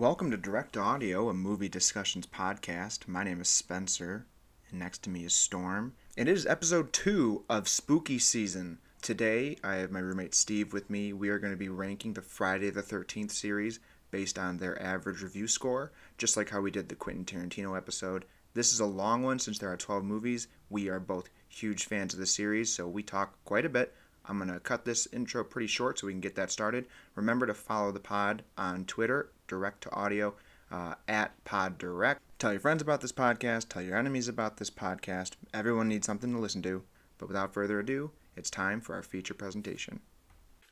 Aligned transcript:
Welcome 0.00 0.30
to 0.30 0.38
Direct 0.38 0.78
Audio, 0.78 1.28
a 1.28 1.34
movie 1.34 1.68
discussions 1.68 2.26
podcast. 2.26 3.06
My 3.06 3.22
name 3.22 3.38
is 3.42 3.50
Spencer, 3.50 4.24
and 4.70 4.78
next 4.78 5.02
to 5.02 5.10
me 5.10 5.26
is 5.26 5.34
Storm. 5.34 5.92
And 6.16 6.26
it 6.26 6.32
is 6.32 6.46
episode 6.46 6.94
two 6.94 7.44
of 7.50 7.68
Spooky 7.68 8.18
Season. 8.18 8.78
Today, 9.02 9.58
I 9.62 9.74
have 9.74 9.90
my 9.90 9.98
roommate 9.98 10.34
Steve 10.34 10.72
with 10.72 10.88
me. 10.88 11.12
We 11.12 11.28
are 11.28 11.38
going 11.38 11.52
to 11.52 11.58
be 11.58 11.68
ranking 11.68 12.14
the 12.14 12.22
Friday 12.22 12.70
the 12.70 12.82
13th 12.82 13.30
series 13.30 13.78
based 14.10 14.38
on 14.38 14.56
their 14.56 14.82
average 14.82 15.20
review 15.20 15.46
score, 15.46 15.92
just 16.16 16.34
like 16.34 16.48
how 16.48 16.62
we 16.62 16.70
did 16.70 16.88
the 16.88 16.94
Quentin 16.94 17.26
Tarantino 17.26 17.76
episode. 17.76 18.24
This 18.54 18.72
is 18.72 18.80
a 18.80 18.86
long 18.86 19.22
one 19.22 19.38
since 19.38 19.58
there 19.58 19.70
are 19.70 19.76
12 19.76 20.02
movies. 20.02 20.48
We 20.70 20.88
are 20.88 20.98
both 20.98 21.28
huge 21.46 21.84
fans 21.84 22.14
of 22.14 22.20
the 22.20 22.26
series, 22.26 22.72
so 22.72 22.88
we 22.88 23.02
talk 23.02 23.36
quite 23.44 23.66
a 23.66 23.68
bit. 23.68 23.92
I'm 24.24 24.38
going 24.38 24.52
to 24.52 24.60
cut 24.60 24.84
this 24.84 25.08
intro 25.12 25.42
pretty 25.42 25.66
short 25.66 25.98
so 25.98 26.06
we 26.06 26.12
can 26.12 26.20
get 26.20 26.36
that 26.36 26.50
started. 26.50 26.86
Remember 27.16 27.46
to 27.46 27.54
follow 27.54 27.90
the 27.90 28.00
pod 28.00 28.44
on 28.56 28.84
Twitter, 28.84 29.30
direct 29.50 29.82
to 29.82 29.92
audio, 29.92 30.34
uh, 30.70 30.94
at 31.08 31.42
Pod 31.44 31.76
Direct. 31.76 32.22
Tell 32.38 32.52
your 32.52 32.60
friends 32.60 32.80
about 32.80 33.00
this 33.00 33.12
podcast, 33.12 33.68
tell 33.68 33.82
your 33.82 33.98
enemies 33.98 34.28
about 34.28 34.56
this 34.56 34.70
podcast. 34.70 35.32
Everyone 35.52 35.88
needs 35.88 36.06
something 36.06 36.32
to 36.32 36.38
listen 36.38 36.62
to. 36.62 36.84
But 37.18 37.28
without 37.28 37.52
further 37.52 37.80
ado, 37.80 38.12
it's 38.36 38.48
time 38.48 38.80
for 38.80 38.94
our 38.94 39.02
feature 39.02 39.34
presentation. 39.34 40.00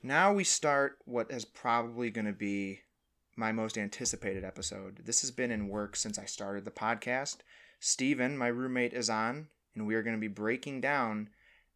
Now 0.02 0.33
we 0.33 0.45
start 0.45 0.98
what 1.05 1.30
is 1.30 1.45
probably 1.45 2.09
going 2.09 2.27
to 2.27 2.33
be 2.33 2.80
my 3.36 3.52
most 3.52 3.77
anticipated 3.77 4.44
episode. 4.44 5.00
This 5.05 5.20
has 5.20 5.30
been 5.30 5.50
in 5.50 5.69
work 5.69 5.97
since 5.97 6.19
I 6.19 6.24
started 6.24 6.64
the 6.64 6.70
podcast. 6.70 7.39
Steven, 7.80 8.39
my 8.39 8.48
roommate, 8.48 8.95
is 8.95 9.11
on, 9.11 9.48
and 9.74 9.86
we 9.86 9.95
are 9.95 10.02
going 10.02 10.17
to 10.17 10.20
be 10.20 10.28
breaking 10.28 10.80
down 10.80 11.28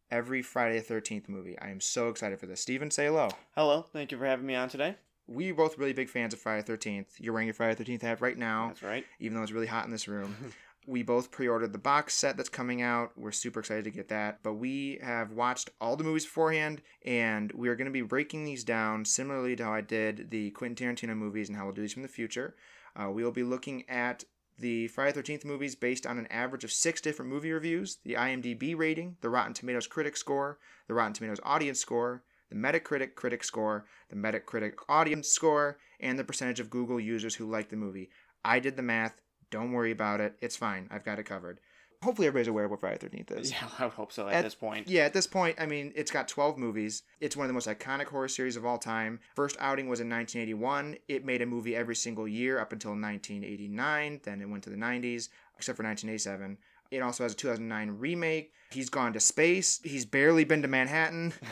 every 0.09 0.41
Friday 0.41 0.79
the 0.79 0.93
13th 0.93 1.29
movie. 1.29 1.57
I 1.59 1.69
am 1.69 1.81
so 1.81 2.09
excited 2.09 2.39
for 2.39 2.45
this. 2.47 2.61
Steven, 2.61 2.91
say 2.91 3.05
hello. 3.05 3.29
Hello, 3.55 3.85
thank 3.93 4.11
you 4.11 4.17
for 4.17 4.25
having 4.25 4.45
me 4.45 4.55
on 4.55 4.69
today. 4.69 4.95
We 5.27 5.51
are 5.51 5.55
both 5.55 5.77
really 5.77 5.93
big 5.93 6.09
fans 6.09 6.33
of 6.33 6.39
Friday 6.39 6.63
the 6.63 6.77
13th. 6.77 7.05
You're 7.19 7.33
wearing 7.33 7.47
your 7.47 7.53
Friday 7.53 7.75
the 7.75 7.83
13th 7.83 8.01
hat 8.01 8.21
right 8.21 8.37
now, 8.37 8.67
That's 8.69 8.83
right. 8.83 9.05
even 9.19 9.37
though 9.37 9.43
it's 9.43 9.51
really 9.51 9.67
hot 9.67 9.85
in 9.85 9.91
this 9.91 10.07
room. 10.07 10.35
we 10.87 11.01
both 11.01 11.31
pre-ordered 11.31 11.71
the 11.71 11.77
box 11.77 12.13
set 12.13 12.35
that's 12.35 12.49
coming 12.49 12.81
out. 12.81 13.11
We're 13.15 13.31
super 13.31 13.61
excited 13.61 13.85
to 13.85 13.91
get 13.91 14.09
that. 14.09 14.39
But 14.43 14.55
we 14.55 14.99
have 15.01 15.31
watched 15.31 15.69
all 15.79 15.95
the 15.95 16.03
movies 16.03 16.25
beforehand, 16.25 16.81
and 17.05 17.51
we 17.53 17.69
are 17.69 17.75
going 17.75 17.85
to 17.85 17.91
be 17.91 18.01
breaking 18.01 18.43
these 18.43 18.63
down 18.65 19.05
similarly 19.05 19.55
to 19.55 19.63
how 19.63 19.73
I 19.73 19.81
did 19.81 20.29
the 20.29 20.51
Quentin 20.51 20.95
Tarantino 20.95 21.15
movies 21.15 21.47
and 21.47 21.57
how 21.57 21.65
we'll 21.65 21.73
do 21.73 21.81
these 21.81 21.93
from 21.93 22.03
the 22.03 22.09
future. 22.09 22.55
Uh, 22.95 23.09
we 23.09 23.23
will 23.23 23.31
be 23.31 23.43
looking 23.43 23.89
at 23.89 24.25
the 24.59 24.87
Friday 24.89 25.13
the 25.13 25.23
13th 25.23 25.45
movies 25.45 25.75
based 25.75 26.05
on 26.05 26.17
an 26.17 26.27
average 26.27 26.63
of 26.63 26.71
six 26.71 27.01
different 27.01 27.31
movie 27.31 27.51
reviews 27.51 27.97
the 28.03 28.13
IMDb 28.13 28.77
rating, 28.77 29.17
the 29.21 29.29
Rotten 29.29 29.53
Tomatoes 29.53 29.87
critic 29.87 30.15
score, 30.15 30.59
the 30.87 30.93
Rotten 30.93 31.13
Tomatoes 31.13 31.39
audience 31.43 31.79
score, 31.79 32.23
the 32.53 32.59
Metacritic 32.59 33.15
critic 33.15 33.43
score, 33.43 33.85
the 34.09 34.15
Metacritic 34.15 34.73
audience 34.87 35.27
score, 35.27 35.77
and 35.99 36.17
the 36.19 36.23
percentage 36.23 36.59
of 36.59 36.69
Google 36.69 36.99
users 36.99 37.35
who 37.35 37.49
like 37.49 37.69
the 37.69 37.75
movie. 37.75 38.09
I 38.45 38.59
did 38.59 38.75
the 38.75 38.83
math. 38.83 39.19
Don't 39.49 39.71
worry 39.71 39.91
about 39.91 40.21
it. 40.21 40.35
It's 40.41 40.55
fine. 40.55 40.87
I've 40.91 41.03
got 41.05 41.19
it 41.19 41.23
covered. 41.23 41.59
Hopefully, 42.03 42.27
everybody's 42.27 42.49
aware 42.49 42.65
of 42.65 42.71
what 42.71 42.81
Friday 42.81 42.97
the 42.97 43.07
13th 43.07 43.39
is. 43.39 43.51
Yeah, 43.51 43.67
I 43.79 43.85
would 43.85 43.93
hope 43.93 44.11
so 44.11 44.27
at, 44.27 44.35
At- 44.35 44.43
this 44.43 44.55
point. 44.55 44.87
Yeah, 44.89 45.03
at 45.03 45.13
this 45.13 45.25
point, 45.25 45.55
I 45.59 45.65
mean, 45.65 45.93
it's 45.95 46.11
got 46.11 46.27
12 46.27 46.57
movies. 46.57 47.03
It's 47.21 47.37
one 47.37 47.45
of 47.45 47.47
the 47.47 47.53
most 47.53 47.67
iconic 47.67 48.07
horror 48.07 48.27
series 48.27 48.57
of 48.57 48.65
all 48.65 48.77
time. 48.77 49.19
First 49.35 49.55
outing 49.59 49.87
was 49.87 50.01
in 50.01 50.09
1981. 50.09 50.97
It 51.07 51.23
made 51.25 51.41
a 51.41 51.45
movie 51.45 51.75
every 51.75 51.95
single 51.95 52.27
year 52.27 52.59
up 52.59 52.73
until 52.73 52.91
1989. 52.91 54.19
Then 54.23 54.41
it 54.41 54.49
went 54.49 54.63
to 54.65 54.69
the 54.69 54.75
90s, 54.75 55.29
except 55.57 55.77
for 55.77 55.83
1987. 55.83 56.57
It 56.91 56.99
also 57.01 57.23
has 57.23 57.33
a 57.33 57.35
2009 57.35 57.91
remake. 57.97 58.51
He's 58.73 58.89
gone 58.89 59.13
to 59.13 59.19
space. 59.19 59.79
He's 59.83 60.05
barely 60.05 60.43
been 60.43 60.61
to 60.61 60.67
Manhattan. 60.67 61.33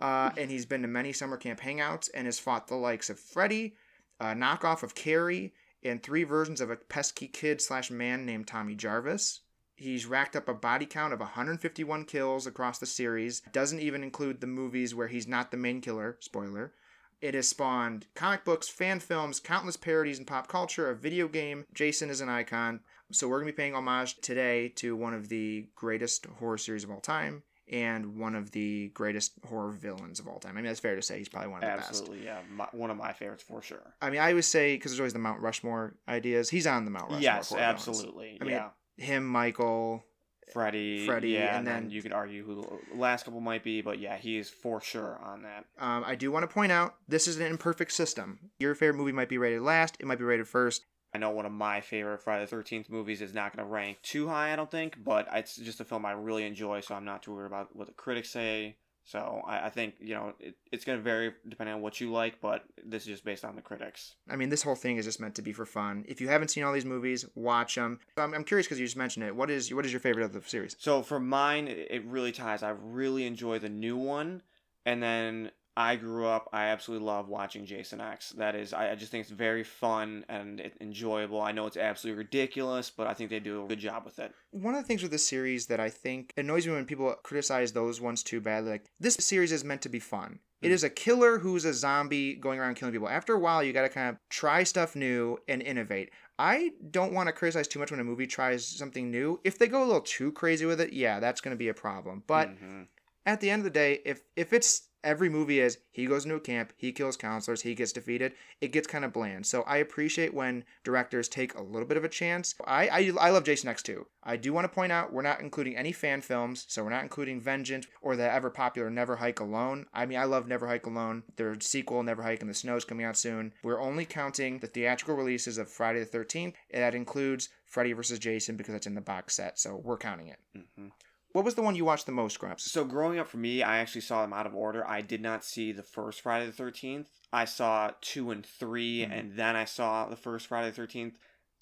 Uh, 0.00 0.30
and 0.36 0.50
he's 0.50 0.66
been 0.66 0.82
to 0.82 0.88
many 0.88 1.12
summer 1.12 1.36
camp 1.36 1.60
hangouts 1.60 2.08
and 2.14 2.26
has 2.26 2.38
fought 2.38 2.66
the 2.66 2.74
likes 2.74 3.10
of 3.10 3.18
Freddy, 3.18 3.74
a 4.18 4.26
knockoff 4.34 4.82
of 4.82 4.94
Carrie, 4.94 5.52
and 5.82 6.02
three 6.02 6.24
versions 6.24 6.60
of 6.60 6.70
a 6.70 6.76
pesky 6.76 7.28
kid 7.28 7.60
slash 7.60 7.90
man 7.90 8.24
named 8.24 8.46
Tommy 8.46 8.74
Jarvis. 8.74 9.40
He's 9.76 10.06
racked 10.06 10.36
up 10.36 10.48
a 10.48 10.54
body 10.54 10.86
count 10.86 11.12
of 11.12 11.20
151 11.20 12.04
kills 12.04 12.46
across 12.46 12.78
the 12.78 12.86
series. 12.86 13.40
Doesn't 13.52 13.80
even 13.80 14.02
include 14.02 14.40
the 14.40 14.46
movies 14.46 14.94
where 14.94 15.08
he's 15.08 15.26
not 15.26 15.50
the 15.50 15.56
main 15.56 15.80
killer. 15.80 16.16
Spoiler. 16.20 16.72
It 17.20 17.34
has 17.34 17.48
spawned 17.48 18.06
comic 18.14 18.44
books, 18.44 18.68
fan 18.68 19.00
films, 19.00 19.40
countless 19.40 19.76
parodies 19.76 20.18
in 20.18 20.24
pop 20.24 20.48
culture, 20.48 20.88
a 20.88 20.94
video 20.94 21.28
game. 21.28 21.66
Jason 21.74 22.08
is 22.08 22.20
an 22.22 22.30
icon. 22.30 22.80
So 23.12 23.28
we're 23.28 23.38
going 23.40 23.46
to 23.48 23.52
be 23.52 23.56
paying 23.56 23.74
homage 23.74 24.20
today 24.20 24.68
to 24.76 24.94
one 24.96 25.14
of 25.14 25.28
the 25.28 25.66
greatest 25.74 26.26
horror 26.38 26.58
series 26.58 26.84
of 26.84 26.90
all 26.90 27.00
time 27.00 27.42
and 27.70 28.16
one 28.16 28.34
of 28.34 28.50
the 28.50 28.88
greatest 28.94 29.32
horror 29.48 29.70
villains 29.70 30.18
of 30.20 30.26
all 30.28 30.38
time. 30.38 30.52
I 30.52 30.54
mean, 30.56 30.64
that's 30.66 30.80
fair 30.80 30.96
to 30.96 31.02
say. 31.02 31.18
He's 31.18 31.28
probably 31.28 31.50
one 31.50 31.62
of 31.62 31.70
the 31.70 31.76
best. 31.76 31.88
Absolutely, 31.90 32.24
yeah. 32.24 32.40
My, 32.50 32.66
one 32.72 32.90
of 32.90 32.96
my 32.96 33.12
favorites 33.12 33.44
for 33.46 33.62
sure. 33.62 33.94
I 34.02 34.10
mean, 34.10 34.20
I 34.20 34.30
always 34.30 34.46
say 34.46 34.74
because 34.76 34.92
there's 34.92 35.00
always 35.00 35.12
the 35.12 35.18
Mount 35.20 35.40
Rushmore 35.40 35.94
ideas. 36.08 36.50
He's 36.50 36.66
on 36.66 36.84
the 36.84 36.90
Mount 36.90 37.04
Rushmore. 37.04 37.20
yes, 37.20 37.48
horror 37.50 37.60
villains. 37.60 37.88
absolutely. 37.88 38.38
I 38.40 38.44
mean, 38.44 38.52
yeah. 38.54 38.68
Him, 38.96 39.26
Michael. 39.26 40.04
Freddy, 40.52 41.06
Freddy, 41.06 41.28
yeah, 41.30 41.50
and 41.50 41.58
and, 41.58 41.66
then- 41.68 41.82
then 41.84 41.90
you 41.92 42.02
could 42.02 42.12
argue 42.12 42.44
who 42.44 42.60
the 42.90 42.96
last 42.98 43.24
couple 43.24 43.40
might 43.40 43.62
be, 43.62 43.82
but 43.82 44.00
yeah, 44.00 44.16
he 44.16 44.36
is 44.36 44.50
for 44.50 44.80
sure 44.80 45.20
on 45.22 45.42
that. 45.42 45.64
Um, 45.78 46.02
I 46.04 46.16
do 46.16 46.32
want 46.32 46.42
to 46.42 46.52
point 46.52 46.72
out 46.72 46.96
this 47.06 47.28
is 47.28 47.38
an 47.38 47.46
imperfect 47.46 47.92
system. 47.92 48.50
Your 48.58 48.74
favorite 48.74 48.98
movie 48.98 49.12
might 49.12 49.28
be 49.28 49.38
rated 49.38 49.62
last. 49.62 49.96
It 50.00 50.06
might 50.06 50.18
be 50.18 50.24
rated 50.24 50.48
first. 50.48 50.86
I 51.12 51.18
know 51.18 51.30
one 51.30 51.46
of 51.46 51.52
my 51.52 51.80
favorite 51.80 52.20
Friday 52.20 52.46
the 52.46 52.56
13th 52.56 52.88
movies 52.88 53.20
is 53.20 53.34
not 53.34 53.56
going 53.56 53.66
to 53.66 53.70
rank 53.70 53.98
too 54.02 54.28
high, 54.28 54.52
I 54.52 54.56
don't 54.56 54.70
think, 54.70 55.02
but 55.02 55.28
it's 55.32 55.56
just 55.56 55.80
a 55.80 55.84
film 55.84 56.06
I 56.06 56.12
really 56.12 56.44
enjoy, 56.44 56.80
so 56.80 56.94
I'm 56.94 57.04
not 57.04 57.22
too 57.22 57.34
worried 57.34 57.46
about 57.46 57.74
what 57.74 57.88
the 57.88 57.92
critics 57.92 58.30
say. 58.30 58.76
So 59.04 59.42
I, 59.44 59.66
I 59.66 59.70
think, 59.70 59.94
you 59.98 60.14
know, 60.14 60.34
it, 60.38 60.54
it's 60.70 60.84
going 60.84 60.98
to 60.98 61.02
vary 61.02 61.32
depending 61.48 61.74
on 61.74 61.80
what 61.80 62.00
you 62.00 62.12
like, 62.12 62.40
but 62.40 62.64
this 62.84 63.02
is 63.02 63.08
just 63.08 63.24
based 63.24 63.44
on 63.44 63.56
the 63.56 63.62
critics. 63.62 64.14
I 64.28 64.36
mean, 64.36 64.50
this 64.50 64.62
whole 64.62 64.76
thing 64.76 64.98
is 64.98 65.04
just 65.04 65.18
meant 65.18 65.34
to 65.36 65.42
be 65.42 65.52
for 65.52 65.66
fun. 65.66 66.04
If 66.06 66.20
you 66.20 66.28
haven't 66.28 66.48
seen 66.48 66.62
all 66.62 66.72
these 66.72 66.84
movies, 66.84 67.24
watch 67.34 67.74
them. 67.74 67.98
I'm, 68.16 68.34
I'm 68.34 68.44
curious 68.44 68.66
because 68.66 68.78
you 68.78 68.86
just 68.86 68.96
mentioned 68.96 69.26
it. 69.26 69.34
What 69.34 69.50
is 69.50 69.74
what 69.74 69.84
is 69.84 69.92
your 69.92 70.00
favorite 70.00 70.24
of 70.24 70.32
the 70.32 70.42
series? 70.48 70.76
So 70.78 71.02
for 71.02 71.18
mine, 71.18 71.66
it 71.66 71.88
it 71.90 72.04
really 72.04 72.30
ties. 72.30 72.62
I 72.62 72.70
really 72.70 73.26
enjoy 73.26 73.58
the 73.58 73.68
new 73.68 73.96
one, 73.96 74.42
and 74.86 75.02
then 75.02 75.50
I 75.80 75.96
grew 75.96 76.26
up. 76.26 76.48
I 76.52 76.64
absolutely 76.66 77.06
love 77.06 77.28
watching 77.28 77.64
Jason 77.64 78.00
X. 78.00 78.30
That 78.36 78.54
is, 78.54 78.72
I, 78.74 78.92
I 78.92 78.94
just 78.96 79.10
think 79.10 79.22
it's 79.22 79.30
very 79.30 79.64
fun 79.64 80.24
and 80.28 80.60
it, 80.60 80.74
enjoyable. 80.80 81.40
I 81.40 81.52
know 81.52 81.66
it's 81.66 81.76
absolutely 81.76 82.18
ridiculous, 82.18 82.90
but 82.90 83.06
I 83.06 83.14
think 83.14 83.30
they 83.30 83.40
do 83.40 83.64
a 83.64 83.68
good 83.68 83.78
job 83.78 84.04
with 84.04 84.18
it. 84.18 84.34
One 84.50 84.74
of 84.74 84.82
the 84.82 84.86
things 84.86 85.02
with 85.02 85.10
this 85.10 85.26
series 85.26 85.66
that 85.66 85.80
I 85.80 85.88
think 85.88 86.32
annoys 86.36 86.66
me 86.66 86.74
when 86.74 86.84
people 86.84 87.14
criticize 87.22 87.72
those 87.72 88.00
ones 88.00 88.22
too 88.22 88.40
badly, 88.40 88.72
like 88.72 88.84
this 89.00 89.14
series 89.14 89.52
is 89.52 89.64
meant 89.64 89.82
to 89.82 89.88
be 89.88 90.00
fun. 90.00 90.40
It 90.60 90.70
Mm. 90.70 90.84
a 90.84 90.90
killer 90.90 91.38
who's 91.38 91.64
a 91.64 91.72
zombie 91.72 92.34
going 92.34 92.58
around 92.60 92.74
killing 92.74 92.92
people. 92.92 93.08
After 93.08 93.32
a 93.32 93.38
while, 93.38 93.64
you 93.64 93.72
got 93.72 93.82
to 93.82 93.88
kind 93.88 94.10
of 94.10 94.16
try 94.28 94.62
stuff 94.64 94.94
new 94.94 95.38
and 95.48 95.62
innovate. 95.62 96.10
I 96.38 96.72
don't 96.90 97.14
want 97.14 97.28
to 97.28 97.32
criticize 97.32 97.66
too 97.66 97.78
much 97.78 97.90
when 97.90 98.00
a 98.00 98.04
movie 98.04 98.26
tries 98.26 98.66
something 98.66 99.10
new. 99.10 99.40
If 99.42 99.56
they 99.58 99.68
go 99.68 99.82
a 99.82 99.86
little 99.86 100.02
too 100.02 100.32
crazy 100.32 100.66
with 100.66 100.80
it, 100.82 100.92
yeah, 100.92 101.18
that's 101.20 101.40
going 101.40 101.54
to 101.56 101.58
be 101.58 101.68
a 101.68 101.74
problem. 101.74 102.22
But 102.26 102.50
Mhm. 102.50 102.88
at 103.24 103.40
the 103.40 103.48
end 103.48 103.60
of 103.60 103.64
the 103.64 103.70
day, 103.70 104.02
if 104.04 104.20
if 104.36 104.52
it's 104.52 104.89
every 105.02 105.28
movie 105.28 105.60
is 105.60 105.78
he 105.90 106.06
goes 106.06 106.24
into 106.24 106.36
a 106.36 106.40
camp, 106.40 106.72
he 106.76 106.92
kills 106.92 107.16
counselors, 107.16 107.62
he 107.62 107.74
gets 107.74 107.92
defeated, 107.92 108.32
it 108.60 108.72
gets 108.72 108.86
kind 108.86 109.04
of 109.04 109.12
bland. 109.12 109.46
So 109.46 109.62
I 109.62 109.78
appreciate 109.78 110.34
when 110.34 110.64
directors 110.84 111.28
take 111.28 111.54
a 111.54 111.62
little 111.62 111.86
bit 111.86 111.96
of 111.96 112.04
a 112.04 112.08
chance. 112.08 112.54
I 112.66 112.88
I, 112.88 113.12
I 113.20 113.30
love 113.30 113.44
Jason 113.44 113.68
X 113.68 113.82
too. 113.82 114.06
I 114.22 114.36
do 114.36 114.52
want 114.52 114.64
to 114.64 114.74
point 114.74 114.92
out 114.92 115.12
we're 115.12 115.22
not 115.22 115.40
including 115.40 115.76
any 115.76 115.92
fan 115.92 116.20
films, 116.20 116.66
so 116.68 116.84
we're 116.84 116.90
not 116.90 117.02
including 117.02 117.40
Vengeance 117.40 117.86
or 118.02 118.16
the 118.16 118.30
ever 118.30 118.50
popular 118.50 118.90
Never 118.90 119.16
Hike 119.16 119.40
Alone. 119.40 119.86
I 119.94 120.04
mean, 120.06 120.18
I 120.18 120.24
love 120.24 120.46
Never 120.46 120.66
Hike 120.66 120.86
Alone. 120.86 121.22
Their 121.36 121.58
sequel, 121.60 122.02
Never 122.02 122.22
Hike 122.22 122.42
in 122.42 122.48
the 122.48 122.54
Snow, 122.54 122.76
is 122.76 122.84
coming 122.84 123.06
out 123.06 123.16
soon. 123.16 123.54
We're 123.62 123.80
only 123.80 124.04
counting 124.04 124.58
the 124.58 124.66
theatrical 124.66 125.16
releases 125.16 125.56
of 125.58 125.70
Friday 125.70 126.00
the 126.00 126.04
Thirteenth. 126.06 126.54
That 126.72 126.94
includes 126.94 127.48
Freddy 127.64 127.92
vs. 127.92 128.18
Jason 128.18 128.56
because 128.56 128.74
it's 128.74 128.86
in 128.86 128.94
the 128.94 129.00
box 129.00 129.36
set, 129.36 129.58
so 129.58 129.76
we're 129.76 129.96
counting 129.96 130.28
it. 130.28 130.38
Mhm. 130.56 130.90
What 131.32 131.44
was 131.44 131.54
the 131.54 131.62
one 131.62 131.76
you 131.76 131.84
watched 131.84 132.06
the 132.06 132.12
most, 132.12 132.38
Grumps? 132.40 132.70
So 132.70 132.84
growing 132.84 133.18
up 133.18 133.28
for 133.28 133.36
me, 133.36 133.62
I 133.62 133.78
actually 133.78 134.00
saw 134.00 134.22
them 134.22 134.32
out 134.32 134.46
of 134.46 134.54
order. 134.54 134.86
I 134.86 135.00
did 135.00 135.20
not 135.22 135.44
see 135.44 135.70
the 135.72 135.82
first 135.82 136.22
Friday 136.22 136.46
the 136.46 136.52
Thirteenth. 136.52 137.08
I 137.32 137.44
saw 137.44 137.92
two 138.00 138.30
and 138.32 138.44
3 138.44 139.06
Mhm. 139.06 139.12
and 139.12 139.36
then 139.36 139.54
I 139.54 139.64
saw 139.64 140.08
the 140.08 140.16
first 140.16 140.48
Friday 140.48 140.70
the 140.70 140.76
Thirteenth. 140.76 141.16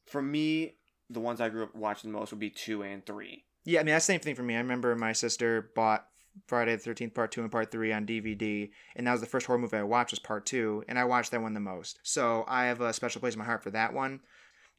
For 0.06 0.22
me, 0.22 0.76
the 1.10 1.20
ones 1.20 1.40
I 1.40 1.50
grew 1.50 1.64
up 1.64 1.74
watching 1.74 2.10
the 2.10 2.18
most 2.18 2.30
would 2.32 2.40
be 2.40 2.50
two 2.50 2.82
and 2.82 3.04
three. 3.04 3.44
Yeah, 3.64 3.80
I 3.80 3.82
mean 3.82 3.92
that's 3.92 4.06
the 4.06 4.12
same 4.14 4.20
thing 4.20 4.34
for 4.34 4.42
me. 4.42 4.54
I 4.54 4.58
remember 4.58 4.94
my 4.96 5.12
sister 5.12 5.70
bought 5.74 6.06
Friday 6.46 6.72
the 6.74 6.82
Thirteenth 6.82 7.12
Part 7.14 7.32
Two 7.32 7.42
and 7.42 7.52
Part 7.52 7.70
Three 7.70 7.92
on 7.92 8.06
DVD, 8.06 8.70
and 8.96 9.06
that 9.06 9.12
was 9.12 9.20
the 9.20 9.26
first 9.26 9.44
horror 9.46 9.58
movie 9.58 9.76
I 9.76 9.82
watched 9.82 10.12
was 10.12 10.18
Part 10.18 10.46
Two, 10.46 10.82
and 10.88 10.98
I 10.98 11.04
watched 11.04 11.30
that 11.32 11.42
one 11.42 11.52
the 11.52 11.60
most. 11.60 11.98
So 12.02 12.44
I 12.48 12.66
have 12.66 12.80
a 12.80 12.92
special 12.94 13.20
place 13.20 13.34
in 13.34 13.38
my 13.38 13.44
heart 13.44 13.62
for 13.62 13.70
that 13.72 13.92
one. 13.92 14.20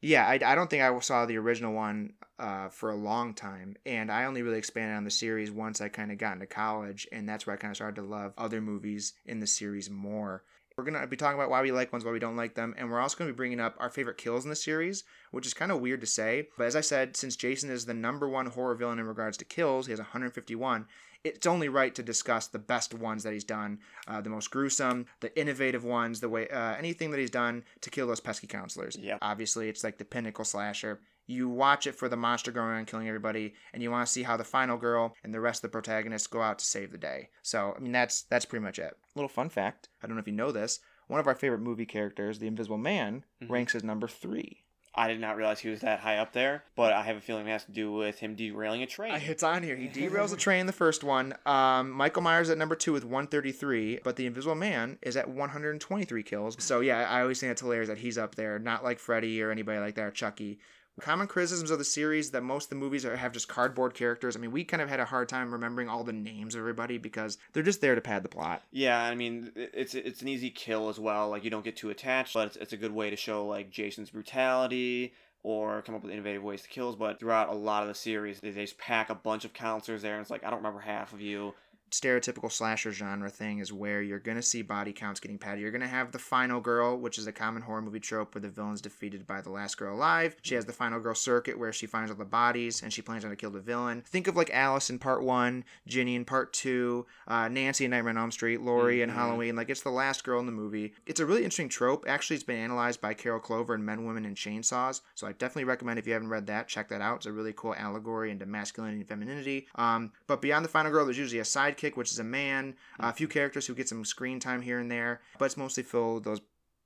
Yeah, 0.00 0.26
I, 0.26 0.40
I 0.44 0.54
don't 0.54 0.70
think 0.70 0.82
I 0.82 0.98
saw 1.00 1.26
the 1.26 1.36
original 1.36 1.74
one 1.74 2.14
uh, 2.38 2.68
for 2.70 2.90
a 2.90 2.96
long 2.96 3.34
time, 3.34 3.76
and 3.84 4.10
I 4.10 4.24
only 4.24 4.40
really 4.42 4.56
expanded 4.58 4.96
on 4.96 5.04
the 5.04 5.10
series 5.10 5.50
once 5.50 5.80
I 5.80 5.88
kind 5.88 6.10
of 6.10 6.16
got 6.16 6.34
into 6.34 6.46
college, 6.46 7.06
and 7.12 7.28
that's 7.28 7.46
where 7.46 7.54
I 7.54 7.58
kind 7.58 7.70
of 7.70 7.76
started 7.76 8.00
to 8.00 8.06
love 8.06 8.32
other 8.38 8.62
movies 8.62 9.12
in 9.26 9.40
the 9.40 9.46
series 9.46 9.90
more. 9.90 10.42
We're 10.74 10.84
going 10.84 10.98
to 10.98 11.06
be 11.06 11.16
talking 11.16 11.38
about 11.38 11.50
why 11.50 11.60
we 11.60 11.72
like 11.72 11.92
ones, 11.92 12.06
why 12.06 12.12
we 12.12 12.18
don't 12.18 12.36
like 12.36 12.54
them, 12.54 12.74
and 12.78 12.90
we're 12.90 13.00
also 13.00 13.18
going 13.18 13.28
to 13.28 13.34
be 13.34 13.36
bringing 13.36 13.60
up 13.60 13.76
our 13.78 13.90
favorite 13.90 14.16
kills 14.16 14.44
in 14.44 14.50
the 14.50 14.56
series, 14.56 15.04
which 15.32 15.46
is 15.46 15.52
kind 15.52 15.70
of 15.70 15.80
weird 15.80 16.00
to 16.00 16.06
say. 16.06 16.48
But 16.56 16.64
as 16.64 16.76
I 16.76 16.80
said, 16.80 17.14
since 17.14 17.36
Jason 17.36 17.68
is 17.68 17.84
the 17.84 17.92
number 17.92 18.26
one 18.26 18.46
horror 18.46 18.74
villain 18.74 18.98
in 18.98 19.06
regards 19.06 19.36
to 19.38 19.44
kills, 19.44 19.86
he 19.86 19.92
has 19.92 19.98
151, 19.98 20.86
it's 21.24 21.46
only 21.46 21.68
right 21.68 21.94
to 21.94 22.02
discuss 22.02 22.46
the 22.46 22.58
best 22.58 22.94
ones 22.94 23.22
that 23.24 23.32
he's 23.32 23.44
done, 23.44 23.78
uh, 24.08 24.20
the 24.20 24.30
most 24.30 24.50
gruesome, 24.50 25.06
the 25.20 25.38
innovative 25.38 25.84
ones, 25.84 26.20
the 26.20 26.28
way 26.28 26.48
uh, 26.48 26.74
anything 26.76 27.10
that 27.10 27.20
he's 27.20 27.30
done 27.30 27.64
to 27.82 27.90
kill 27.90 28.06
those 28.06 28.20
pesky 28.20 28.46
counselors. 28.46 28.96
Yep. 28.96 29.18
Obviously, 29.22 29.68
it's 29.68 29.84
like 29.84 29.98
the 29.98 30.04
pinnacle 30.04 30.44
slasher. 30.44 31.00
You 31.26 31.48
watch 31.48 31.86
it 31.86 31.94
for 31.94 32.08
the 32.08 32.16
monster 32.16 32.50
going 32.50 32.68
around 32.70 32.86
killing 32.88 33.06
everybody, 33.06 33.54
and 33.72 33.82
you 33.82 33.90
want 33.90 34.04
to 34.06 34.12
see 34.12 34.24
how 34.24 34.36
the 34.36 34.42
final 34.44 34.76
girl 34.76 35.14
and 35.22 35.32
the 35.32 35.40
rest 35.40 35.58
of 35.62 35.70
the 35.70 35.72
protagonists 35.72 36.26
go 36.26 36.42
out 36.42 36.58
to 36.58 36.64
save 36.64 36.90
the 36.90 36.98
day. 36.98 37.28
So, 37.42 37.72
I 37.76 37.80
mean, 37.80 37.92
that's 37.92 38.22
that's 38.22 38.44
pretty 38.46 38.64
much 38.64 38.78
it. 38.80 38.96
Little 39.14 39.28
fun 39.28 39.48
fact: 39.48 39.88
I 40.02 40.06
don't 40.06 40.16
know 40.16 40.20
if 40.20 40.26
you 40.26 40.32
know 40.32 40.50
this. 40.52 40.80
One 41.06 41.20
of 41.20 41.26
our 41.26 41.34
favorite 41.34 41.60
movie 41.60 41.86
characters, 41.86 42.38
the 42.38 42.46
Invisible 42.46 42.78
Man, 42.78 43.24
Mhm. 43.42 43.50
ranks 43.50 43.74
as 43.74 43.84
number 43.84 44.08
three. 44.08 44.64
I 44.94 45.06
did 45.06 45.20
not 45.20 45.36
realize 45.36 45.60
he 45.60 45.68
was 45.68 45.80
that 45.80 46.00
high 46.00 46.16
up 46.16 46.32
there, 46.32 46.64
but 46.74 46.92
I 46.92 47.02
have 47.02 47.16
a 47.16 47.20
feeling 47.20 47.46
it 47.46 47.50
has 47.50 47.64
to 47.64 47.72
do 47.72 47.92
with 47.92 48.18
him 48.18 48.34
derailing 48.34 48.82
a 48.82 48.86
train. 48.86 49.14
It's 49.24 49.42
on 49.42 49.62
here. 49.62 49.76
He 49.76 49.88
derails 49.88 50.32
a 50.32 50.36
train 50.36 50.60
in 50.60 50.66
the 50.66 50.72
first 50.72 51.04
one. 51.04 51.34
Um, 51.46 51.90
Michael 51.90 52.22
Myers 52.22 52.50
at 52.50 52.58
number 52.58 52.74
two 52.74 52.92
with 52.92 53.04
133, 53.04 54.00
but 54.02 54.16
the 54.16 54.26
Invisible 54.26 54.56
Man 54.56 54.98
is 55.02 55.16
at 55.16 55.28
123 55.28 56.22
kills. 56.24 56.56
So 56.58 56.80
yeah, 56.80 57.08
I 57.08 57.20
always 57.20 57.38
think 57.38 57.52
it's 57.52 57.60
hilarious 57.60 57.88
that 57.88 57.98
he's 57.98 58.18
up 58.18 58.34
there, 58.34 58.58
not 58.58 58.82
like 58.82 58.98
Freddy 58.98 59.40
or 59.42 59.52
anybody 59.52 59.78
like 59.78 59.94
that 59.94 60.06
or 60.06 60.10
Chucky. 60.10 60.58
Common 61.00 61.26
criticisms 61.26 61.70
of 61.70 61.78
the 61.78 61.84
series 61.84 62.30
that 62.30 62.42
most 62.42 62.64
of 62.64 62.70
the 62.70 62.76
movies 62.76 63.04
are, 63.04 63.16
have 63.16 63.32
just 63.32 63.48
cardboard 63.48 63.94
characters. 63.94 64.36
I 64.36 64.38
mean, 64.38 64.52
we 64.52 64.64
kind 64.64 64.82
of 64.82 64.88
had 64.88 65.00
a 65.00 65.04
hard 65.04 65.28
time 65.28 65.52
remembering 65.52 65.88
all 65.88 66.04
the 66.04 66.12
names 66.12 66.54
of 66.54 66.60
everybody 66.60 66.98
because 66.98 67.38
they're 67.52 67.62
just 67.62 67.80
there 67.80 67.94
to 67.94 68.00
pad 68.00 68.22
the 68.22 68.28
plot. 68.28 68.62
Yeah, 68.70 69.02
I 69.02 69.14
mean 69.14 69.52
it's 69.54 69.94
it's 69.94 70.22
an 70.22 70.28
easy 70.28 70.50
kill 70.50 70.88
as 70.88 70.98
well. 70.98 71.30
Like 71.30 71.44
you 71.44 71.50
don't 71.50 71.64
get 71.64 71.76
too 71.76 71.90
attached, 71.90 72.34
but 72.34 72.48
it's, 72.48 72.56
it's 72.56 72.72
a 72.72 72.76
good 72.76 72.92
way 72.92 73.10
to 73.10 73.16
show 73.16 73.46
like 73.46 73.70
Jason's 73.70 74.10
brutality 74.10 75.14
or 75.42 75.82
come 75.82 75.94
up 75.94 76.02
with 76.02 76.12
innovative 76.12 76.42
ways 76.42 76.62
to 76.62 76.68
kills. 76.68 76.96
But 76.96 77.18
throughout 77.18 77.48
a 77.48 77.54
lot 77.54 77.82
of 77.82 77.88
the 77.88 77.94
series, 77.94 78.40
they, 78.40 78.50
they 78.50 78.62
just 78.62 78.78
pack 78.78 79.10
a 79.10 79.14
bunch 79.14 79.44
of 79.44 79.52
counselors 79.52 80.02
there, 80.02 80.14
and 80.14 80.22
it's 80.22 80.30
like 80.30 80.44
I 80.44 80.50
don't 80.50 80.58
remember 80.58 80.80
half 80.80 81.12
of 81.12 81.20
you. 81.20 81.54
Stereotypical 81.90 82.50
slasher 82.50 82.92
genre 82.92 83.28
thing 83.30 83.58
is 83.58 83.72
where 83.72 84.00
you're 84.02 84.18
going 84.18 84.36
to 84.36 84.42
see 84.42 84.62
body 84.62 84.92
counts 84.92 85.20
getting 85.20 85.38
padded. 85.38 85.60
You're 85.60 85.70
going 85.70 85.80
to 85.80 85.86
have 85.88 86.12
the 86.12 86.18
final 86.18 86.60
girl, 86.60 86.96
which 86.96 87.18
is 87.18 87.26
a 87.26 87.32
common 87.32 87.62
horror 87.62 87.82
movie 87.82 88.00
trope 88.00 88.34
where 88.34 88.42
the 88.42 88.48
villain's 88.48 88.80
defeated 88.80 89.26
by 89.26 89.40
the 89.40 89.50
last 89.50 89.76
girl 89.76 89.94
alive. 89.96 90.36
She 90.42 90.54
has 90.54 90.64
the 90.66 90.72
final 90.72 91.00
girl 91.00 91.14
circuit 91.14 91.58
where 91.58 91.72
she 91.72 91.86
finds 91.86 92.10
all 92.10 92.16
the 92.16 92.24
bodies 92.24 92.82
and 92.82 92.92
she 92.92 93.02
plans 93.02 93.24
on 93.24 93.30
to 93.30 93.36
kill 93.36 93.50
the 93.50 93.60
villain. 93.60 94.02
Think 94.06 94.28
of 94.28 94.36
like 94.36 94.50
Alice 94.52 94.90
in 94.90 94.98
part 94.98 95.22
one, 95.22 95.64
Ginny 95.86 96.14
in 96.14 96.24
part 96.24 96.52
two, 96.52 97.06
uh, 97.26 97.48
Nancy 97.48 97.84
in 97.84 97.90
Nightmare 97.90 98.10
on 98.10 98.18
Elm 98.18 98.30
Street, 98.30 98.60
Laurie 98.60 99.02
in 99.02 99.10
Mhm. 99.10 99.14
Halloween. 99.14 99.56
Like 99.56 99.68
it's 99.70 99.82
the 99.82 99.90
last 99.90 100.24
girl 100.24 100.40
in 100.40 100.46
the 100.46 100.52
movie. 100.52 100.94
It's 101.06 101.20
a 101.20 101.26
really 101.26 101.44
interesting 101.44 101.68
trope. 101.68 102.04
Actually, 102.08 102.36
it's 102.36 102.44
been 102.44 102.56
analyzed 102.58 103.00
by 103.00 103.14
Carol 103.14 103.40
Clover 103.40 103.74
in 103.74 103.84
Men, 103.84 104.04
Women, 104.04 104.24
and 104.24 104.36
Chainsaws. 104.36 105.00
So 105.14 105.26
I 105.26 105.32
definitely 105.32 105.64
recommend 105.64 105.98
if 105.98 106.06
you 106.06 106.12
haven't 106.12 106.28
read 106.28 106.46
that, 106.46 106.68
check 106.68 106.88
that 106.88 107.00
out. 107.00 107.16
It's 107.16 107.26
a 107.26 107.32
really 107.32 107.52
cool 107.56 107.74
allegory 107.76 108.30
into 108.30 108.46
masculinity 108.46 109.00
and 109.00 109.08
femininity. 109.08 109.66
Um, 109.74 110.12
but 110.26 110.40
beyond 110.40 110.64
the 110.64 110.68
final 110.68 110.90
girl, 110.92 111.04
there's 111.04 111.18
usually 111.18 111.40
a 111.40 111.44
sidekick, 111.80 111.96
which 111.96 112.10
is 112.10 112.18
a 112.18 112.24
man, 112.24 112.74
uh, 112.98 113.08
a 113.08 113.12
few 113.12 113.26
mm-hmm. 113.26 113.34
characters 113.34 113.66
who 113.66 113.74
get 113.74 113.88
some 113.88 114.04
screen 114.04 114.40
time 114.40 114.62
here 114.62 114.78
and 114.78 114.90
there, 114.90 115.20
but 115.38 115.46
it's 115.46 115.56
mostly 115.56 115.82
filled 115.82 116.24
those 116.24 116.40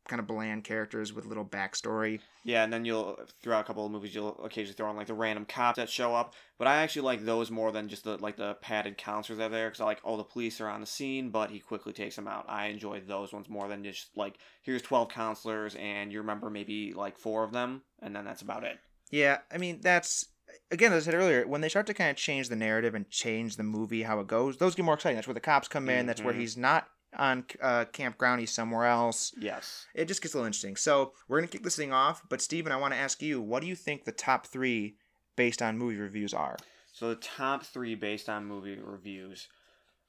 kind 0.06 0.20
of 0.20 0.26
bland 0.26 0.64
characters 0.64 1.14
with 1.14 1.24
little 1.24 1.44
backstory. 1.44 2.20
Yeah, 2.44 2.62
and 2.62 2.72
then 2.72 2.84
you'll 2.84 3.18
throughout 3.42 3.60
a 3.60 3.64
couple 3.64 3.86
of 3.86 3.92
movies 3.92 4.14
you'll 4.14 4.38
occasionally 4.44 4.74
throw 4.74 4.90
in 4.90 4.96
like 4.96 5.06
the 5.06 5.14
random 5.14 5.46
cops 5.46 5.76
that 5.76 5.88
show 5.88 6.14
up. 6.14 6.34
But 6.58 6.68
I 6.68 6.76
actually 6.76 7.02
like 7.02 7.24
those 7.24 7.50
more 7.50 7.72
than 7.72 7.88
just 7.88 8.04
the 8.04 8.18
like 8.18 8.36
the 8.36 8.54
padded 8.54 8.98
counselors 8.98 9.38
that 9.38 9.46
are 9.46 9.48
there 9.48 9.68
because 9.68 9.80
I 9.80 9.84
like 9.84 10.00
oh 10.04 10.16
the 10.16 10.24
police 10.24 10.60
are 10.60 10.68
on 10.68 10.80
the 10.80 10.86
scene, 10.86 11.30
but 11.30 11.50
he 11.50 11.58
quickly 11.58 11.92
takes 11.92 12.16
them 12.16 12.28
out. 12.28 12.44
I 12.48 12.66
enjoy 12.66 13.00
those 13.00 13.32
ones 13.32 13.48
more 13.48 13.68
than 13.68 13.82
just 13.82 14.14
like 14.16 14.36
here's 14.62 14.82
twelve 14.82 15.08
counselors 15.08 15.74
and 15.76 16.12
you 16.12 16.18
remember 16.18 16.50
maybe 16.50 16.92
like 16.92 17.16
four 17.16 17.42
of 17.42 17.52
them 17.52 17.82
and 18.02 18.14
then 18.14 18.24
that's 18.24 18.42
about 18.42 18.64
it. 18.64 18.78
Yeah, 19.10 19.38
I 19.50 19.56
mean 19.56 19.78
that's 19.80 20.26
again 20.70 20.92
as 20.92 21.06
I 21.06 21.10
said 21.10 21.18
earlier, 21.18 21.46
when 21.46 21.60
they 21.60 21.68
start 21.68 21.86
to 21.86 21.94
kind 21.94 22.10
of 22.10 22.16
change 22.16 22.48
the 22.48 22.56
narrative 22.56 22.94
and 22.94 23.08
change 23.10 23.56
the 23.56 23.62
movie 23.62 24.02
how 24.02 24.20
it 24.20 24.26
goes, 24.26 24.56
those 24.58 24.74
get 24.74 24.84
more 24.84 24.94
exciting. 24.94 25.16
That's 25.16 25.26
where 25.26 25.34
the 25.34 25.40
cops 25.40 25.68
come 25.68 25.88
in. 25.88 26.06
That's 26.06 26.22
where 26.22 26.34
Mhm. 26.34 26.38
he's 26.38 26.56
not 26.56 26.88
on 27.16 27.44
uh, 27.62 27.84
campground; 27.86 28.40
he's 28.40 28.50
somewhere 28.52 28.86
else. 28.86 29.32
Yes. 29.38 29.86
It 29.94 30.06
just 30.06 30.20
gets 30.20 30.34
a 30.34 30.38
little 30.38 30.46
interesting. 30.46 30.76
So 30.76 31.12
we're 31.28 31.38
gonna 31.38 31.48
kick 31.48 31.62
this 31.62 31.76
thing 31.76 31.92
off. 31.92 32.22
But 32.28 32.40
Steven, 32.40 32.72
I 32.72 32.76
want 32.76 32.92
to 32.92 32.98
ask 32.98 33.22
you, 33.22 33.40
what 33.40 33.60
do 33.62 33.68
you 33.68 33.76
think 33.76 34.04
the 34.04 34.12
top 34.12 34.46
three 34.46 34.96
based 35.36 35.62
on 35.62 35.78
movie 35.78 35.96
reviews 35.96 36.34
are? 36.34 36.56
So 36.92 37.08
the 37.10 37.16
top 37.16 37.64
three 37.64 37.94
based 37.94 38.28
on 38.28 38.46
movie 38.46 38.78
reviews, 38.80 39.46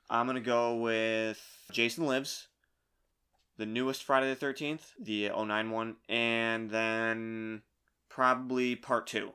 I'm 0.10 0.26
gonna 0.28 0.40
go 0.40 0.76
with 0.76 1.40
Jason 1.72 2.06
Lives, 2.06 2.48
the 3.58 3.66
newest 3.66 4.04
Friday 4.04 4.28
the 4.30 4.36
Thirteenth, 4.36 4.92
the 5.00 5.30
09 5.30 5.70
one, 5.72 5.98
and 6.10 6.70
then 6.72 7.62
probably 8.10 8.76
part 8.76 9.08
two. 9.08 9.34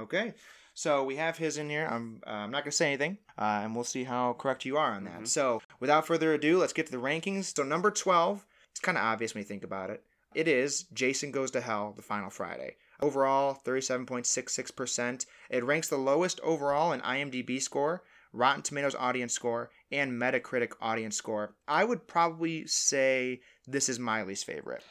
Okay. 0.00 0.34
So 0.74 1.04
we 1.04 1.16
have 1.16 1.36
his 1.36 1.58
in 1.58 1.68
here. 1.68 1.86
I'm, 1.86 2.22
uh, 2.26 2.30
I'm 2.30 2.50
not 2.50 2.64
going 2.64 2.70
to 2.70 2.76
say 2.76 2.88
anything, 2.88 3.18
uh, 3.38 3.60
and 3.62 3.74
we'll 3.74 3.84
see 3.84 4.04
how 4.04 4.32
correct 4.32 4.64
you 4.64 4.78
are 4.78 4.92
on 4.92 5.04
that. 5.04 5.20
Mhm. 5.20 5.28
So 5.28 5.60
without 5.80 6.06
further 6.06 6.32
ado, 6.32 6.58
let's 6.58 6.72
get 6.72 6.86
to 6.86 6.92
the 6.92 6.98
rankings. 6.98 7.54
So 7.54 7.62
number 7.62 7.90
12, 7.90 8.46
it's 8.70 8.80
kind 8.80 8.96
of 8.96 9.04
obvious 9.04 9.34
when 9.34 9.42
you 9.42 9.48
think 9.48 9.64
about 9.64 9.90
it. 9.90 10.02
It 10.34 10.48
is 10.48 10.84
Jason 10.94 11.30
Goes 11.30 11.50
to 11.50 11.60
Hell, 11.60 11.92
the 11.94 12.00
final 12.00 12.30
Friday. 12.30 12.76
Overall, 13.00 13.60
37.66%. 13.66 15.26
It 15.50 15.64
ranks 15.64 15.88
the 15.88 15.98
lowest 15.98 16.40
overall 16.40 16.92
in 16.92 17.00
IMDb 17.02 17.60
score, 17.60 18.02
Rotten 18.32 18.62
Tomatoes 18.62 18.94
audience 18.94 19.34
score, 19.34 19.70
and 19.90 20.12
Metacritic 20.12 20.72
audience 20.80 21.16
score. 21.16 21.54
I 21.68 21.84
would 21.84 22.06
probably 22.06 22.66
say 22.66 23.42
this 23.66 23.90
is 23.90 23.98
my 23.98 24.22
least 24.22 24.46
favorite. 24.46 24.82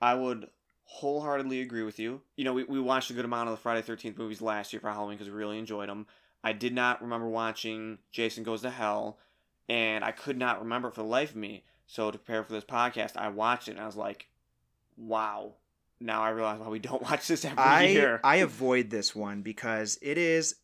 I 0.00 0.14
would 0.14 0.48
wholeheartedly 0.92 1.62
agree 1.62 1.82
with 1.82 1.98
you. 1.98 2.20
You 2.36 2.44
know, 2.44 2.52
we, 2.52 2.64
we 2.64 2.78
watched 2.78 3.10
a 3.10 3.14
good 3.14 3.24
amount 3.24 3.48
of 3.48 3.54
the 3.54 3.60
Friday 3.60 3.82
Thirteenth 3.82 4.18
movies 4.18 4.42
last 4.42 4.72
year 4.72 4.80
for 4.80 4.90
Halloween 4.90 5.16
because 5.16 5.32
we 5.32 5.38
really 5.38 5.58
enjoyed 5.58 5.88
them. 5.88 6.06
I 6.44 6.52
did 6.52 6.74
not 6.74 7.00
remember 7.00 7.28
watching 7.28 7.98
Jason 8.10 8.44
Goes 8.44 8.62
to 8.62 8.70
Hell, 8.70 9.18
and 9.68 10.04
I 10.04 10.12
could 10.12 10.36
not 10.36 10.60
remember 10.60 10.90
for 10.90 11.02
the 11.02 11.08
life 11.08 11.30
of 11.30 11.36
me. 11.36 11.64
So 11.86 12.10
to 12.10 12.18
prepare 12.18 12.44
for 12.44 12.52
this 12.52 12.64
podcast, 12.64 13.16
I 13.16 13.28
watched 13.28 13.68
it 13.68 13.72
and 13.72 13.80
I 13.80 13.86
was 13.86 13.96
like, 13.96 14.28
"Wow!" 14.96 15.54
Now 15.98 16.22
I 16.22 16.30
realize 16.30 16.60
why 16.60 16.68
we 16.68 16.78
don't 16.78 17.02
watch 17.10 17.26
this 17.26 17.44
every 17.44 17.58
I 17.58 17.86
year. 17.86 18.20
I 18.22 18.36
avoid 18.36 18.90
this 18.90 19.14
one 19.14 19.42
because 19.42 19.98
it 20.02 20.18
is 20.18 20.56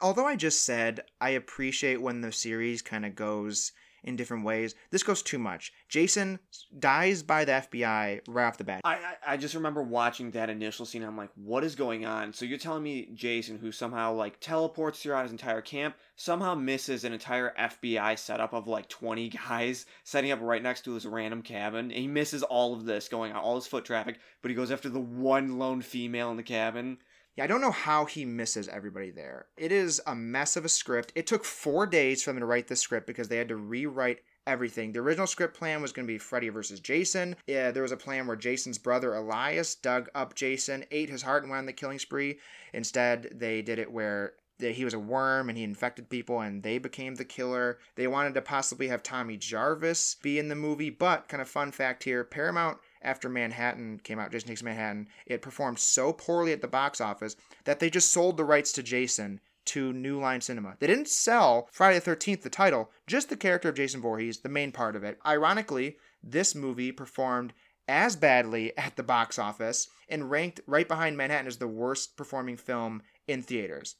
although 0.00 0.26
I 0.26 0.36
just 0.36 0.64
said 0.64 1.02
I 1.20 1.30
appreciate 1.30 2.00
when 2.00 2.20
the 2.20 2.32
series 2.32 2.82
kind 2.82 3.04
of 3.04 3.14
goes 3.14 3.72
in 4.04 4.16
different 4.16 4.44
ways. 4.44 4.74
This 4.90 5.02
goes 5.02 5.22
too 5.22 5.38
much. 5.38 5.72
Jason 5.88 6.38
dies 6.78 7.22
by 7.22 7.44
the 7.44 7.52
FBI 7.52 8.20
right 8.28 8.46
off 8.46 8.58
the 8.58 8.64
bat. 8.64 8.80
I, 8.84 8.94
I 8.94 9.14
I 9.28 9.36
just 9.36 9.54
remember 9.54 9.82
watching 9.82 10.30
that 10.32 10.50
initial 10.50 10.86
scene. 10.86 11.02
I'm 11.02 11.16
like, 11.16 11.30
what 11.34 11.64
is 11.64 11.74
going 11.74 12.06
on? 12.06 12.32
So 12.32 12.44
you're 12.44 12.58
telling 12.58 12.82
me 12.82 13.10
Jason, 13.14 13.58
who 13.58 13.72
somehow 13.72 14.14
like 14.14 14.40
teleports 14.40 15.02
throughout 15.02 15.24
his 15.24 15.32
entire 15.32 15.60
camp, 15.60 15.96
somehow 16.16 16.54
misses 16.54 17.04
an 17.04 17.12
entire 17.12 17.54
FBI 17.58 18.18
setup 18.18 18.52
of 18.52 18.66
like 18.66 18.88
20 18.88 19.28
guys 19.28 19.86
setting 20.04 20.30
up 20.32 20.40
right 20.40 20.62
next 20.62 20.84
to 20.84 20.94
his 20.94 21.06
random 21.06 21.42
cabin. 21.42 21.90
He 21.90 22.06
misses 22.06 22.42
all 22.42 22.74
of 22.74 22.84
this 22.84 23.08
going 23.08 23.32
on, 23.32 23.38
all 23.38 23.56
his 23.56 23.66
foot 23.66 23.84
traffic, 23.84 24.18
but 24.42 24.50
he 24.50 24.54
goes 24.54 24.70
after 24.70 24.88
the 24.88 25.00
one 25.00 25.58
lone 25.58 25.82
female 25.82 26.30
in 26.30 26.36
the 26.36 26.42
cabin. 26.42 26.98
Yeah, 27.38 27.44
I 27.44 27.46
don't 27.46 27.60
know 27.60 27.70
how 27.70 28.04
he 28.04 28.24
misses 28.24 28.66
everybody 28.66 29.12
there. 29.12 29.46
It 29.56 29.70
is 29.70 30.02
a 30.08 30.14
mess 30.16 30.56
of 30.56 30.64
a 30.64 30.68
script. 30.68 31.12
It 31.14 31.28
took 31.28 31.44
four 31.44 31.86
days 31.86 32.20
for 32.20 32.32
them 32.32 32.40
to 32.40 32.46
write 32.46 32.66
this 32.66 32.80
script 32.80 33.06
because 33.06 33.28
they 33.28 33.36
had 33.36 33.46
to 33.46 33.54
rewrite 33.54 34.18
everything. 34.44 34.90
The 34.90 34.98
original 34.98 35.28
script 35.28 35.56
plan 35.56 35.80
was 35.80 35.92
going 35.92 36.04
to 36.04 36.12
be 36.12 36.18
Freddy 36.18 36.48
versus 36.48 36.80
Jason. 36.80 37.36
Yeah, 37.46 37.70
there 37.70 37.84
was 37.84 37.92
a 37.92 37.96
plan 37.96 38.26
where 38.26 38.34
Jason's 38.34 38.78
brother 38.78 39.14
Elias 39.14 39.76
dug 39.76 40.08
up 40.16 40.34
Jason, 40.34 40.84
ate 40.90 41.10
his 41.10 41.22
heart, 41.22 41.44
and 41.44 41.50
went 41.50 41.60
on 41.60 41.66
the 41.66 41.72
killing 41.72 42.00
spree. 42.00 42.40
Instead, 42.72 43.28
they 43.32 43.62
did 43.62 43.78
it 43.78 43.92
where 43.92 44.32
he 44.58 44.84
was 44.84 44.94
a 44.94 44.98
worm 44.98 45.48
and 45.48 45.56
he 45.56 45.62
infected 45.62 46.10
people 46.10 46.40
and 46.40 46.64
they 46.64 46.78
became 46.78 47.14
the 47.14 47.24
killer. 47.24 47.78
They 47.94 48.08
wanted 48.08 48.34
to 48.34 48.42
possibly 48.42 48.88
have 48.88 49.04
Tommy 49.04 49.36
Jarvis 49.36 50.16
be 50.20 50.40
in 50.40 50.48
the 50.48 50.56
movie, 50.56 50.90
but 50.90 51.28
kind 51.28 51.40
of 51.40 51.48
fun 51.48 51.70
fact 51.70 52.02
here, 52.02 52.24
Paramount 52.24 52.78
after 53.02 53.28
Manhattan 53.28 54.00
came 54.02 54.18
out, 54.18 54.32
Jason 54.32 54.48
Takes 54.48 54.62
Manhattan, 54.62 55.08
it 55.26 55.42
performed 55.42 55.78
so 55.78 56.12
poorly 56.12 56.52
at 56.52 56.60
the 56.60 56.68
box 56.68 57.00
office 57.00 57.36
that 57.64 57.80
they 57.80 57.90
just 57.90 58.10
sold 58.10 58.36
the 58.36 58.44
rights 58.44 58.72
to 58.72 58.82
Jason 58.82 59.40
to 59.66 59.92
New 59.92 60.18
Line 60.18 60.40
Cinema. 60.40 60.76
They 60.78 60.86
didn't 60.86 61.08
sell 61.08 61.68
Friday 61.72 61.98
the 61.98 62.10
13th, 62.10 62.42
the 62.42 62.50
title, 62.50 62.90
just 63.06 63.28
the 63.28 63.36
character 63.36 63.68
of 63.68 63.76
Jason 63.76 64.00
Voorhees, 64.00 64.40
the 64.40 64.48
main 64.48 64.72
part 64.72 64.96
of 64.96 65.04
it. 65.04 65.18
Ironically, 65.26 65.98
this 66.22 66.54
movie 66.54 66.90
performed 66.90 67.52
as 67.86 68.16
badly 68.16 68.76
at 68.78 68.96
the 68.96 69.02
box 69.02 69.38
office 69.38 69.88
and 70.08 70.30
ranked 70.30 70.60
right 70.66 70.88
behind 70.88 71.16
Manhattan 71.16 71.46
as 71.46 71.58
the 71.58 71.68
worst 71.68 72.16
performing 72.16 72.56
film 72.56 73.02
in 73.26 73.42
theaters. 73.42 73.96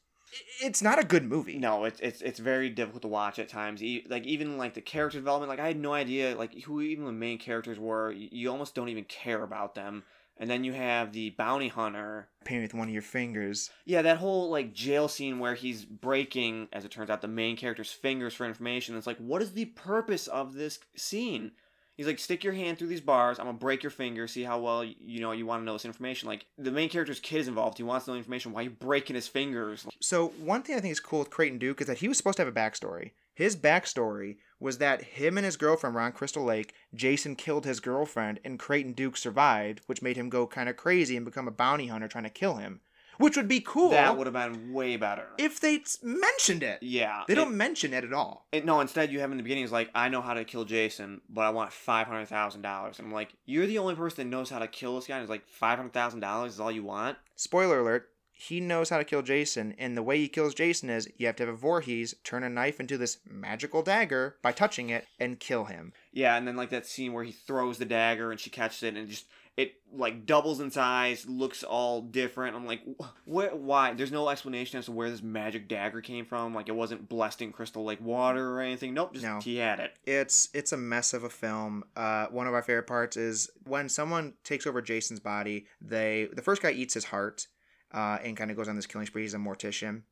It's 0.61 0.81
not 0.81 0.99
a 0.99 1.03
good 1.03 1.25
movie. 1.25 1.57
No, 1.57 1.85
it's 1.85 1.99
it's 1.99 2.21
it's 2.21 2.39
very 2.39 2.69
difficult 2.69 3.01
to 3.03 3.07
watch 3.07 3.39
at 3.39 3.49
times. 3.49 3.81
Like 4.07 4.25
even 4.25 4.57
like 4.57 4.73
the 4.73 4.81
character 4.81 5.17
development, 5.17 5.49
like 5.49 5.59
I 5.59 5.67
had 5.67 5.79
no 5.79 5.93
idea 5.93 6.35
like 6.35 6.63
who 6.63 6.81
even 6.81 7.05
the 7.05 7.11
main 7.11 7.37
characters 7.37 7.79
were. 7.79 8.11
You 8.11 8.51
almost 8.51 8.75
don't 8.75 8.89
even 8.89 9.05
care 9.05 9.43
about 9.43 9.75
them. 9.75 10.03
And 10.41 10.49
then 10.49 10.63
you 10.63 10.71
have 10.71 11.11
the 11.11 11.31
bounty 11.31 11.67
hunter. 11.67 12.29
Paint 12.45 12.61
with 12.61 12.73
one 12.73 12.87
of 12.87 12.93
your 12.93 13.01
fingers. 13.01 13.71
Yeah, 13.83 14.01
that 14.03 14.17
whole 14.17 14.49
like 14.49 14.73
jail 14.73 15.09
scene 15.09 15.39
where 15.39 15.55
he's 15.55 15.83
breaking, 15.83 16.69
as 16.71 16.85
it 16.85 16.91
turns 16.91 17.09
out, 17.09 17.21
the 17.21 17.27
main 17.27 17.57
character's 17.57 17.91
fingers 17.91 18.33
for 18.33 18.45
information. 18.45 18.95
It's 18.95 19.05
like, 19.05 19.17
what 19.17 19.41
is 19.41 19.51
the 19.51 19.65
purpose 19.65 20.27
of 20.27 20.53
this 20.53 20.79
scene? 20.95 21.51
He's 21.99 22.07
like, 22.07 22.17
stick 22.17 22.45
your 22.45 22.53
hand 22.53 22.77
through 22.77 22.87
these 22.87 23.01
bars. 23.01 23.39
I'm 23.39 23.45
gonna 23.45 23.57
break 23.57 23.83
your 23.83 23.89
finger. 23.89 24.25
See 24.25 24.43
how 24.43 24.57
well 24.57 24.85
you, 24.85 25.19
know 25.19 25.33
you 25.33 25.45
want 25.45 25.59
to 25.59 25.65
know 25.65 25.73
this 25.73 25.83
information. 25.83 26.29
Like 26.29 26.45
the 26.57 26.71
main 26.71 26.87
character's 26.87 27.19
kid 27.19 27.39
is 27.39 27.49
involved. 27.49 27.77
He 27.77 27.83
wants 27.83 28.05
to 28.05 28.11
know 28.11 28.17
information. 28.17 28.53
Why 28.53 28.61
are 28.61 28.63
you 28.63 28.69
breaking 28.69 29.17
his 29.17 29.27
fingers? 29.27 29.85
So 29.99 30.29
one 30.39 30.63
thing 30.63 30.77
I 30.77 30.79
think 30.79 30.93
is 30.93 31.01
cool 31.01 31.19
with 31.19 31.29
Creighton 31.29 31.57
Duke 31.57 31.81
is 31.81 31.87
that 31.87 31.97
he 31.97 32.07
was 32.07 32.15
supposed 32.15 32.37
to 32.37 32.45
have 32.45 32.55
a 32.55 32.57
backstory. 32.57 33.11
His 33.35 33.57
backstory 33.57 34.37
was 34.61 34.77
that 34.77 35.03
him 35.03 35.37
and 35.37 35.43
his 35.43 35.57
girlfriend 35.57 35.93
were 35.93 35.99
on 35.99 36.13
Crystal 36.13 36.45
Lake. 36.45 36.73
Jason 36.95 37.35
killed 37.35 37.65
his 37.65 37.81
girlfriend, 37.81 38.39
and 38.45 38.57
Creighton 38.57 38.93
Duke 38.93 39.17
survived, 39.17 39.81
which 39.87 40.01
made 40.01 40.15
him 40.15 40.29
go 40.29 40.47
kind 40.47 40.69
of 40.69 40.77
crazy 40.77 41.17
and 41.17 41.25
become 41.25 41.49
a 41.49 41.51
bounty 41.51 41.87
hunter 41.87 42.07
trying 42.07 42.23
to 42.23 42.29
kill 42.29 42.55
him. 42.55 42.79
Which 43.19 43.37
would 43.37 43.47
be 43.47 43.59
cool 43.59 43.91
That 43.91 44.17
would 44.17 44.25
have 44.27 44.33
been 44.33 44.73
way 44.73 44.95
better. 44.97 45.27
if 45.37 45.59
they 45.59 45.83
mentioned 46.01 46.63
it. 46.63 46.79
yeah. 46.81 47.23
They 47.27 47.35
don't 47.35 47.55
mention 47.55 47.93
it 47.93 48.03
at 48.03 48.13
all. 48.13 48.47
it- 48.51 48.65
no, 48.65 48.79
instead 48.79 49.11
you 49.11 49.19
have 49.19 49.29
in 49.31 49.37
the 49.37 49.43
beginning 49.43 49.65
is 49.65 49.71
like, 49.71 49.89
I 49.93 50.09
know 50.09 50.21
how 50.21 50.33
to 50.33 50.43
kill 50.45 50.65
Jason, 50.65 51.21
but 51.29 51.41
I 51.41 51.49
want 51.51 51.71
five 51.71 52.07
hundred 52.07 52.25
thousand 52.27 52.61
dollars. 52.63 52.97
I'm 52.97 53.11
like, 53.11 53.33
you're 53.45 53.67
the 53.67 53.77
only 53.77 53.93
person 53.95 54.23
that 54.29 54.35
knows 54.35 54.49
how 54.49 54.59
to 54.59 54.67
kill 54.67 54.95
this 54.95 55.05
guy. 55.07 55.15
And 55.15 55.23
it's 55.23 55.29
like 55.29 55.47
five 55.47 55.77
hundred 55.77 55.93
thousand 55.93 56.21
dollars 56.21 56.53
is 56.53 56.59
all 56.59 56.71
you 56.71 56.83
want. 56.83 57.17
Spoiler 57.35 57.79
alert. 57.79 58.09
He 58.31 58.61
knows 58.61 58.89
how 58.89 58.97
to 58.99 59.03
kill 59.03 59.21
Jason, 59.21 59.75
and 59.77 59.97
the 59.97 60.01
way 60.01 60.17
he 60.17 60.29
kills 60.29 60.53
Jason 60.53 60.89
is 60.89 61.09
you 61.17 61.25
have 61.27 61.35
to 61.35 61.45
have 61.45 61.53
a 61.53 61.57
Voorhees 61.57 62.15
turn 62.23 62.41
a 62.43 62.49
knife 62.49 62.79
into 62.79 62.97
this 62.97 63.17
magical 63.29 63.81
dagger 63.83 64.37
by 64.41 64.53
touching 64.53 64.89
it 64.89 65.05
and 65.19 65.41
kill 65.41 65.65
him. 65.65 65.91
Yeah, 66.13 66.37
and 66.37 66.47
then 66.47 66.55
like 66.55 66.69
that 66.69 66.85
scene 66.85 67.11
where 67.11 67.25
he 67.25 67.33
throws 67.33 67.79
the 67.79 67.85
dagger 67.85 68.31
and 68.31 68.39
she 68.39 68.49
catches 68.49 68.81
it 68.83 68.95
and 68.95 69.09
just 69.09 69.25
it 69.59 69.73
like 69.93 70.25
doubles 70.25 70.59
in 70.61 70.71
size, 70.71 71.25
looks 71.27 71.63
all 71.63 72.01
different. 72.01 72.55
I'm 72.55 72.65
like, 72.65 72.81
wh- 72.99 73.27
where, 73.27 73.53
why? 73.55 73.93
There's 73.93 74.11
no 74.11 74.29
explanation 74.29 74.79
as 74.79 74.85
to 74.85 74.91
where 74.91 75.09
this 75.09 75.21
magic 75.21 75.67
dagger 75.67 75.99
came 76.01 76.25
from. 76.25 76.53
Like 76.55 76.69
it 76.69 76.75
wasn't 76.75 77.09
blessed 77.09 77.41
in 77.41 77.51
crystal 77.51 77.83
lake 77.83 77.99
water 78.01 78.51
or 78.53 78.61
anything. 78.61 78.93
Nope, 78.93 79.13
just 79.13 79.25
No. 79.25 79.39
he 79.41 79.57
had 79.57 79.79
it. 79.79 79.97
It's 80.05 80.47
it's 80.53 80.71
a 80.71 80.77
mess 80.77 81.13
of 81.13 81.23
a 81.23 81.29
film. 81.29 81.83
Uh, 81.95 82.27
one 82.27 82.47
of 82.47 82.53
our 82.53 82.61
favorite 82.61 82.87
parts 82.87 83.17
is 83.17 83.49
when 83.65 83.89
someone 83.89 84.35
takes 84.43 84.65
over 84.65 84.81
Jason's 84.81 85.19
body. 85.19 85.65
They 85.81 86.29
the 86.31 86.41
first 86.41 86.61
guy 86.61 86.71
eats 86.71 86.93
his 86.93 87.05
heart, 87.05 87.47
uh, 87.93 88.19
and 88.23 88.37
kind 88.37 88.51
of 88.51 88.57
goes 88.57 88.67
on 88.69 88.75
this 88.77 88.85
killing 88.85 89.07
spree. 89.07 89.23
He's 89.23 89.33
a 89.33 89.37
mortician. 89.37 90.03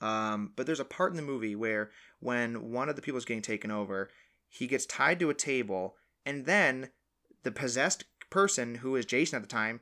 Um, 0.00 0.52
but 0.56 0.66
there's 0.66 0.80
a 0.80 0.84
part 0.84 1.12
in 1.12 1.16
the 1.16 1.22
movie 1.22 1.54
where 1.54 1.90
when 2.20 2.72
one 2.72 2.88
of 2.88 2.96
the 2.96 3.02
people 3.02 3.18
is 3.18 3.24
getting 3.24 3.42
taken 3.42 3.70
over, 3.70 4.10
he 4.48 4.66
gets 4.66 4.86
tied 4.86 5.20
to 5.20 5.30
a 5.30 5.34
table, 5.34 5.94
and 6.24 6.46
then 6.46 6.90
the 7.42 7.50
possessed 7.52 8.04
person 8.30 8.76
who 8.76 8.96
is 8.96 9.04
Jason 9.06 9.36
at 9.36 9.42
the 9.42 9.48
time 9.48 9.80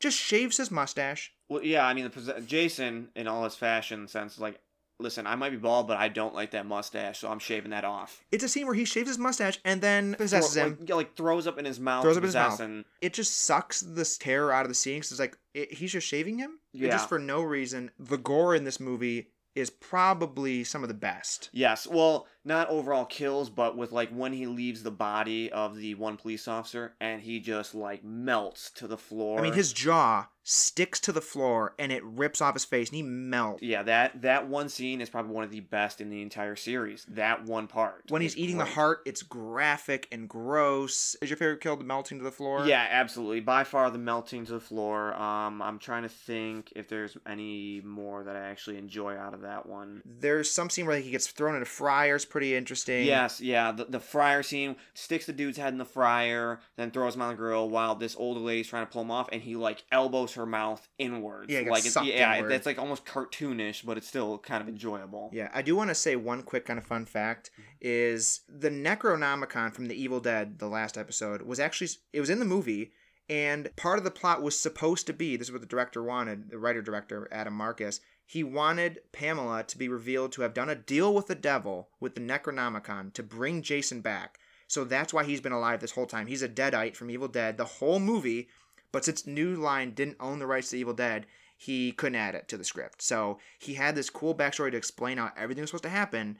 just 0.00 0.16
shaves 0.18 0.56
his 0.56 0.70
mustache. 0.70 1.32
Well, 1.48 1.62
yeah, 1.62 1.86
I 1.86 1.94
mean, 1.94 2.10
the 2.14 2.40
Jason 2.40 3.08
in 3.14 3.28
all 3.28 3.44
his 3.44 3.54
fashion 3.54 4.08
sense, 4.08 4.38
like, 4.38 4.60
listen, 4.98 5.26
I 5.26 5.34
might 5.34 5.50
be 5.50 5.56
bald, 5.56 5.88
but 5.88 5.96
I 5.96 6.08
don't 6.08 6.34
like 6.34 6.50
that 6.52 6.66
mustache, 6.66 7.18
so 7.20 7.28
I'm 7.30 7.38
shaving 7.38 7.70
that 7.72 7.84
off. 7.84 8.22
It's 8.32 8.44
a 8.44 8.48
scene 8.48 8.66
where 8.66 8.74
he 8.74 8.84
shaves 8.84 9.08
his 9.08 9.18
mustache 9.18 9.58
and 9.64 9.80
then 9.80 10.14
possesses 10.14 10.54
Throw- 10.54 10.64
him. 10.64 10.76
like, 10.80 10.88
yeah, 10.88 10.94
like 10.94 11.16
throws 11.16 11.46
up 11.46 11.58
in 11.58 11.64
his 11.64 11.80
mouth. 11.80 12.02
Throws 12.04 12.16
up 12.16 12.22
in 12.22 12.28
his 12.28 12.34
mouth. 12.34 12.60
and- 12.60 12.84
it 13.00 13.12
just 13.12 13.36
sucks 13.42 13.80
this 13.80 14.16
terror 14.18 14.52
out 14.52 14.62
of 14.64 14.68
the 14.68 14.74
scene 14.74 15.00
'cause 15.00 15.10
it's 15.10 15.20
like 15.20 15.36
it, 15.54 15.72
he's 15.74 15.92
just 15.92 16.06
shaving 16.06 16.38
him 16.38 16.60
It 16.72 16.80
Yeah. 16.82 16.90
just 16.90 17.08
for 17.08 17.18
no 17.18 17.42
reason 17.42 17.90
the 17.98 18.16
gore 18.18 18.54
in 18.54 18.64
this 18.64 18.78
movie 18.78 19.30
is 19.56 19.68
probably 19.70 20.62
some 20.64 20.82
of 20.84 20.88
the 20.88 20.94
best 20.94 21.48
Yes, 21.52 21.86
well, 21.86 22.26
not 22.44 22.68
overall 22.68 23.04
kills, 23.04 23.50
but 23.50 23.76
with 23.76 23.92
like 23.92 24.10
when 24.10 24.32
he 24.32 24.46
leaves 24.46 24.82
the 24.82 24.90
body 24.90 25.50
of 25.52 25.76
the 25.76 25.94
one 25.94 26.16
police 26.16 26.48
officer 26.48 26.94
and 27.00 27.20
he 27.22 27.40
just 27.40 27.74
like 27.74 28.04
melts 28.04 28.70
to 28.70 28.86
the 28.86 28.96
floor. 28.96 29.38
i 29.38 29.42
mean 29.42 29.52
his 29.52 29.72
jaw 29.72 30.26
sticks 30.42 30.98
to 30.98 31.12
the 31.12 31.20
floor 31.20 31.74
and 31.78 31.92
it 31.92 32.02
rips 32.02 32.40
off 32.40 32.54
his 32.54 32.64
face 32.64 32.88
and 32.88 32.96
he 32.96 33.02
melts 33.02 33.62
yeah, 33.62 33.82
that 33.82 34.22
that 34.22 34.48
one 34.48 34.68
scene 34.68 35.00
is 35.00 35.10
probably 35.10 35.32
one 35.32 35.44
of 35.44 35.50
the 35.50 35.60
best 35.60 36.00
in 36.00 36.08
the 36.10 36.22
entire 36.22 36.56
series. 36.56 37.04
That 37.08 37.44
one 37.44 37.66
part. 37.66 38.04
when 38.08 38.22
he's 38.22 38.36
eating 38.36 38.58
the 38.58 38.64
heart 38.64 39.00
it's 39.04 39.22
graphic 39.22 40.08
and 40.10 40.28
gross 40.28 41.14
is 41.20 41.30
your 41.30 41.36
favorite 41.36 41.60
kill 41.60 41.76
the 41.76 41.84
melting 41.84 42.18
to 42.18 42.24
the 42.24 42.30
floor 42.30 42.66
Yeah, 42.66 42.86
absolutely. 42.90 43.40
By 43.40 43.64
far 43.64 43.90
the 43.90 43.98
melting 43.98 44.46
to 44.46 44.52
the 44.52 44.60
floor. 44.60 45.14
Um, 45.14 45.60
I'm 45.60 45.78
trying 45.78 46.02
to 46.04 46.08
think 46.08 46.72
if 46.74 46.88
there's 46.88 47.16
any 47.26 47.80
more 47.84 48.24
that 48.24 48.34
I 48.34 48.40
actually 48.48 48.78
enjoy 48.78 49.16
out 49.16 49.34
of 49.34 49.42
that 49.42 49.66
one. 49.66 50.02
there's 50.04 50.50
some 50.50 50.70
scene 50.70 50.86
where 50.86 50.98
he 50.98 51.10
gets 51.10 51.26
thrown 51.28 51.54
in 51.54 51.62
a 51.62 51.66
fryer 51.66 52.16
is 52.16 52.24
pretty 52.30 52.54
interesting 52.54 53.04
Yes, 53.04 53.40
yeah, 53.40 53.72
the, 53.72 53.84
the 53.84 54.00
fryer 54.00 54.42
scene 54.42 54.76
sticks 54.94 55.26
the 55.26 55.32
dude's 55.32 55.58
head 55.58 55.72
in 55.72 55.78
the 55.78 55.84
fryer, 55.84 56.60
then 56.76 56.90
throws 56.90 57.14
him 57.14 57.22
on 57.22 57.30
the 57.30 57.36
grill 57.36 57.68
while 57.68 57.94
this 57.94 58.16
older 58.16 58.40
lady's 58.40 58.68
trying 58.68 58.86
to 58.86 58.92
pull 58.92 59.02
him 59.02 59.10
off, 59.10 59.28
and 59.32 59.42
he 59.42 59.56
like 59.56 59.84
elbows 59.92 60.34
her 60.34 60.46
mouth 60.46 60.86
inwards. 60.98 61.52
Yeah, 61.52 61.68
like 61.68 61.84
it's, 61.84 61.96
yeah, 62.02 62.36
inward. 62.36 62.50
that's 62.50 62.66
like 62.66 62.78
almost 62.78 63.04
cartoonish, 63.04 63.84
but 63.84 63.96
it's 63.96 64.08
still 64.08 64.38
kind 64.38 64.62
of 64.62 64.68
enjoyable. 64.68 65.30
Yeah, 65.32 65.50
I 65.52 65.62
do 65.62 65.76
want 65.76 65.90
to 65.90 65.94
say 65.94 66.16
one 66.16 66.42
quick 66.42 66.66
kind 66.66 66.78
of 66.78 66.86
fun 66.86 67.04
fact 67.04 67.50
is 67.80 68.40
the 68.48 68.70
Necronomicon 68.70 69.74
from 69.74 69.86
the 69.86 70.00
Evil 70.00 70.20
Dead, 70.20 70.58
the 70.58 70.68
last 70.68 70.96
episode, 70.96 71.42
was 71.42 71.60
actually 71.60 71.90
it 72.12 72.20
was 72.20 72.30
in 72.30 72.38
the 72.38 72.44
movie 72.44 72.92
and 73.30 73.70
part 73.76 73.98
of 73.98 74.04
the 74.04 74.10
plot 74.10 74.42
was 74.42 74.58
supposed 74.58 75.06
to 75.06 75.12
be 75.12 75.36
this 75.36 75.46
is 75.46 75.52
what 75.52 75.60
the 75.60 75.66
director 75.66 76.02
wanted, 76.02 76.50
the 76.50 76.58
writer 76.58 76.82
director 76.82 77.28
Adam 77.30 77.54
Marcus. 77.54 78.00
He 78.30 78.44
wanted 78.44 79.00
Pamela 79.10 79.64
to 79.64 79.76
be 79.76 79.88
revealed 79.88 80.30
to 80.32 80.42
have 80.42 80.54
done 80.54 80.68
a 80.68 80.76
deal 80.76 81.12
with 81.12 81.26
the 81.26 81.34
devil 81.34 81.88
with 81.98 82.14
the 82.14 82.20
Necronomicon 82.20 83.12
to 83.14 83.24
bring 83.24 83.60
Jason 83.60 84.02
back. 84.02 84.38
So 84.68 84.84
that's 84.84 85.12
why 85.12 85.24
he's 85.24 85.40
been 85.40 85.50
alive 85.50 85.80
this 85.80 85.90
whole 85.90 86.06
time. 86.06 86.28
He's 86.28 86.40
a 86.40 86.48
deadite 86.48 86.94
from 86.94 87.10
Evil 87.10 87.26
Dead 87.26 87.56
the 87.56 87.64
whole 87.64 87.98
movie, 87.98 88.46
but 88.92 89.04
since 89.04 89.26
New 89.26 89.56
Line 89.56 89.94
didn't 89.94 90.18
own 90.20 90.38
the 90.38 90.46
rights 90.46 90.70
to 90.70 90.78
Evil 90.78 90.94
Dead, 90.94 91.26
he 91.56 91.90
couldn't 91.90 92.20
add 92.20 92.36
it 92.36 92.46
to 92.46 92.56
the 92.56 92.62
script. 92.62 93.02
So 93.02 93.40
he 93.58 93.74
had 93.74 93.96
this 93.96 94.10
cool 94.10 94.36
backstory 94.36 94.70
to 94.70 94.76
explain 94.76 95.18
how 95.18 95.32
everything 95.36 95.62
was 95.62 95.70
supposed 95.70 95.82
to 95.82 95.90
happen, 95.90 96.38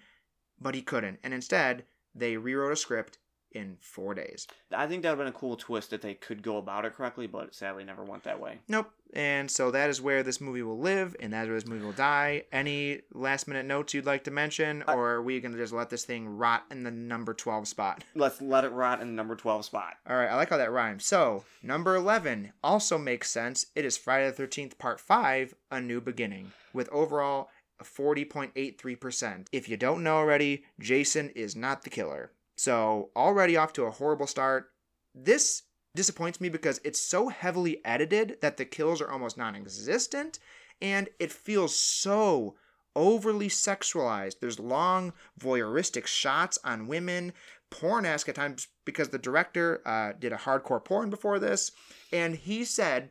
but 0.61 0.77
he 0.77 0.83
couldn't. 0.83 1.19
And 1.25 1.35
instead, 1.35 1.87
they 2.15 2.37
rewrote 2.37 2.73
a 2.73 2.77
script 2.77 3.19
in 3.53 3.77
four 3.81 4.15
days. 4.15 4.47
I 4.73 4.87
think 4.87 5.03
that 5.03 5.11
would 5.11 5.25
have 5.25 5.33
been 5.33 5.37
a 5.37 5.39
cool 5.39 5.57
twist 5.57 5.91
that 5.91 6.03
they 6.03 6.15
could 6.15 6.43
go 6.43 6.57
about 6.59 6.85
it 6.85 6.95
correctly, 6.95 7.27
but 7.27 7.45
it 7.47 7.55
sadly 7.55 7.85
never 7.85 8.05
went 8.05 8.23
that 8.25 8.41
way. 8.41 8.59
Nope. 8.69 8.91
And 9.13 9.51
so 9.51 9.73
that 9.73 9.91
is 9.91 10.01
where 10.01 10.23
this 10.23 10.41
movie 10.41 10.63
will 10.63 10.79
live, 10.79 11.17
and 11.19 11.33
that's 11.33 11.49
where 11.49 11.57
this 11.57 11.67
movie 11.67 11.85
will 11.85 11.91
die. 11.93 12.45
Any 12.53 13.01
last 13.13 13.49
minute 13.49 13.67
notes 13.67 13.93
you'd 13.93 14.07
like 14.07 14.23
to 14.25 14.31
mention, 14.31 14.85
I- 14.87 14.95
or 14.95 15.11
are 15.15 15.23
we 15.23 15.41
going 15.41 15.51
to 15.53 15.59
just 15.59 15.73
let 15.73 15.91
this 15.91 16.05
thing 16.05 16.37
rot 16.37 16.65
in 16.71 16.85
the 16.85 16.93
number 16.93 17.35
12 17.35 17.67
spot? 17.67 18.05
Let's 18.15 18.41
let 18.41 18.65
it 18.65 18.71
rot 18.71 19.01
in 19.01 19.09
the 19.09 19.15
number 19.15 19.35
12 19.35 19.65
spot. 19.65 19.95
All 20.09 20.17
right, 20.17 20.29
I 20.29 20.37
like 20.37 20.51
how 20.51 20.57
that 20.59 20.71
rhymes. 20.71 21.05
So, 21.05 21.45
number 21.63 21.97
11 21.97 22.53
also 22.63 22.99
makes 22.99 23.31
sense. 23.31 23.67
It 23.75 23.85
is 23.85 23.97
Friday 23.97 24.31
the 24.31 24.43
13th, 24.47 24.79
Part 24.79 25.01
5, 25.01 25.55
A 25.73 25.81
New 25.81 26.01
Beginning, 26.01 26.53
with 26.73 26.89
overall 26.91 27.49
a 27.81 27.85
40.83%. 27.85 29.47
If 29.53 29.69
you 29.69 29.77
don't 29.77 30.03
know 30.03 30.17
already, 30.17 30.65
Jason 30.79 31.31
is 31.31 31.57
not 31.57 31.83
the 31.83 31.91
killer. 31.91 32.31
So, 32.63 33.09
already 33.17 33.57
off 33.57 33.73
to 33.73 33.85
a 33.85 33.91
horrible 33.91 34.27
start. 34.27 34.71
This 35.15 35.63
disappoints 35.97 36.43
me 36.43 36.51
because 36.51 36.79
it's 36.85 37.01
so 37.01 37.29
heavily 37.29 37.81
edited 37.87 38.37
that 38.43 38.59
the 38.59 38.67
kills 38.67 39.01
are 39.01 39.11
almost 39.11 39.39
non 39.39 39.57
existent, 39.57 40.39
and 40.83 41.09
it 41.19 41.33
feels 41.33 41.75
so 41.75 42.57
overly 42.95 43.49
sexualized. 43.49 44.41
There's 44.41 44.59
long 44.59 45.15
voyeuristic 45.41 46.07
shots 46.07 46.59
on 46.63 46.87
women, 46.87 47.33
porn 47.71 48.05
esque 48.05 48.29
at 48.29 48.35
times 48.35 48.69
because 48.85 49.09
the 49.09 49.17
director 49.17 49.81
uh, 49.87 50.13
did 50.19 50.35
a 50.35 50.37
hardcore 50.37 50.85
porn 50.85 51.09
before 51.09 51.39
this, 51.39 51.73
and 52.13 52.35
he 52.35 52.67
said, 52.67 53.09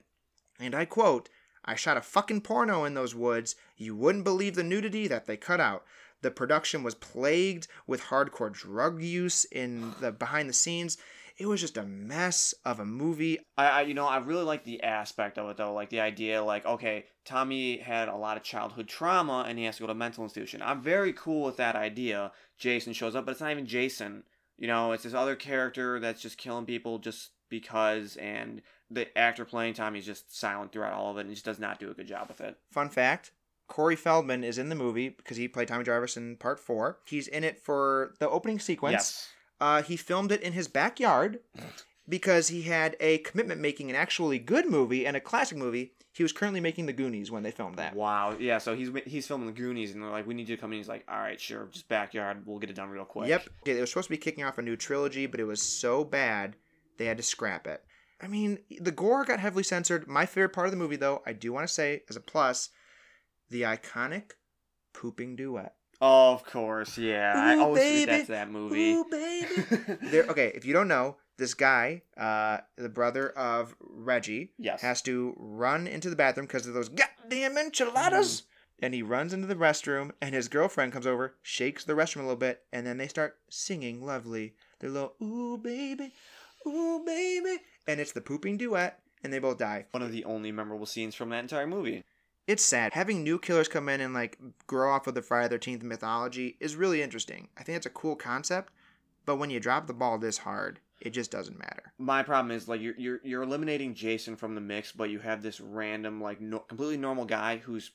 and 0.60 0.76
I 0.76 0.86
quote, 0.86 1.28
I 1.66 1.74
shot 1.74 1.98
a 1.98 2.02
fucking 2.02 2.42
porno 2.42 2.84
in 2.84 2.94
those 2.94 3.16
woods. 3.16 3.56
You 3.78 3.96
wouldn't 3.96 4.24
believe 4.26 4.54
the 4.54 4.64
nudity 4.64 5.08
that 5.08 5.26
they 5.26 5.38
cut 5.38 5.60
out. 5.60 5.86
The 6.22 6.32
production 6.32 6.84
was 6.84 6.96
plagued 6.96 7.68
with 7.88 8.02
hardcore 8.02 8.52
drug 8.52 9.02
use 9.02 9.46
in 9.46 9.94
the 10.00 10.12
behind 10.12 10.50
the 10.50 10.54
scenes. 10.54 10.98
It 11.38 11.48
was 11.48 11.62
just 11.62 11.78
a 11.78 11.84
mess 11.84 12.54
of 12.66 12.82
a 12.82 12.86
movie. 12.86 13.40
I, 13.58 13.68
I 13.68 13.82
you 13.84 13.94
know 13.94 14.06
I 14.06 14.18
really 14.18 14.44
like 14.44 14.66
the 14.66 14.84
aspect 14.84 15.38
of 15.38 15.50
it 15.50 15.58
though, 15.58 15.74
like 15.74 15.90
the 15.90 16.02
idea 16.02 16.44
like 16.44 16.66
okay, 16.66 17.06
Tommy 17.24 17.78
had 17.78 18.10
a 18.10 18.16
lot 18.16 18.36
of 18.36 18.44
childhood 18.44 18.90
trauma 18.90 19.46
and 19.48 19.58
he 19.58 19.66
has 19.66 19.78
to 19.78 19.84
go 19.84 19.88
to 19.88 19.94
a 19.94 19.96
mental 19.96 20.24
institution. 20.24 20.62
I'm 20.62 20.82
very 20.82 21.14
cool 21.14 21.46
with 21.46 21.58
that 21.58 21.76
idea. 21.76 22.32
Jason 22.58 22.92
shows 22.92 23.16
up, 23.16 23.26
but 23.26 23.32
it's 23.32 23.42
not 23.42 23.52
even 23.52 23.66
Jason. 23.66 24.24
You 24.58 24.68
know, 24.68 24.92
it's 24.92 25.04
this 25.04 25.14
other 25.14 25.38
character 25.38 26.02
that's 26.02 26.22
just 26.22 26.38
killing 26.38 26.66
people 26.66 27.00
just 27.00 27.32
because, 27.48 28.18
and 28.18 28.62
the 28.92 29.18
actor 29.18 29.46
playing 29.46 29.76
Tommy 29.76 30.00
is 30.00 30.06
just 30.06 30.38
silent 30.38 30.74
throughout 30.74 30.92
all 30.92 31.12
of 31.12 31.18
it 31.18 31.22
and 31.22 31.30
just 31.30 31.46
does 31.46 31.60
not 31.60 31.80
do 31.80 31.90
a 31.90 31.94
good 31.94 32.08
job 32.08 32.28
with 32.28 32.42
it. 32.42 32.58
Fun 32.72 32.90
fact 32.90 33.32
Corey 33.70 33.96
Feldman 33.96 34.44
is 34.44 34.58
in 34.58 34.68
the 34.68 34.76
movie 34.76 35.10
because 35.10 35.38
he 35.38 35.48
played 35.48 35.70
Tommy 35.70 35.86
Jarvis 35.86 36.18
in 36.18 36.36
part 36.36 36.60
four. 36.60 37.00
He's 37.06 37.28
in 37.28 37.44
it 37.44 37.60
for 37.60 38.14
the 38.20 38.30
opening 38.30 38.60
sequence. 38.60 38.94
Yes. 38.94 39.30
Uh, 39.62 39.82
he 39.84 39.96
filmed 39.96 40.32
it 40.32 40.42
in 40.42 40.54
his 40.54 40.68
backyard 40.68 41.40
because 42.08 42.48
he 42.48 42.64
had 42.64 42.98
a 43.00 43.20
commitment 43.20 43.62
making 43.62 43.90
an 43.90 43.96
actually 43.96 44.40
good 44.40 44.66
movie 44.66 45.06
and 45.06 45.16
a 45.16 45.22
classic 45.22 45.58
movie. 45.58 45.94
He 46.12 46.24
was 46.24 46.34
currently 46.34 46.60
making 46.60 46.88
The 46.88 46.94
Goonies 46.94 47.30
when 47.32 47.44
they 47.44 47.52
filmed 47.52 47.78
that. 47.78 47.96
Wow. 47.96 48.36
Yeah. 48.40 48.58
So 48.58 48.76
he's 48.76 48.90
he's 49.06 49.28
filming 49.28 49.48
the 49.48 49.54
Goonies, 49.54 49.94
and 49.94 50.04
they're 50.04 50.10
like, 50.10 50.28
"We 50.28 50.34
need 50.34 50.50
you 50.50 50.56
to 50.56 50.62
come 50.62 50.74
in." 50.74 50.80
He's 50.80 50.90
like, 50.90 51.06
"All 51.08 51.20
right, 51.20 51.40
sure, 51.40 51.68
just 51.72 51.88
backyard. 51.88 52.46
We'll 52.46 52.60
get 52.60 52.70
it 52.70 52.76
done 52.76 52.90
real 52.90 53.06
quick." 53.06 53.30
Yep. 53.30 53.48
Okay, 53.62 53.74
they 53.74 53.80
were 53.80 53.86
supposed 53.86 54.08
to 54.08 54.12
be 54.12 54.18
kicking 54.18 54.44
off 54.44 54.58
a 54.58 54.62
new 54.62 54.76
trilogy, 54.76 55.28
but 55.28 55.40
it 55.40 55.46
was 55.46 55.62
so 55.62 56.04
bad 56.04 56.56
they 56.98 57.06
had 57.06 57.18
to 57.18 57.24
scrap 57.24 57.68
it. 57.68 57.84
I 58.22 58.28
mean, 58.28 58.60
the 58.82 58.92
gore 58.92 59.24
got 59.24 59.40
heavily 59.40 59.64
censored. 59.64 60.08
My 60.08 60.26
favorite 60.26 60.50
part 60.50 60.68
of 60.68 60.72
the 60.72 60.78
movie, 60.78 60.98
though, 60.98 61.22
I 61.26 61.32
do 61.32 61.54
want 61.54 61.68
to 61.68 61.74
say 61.74 62.02
as 62.10 62.18
a 62.18 62.22
plus, 62.22 62.70
the 63.50 63.64
iconic 63.64 64.32
pooping 64.94 65.36
duet. 65.36 65.76
Of 66.02 66.46
course. 66.46 66.98
Yeah. 66.98 67.34
I 67.36 67.58
always 67.58 67.84
baby. 67.84 68.02
forget 68.02 68.18
that's 68.18 68.28
that 68.30 68.52
movie. 68.52 68.94
Ooh, 68.94 69.06
baby. 69.10 69.98
there, 70.10 70.24
okay, 70.26 70.52
if 70.56 70.66
you 70.66 70.74
don't 70.74 70.88
know, 70.88 71.18
this 71.38 71.54
guy, 71.54 72.04
uh, 72.18 72.60
the 72.78 72.90
brother 72.90 73.30
of 73.30 73.76
Reggie, 73.80 74.54
yes. 74.58 74.82
has 74.82 75.02
to 75.04 75.34
run 75.38 75.88
into 75.88 76.10
the 76.10 76.16
bathroom 76.16 76.46
because 76.48 76.68
of 76.68 76.74
those 76.74 76.90
goddamn 76.90 77.58
enchiladas. 77.58 78.44
and 78.82 78.94
he 78.94 79.02
runs 79.02 79.34
into 79.34 79.48
the 79.48 79.56
restroom, 79.56 80.12
and 80.22 80.34
his 80.34 80.48
girlfriend 80.48 80.94
comes 80.94 81.08
over, 81.08 81.36
shakes 81.42 81.84
the 81.84 81.94
restroom 81.94 82.22
a 82.22 82.24
little 82.24 82.36
bit, 82.36 82.64
and 82.72 82.86
then 82.86 82.98
they 82.98 83.08
start 83.08 83.38
singing 83.50 84.06
lovely. 84.06 84.54
Their 84.80 84.90
little 84.90 85.16
ooh 85.22 85.58
baby, 85.58 86.14
ooh 86.66 87.04
baby, 87.06 87.58
and 87.88 88.00
it's 88.00 88.14
the 88.14 88.22
pooping 88.22 88.58
duet, 88.58 89.00
and 89.24 89.34
they 89.34 89.40
both 89.40 89.58
die. 89.58 89.86
One 89.92 90.04
of 90.04 90.12
the 90.12 90.24
only 90.26 90.52
memorable 90.52 90.86
scenes 90.86 91.16
from 91.16 91.30
that 91.30 91.40
entire 91.40 91.68
movie. 91.68 92.04
It's 92.50 92.66
sad 92.66 92.94
having 92.94 93.24
new 93.24 93.38
killers 93.38 93.68
come 93.68 93.88
in 93.90 94.02
and 94.02 94.12
like 94.12 94.40
grow 94.66 94.92
off 94.92 95.06
of 95.06 95.14
the 95.14 95.22
Friday 95.22 95.50
Thirteenth 95.50 95.84
mythology 95.84 96.58
is 96.60 96.76
really 96.76 97.04
interesting. 97.04 97.48
I 97.56 97.62
think 97.62 97.76
it's 97.76 97.86
a 97.86 97.92
cool 97.92 98.16
concept, 98.16 98.74
but 99.24 99.36
when 99.36 99.52
you 99.52 99.60
drop 99.60 99.86
the 99.86 99.94
ball 99.94 100.18
this 100.18 100.40
hard, 100.40 100.80
it 101.00 101.12
just 101.12 101.30
doesn't 101.30 101.60
matter. 101.60 101.94
My 102.00 102.24
problem 102.24 102.50
is 102.50 102.68
like 102.68 102.82
you're 102.82 102.96
you're 102.98 103.20
you're 103.24 103.44
eliminating 103.44 103.94
Jason 103.94 104.36
from 104.36 104.56
the 104.56 104.62
mix, 104.62 104.92
but 104.92 105.12
you 105.12 105.20
have 105.20 105.44
this 105.44 105.62
random 105.62 106.24
like 106.24 106.42
no, 106.42 106.58
completely 106.58 106.98
normal 106.98 107.26
guy 107.26 107.58
who's 107.58 107.92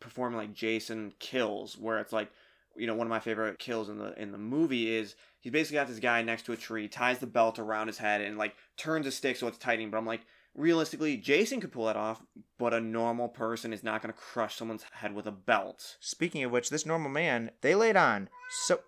performing 0.00 0.36
like 0.36 0.52
Jason 0.52 1.14
kills, 1.20 1.78
where 1.78 2.00
it's 2.00 2.12
like 2.12 2.32
you 2.74 2.88
know 2.88 2.96
one 2.96 3.06
of 3.06 3.10
my 3.12 3.20
favorite 3.20 3.60
kills 3.60 3.88
in 3.88 3.98
the 3.98 4.20
in 4.20 4.32
the 4.32 4.36
movie 4.36 4.96
is 4.96 5.14
he's 5.38 5.52
basically 5.52 5.76
got 5.76 5.86
this 5.86 6.00
guy 6.00 6.22
next 6.22 6.44
to 6.46 6.52
a 6.52 6.56
tree, 6.56 6.88
ties 6.88 7.20
the 7.20 7.28
belt 7.28 7.60
around 7.60 7.86
his 7.86 7.98
head, 7.98 8.20
and 8.20 8.36
like 8.36 8.56
turns 8.76 9.06
a 9.06 9.12
stick 9.12 9.36
so 9.36 9.46
it's 9.46 9.58
tightening. 9.58 9.92
But 9.92 9.98
I'm 9.98 10.06
like, 10.06 10.22
realistically, 10.54 11.16
Jason 11.16 11.60
could 11.60 11.72
pull 11.72 11.86
that 11.86 11.96
off, 11.96 12.22
but 12.58 12.74
a 12.74 12.80
normal 12.80 13.28
person 13.28 13.72
is 13.72 13.82
not 13.82 14.02
going 14.02 14.12
to 14.12 14.18
crush 14.18 14.56
someone's 14.56 14.84
head 14.92 15.14
with 15.14 15.26
a 15.26 15.32
belt. 15.32 15.96
Speaking 16.00 16.44
of 16.44 16.50
which, 16.50 16.70
this 16.70 16.86
normal 16.86 17.10
man, 17.10 17.50
they 17.60 17.74
laid 17.74 17.96
on 17.96 18.28
so 18.66 18.80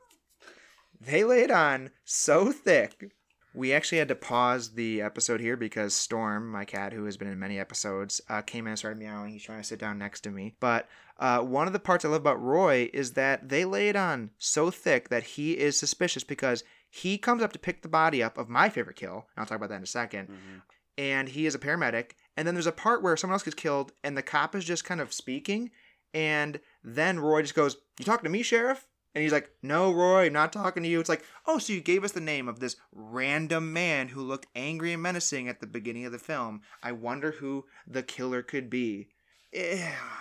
they 1.00 1.24
laid 1.24 1.50
on 1.50 1.90
so 2.04 2.52
thick. 2.52 3.12
We 3.54 3.72
actually 3.72 3.98
had 3.98 4.08
to 4.08 4.16
pause 4.16 4.74
the 4.74 5.00
episode 5.00 5.40
here 5.40 5.56
because 5.56 5.94
Storm, 5.94 6.50
my 6.50 6.64
cat, 6.64 6.92
who 6.92 7.04
has 7.04 7.16
been 7.16 7.28
in 7.28 7.38
many 7.38 7.58
episodes, 7.60 8.20
uh, 8.28 8.42
came 8.42 8.66
in 8.66 8.70
and 8.70 8.78
started 8.78 8.98
meowing. 8.98 9.30
He's 9.32 9.44
trying 9.44 9.60
to 9.60 9.66
sit 9.66 9.78
down 9.78 9.96
next 9.96 10.22
to 10.22 10.30
me. 10.30 10.56
But 10.58 10.88
uh, 11.20 11.38
one 11.40 11.68
of 11.68 11.72
the 11.72 11.78
parts 11.78 12.04
I 12.04 12.08
love 12.08 12.22
about 12.22 12.42
Roy 12.42 12.90
is 12.92 13.12
that 13.12 13.48
they 13.48 13.64
lay 13.64 13.88
it 13.88 13.96
on 13.96 14.30
so 14.38 14.70
thick 14.72 15.08
that 15.10 15.22
he 15.22 15.52
is 15.52 15.78
suspicious 15.78 16.24
because 16.24 16.64
he 16.90 17.16
comes 17.16 17.42
up 17.44 17.52
to 17.52 17.58
pick 17.60 17.82
the 17.82 17.88
body 17.88 18.24
up 18.24 18.38
of 18.38 18.48
my 18.48 18.68
favorite 18.68 18.96
kill. 18.96 19.26
And 19.36 19.38
I'll 19.38 19.46
talk 19.46 19.58
about 19.58 19.68
that 19.68 19.76
in 19.76 19.82
a 19.82 19.86
2nd 19.86 20.24
Mm-hmm. 20.24 20.58
And 20.96 21.28
he 21.28 21.46
is 21.46 21.54
a 21.54 21.58
paramedic. 21.58 22.12
And 22.36 22.46
then 22.46 22.54
there's 22.54 22.66
a 22.66 22.72
part 22.72 23.02
where 23.02 23.16
someone 23.16 23.34
else 23.34 23.42
gets 23.42 23.54
killed 23.54 23.92
and 24.02 24.16
the 24.16 24.22
cop 24.22 24.54
is 24.54 24.64
just 24.64 24.84
kind 24.84 25.00
of 25.00 25.12
speaking. 25.12 25.70
And 26.12 26.60
then 26.82 27.18
Roy 27.20 27.42
just 27.42 27.54
goes, 27.54 27.76
You 27.98 28.04
talking 28.04 28.24
to 28.24 28.30
me, 28.30 28.42
Sheriff? 28.42 28.86
And 29.14 29.22
he's 29.22 29.32
like, 29.32 29.50
No, 29.62 29.92
Roy, 29.92 30.26
I'm 30.26 30.32
not 30.32 30.52
talking 30.52 30.82
to 30.82 30.88
you. 30.88 31.00
It's 31.00 31.08
like, 31.08 31.24
Oh, 31.46 31.58
so 31.58 31.72
you 31.72 31.80
gave 31.80 32.04
us 32.04 32.12
the 32.12 32.20
name 32.20 32.48
of 32.48 32.60
this 32.60 32.76
random 32.92 33.72
man 33.72 34.08
who 34.08 34.22
looked 34.22 34.46
angry 34.54 34.92
and 34.92 35.02
menacing 35.02 35.48
at 35.48 35.60
the 35.60 35.66
beginning 35.66 36.04
of 36.06 36.12
the 36.12 36.18
film. 36.18 36.62
I 36.82 36.92
wonder 36.92 37.32
who 37.32 37.66
the 37.86 38.02
killer 38.02 38.42
could 38.42 38.70
be. 38.70 39.08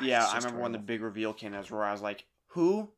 Yeah, 0.01 0.27
I 0.27 0.37
remember 0.37 0.59
when 0.59 0.71
the 0.73 0.77
big 0.79 1.01
reveal 1.01 1.33
came 1.33 1.53
as 1.53 1.71
where 1.71 1.83
I 1.83 1.91
was 1.91 2.01
like, 2.01 2.25
who? 2.47 2.89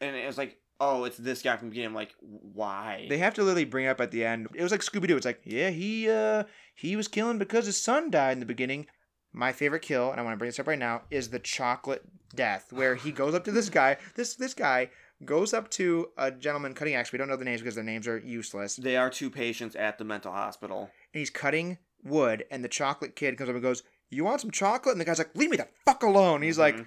And 0.00 0.14
it 0.14 0.26
was 0.26 0.38
like, 0.38 0.58
oh, 0.80 1.04
it's 1.04 1.16
this 1.16 1.42
guy 1.42 1.56
from 1.56 1.68
the 1.68 1.70
beginning. 1.70 1.88
I'm 1.88 1.94
like, 1.94 2.14
why? 2.20 3.06
They 3.08 3.18
have 3.18 3.34
to 3.34 3.42
literally 3.42 3.64
bring 3.64 3.86
up 3.86 4.00
at 4.00 4.10
the 4.10 4.24
end. 4.24 4.48
It 4.54 4.62
was 4.62 4.72
like 4.72 4.80
Scooby 4.80 5.06
Doo. 5.08 5.16
It's 5.16 5.26
like, 5.26 5.40
yeah, 5.44 5.70
he 5.70 6.08
uh 6.10 6.44
he 6.74 6.96
was 6.96 7.08
killing 7.08 7.38
because 7.38 7.66
his 7.66 7.80
son 7.80 8.10
died 8.10 8.32
in 8.32 8.40
the 8.40 8.46
beginning. 8.46 8.86
My 9.32 9.52
favorite 9.52 9.82
kill, 9.82 10.10
and 10.12 10.20
I 10.20 10.22
want 10.22 10.34
to 10.34 10.38
bring 10.38 10.48
this 10.48 10.60
up 10.60 10.68
right 10.68 10.78
now, 10.78 11.02
is 11.10 11.28
the 11.30 11.40
chocolate 11.40 12.02
death, 12.36 12.72
where 12.72 12.94
he 12.94 13.10
goes 13.10 13.34
up 13.34 13.44
to 13.44 13.52
this 13.52 13.68
guy. 13.80 13.96
This 14.14 14.34
this 14.36 14.54
guy 14.54 14.90
goes 15.24 15.54
up 15.54 15.70
to 15.70 16.08
a 16.18 16.30
gentleman 16.30 16.74
cutting 16.74 16.94
axe. 16.94 17.10
We 17.12 17.18
don't 17.18 17.28
know 17.28 17.36
the 17.36 17.44
names 17.44 17.60
because 17.60 17.74
their 17.76 17.84
names 17.84 18.06
are 18.06 18.18
useless. 18.18 18.76
They 18.76 18.96
are 18.96 19.10
two 19.10 19.30
patients 19.30 19.74
at 19.76 19.98
the 19.98 20.04
mental 20.04 20.32
hospital. 20.32 20.90
And 21.12 21.18
he's 21.20 21.30
cutting 21.30 21.78
wood, 22.02 22.44
and 22.50 22.62
the 22.62 22.68
chocolate 22.68 23.16
kid 23.16 23.38
comes 23.38 23.48
up 23.48 23.54
and 23.54 23.62
goes, 23.62 23.82
"You 24.10 24.24
want 24.24 24.40
some 24.40 24.50
chocolate?" 24.50 24.92
And 24.92 25.00
the 25.00 25.04
guy's 25.04 25.18
like, 25.18 25.34
"Leave 25.36 25.50
me 25.50 25.56
the 25.56 25.68
fuck 25.84 26.02
alone." 26.02 26.42
He's 26.42 26.58
like, 26.58 26.76
Mhm. 26.76 26.86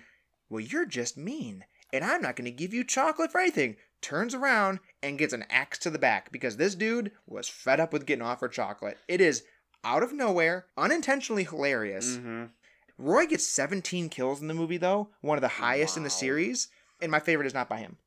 well, 0.49 0.59
you're 0.61 0.85
just 0.85 1.17
mean, 1.17 1.65
and 1.93 2.03
I'm 2.03 2.21
not 2.21 2.35
going 2.35 2.45
to 2.45 2.51
give 2.51 2.73
you 2.73 2.83
chocolate 2.83 3.31
for 3.31 3.39
anything. 3.41 3.77
Turns 4.01 4.35
around 4.35 4.79
and 5.01 5.17
gets 5.17 5.33
an 5.33 5.45
axe 5.49 5.77
to 5.79 5.89
the 5.89 5.99
back 5.99 6.31
because 6.31 6.57
this 6.57 6.75
dude 6.75 7.11
was 7.25 7.49
fed 7.49 7.79
up 7.79 7.91
with 7.93 8.05
getting 8.05 8.21
offered 8.23 8.51
chocolate. 8.51 8.97
It 9.07 9.21
is 9.21 9.43
out 9.83 10.03
of 10.03 10.13
nowhere, 10.13 10.65
unintentionally 10.77 11.43
hilarious. 11.43 12.17
Mhm. 12.17 12.49
Roy 12.97 13.25
gets 13.27 13.45
17 13.47 14.09
kills 14.09 14.41
in 14.41 14.47
the 14.47 14.53
movie, 14.53 14.77
though, 14.77 15.09
one 15.21 15.37
of 15.37 15.41
the 15.41 15.47
highest 15.47 15.97
in 15.97 16.03
the 16.03 16.09
series, 16.09 16.67
and 17.01 17.11
my 17.11 17.19
favorite 17.19 17.45
is 17.45 17.53
not 17.53 17.69
by 17.69 17.77
him. 17.77 17.97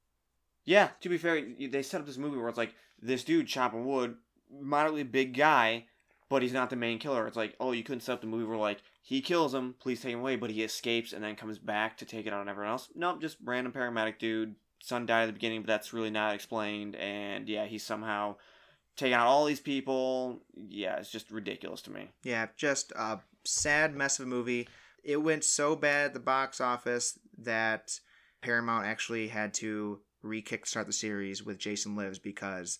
Yeah, 0.64 0.90
to 1.00 1.08
be 1.08 1.16
fair, 1.18 1.40
they 1.40 1.82
set 1.82 2.00
up 2.00 2.06
this 2.06 2.18
movie 2.18 2.36
where 2.36 2.48
it's 2.48 2.58
like 2.58 2.74
this 3.00 3.24
dude 3.24 3.46
chopping 3.46 3.86
wood, 3.86 4.16
moderately 4.50 5.04
big 5.04 5.36
guy, 5.36 5.86
but 6.28 6.42
he's 6.42 6.52
not 6.52 6.70
the 6.70 6.76
main 6.76 6.98
killer. 6.98 7.26
It's 7.26 7.36
like, 7.36 7.54
oh, 7.60 7.72
you 7.72 7.82
couldn't 7.82 8.00
set 8.02 8.14
up 8.14 8.20
the 8.20 8.26
movie 8.26 8.44
where 8.44 8.56
like 8.58 8.82
he 9.02 9.20
kills 9.20 9.54
him, 9.54 9.74
please 9.80 10.00
take 10.00 10.12
him 10.12 10.20
away, 10.20 10.36
but 10.36 10.50
he 10.50 10.62
escapes 10.62 11.12
and 11.12 11.22
then 11.22 11.36
comes 11.36 11.58
back 11.58 11.98
to 11.98 12.04
take 12.04 12.26
it 12.26 12.32
on 12.32 12.48
everyone 12.48 12.72
else. 12.72 12.88
Nope, 12.94 13.20
just 13.20 13.38
random 13.42 13.72
paramedic 13.72 14.18
dude. 14.18 14.54
Son 14.82 15.06
died 15.06 15.24
at 15.24 15.26
the 15.26 15.32
beginning, 15.32 15.62
but 15.62 15.68
that's 15.68 15.92
really 15.92 16.10
not 16.10 16.34
explained. 16.34 16.96
And 16.96 17.48
yeah, 17.48 17.66
he's 17.66 17.84
somehow 17.84 18.36
taking 18.96 19.14
out 19.14 19.26
all 19.26 19.44
these 19.44 19.60
people. 19.60 20.42
Yeah, 20.54 20.96
it's 20.96 21.10
just 21.10 21.30
ridiculous 21.30 21.82
to 21.82 21.90
me. 21.90 22.10
Yeah, 22.22 22.46
just 22.56 22.92
a 22.92 23.20
sad 23.44 23.94
mess 23.94 24.18
of 24.18 24.26
a 24.26 24.28
movie. 24.28 24.68
It 25.02 25.22
went 25.22 25.44
so 25.44 25.76
bad 25.76 26.06
at 26.06 26.14
the 26.14 26.20
box 26.20 26.60
office 26.60 27.18
that 27.38 27.98
Paramount 28.42 28.86
actually 28.86 29.28
had 29.28 29.54
to 29.54 30.00
re 30.22 30.42
kickstart 30.42 30.86
the 30.86 30.92
series 30.92 31.42
with 31.42 31.58
Jason 31.58 31.96
Lives 31.96 32.18
because 32.18 32.78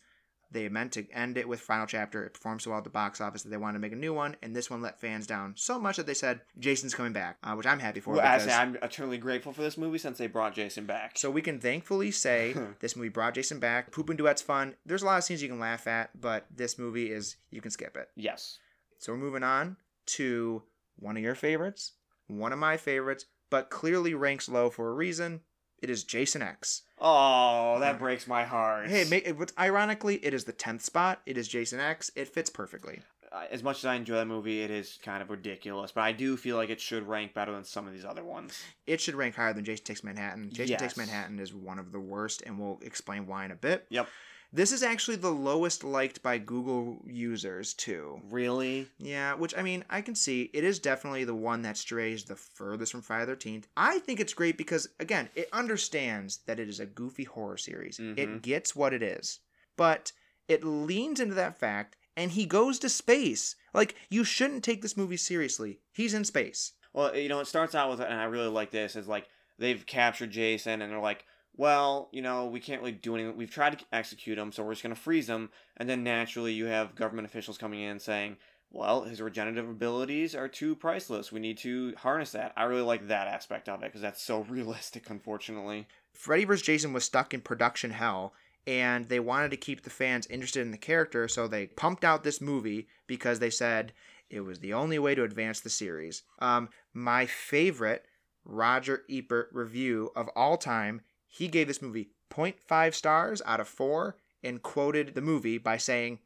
they 0.53 0.69
meant 0.69 0.93
to 0.93 1.09
end 1.13 1.39
it 1.39 1.47
with 1.49 1.61
Final 1.61 1.87
Chapter. 1.87 2.25
It 2.25 2.35
performed 2.35 2.63
so 2.63 2.71
well 2.71 2.79
at 2.79 2.85
the 2.85 2.91
box 2.91 3.21
office 3.21 3.43
that 3.43 3.51
they 3.51 3.57
wanted 3.57 3.75
to 3.75 3.79
make 3.81 3.93
a 3.93 3.97
new 3.97 4.13
one, 4.13 4.37
and 4.43 4.55
this 4.55 4.69
one 4.71 4.83
let 4.83 5.01
fans 5.01 5.27
down 5.27 5.55
so 5.57 5.79
much 5.79 5.97
that 5.97 6.07
they 6.07 6.15
said 6.15 6.41
Jason's 6.59 6.95
coming 6.95 7.13
back, 7.13 7.39
uh, 7.45 7.55
which 7.55 7.67
I'm 7.67 7.79
happy 7.79 8.01
for. 8.01 8.15
Well, 8.15 8.21
I 8.27 8.37
because- 8.39 8.45
say 8.51 8.55
I'm 8.57 8.77
eternally 8.83 9.19
grateful 9.19 9.53
for 9.53 9.63
this 9.63 9.79
movie 9.79 9.99
since 9.99 10.19
they 10.19 10.27
brought 10.27 10.55
Jason 10.55 10.87
back. 10.87 11.17
so 11.17 11.31
we 11.31 11.43
can 11.43 11.61
thankfully 11.61 12.11
say 12.11 12.55
this 12.81 12.97
movie 12.97 13.09
brought 13.09 13.35
Jason 13.35 13.59
back. 13.61 13.93
Poop 13.93 14.09
and 14.09 14.19
Duet's 14.19 14.43
fun. 14.43 14.75
There's 14.85 15.03
a 15.03 15.07
lot 15.07 15.19
of 15.19 15.25
scenes 15.25 15.43
you 15.43 15.49
can 15.49 15.61
laugh 15.61 15.87
at, 15.87 16.21
but 16.21 16.47
this 16.55 16.79
movie 16.79 17.11
is 17.11 17.37
you 17.51 17.61
can 17.61 17.71
skip 17.71 17.97
it. 17.97 18.09
yes. 18.17 18.59
So 18.99 19.13
we're 19.13 19.19
moving 19.19 19.43
on 19.43 19.77
to 20.07 20.63
one 20.99 21.17
of 21.17 21.23
your 21.23 21.35
favorites, 21.35 21.93
one 22.27 22.53
of 22.53 22.59
my 22.59 22.77
favorites, 22.77 23.25
but 23.49 23.71
clearly 23.71 24.13
ranks 24.15 24.49
low 24.49 24.69
for 24.69 24.91
a 24.91 24.95
reason. 24.95 25.41
It 25.83 25.91
is 25.91 26.05
Jason 26.05 26.43
X. 26.43 26.83
Oh, 26.99 27.79
that 27.81 27.99
breaks 27.99 28.27
my 28.27 28.45
heart. 28.45 28.89
Hey, 28.89 29.05
ma- 29.11 29.17
it, 29.43 29.53
ironically, 29.59 30.17
it 30.17 30.35
is 30.35 30.45
the 30.45 30.53
tenth 30.53 30.83
spot. 30.83 31.23
It 31.27 31.39
is 31.39 31.49
Jason 31.49 31.81
X. 31.81 32.11
It 32.15 32.29
fits 32.29 32.51
perfectly. 32.51 33.01
Uh, 33.33 33.45
as 33.51 33.63
much 33.63 33.79
as 33.79 33.85
I 33.85 33.95
enjoy 33.95 34.17
that 34.17 34.27
movie, 34.27 34.61
it 34.61 34.71
is 34.71 34.99
kind 35.03 35.23
of 35.23 35.31
ridiculous. 35.31 35.93
But 35.93 36.03
I 36.03 36.13
do 36.13 36.37
feel 36.37 36.57
like 36.57 36.69
it 36.69 36.81
should 36.81 37.07
rank 37.07 37.33
better 37.33 37.53
than 37.53 37.65
some 37.65 37.87
of 37.87 37.93
these 37.93 38.05
other 38.05 38.25
ones. 38.25 38.61
It 38.87 39.01
should 39.01 39.15
rank 39.15 39.37
higher 39.37 39.53
than 39.55 39.65
Jason 39.65 39.85
Takes 39.85 40.03
Manhattan. 40.05 40.51
Jason 40.53 40.77
Takes 40.79 40.97
Manhattan 40.97 41.39
is 41.39 41.55
one 41.55 41.79
of 41.79 41.93
the 41.93 42.01
worst, 42.01 42.43
and 42.45 42.59
we'll 42.59 42.81
explain 42.83 43.27
why 43.27 43.45
in 43.45 43.53
a 43.53 43.57
bit. 43.57 43.87
Yep. 43.89 44.09
This 44.53 44.73
is 44.73 44.83
actually 44.83 45.17
the 45.17 45.31
lowest 45.31 45.85
liked 45.85 46.23
by 46.23 46.39
Google 46.39 47.01
users 47.07 47.73
too. 47.73 48.21
Really? 48.31 48.89
Yeah, 48.99 49.35
which 49.35 49.57
I 49.57 49.63
mean, 49.63 49.85
I 49.89 50.01
can 50.01 50.17
see 50.17 50.51
it 50.53 50.65
is 50.65 50.81
definitely 50.81 51.25
the 51.25 51.35
one 51.35 51.63
that 51.63 51.77
strays 51.77 52.25
the 52.25 52.35
furthest 52.35 52.91
from 52.93 53.03
Friday 53.03 53.27
the 53.27 53.37
13th. 53.37 53.65
I 53.77 54.01
think 54.01 54.19
it's 54.19 54.35
great 54.35 54.57
because, 54.57 54.89
again, 54.99 55.29
it 55.37 55.49
understands 55.53 56.39
that 56.47 56.59
it 56.59 56.69
is 56.69 56.81
a 56.81 56.87
goofy 56.87 57.25
horror 57.25 57.59
series. 57.59 57.99
Mhm. 57.99 58.19
It 58.19 58.43
gets 58.43 58.75
what 58.75 58.93
it 58.93 59.03
is, 59.03 59.39
but 59.77 60.13
it 60.49 60.65
leans 60.65 61.21
into 61.21 61.35
that 61.35 61.59
fact 61.59 61.97
and 62.17 62.33
he 62.33 62.45
goes 62.45 62.81
to 62.81 62.89
space. 62.89 63.55
Like, 63.73 63.95
you 64.09 64.25
shouldn't 64.25 64.65
take 64.65 64.83
this 64.83 64.97
movie 64.97 65.17
seriously. 65.17 65.79
He's 65.93 66.13
in 66.13 66.25
space. 66.25 66.73
Well, 66.93 67.17
you 67.17 67.29
know, 67.29 67.39
it 67.39 67.47
starts 67.47 67.77
out 67.77 67.89
with, 67.89 68.01
and 68.01 68.13
I 68.13 68.25
really 68.25 68.49
like 68.49 68.73
this, 68.73 68.97
is 68.97 69.07
like 69.07 69.29
they've 69.59 69.87
captured 69.87 70.33
Jason, 70.33 70.83
and 70.83 70.91
they're 70.91 70.99
like, 70.99 71.25
well, 71.61 72.09
you 72.11 72.23
know, 72.23 72.47
we 72.47 72.59
can't 72.59 72.81
really 72.81 72.91
do 72.91 73.15
anything. 73.15 73.37
We've 73.37 73.51
tried 73.51 73.79
to 73.79 73.85
execute 73.93 74.39
him, 74.39 74.51
so 74.51 74.63
we're 74.63 74.73
just 74.73 74.83
going 74.83 74.95
to 74.95 75.01
freeze 75.01 75.29
him. 75.29 75.51
And 75.77 75.87
then 75.87 76.03
naturally, 76.03 76.55
you 76.55 76.65
have 76.65 76.95
government 76.95 77.29
officials 77.29 77.59
coming 77.59 77.81
in 77.81 78.01
saying, 78.01 78.39
well, 78.71 79.03
his 79.03 79.21
regenerative 79.21 79.69
abilities 79.69 80.35
are 80.35 80.49
too 80.49 80.75
priceless. 80.75 81.31
We 81.31 81.39
need 81.39 81.59
to 81.59 81.93
harness 81.99 82.33
that. 82.33 82.55
I 82.57 82.63
really 82.63 82.81
like 82.81 83.09
that 83.09 83.29
aspect 83.29 83.69
of 83.69 83.83
it 83.83 83.89
because 83.89 84.01
that's 84.01 84.23
so 84.23 84.41
realistic, 84.49 85.11
unfortunately. 85.11 85.87
Freddy 86.15 86.47
vs. 86.47 86.65
Jason 86.65 86.95
was 86.95 87.05
stuck 87.05 87.35
in 87.35 87.43
production 87.43 87.91
hell, 87.91 88.33
and 88.67 89.11
they 89.11 89.21
wanted 89.21 89.51
to 89.51 89.59
keep 89.59 89.83
the 89.83 89.91
fans 89.91 90.27
interested 90.29 90.63
in 90.63 90.71
the 90.71 90.79
character, 90.79 91.29
so 91.29 91.47
they 91.47 91.67
pumped 91.67 92.07
out 92.07 92.25
this 92.25 92.41
movie 92.41 92.89
because 93.07 93.39
they 93.39 93.51
said 93.51 93.93
it 94.31 94.41
was 94.41 94.61
the 94.61 94.73
only 94.73 94.99
way 94.99 95.15
to 95.15 95.25
advance 95.25 95.61
the 95.61 95.69
series. 95.69 96.23
Um, 96.39 96.71
my 96.95 97.27
favorite 97.27 98.07
Roger 98.47 99.03
Ebert 99.11 99.51
review 99.53 100.11
of 100.17 100.29
all 100.35 100.57
time, 100.57 101.03
he 101.31 101.49
gave 101.49 101.69
this 101.69 101.81
movie 101.81 102.11
0.5 102.31 102.95
stars 102.95 103.41
out 103.47 103.61
of 103.61 103.69
4 103.69 104.17
and 104.43 104.63
quoted 104.63 105.15
the 105.15 105.21
movie 105.23 105.59
by 105.59 105.77
saying, 105.77 106.19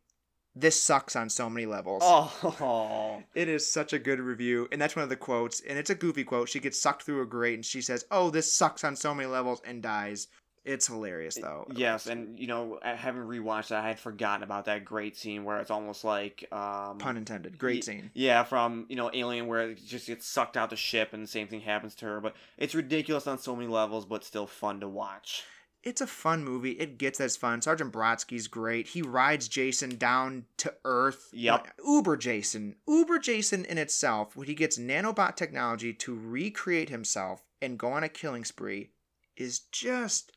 This 0.56 0.80
sucks 0.82 1.14
on 1.14 1.28
so 1.28 1.48
many 1.50 1.66
levels. 1.66 2.02
Oh, 2.04 3.22
It 3.34 3.48
is 3.48 3.70
such 3.70 3.92
a 3.92 3.98
good 3.98 4.18
review, 4.20 4.66
and 4.72 4.80
that's 4.80 4.96
one 4.96 5.02
of 5.02 5.08
the 5.08 5.16
quotes. 5.16 5.60
And 5.60 5.78
it's 5.78 5.90
a 5.90 5.94
goofy 5.94 6.24
quote. 6.24 6.48
She 6.48 6.60
gets 6.60 6.80
sucked 6.80 7.02
through 7.02 7.22
a 7.22 7.26
grate, 7.26 7.54
and 7.54 7.64
she 7.64 7.82
says, 7.82 8.04
"Oh, 8.10 8.30
this 8.30 8.52
sucks 8.52 8.84
on 8.84 8.96
so 8.96 9.14
many 9.14 9.28
levels," 9.28 9.60
and 9.64 9.82
dies. 9.82 10.26
It's 10.64 10.86
hilarious 10.86 11.34
though. 11.34 11.66
Yes, 11.74 12.06
and 12.06 12.38
you 12.38 12.46
know, 12.46 12.78
I 12.82 12.94
having 12.94 13.22
rewatched 13.22 13.68
that, 13.68 13.84
I 13.84 13.88
had 13.88 14.00
forgotten 14.00 14.42
about 14.42 14.64
that 14.64 14.84
great 14.84 15.16
scene 15.16 15.44
where 15.44 15.60
it's 15.60 15.70
almost 15.70 16.04
like 16.04 16.46
um, 16.50 16.96
pun 16.98 17.18
intended. 17.18 17.58
Great 17.58 17.76
Ye- 17.76 17.82
scene. 17.82 18.10
Yeah, 18.14 18.44
from 18.44 18.86
you 18.88 18.96
know 18.96 19.10
Alien, 19.12 19.46
where 19.46 19.70
it 19.70 19.84
just 19.84 20.06
gets 20.06 20.26
sucked 20.26 20.56
out 20.56 20.70
the 20.70 20.76
ship, 20.76 21.12
and 21.12 21.22
the 21.22 21.28
same 21.28 21.48
thing 21.48 21.60
happens 21.60 21.94
to 21.96 22.06
her. 22.06 22.20
But 22.20 22.34
it's 22.56 22.74
ridiculous 22.74 23.26
on 23.26 23.38
so 23.38 23.54
many 23.54 23.68
levels, 23.68 24.06
but 24.06 24.24
still 24.24 24.46
fun 24.46 24.80
to 24.80 24.88
watch. 24.88 25.44
It's 25.82 26.00
a 26.00 26.06
fun 26.06 26.42
movie. 26.42 26.70
It 26.70 26.96
gets 26.96 27.20
it's 27.20 27.36
fun. 27.36 27.60
Sergeant 27.60 27.92
Brodsky's 27.92 28.48
great. 28.48 28.88
He 28.88 29.02
rides 29.02 29.48
Jason 29.48 29.98
down 29.98 30.46
to 30.56 30.72
Earth. 30.86 31.28
Yep. 31.34 31.74
Uber 31.86 32.16
Jason. 32.16 32.76
Uber 32.88 33.18
Jason 33.18 33.66
in 33.66 33.76
itself, 33.76 34.34
when 34.34 34.46
he 34.46 34.54
gets 34.54 34.78
nanobot 34.78 35.36
technology 35.36 35.92
to 35.92 36.14
recreate 36.14 36.88
himself 36.88 37.44
and 37.60 37.78
go 37.78 37.88
on 37.92 38.02
a 38.02 38.08
killing 38.08 38.46
spree, 38.46 38.92
is 39.36 39.58
just 39.58 40.32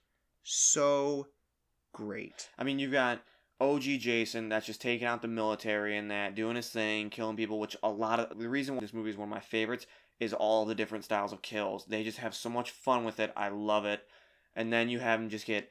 so 0.47 1.27
great. 1.93 2.49
I 2.57 2.63
mean, 2.63 2.79
you've 2.79 2.91
got 2.91 3.21
OG 3.59 3.81
Jason 3.81 4.49
that's 4.49 4.65
just 4.65 4.81
taking 4.81 5.07
out 5.07 5.21
the 5.21 5.27
military 5.27 5.97
and 5.97 6.09
that, 6.11 6.35
doing 6.35 6.55
his 6.55 6.69
thing, 6.69 7.09
killing 7.09 7.35
people. 7.35 7.59
Which 7.59 7.75
a 7.83 7.89
lot 7.89 8.19
of 8.19 8.39
the 8.39 8.49
reason 8.49 8.75
why 8.75 8.81
this 8.81 8.93
movie 8.93 9.09
is 9.09 9.17
one 9.17 9.27
of 9.27 9.33
my 9.33 9.39
favorites 9.39 9.87
is 10.19 10.33
all 10.33 10.65
the 10.65 10.75
different 10.75 11.03
styles 11.03 11.33
of 11.33 11.41
kills. 11.41 11.85
They 11.85 12.03
just 12.03 12.17
have 12.19 12.33
so 12.33 12.49
much 12.49 12.71
fun 12.71 13.03
with 13.03 13.19
it. 13.19 13.31
I 13.35 13.49
love 13.49 13.85
it. 13.85 14.01
And 14.55 14.73
then 14.73 14.89
you 14.89 14.99
have 14.99 15.19
him 15.19 15.29
just 15.29 15.45
get 15.45 15.69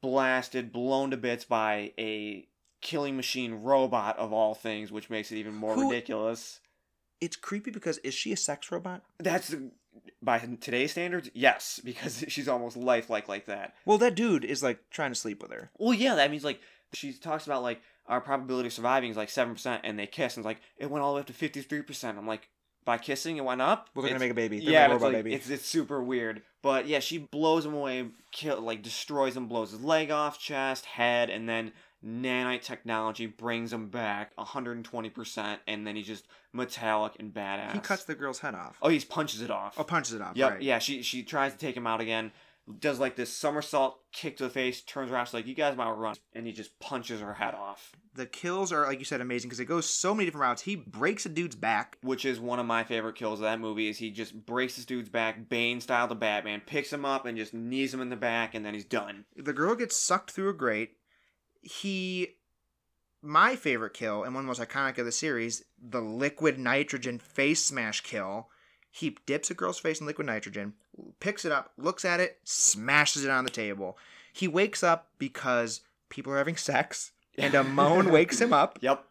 blasted, 0.00 0.72
blown 0.72 1.10
to 1.10 1.16
bits 1.16 1.44
by 1.44 1.92
a 1.98 2.46
killing 2.80 3.16
machine 3.16 3.54
robot 3.54 4.18
of 4.18 4.32
all 4.32 4.54
things, 4.54 4.92
which 4.92 5.10
makes 5.10 5.32
it 5.32 5.36
even 5.36 5.54
more 5.54 5.74
Who- 5.74 5.88
ridiculous. 5.90 6.60
It's 7.20 7.36
creepy 7.36 7.70
because 7.70 7.98
is 7.98 8.14
she 8.14 8.32
a 8.32 8.36
sex 8.36 8.70
robot? 8.72 9.02
That's 9.18 9.54
by 10.22 10.38
today's 10.38 10.92
standards, 10.92 11.30
yes, 11.34 11.80
because 11.84 12.24
she's 12.28 12.48
almost 12.48 12.76
lifelike 12.76 13.28
like 13.28 13.46
that. 13.46 13.74
Well, 13.84 13.98
that 13.98 14.14
dude 14.14 14.44
is 14.44 14.62
like 14.62 14.78
trying 14.90 15.10
to 15.10 15.16
sleep 15.16 15.42
with 15.42 15.52
her. 15.52 15.70
Well, 15.78 15.94
yeah, 15.94 16.14
that 16.14 16.30
means 16.30 16.44
like 16.44 16.60
she 16.92 17.12
talks 17.12 17.46
about 17.46 17.62
like 17.62 17.80
our 18.06 18.20
probability 18.20 18.66
of 18.66 18.72
surviving 18.72 19.10
is 19.10 19.16
like 19.16 19.30
seven 19.30 19.54
percent, 19.54 19.82
and 19.84 19.98
they 19.98 20.06
kiss, 20.06 20.36
and 20.36 20.42
it's 20.42 20.46
like 20.46 20.60
it 20.76 20.90
went 20.90 21.02
all 21.02 21.12
the 21.12 21.16
way 21.16 21.20
up 21.20 21.26
to 21.26 21.32
fifty 21.32 21.60
three 21.62 21.82
percent. 21.82 22.18
I'm 22.18 22.26
like, 22.26 22.48
by 22.84 22.98
kissing, 22.98 23.36
it 23.36 23.44
went 23.44 23.60
up. 23.60 23.90
Well, 23.94 24.02
they're 24.02 24.10
gonna 24.10 24.20
make 24.20 24.30
a 24.30 24.34
baby. 24.34 24.60
They're 24.60 24.72
yeah, 24.72 24.92
it's, 24.92 25.02
like, 25.02 25.12
baby. 25.12 25.34
it's 25.34 25.50
it's 25.50 25.66
super 25.66 26.02
weird. 26.02 26.42
But 26.62 26.86
yeah, 26.86 27.00
she 27.00 27.18
blows 27.18 27.66
him 27.66 27.74
away, 27.74 28.06
kill 28.30 28.60
like 28.60 28.82
destroys 28.82 29.36
him, 29.36 29.48
blows 29.48 29.72
his 29.72 29.82
leg 29.82 30.10
off, 30.10 30.38
chest, 30.38 30.84
head, 30.84 31.30
and 31.30 31.48
then 31.48 31.72
nanite 32.04 32.62
technology 32.62 33.26
brings 33.26 33.72
him 33.72 33.88
back 33.88 34.34
120%, 34.36 35.58
and 35.66 35.86
then 35.86 35.96
he's 35.96 36.06
just 36.06 36.26
metallic 36.52 37.12
and 37.18 37.32
badass. 37.32 37.72
He 37.72 37.78
cuts 37.78 38.04
the 38.04 38.14
girl's 38.14 38.40
head 38.40 38.54
off. 38.54 38.76
Oh, 38.82 38.88
he 38.88 39.00
punches 39.00 39.40
it 39.40 39.50
off. 39.50 39.74
Oh, 39.78 39.84
punches 39.84 40.14
it 40.14 40.22
off. 40.22 40.36
Yep. 40.36 40.50
Right. 40.50 40.62
Yeah. 40.62 40.78
She 40.78 41.02
she 41.02 41.22
tries 41.22 41.52
to 41.52 41.58
take 41.58 41.76
him 41.76 41.86
out 41.86 42.00
again. 42.00 42.32
Does 42.78 43.00
like 43.00 43.16
this 43.16 43.32
somersault 43.32 43.98
kick 44.12 44.36
to 44.36 44.44
the 44.44 44.50
face. 44.50 44.82
Turns 44.82 45.10
around. 45.10 45.26
She's 45.26 45.34
like, 45.34 45.48
"You 45.48 45.54
guys 45.54 45.76
might 45.76 45.90
run," 45.90 46.14
and 46.32 46.46
he 46.46 46.52
just 46.52 46.78
punches 46.78 47.20
her 47.20 47.34
head 47.34 47.54
off. 47.54 47.90
The 48.14 48.24
kills 48.24 48.72
are, 48.72 48.86
like 48.86 49.00
you 49.00 49.04
said, 49.04 49.20
amazing 49.20 49.48
because 49.48 49.58
it 49.58 49.64
goes 49.64 49.88
so 49.88 50.14
many 50.14 50.26
different 50.26 50.42
routes. 50.42 50.62
He 50.62 50.76
breaks 50.76 51.26
a 51.26 51.28
dude's 51.28 51.56
back. 51.56 51.98
Which 52.02 52.24
is 52.24 52.38
one 52.38 52.60
of 52.60 52.66
my 52.66 52.84
favorite 52.84 53.16
kills 53.16 53.40
of 53.40 53.44
that 53.44 53.58
movie. 53.58 53.88
Is 53.88 53.98
he 53.98 54.12
just 54.12 54.46
breaks 54.46 54.76
this 54.76 54.84
dude's 54.84 55.08
back, 55.08 55.48
Bane 55.48 55.80
style 55.80 56.06
to 56.06 56.14
Batman, 56.14 56.62
picks 56.64 56.92
him 56.92 57.04
up 57.04 57.26
and 57.26 57.36
just 57.36 57.52
knees 57.52 57.92
him 57.92 58.00
in 58.00 58.10
the 58.10 58.16
back, 58.16 58.54
and 58.54 58.64
then 58.64 58.74
he's 58.74 58.84
done. 58.84 59.24
The 59.34 59.52
girl 59.52 59.74
gets 59.74 59.96
sucked 59.96 60.30
through 60.30 60.50
a 60.50 60.54
grate. 60.54 60.98
He, 61.62 62.36
my 63.22 63.56
favorite 63.56 63.94
kill 63.94 64.24
and 64.24 64.34
one 64.34 64.44
of 64.44 64.56
the 64.56 64.60
most 64.60 64.70
iconic 64.70 64.98
of 64.98 65.06
the 65.06 65.12
series, 65.12 65.64
the 65.80 66.00
liquid 66.00 66.58
nitrogen 66.58 67.18
face 67.18 67.64
smash 67.64 68.00
kill. 68.02 68.48
He 68.90 69.16
dips 69.24 69.50
a 69.50 69.54
girl's 69.54 69.78
face 69.78 70.00
in 70.00 70.06
liquid 70.06 70.26
nitrogen, 70.26 70.74
picks 71.18 71.44
it 71.44 71.52
up, 71.52 71.72
looks 71.78 72.04
at 72.04 72.20
it, 72.20 72.38
smashes 72.44 73.24
it 73.24 73.30
on 73.30 73.44
the 73.44 73.50
table. 73.50 73.96
He 74.32 74.48
wakes 74.48 74.82
up 74.82 75.08
because 75.18 75.80
people 76.10 76.32
are 76.32 76.38
having 76.38 76.56
sex, 76.56 77.12
and 77.38 77.54
a 77.54 77.64
moan 77.64 78.10
wakes 78.10 78.40
him 78.40 78.52
up. 78.52 78.78
Yep. 78.82 79.04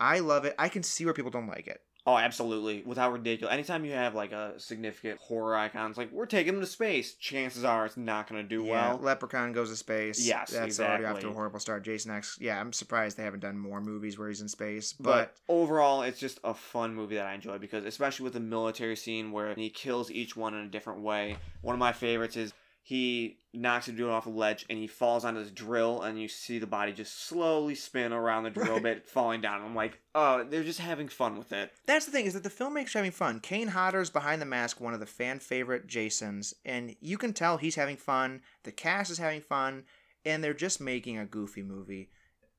I 0.00 0.20
love 0.20 0.46
it. 0.46 0.54
I 0.58 0.70
can 0.70 0.82
see 0.82 1.04
where 1.04 1.12
people 1.12 1.30
don't 1.30 1.46
like 1.46 1.66
it. 1.66 1.82
Oh, 2.06 2.16
absolutely. 2.16 2.82
Without 2.84 3.12
ridiculous. 3.12 3.52
Anytime 3.52 3.84
you 3.84 3.92
have 3.92 4.14
like 4.14 4.32
a 4.32 4.58
significant 4.58 5.20
horror 5.20 5.54
icon, 5.56 5.90
it's 5.90 5.98
like 5.98 6.10
we're 6.12 6.26
taking 6.26 6.54
him 6.54 6.60
to 6.60 6.66
space. 6.66 7.14
Chances 7.14 7.64
are 7.64 7.86
it's 7.86 7.96
not 7.96 8.28
going 8.28 8.42
to 8.42 8.48
do 8.48 8.64
Yeah, 8.64 8.92
well. 8.92 9.00
Leprechaun 9.02 9.52
goes 9.52 9.70
to 9.70 9.76
space. 9.76 10.26
Yes, 10.26 10.50
that's 10.50 10.80
already 10.80 11.04
off 11.04 11.20
to 11.20 11.28
a 11.28 11.32
horrible 11.32 11.60
start. 11.60 11.84
Jason 11.84 12.10
X. 12.12 12.38
Yeah, 12.40 12.60
I'm 12.60 12.72
surprised 12.72 13.16
they 13.16 13.24
haven't 13.24 13.40
done 13.40 13.58
more 13.58 13.80
movies 13.80 14.18
where 14.18 14.28
he's 14.28 14.40
in 14.40 14.48
space. 14.48 14.94
But, 14.94 15.10
But, 15.10 15.34
overall, 15.52 16.02
it's 16.02 16.18
just 16.18 16.40
a 16.42 16.54
fun 16.54 16.94
movie 16.94 17.16
that 17.16 17.26
I 17.26 17.34
enjoy 17.34 17.58
because, 17.58 17.84
especially 17.84 18.24
with 18.24 18.32
the 18.32 18.40
military 18.40 18.96
scene 18.96 19.32
where 19.32 19.54
he 19.54 19.68
kills 19.68 20.10
each 20.10 20.36
one 20.36 20.54
in 20.54 20.64
a 20.64 20.68
different 20.68 21.00
way. 21.00 21.36
One 21.60 21.74
of 21.74 21.78
my 21.78 21.92
favorites 21.92 22.36
is 22.36 22.52
he 22.90 23.38
knocks 23.54 23.86
the 23.86 23.92
dude 23.92 24.10
off 24.10 24.26
a 24.26 24.30
ledge 24.30 24.66
and 24.68 24.76
he 24.76 24.88
falls 24.88 25.24
on 25.24 25.36
this 25.36 25.52
drill, 25.52 26.02
and 26.02 26.20
you 26.20 26.26
see 26.26 26.58
the 26.58 26.66
body 26.66 26.92
just 26.92 27.24
slowly 27.24 27.76
spin 27.76 28.12
around 28.12 28.42
the 28.42 28.50
drill 28.50 28.74
Right. 28.74 28.82
bit, 28.82 29.08
falling 29.08 29.40
down. 29.40 29.62
I'm 29.62 29.76
like, 29.76 30.00
oh, 30.12 30.42
they're 30.42 30.64
just 30.64 30.80
having 30.80 31.06
fun 31.06 31.38
with 31.38 31.52
it. 31.52 31.70
that's 31.86 32.04
the 32.06 32.10
thing 32.10 32.26
is 32.26 32.34
that 32.34 32.42
the 32.42 32.50
filmmakers 32.50 32.96
are 32.96 32.98
having 32.98 33.12
fun. 33.12 33.38
Kane 33.38 33.68
Hodder's 33.68 34.10
behind 34.10 34.42
the 34.42 34.46
mask, 34.46 34.80
one 34.80 34.92
of 34.92 34.98
the 34.98 35.06
fan 35.06 35.38
favorite 35.38 35.86
Jasons, 35.86 36.52
and 36.64 36.96
you 37.00 37.16
can 37.16 37.32
tell 37.32 37.58
he's 37.58 37.76
having 37.76 37.96
fun. 37.96 38.42
The 38.64 38.72
cast 38.72 39.08
is 39.12 39.18
having 39.18 39.40
fun, 39.40 39.84
and 40.24 40.42
they're 40.42 40.52
just 40.52 40.80
making 40.80 41.16
a 41.16 41.24
goofy 41.26 41.62
movie. 41.62 42.10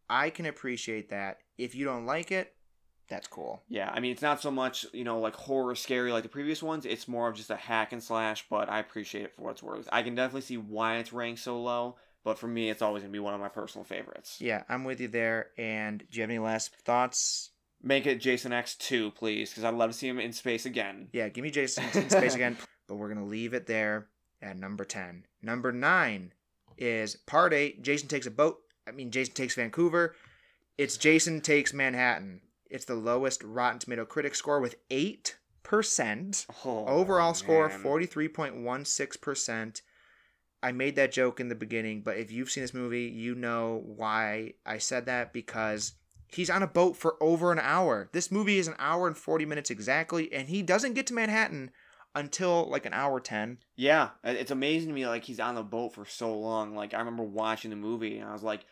I 0.09 0.29
can 0.29 0.45
appreciate 0.45 1.09
that. 1.09 1.39
If 1.57 1.75
you 1.75 1.83
don't 1.83 2.05
like 2.05 2.31
it, 2.31 2.53
that's 3.11 3.27
cool. 3.27 3.61
Yeah, 3.67 3.91
I 3.93 3.99
mean, 3.99 4.11
it's 4.13 4.21
not 4.21 4.41
so 4.41 4.49
much, 4.49 4.85
you 4.93 5.03
know, 5.03 5.19
like 5.19 5.35
horror 5.35 5.75
scary 5.75 6.11
like 6.11 6.23
the 6.23 6.29
previous 6.29 6.63
ones. 6.63 6.85
It's 6.85 7.07
more 7.07 7.27
of 7.27 7.35
just 7.35 7.49
a 7.49 7.55
hack 7.57 7.91
and 7.91 8.01
slash, 8.01 8.45
but 8.49 8.69
I 8.69 8.79
appreciate 8.79 9.25
it 9.25 9.35
for 9.35 9.43
what 9.43 9.51
it's 9.51 9.63
worth. 9.63 9.87
I 9.91 10.01
can 10.01 10.15
definitely 10.15 10.41
see 10.41 10.57
why 10.57 10.95
it's 10.97 11.11
ranked 11.11 11.41
so 11.41 11.61
low, 11.61 11.97
but 12.23 12.39
for 12.39 12.47
me, 12.47 12.69
it's 12.69 12.81
always 12.81 13.03
going 13.03 13.11
to 13.11 13.15
be 13.15 13.19
one 13.19 13.33
of 13.33 13.41
my 13.41 13.49
personal 13.49 13.83
favorites. 13.83 14.37
Yeah, 14.39 14.63
I'm 14.69 14.85
with 14.85 15.01
you 15.01 15.09
there. 15.09 15.47
And 15.57 15.99
do 15.99 16.05
you 16.11 16.21
have 16.21 16.29
any 16.29 16.39
last 16.39 16.73
thoughts? 16.85 17.51
Make 17.83 18.05
it 18.05 18.21
Jason 18.21 18.53
X2, 18.53 19.13
please, 19.13 19.49
because 19.49 19.65
I'd 19.65 19.73
love 19.73 19.91
to 19.91 19.97
see 19.97 20.07
him 20.07 20.19
in 20.19 20.31
space 20.31 20.65
again. 20.65 21.09
Yeah, 21.11 21.27
give 21.29 21.43
me 21.43 21.51
Jason 21.51 21.83
in 21.93 22.09
space 22.09 22.33
again. 22.35 22.57
But 22.87 22.97
we're 22.97 23.07
gonna 23.07 23.25
leave 23.25 23.53
it 23.53 23.67
there 23.67 24.07
at 24.41 24.57
number 24.57 24.83
ten. 24.83 25.25
Number 25.41 25.71
nine 25.71 26.33
is 26.77 27.15
part 27.15 27.53
eight. 27.53 27.83
Jason 27.83 28.09
takes 28.09 28.25
a 28.25 28.31
boat. 28.31 28.57
I 28.85 28.91
mean, 28.91 29.11
Jason 29.11 29.33
takes 29.33 29.55
Vancouver. 29.55 30.13
It's 30.77 30.97
Jason 30.97 31.39
takes 31.39 31.73
Manhattan. 31.73 32.41
It's 32.71 32.85
the 32.85 32.95
lowest 32.95 33.43
Rotten 33.43 33.79
Tomato 33.79 34.05
critic 34.05 34.33
score 34.35 34.59
with 34.59 34.75
eight 34.89 35.37
percent. 35.63 36.45
Oh, 36.65 36.85
Overall 36.85 37.33
score 37.33 37.69
man. 37.69 37.79
forty 37.79 38.05
three 38.05 38.27
point 38.27 38.55
one 38.55 38.85
six 38.85 39.17
percent. 39.17 39.81
I 40.63 40.71
made 40.71 40.95
that 40.95 41.11
joke 41.11 41.39
in 41.39 41.49
the 41.49 41.55
beginning, 41.55 42.01
but 42.01 42.17
if 42.17 42.31
you've 42.31 42.51
seen 42.51 42.63
this 42.63 42.73
movie, 42.73 43.05
you 43.05 43.33
know 43.33 43.81
why 43.83 44.53
I 44.65 44.77
said 44.77 45.07
that 45.07 45.33
because 45.33 45.93
he's 46.27 46.51
on 46.51 46.61
a 46.61 46.67
boat 46.67 46.95
for 46.95 47.15
over 47.21 47.51
an 47.51 47.59
hour. 47.59 48.09
This 48.11 48.31
movie 48.31 48.59
is 48.59 48.67
an 48.67 48.75
hour 48.77 49.07
and 49.07 49.17
40 49.17 49.45
minutes 49.45 49.71
exactly, 49.71 50.31
and 50.31 50.47
he 50.49 50.61
doesn't 50.61 50.93
get 50.93 51.07
to 51.07 51.13
Manhattan 51.15 51.71
until 52.13 52.69
like 52.69 52.85
an 52.85 52.93
hour 52.93 53.19
10. 53.19 53.57
Yeah, 53.75 54.09
it's 54.23 54.51
amazing 54.51 54.89
to 54.89 54.93
me, 54.93 55.07
like, 55.07 55.23
he's 55.23 55.39
on 55.39 55.55
the 55.55 55.63
boat 55.63 55.93
for 55.95 56.05
so 56.05 56.37
long. 56.37 56.75
Like, 56.75 56.93
I 56.93 56.99
remember 56.99 57.23
watching 57.23 57.71
the 57.71 57.75
movie, 57.75 58.19
and 58.19 58.29
I 58.29 58.33
was 58.33 58.43
like, 58.43 58.65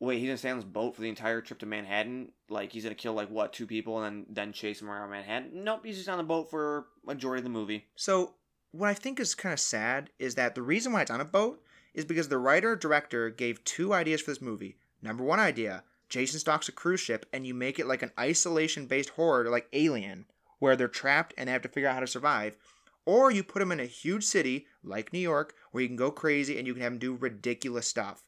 wait, 0.00 0.18
he's 0.18 0.28
didn't 0.28 0.38
stay 0.38 0.50
on 0.50 0.58
this 0.58 0.64
boat 0.64 0.94
for 0.94 1.02
the 1.02 1.08
entire 1.08 1.40
trip 1.40 1.58
to 1.60 1.66
Manhattan? 1.66 2.32
Like, 2.48 2.72
he's 2.72 2.84
to 2.84 2.94
kill, 2.94 3.14
like, 3.14 3.30
what, 3.30 3.52
two 3.52 3.66
people 3.66 4.02
and 4.02 4.26
then, 4.26 4.34
then 4.34 4.52
chase 4.52 4.80
him 4.80 4.90
around 4.90 5.10
Manhattan? 5.10 5.64
Nope, 5.64 5.84
he's 5.84 5.96
just 5.96 6.08
on 6.08 6.18
the 6.18 6.24
boat 6.24 6.50
for 6.50 6.86
majority 7.04 7.40
of 7.40 7.44
the 7.44 7.50
movie. 7.50 7.86
So, 7.96 8.34
what 8.72 8.88
I 8.88 8.94
think 8.94 9.18
is 9.18 9.34
kind 9.34 9.52
of 9.52 9.60
sad 9.60 10.10
is 10.18 10.34
that 10.34 10.54
the 10.54 10.62
reason 10.62 10.92
why 10.92 11.02
it's 11.02 11.10
on 11.10 11.20
a 11.20 11.24
boat 11.24 11.62
is 11.94 12.04
because 12.04 12.28
the 12.28 12.38
writer 12.38 12.76
director 12.76 13.30
gave 13.30 13.64
two 13.64 13.92
ideas 13.92 14.20
for 14.20 14.30
this 14.30 14.42
movie. 14.42 14.76
Number 15.02 15.24
one 15.24 15.40
idea 15.40 15.84
Jason 16.08 16.40
stalks 16.40 16.68
a 16.68 16.72
cruise 16.72 17.00
ship, 17.00 17.26
and 17.32 17.46
you 17.46 17.52
make 17.52 17.78
it 17.78 17.86
like 17.86 18.02
an 18.02 18.12
isolation 18.18 18.86
based 18.86 19.10
horror 19.10 19.50
like 19.50 19.68
Alien, 19.72 20.26
where 20.58 20.74
they're 20.74 20.88
trapped 20.88 21.34
and 21.36 21.48
they 21.48 21.52
have 21.52 21.62
to 21.62 21.68
figure 21.68 21.88
out 21.88 21.94
how 21.94 22.00
to 22.00 22.06
survive. 22.06 22.56
Or 23.04 23.30
you 23.30 23.42
put 23.42 23.60
them 23.60 23.72
in 23.72 23.80
a 23.80 23.86
huge 23.86 24.24
city 24.24 24.66
like 24.82 25.12
New 25.12 25.18
York 25.18 25.54
where 25.70 25.82
you 25.82 25.88
can 25.88 25.96
go 25.96 26.10
crazy 26.10 26.58
and 26.58 26.66
you 26.66 26.74
can 26.74 26.82
have 26.82 26.92
them 26.92 26.98
do 26.98 27.14
ridiculous 27.14 27.86
stuff. 27.86 28.22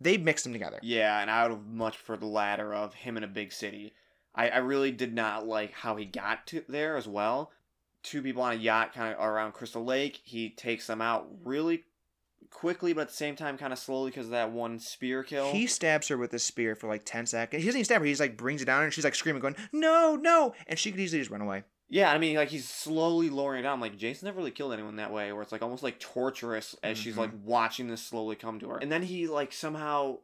They 0.00 0.18
mixed 0.18 0.44
them 0.44 0.52
together. 0.52 0.78
Yeah, 0.82 1.20
and 1.20 1.30
I 1.30 1.42
would 1.42 1.52
have 1.52 1.66
much 1.66 1.96
preferred 1.96 2.20
the 2.20 2.26
latter 2.26 2.74
of 2.74 2.94
him 2.94 3.16
in 3.16 3.24
a 3.24 3.28
big 3.28 3.52
city. 3.52 3.94
I, 4.34 4.48
I 4.48 4.58
really 4.58 4.92
did 4.92 5.14
not 5.14 5.46
like 5.46 5.72
how 5.72 5.96
he 5.96 6.04
got 6.04 6.46
to 6.48 6.62
there 6.68 6.96
as 6.96 7.08
well. 7.08 7.50
Two 8.02 8.22
people 8.22 8.42
on 8.42 8.52
a 8.52 8.56
yacht 8.56 8.92
kind 8.94 9.14
of 9.14 9.24
around 9.24 9.52
Crystal 9.52 9.84
Lake. 9.84 10.20
He 10.22 10.50
takes 10.50 10.86
them 10.86 11.00
out 11.00 11.26
really 11.42 11.84
quickly, 12.50 12.92
but 12.92 13.02
at 13.02 13.08
the 13.08 13.14
same 13.14 13.34
time, 13.36 13.58
kind 13.58 13.72
of 13.72 13.78
slowly 13.78 14.10
because 14.10 14.26
of 14.26 14.32
that 14.32 14.52
one 14.52 14.78
spear 14.78 15.22
kill. 15.22 15.50
He 15.50 15.66
stabs 15.66 16.08
her 16.08 16.16
with 16.16 16.32
a 16.34 16.38
spear 16.38 16.74
for 16.74 16.88
like 16.88 17.04
10 17.04 17.26
seconds. 17.26 17.62
He 17.62 17.66
doesn't 17.66 17.78
even 17.78 17.84
stab 17.84 18.00
her. 18.00 18.04
He 18.04 18.12
just 18.12 18.20
like 18.20 18.36
brings 18.36 18.62
it 18.62 18.66
down 18.66 18.84
and 18.84 18.92
she's 18.92 19.04
like 19.04 19.14
screaming, 19.14 19.40
going, 19.40 19.56
No, 19.72 20.16
no. 20.16 20.54
And 20.66 20.78
she 20.78 20.90
could 20.90 21.00
easily 21.00 21.20
just 21.20 21.30
run 21.30 21.40
away. 21.40 21.64
Yeah, 21.88 22.10
I 22.12 22.18
mean, 22.18 22.36
like 22.36 22.48
he's 22.48 22.68
slowly 22.68 23.30
lowering 23.30 23.60
it 23.60 23.62
down. 23.62 23.80
Like, 23.80 23.96
Jason 23.96 24.26
never 24.26 24.38
really 24.38 24.50
killed 24.50 24.72
anyone 24.72 24.96
that 24.96 25.12
way, 25.12 25.32
where 25.32 25.42
it's 25.42 25.52
like 25.52 25.62
almost 25.62 25.82
like 25.82 26.00
torturous 26.00 26.74
as 26.82 26.98
she's 26.98 27.14
Mhm. 27.14 27.18
like 27.18 27.30
watching 27.44 27.86
this 27.88 28.02
slowly 28.02 28.34
come 28.36 28.58
to 28.60 28.70
her. 28.70 28.78
And 28.78 28.90
then 28.90 29.02
he 29.02 29.26
like 29.28 29.52
somehow 29.52 30.18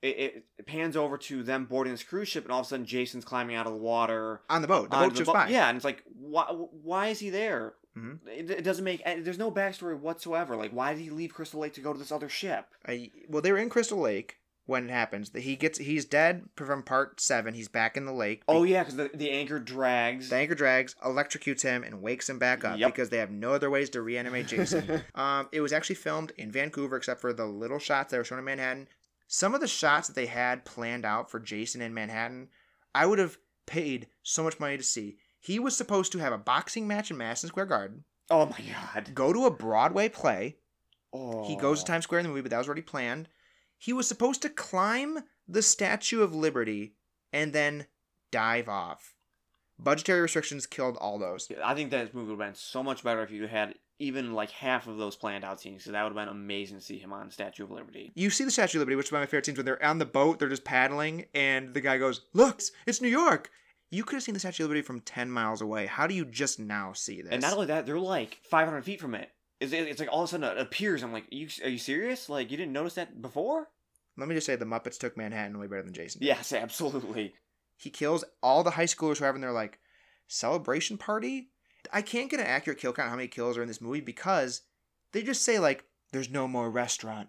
it, 0.00 0.44
it 0.58 0.66
pans 0.66 0.96
over 0.96 1.18
to 1.18 1.42
them 1.42 1.64
boarding 1.64 1.92
this 1.92 2.04
cruise 2.04 2.28
ship, 2.28 2.44
and 2.44 2.52
all 2.52 2.60
of 2.60 2.66
a 2.66 2.68
sudden 2.68 2.86
Jason's 2.86 3.24
climbing 3.24 3.56
out 3.56 3.66
of 3.66 3.72
the 3.72 3.80
water. 3.80 4.42
On 4.48 4.62
the 4.62 4.68
boat. 4.68 4.90
The 4.90 4.96
boat 4.96 5.14
just 5.14 5.26
bo- 5.26 5.32
by. 5.32 5.48
Yeah, 5.48 5.68
and 5.68 5.74
it's 5.74 5.84
like, 5.84 6.04
why? 6.14 6.44
Why 6.44 7.08
is 7.08 7.18
he 7.18 7.30
there? 7.30 7.74
Mhm. 7.96 8.20
It, 8.28 8.48
it 8.50 8.62
doesn't 8.62 8.84
make. 8.84 9.02
There's 9.04 9.38
no 9.38 9.50
backstory 9.50 9.98
whatsoever. 9.98 10.54
Like, 10.54 10.70
why 10.70 10.94
did 10.94 11.02
he 11.02 11.10
leave 11.10 11.34
Crystal 11.34 11.58
Lake 11.60 11.72
to 11.74 11.80
go 11.80 11.92
to 11.92 11.98
this 11.98 12.12
other 12.12 12.28
ship? 12.28 12.66
I, 12.86 13.10
well, 13.28 13.42
they 13.42 13.50
were 13.50 13.58
in 13.58 13.70
Crystal 13.70 13.98
Lake 13.98 14.36
when 14.68 14.84
it 14.84 14.92
happens. 14.92 15.30
that 15.30 15.40
He 15.40 15.56
gets 15.56 15.78
he's 15.78 16.04
dead 16.04 16.46
from 16.54 16.82
part 16.82 17.20
seven. 17.20 17.54
He's 17.54 17.68
back 17.68 17.96
in 17.96 18.04
the 18.04 18.12
lake. 18.12 18.42
Oh 18.46 18.64
yeah, 18.64 18.82
because 18.82 18.96
the, 18.96 19.10
the 19.14 19.30
anchor 19.30 19.58
drags. 19.58 20.28
The 20.28 20.36
anchor 20.36 20.54
drags, 20.54 20.94
electrocutes 21.02 21.62
him, 21.62 21.82
and 21.82 22.02
wakes 22.02 22.28
him 22.28 22.38
back 22.38 22.64
up 22.64 22.78
Yep. 22.78 22.90
because 22.92 23.08
they 23.08 23.16
have 23.16 23.30
no 23.30 23.54
other 23.54 23.70
ways 23.70 23.88
to 23.90 24.02
reanimate 24.02 24.46
Jason. 24.46 25.02
um, 25.14 25.48
it 25.52 25.62
was 25.62 25.72
actually 25.72 25.94
filmed 25.96 26.32
in 26.36 26.52
Vancouver, 26.52 26.96
except 26.96 27.22
for 27.22 27.32
the 27.32 27.46
little 27.46 27.78
shots 27.78 28.10
that 28.10 28.18
were 28.18 28.24
shown 28.24 28.38
in 28.38 28.44
Manhattan. 28.44 28.88
Some 29.26 29.54
of 29.54 29.62
the 29.62 29.66
shots 29.68 30.06
that 30.08 30.14
they 30.14 30.26
had 30.26 30.66
planned 30.66 31.06
out 31.06 31.30
for 31.30 31.40
Jason 31.40 31.80
in 31.80 31.94
Manhattan, 31.94 32.48
I 32.94 33.06
would 33.06 33.18
have 33.18 33.38
paid 33.66 34.08
so 34.22 34.42
much 34.42 34.60
money 34.60 34.76
to 34.76 34.84
see. 34.84 35.16
He 35.40 35.58
was 35.58 35.76
supposed 35.76 36.12
to 36.12 36.18
have 36.18 36.32
a 36.34 36.38
boxing 36.38 36.86
match 36.86 37.10
in 37.10 37.16
Madison 37.16 37.48
Square 37.48 37.66
Garden, 37.66 38.04
oh 38.30 38.46
my 38.46 38.58
god. 38.94 39.14
go 39.14 39.32
to 39.32 39.46
a 39.46 39.50
Broadway 39.50 40.10
play. 40.10 40.56
Oh. 41.12 41.46
He 41.46 41.56
goes 41.56 41.82
to 41.82 41.86
Times 41.86 42.04
Square 42.04 42.20
in 42.20 42.24
the 42.24 42.28
movie, 42.28 42.42
but 42.42 42.50
that 42.50 42.58
was 42.58 42.66
already 42.66 42.82
planned. 42.82 43.28
He 43.78 43.92
was 43.92 44.06
supposed 44.08 44.42
to 44.42 44.48
climb 44.48 45.20
the 45.46 45.62
Statue 45.62 46.22
of 46.22 46.34
Liberty 46.34 46.94
and 47.32 47.52
then 47.52 47.86
dive 48.30 48.68
off. 48.68 49.14
Budgetary 49.78 50.20
restrictions 50.20 50.66
killed 50.66 50.96
all 50.96 51.18
those. 51.18 51.48
I 51.64 51.74
think 51.74 51.90
that 51.92 52.12
movie 52.12 52.32
would 52.32 52.42
have 52.42 52.48
been 52.52 52.58
so 52.58 52.82
much 52.82 53.04
better 53.04 53.22
if 53.22 53.30
you 53.30 53.46
had 53.46 53.74
even 54.00 54.32
like 54.32 54.50
half 54.50 54.86
of 54.88 54.96
those 54.96 55.14
planned 55.16 55.44
out 55.44 55.60
scenes. 55.60 55.82
Because 55.82 55.92
that 55.92 56.02
would 56.02 56.16
have 56.16 56.26
been 56.26 56.34
amazing 56.34 56.78
to 56.78 56.84
see 56.84 56.98
him 56.98 57.12
on 57.12 57.30
Statue 57.30 57.64
of 57.64 57.70
Liberty. 57.70 58.10
You 58.14 58.30
see 58.30 58.44
the 58.44 58.50
Statue 58.50 58.78
of 58.78 58.80
Liberty, 58.80 58.96
which 58.96 59.06
is 59.06 59.12
one 59.12 59.22
of 59.22 59.28
my 59.28 59.30
favorite 59.30 59.46
scenes 59.46 59.56
when 59.58 59.66
they're 59.66 59.84
on 59.84 59.98
the 59.98 60.04
boat, 60.06 60.38
they're 60.40 60.48
just 60.48 60.64
paddling, 60.64 61.26
and 61.34 61.72
the 61.74 61.80
guy 61.80 61.98
goes, 61.98 62.22
Look, 62.32 62.56
it's- 62.56 62.72
it's 62.86 63.00
New 63.00 63.08
York. 63.08 63.50
You 63.90 64.04
could 64.04 64.16
have 64.16 64.22
seen 64.24 64.34
the 64.34 64.40
Statue 64.40 64.64
of 64.64 64.70
Liberty 64.70 64.82
from 64.82 65.00
10 65.00 65.30
miles 65.30 65.60
away. 65.62 65.86
How 65.86 66.06
do 66.06 66.14
you 66.14 66.24
just 66.24 66.58
now 66.58 66.92
see 66.92 67.22
this? 67.22 67.32
And 67.32 67.40
not 67.42 67.54
only 67.54 67.66
that, 67.66 67.86
they're 67.86 67.98
like 67.98 68.38
500 68.42 68.84
feet 68.84 69.00
from 69.00 69.14
it. 69.14 69.30
It's, 69.60 69.72
it's 69.72 70.00
like 70.00 70.08
all 70.10 70.22
of 70.22 70.28
a 70.28 70.30
sudden 70.30 70.50
it 70.50 70.58
appears. 70.58 71.02
I'm 71.02 71.12
like, 71.12 71.24
are 71.24 71.34
you, 71.34 71.48
are 71.64 71.68
you 71.68 71.78
serious? 71.78 72.28
Like, 72.28 72.50
you 72.50 72.56
didn't 72.56 72.72
notice 72.72 72.94
that 72.94 73.20
before? 73.20 73.68
Let 74.16 74.28
me 74.28 74.34
just 74.34 74.46
say, 74.46 74.56
the 74.56 74.64
Muppets 74.64 74.98
took 74.98 75.16
Manhattan 75.16 75.58
way 75.58 75.66
better 75.66 75.82
than 75.82 75.92
Jason. 75.92 76.20
did. 76.20 76.26
Yes, 76.26 76.52
absolutely. 76.52 77.34
He 77.76 77.90
kills 77.90 78.24
all 78.42 78.64
the 78.64 78.72
high 78.72 78.84
schoolers 78.84 79.18
who 79.18 79.24
are 79.24 79.28
having 79.28 79.40
their, 79.40 79.52
like, 79.52 79.78
celebration 80.26 80.98
party. 80.98 81.50
I 81.92 82.02
can't 82.02 82.30
get 82.30 82.40
an 82.40 82.46
accurate 82.46 82.78
kill 82.78 82.92
count 82.92 83.10
how 83.10 83.16
many 83.16 83.28
kills 83.28 83.56
are 83.56 83.62
in 83.62 83.68
this 83.68 83.80
movie 83.80 84.00
because 84.00 84.62
they 85.12 85.22
just 85.22 85.42
say, 85.42 85.58
like, 85.58 85.84
there's 86.12 86.30
no 86.30 86.48
more 86.48 86.70
restaurant. 86.70 87.28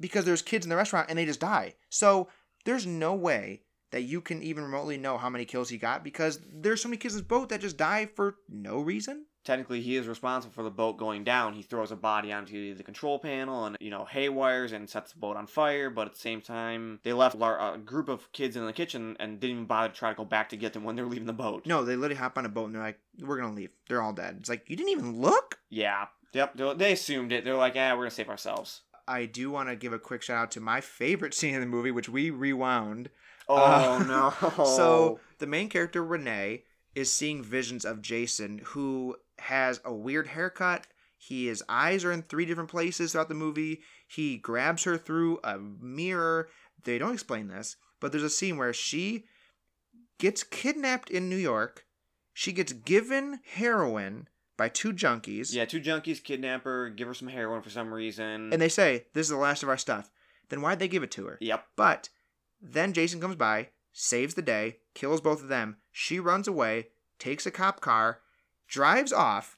Because 0.00 0.24
there's 0.24 0.42
kids 0.42 0.64
in 0.64 0.70
the 0.70 0.76
restaurant 0.76 1.06
and 1.08 1.18
they 1.18 1.24
just 1.24 1.40
die. 1.40 1.74
So 1.90 2.28
there's 2.64 2.86
no 2.86 3.14
way 3.14 3.62
that 3.90 4.02
you 4.02 4.20
can 4.20 4.42
even 4.42 4.62
remotely 4.62 4.98
know 4.98 5.18
how 5.18 5.30
many 5.30 5.44
kills 5.44 5.70
he 5.70 5.78
got 5.78 6.04
because 6.04 6.40
there's 6.52 6.82
so 6.82 6.88
many 6.88 6.98
kids 6.98 7.14
in 7.14 7.20
this 7.20 7.26
boat 7.26 7.48
that 7.48 7.60
just 7.60 7.76
die 7.76 8.06
for 8.14 8.36
no 8.48 8.80
reason. 8.80 9.26
Technically, 9.44 9.80
he 9.80 9.96
is 9.96 10.06
responsible 10.06 10.52
for 10.52 10.62
the 10.62 10.70
boat 10.70 10.98
going 10.98 11.24
down. 11.24 11.54
He 11.54 11.62
throws 11.62 11.90
a 11.90 11.96
body 11.96 12.32
onto 12.32 12.74
the 12.74 12.82
control 12.82 13.18
panel 13.18 13.64
and, 13.64 13.76
you 13.80 13.88
know, 13.90 14.04
haywires 14.04 14.72
and 14.72 14.88
sets 14.90 15.12
the 15.12 15.18
boat 15.18 15.36
on 15.36 15.46
fire. 15.46 15.88
But 15.88 16.06
at 16.08 16.14
the 16.14 16.20
same 16.20 16.40
time, 16.42 17.00
they 17.02 17.12
left 17.14 17.34
a 17.34 17.78
group 17.82 18.08
of 18.10 18.30
kids 18.32 18.56
in 18.56 18.66
the 18.66 18.72
kitchen 18.74 19.16
and 19.18 19.40
didn't 19.40 19.54
even 19.56 19.66
bother 19.66 19.88
to 19.88 19.94
try 19.94 20.10
to 20.10 20.16
go 20.16 20.24
back 20.24 20.50
to 20.50 20.56
get 20.56 20.74
them 20.74 20.84
when 20.84 20.96
they're 20.96 21.06
leaving 21.06 21.26
the 21.26 21.32
boat. 21.32 21.64
No, 21.66 21.82
they 21.82 21.96
literally 21.96 22.16
hop 22.20 22.36
on 22.36 22.44
a 22.44 22.48
boat 22.50 22.66
and 22.66 22.74
they're 22.74 22.82
like, 22.82 22.98
we're 23.20 23.38
going 23.38 23.48
to 23.48 23.54
leave. 23.56 23.70
They're 23.88 24.02
all 24.02 24.12
dead. 24.12 24.36
It's 24.40 24.50
like, 24.50 24.68
you 24.68 24.76
didn't 24.76 24.90
even 24.90 25.18
look? 25.20 25.58
Yeah. 25.70 26.06
Yep. 26.34 26.56
They- 26.76 26.92
assumed 26.92 27.32
it. 27.32 27.44
They're 27.44 27.54
like, 27.54 27.74
yeah, 27.74 27.92
we're 27.92 28.00
going 28.00 28.10
to 28.10 28.14
save 28.16 28.28
ourselves. 28.28 28.82
I 29.06 29.24
do 29.24 29.50
want 29.50 29.70
to 29.70 29.76
give 29.76 29.94
a 29.94 29.98
quick 29.98 30.20
shout 30.20 30.36
out 30.36 30.50
to 30.52 30.60
my 30.60 30.82
favorite 30.82 31.32
scene 31.38 31.54
in 31.54 31.60
the 31.60 31.66
movie, 31.66 31.90
which 31.90 32.08
we 32.10 32.28
rewound. 32.30 33.08
Oh, 33.48 33.56
Uh, 33.56 34.04
no. 34.04 34.64
So 34.66 35.20
the 35.38 35.46
main 35.46 35.70
character 35.70 36.04
Renee 36.04 36.64
is 36.94 37.10
seeing 37.10 37.42
visions 37.42 37.84
of 37.86 38.02
Jason, 38.02 38.60
who 38.64 39.16
has 39.40 39.80
a 39.84 39.92
weird 39.92 40.28
haircut. 40.28 40.86
He, 41.16 41.46
his 41.48 41.62
eyes 41.68 42.04
are 42.04 42.12
in 42.12 42.22
three 42.22 42.44
different 42.44 42.70
places 42.70 43.12
throughout 43.12 43.28
the 43.28 43.34
movie. 43.34 43.80
He 44.06 44.36
grabs 44.36 44.84
her 44.84 44.96
through 44.96 45.40
a 45.42 45.58
mirror. 45.58 46.48
They 46.84 46.98
don't 46.98 47.14
explain 47.14 47.48
this, 47.48 47.76
but 48.00 48.12
there's 48.12 48.22
a 48.24 48.30
scene 48.30 48.56
where 48.56 48.72
she 48.72 49.24
gets 50.18 50.42
kidnapped 50.44 51.10
in 51.10 51.28
New 51.28 51.36
York. 51.36 51.84
She 52.32 52.52
gets 52.52 52.72
given 52.72 53.40
heroin 53.54 54.28
by 54.56 54.68
two 54.68 54.92
junkies, 54.92 55.52
Yeah, 55.52 55.64
two 55.64 55.80
junkies 55.80 56.22
kidnap 56.22 56.64
her, 56.64 56.88
give 56.90 57.06
her 57.08 57.14
some 57.14 57.28
heroin 57.28 57.62
for 57.62 57.70
some 57.70 57.92
reason. 57.92 58.52
and 58.52 58.60
they 58.62 58.68
say, 58.68 59.06
"This 59.12 59.26
is 59.26 59.30
the 59.30 59.36
last 59.36 59.62
of 59.62 59.68
our 59.68 59.78
stuff." 59.78 60.10
Then 60.48 60.62
why'd 60.62 60.78
they 60.78 60.88
give 60.88 61.02
it 61.02 61.10
to 61.12 61.26
her? 61.26 61.38
Yep. 61.40 61.66
But 61.76 62.08
then 62.60 62.92
Jason 62.92 63.20
comes 63.20 63.36
by, 63.36 63.70
saves 63.92 64.34
the 64.34 64.42
day, 64.42 64.78
kills 64.94 65.20
both 65.20 65.42
of 65.42 65.48
them. 65.48 65.76
She 65.92 66.18
runs 66.18 66.48
away, 66.48 66.88
takes 67.18 67.44
a 67.46 67.50
cop 67.50 67.80
car, 67.80 68.20
drives 68.68 69.12
off, 69.12 69.56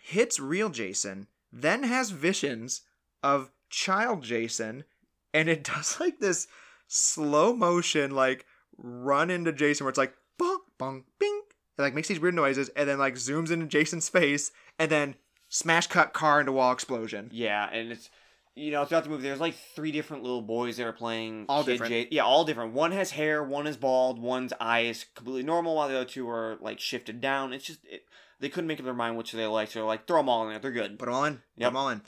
hits 0.00 0.38
real 0.38 0.68
Jason, 0.68 1.28
then 1.52 1.84
has 1.84 2.10
visions 2.10 2.82
of 3.22 3.50
child 3.70 4.22
Jason, 4.22 4.84
and 5.32 5.48
it 5.48 5.64
does 5.74 5.98
like 6.00 6.18
this 6.18 6.48
slow 6.86 7.54
motion, 7.54 8.10
like 8.10 8.44
run 8.76 9.30
into 9.30 9.52
Jason 9.52 9.84
where 9.84 9.90
it's 9.90 9.98
like 9.98 10.14
bong, 10.38 10.60
bong, 10.78 11.04
bing. 11.18 11.42
It 11.78 11.82
like 11.82 11.94
makes 11.94 12.08
these 12.08 12.20
weird 12.20 12.34
noises 12.34 12.70
and 12.70 12.88
then 12.88 12.98
like 12.98 13.14
zooms 13.14 13.50
into 13.50 13.66
Jason's 13.66 14.08
face 14.08 14.50
and 14.78 14.90
then 14.90 15.14
smash 15.48 15.86
cut 15.86 16.12
car 16.12 16.40
into 16.40 16.52
wall 16.52 16.72
explosion. 16.72 17.30
Yeah, 17.32 17.68
and 17.72 17.92
it's 17.92 18.10
you 18.54 18.72
know 18.72 18.84
throughout 18.84 19.04
the 19.04 19.10
movie 19.10 19.22
there's 19.22 19.40
like 19.40 19.54
three 19.76 19.92
different 19.92 20.24
little 20.24 20.42
boys 20.42 20.76
that 20.78 20.86
are 20.86 20.92
playing 20.92 21.46
All 21.48 21.62
Kid 21.62 21.72
different. 21.72 21.92
J- 21.92 22.08
yeah, 22.10 22.24
all 22.24 22.44
different. 22.44 22.72
One 22.72 22.92
has 22.92 23.12
hair, 23.12 23.44
one 23.44 23.66
is 23.66 23.76
bald, 23.76 24.18
one's 24.18 24.52
eye 24.60 24.80
is 24.80 25.06
completely 25.14 25.44
normal, 25.44 25.76
while 25.76 25.88
the 25.88 25.96
other 25.96 26.04
two 26.04 26.28
are 26.28 26.58
like 26.60 26.80
shifted 26.80 27.20
down. 27.20 27.52
It's 27.52 27.64
just 27.64 27.80
it, 27.84 28.04
they 28.40 28.48
couldn't 28.48 28.68
make 28.68 28.78
up 28.78 28.84
their 28.84 28.94
mind 28.94 29.16
which 29.16 29.32
they 29.32 29.46
like, 29.46 29.70
so 29.70 29.80
they're 29.80 29.86
like 29.86 30.06
throw 30.06 30.18
them 30.18 30.28
all 30.28 30.42
in 30.44 30.50
there. 30.50 30.58
They're 30.58 30.70
good. 30.72 30.98
Put 30.98 31.06
them 31.06 31.14
all 31.14 31.24
in. 31.24 31.34
Put 31.34 31.42
Yep. 31.56 31.68
them 31.70 31.76
all 31.76 31.88
in. 31.90 32.02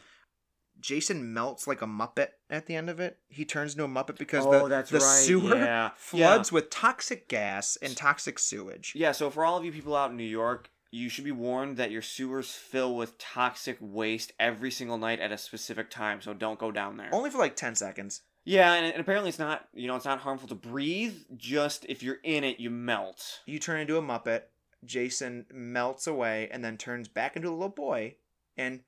Jason 0.81 1.35
melts 1.35 1.67
like 1.67 1.83
a 1.83 1.87
Muppet 1.87 2.29
at 2.49 2.65
the 2.67 2.75
end 2.75 2.89
of 2.89 3.01
it. 3.01 3.19
He 3.29 3.45
turns 3.45 3.73
into 3.75 3.85
a 3.85 3.89
Muppet 3.89 4.17
because 4.17 4.47
Oh, 4.47 4.67
the, 4.67 4.83
the 4.83 4.99
right, 4.99 5.01
sewer 5.03 5.57
yeah. 5.57 5.91
floods 5.97 6.51
with 6.51 6.71
toxic 6.71 7.29
gas 7.29 7.77
and 7.83 7.95
toxic 7.97 8.39
sewage. 8.39 8.95
Yeah, 8.97 9.13
so 9.13 9.29
for 9.29 9.45
all 9.45 9.59
of 9.59 9.65
you 9.65 9.73
people 9.73 9.95
out 9.95 10.11
in 10.11 10.17
New 10.17 10.25
York, 10.25 10.71
you 10.91 11.11
should 11.11 11.25
be 11.25 11.33
warned 11.33 11.77
that 11.77 11.91
your 11.91 12.01
sewers 12.03 12.53
fill 12.53 12.97
with 12.97 13.19
toxic 13.19 13.77
waste 13.81 14.33
every 14.41 14.71
single 14.71 14.97
night 14.97 15.21
at 15.21 15.31
a 15.33 15.39
specific 15.39 15.91
time, 15.91 16.23
so 16.23 16.33
don't 16.33 16.59
go 16.59 16.73
down 16.73 16.97
there. 16.97 17.11
Only 17.13 17.29
for 17.31 17.39
like 17.39 17.57
10 17.57 17.75
seconds. 17.75 18.23
Yeah, 18.47 18.73
and, 18.73 18.87
and 18.87 19.01
apparently 19.01 19.29
it's 19.29 19.39
not, 19.39 19.69
you 19.75 19.87
know, 19.87 19.97
it's 19.97 20.07
not 20.07 20.21
harmful 20.21 20.49
to 20.49 20.55
breathe, 20.55 21.15
just 21.37 21.85
if 21.91 22.03
you're 22.03 22.19
in 22.25 22.43
it, 22.43 22.59
you 22.59 22.71
melt. 22.71 23.41
You 23.45 23.59
turn 23.59 23.81
into 23.81 23.99
a 23.99 24.03
Muppet. 24.03 24.45
Jason 24.85 25.47
melts 25.53 26.07
away 26.07 26.49
and 26.51 26.65
then 26.65 26.77
turns 26.77 27.09
back 27.09 27.37
into 27.37 27.49
a 27.49 27.53
little 27.53 27.69
boy. 27.69 28.17
And 28.57 28.81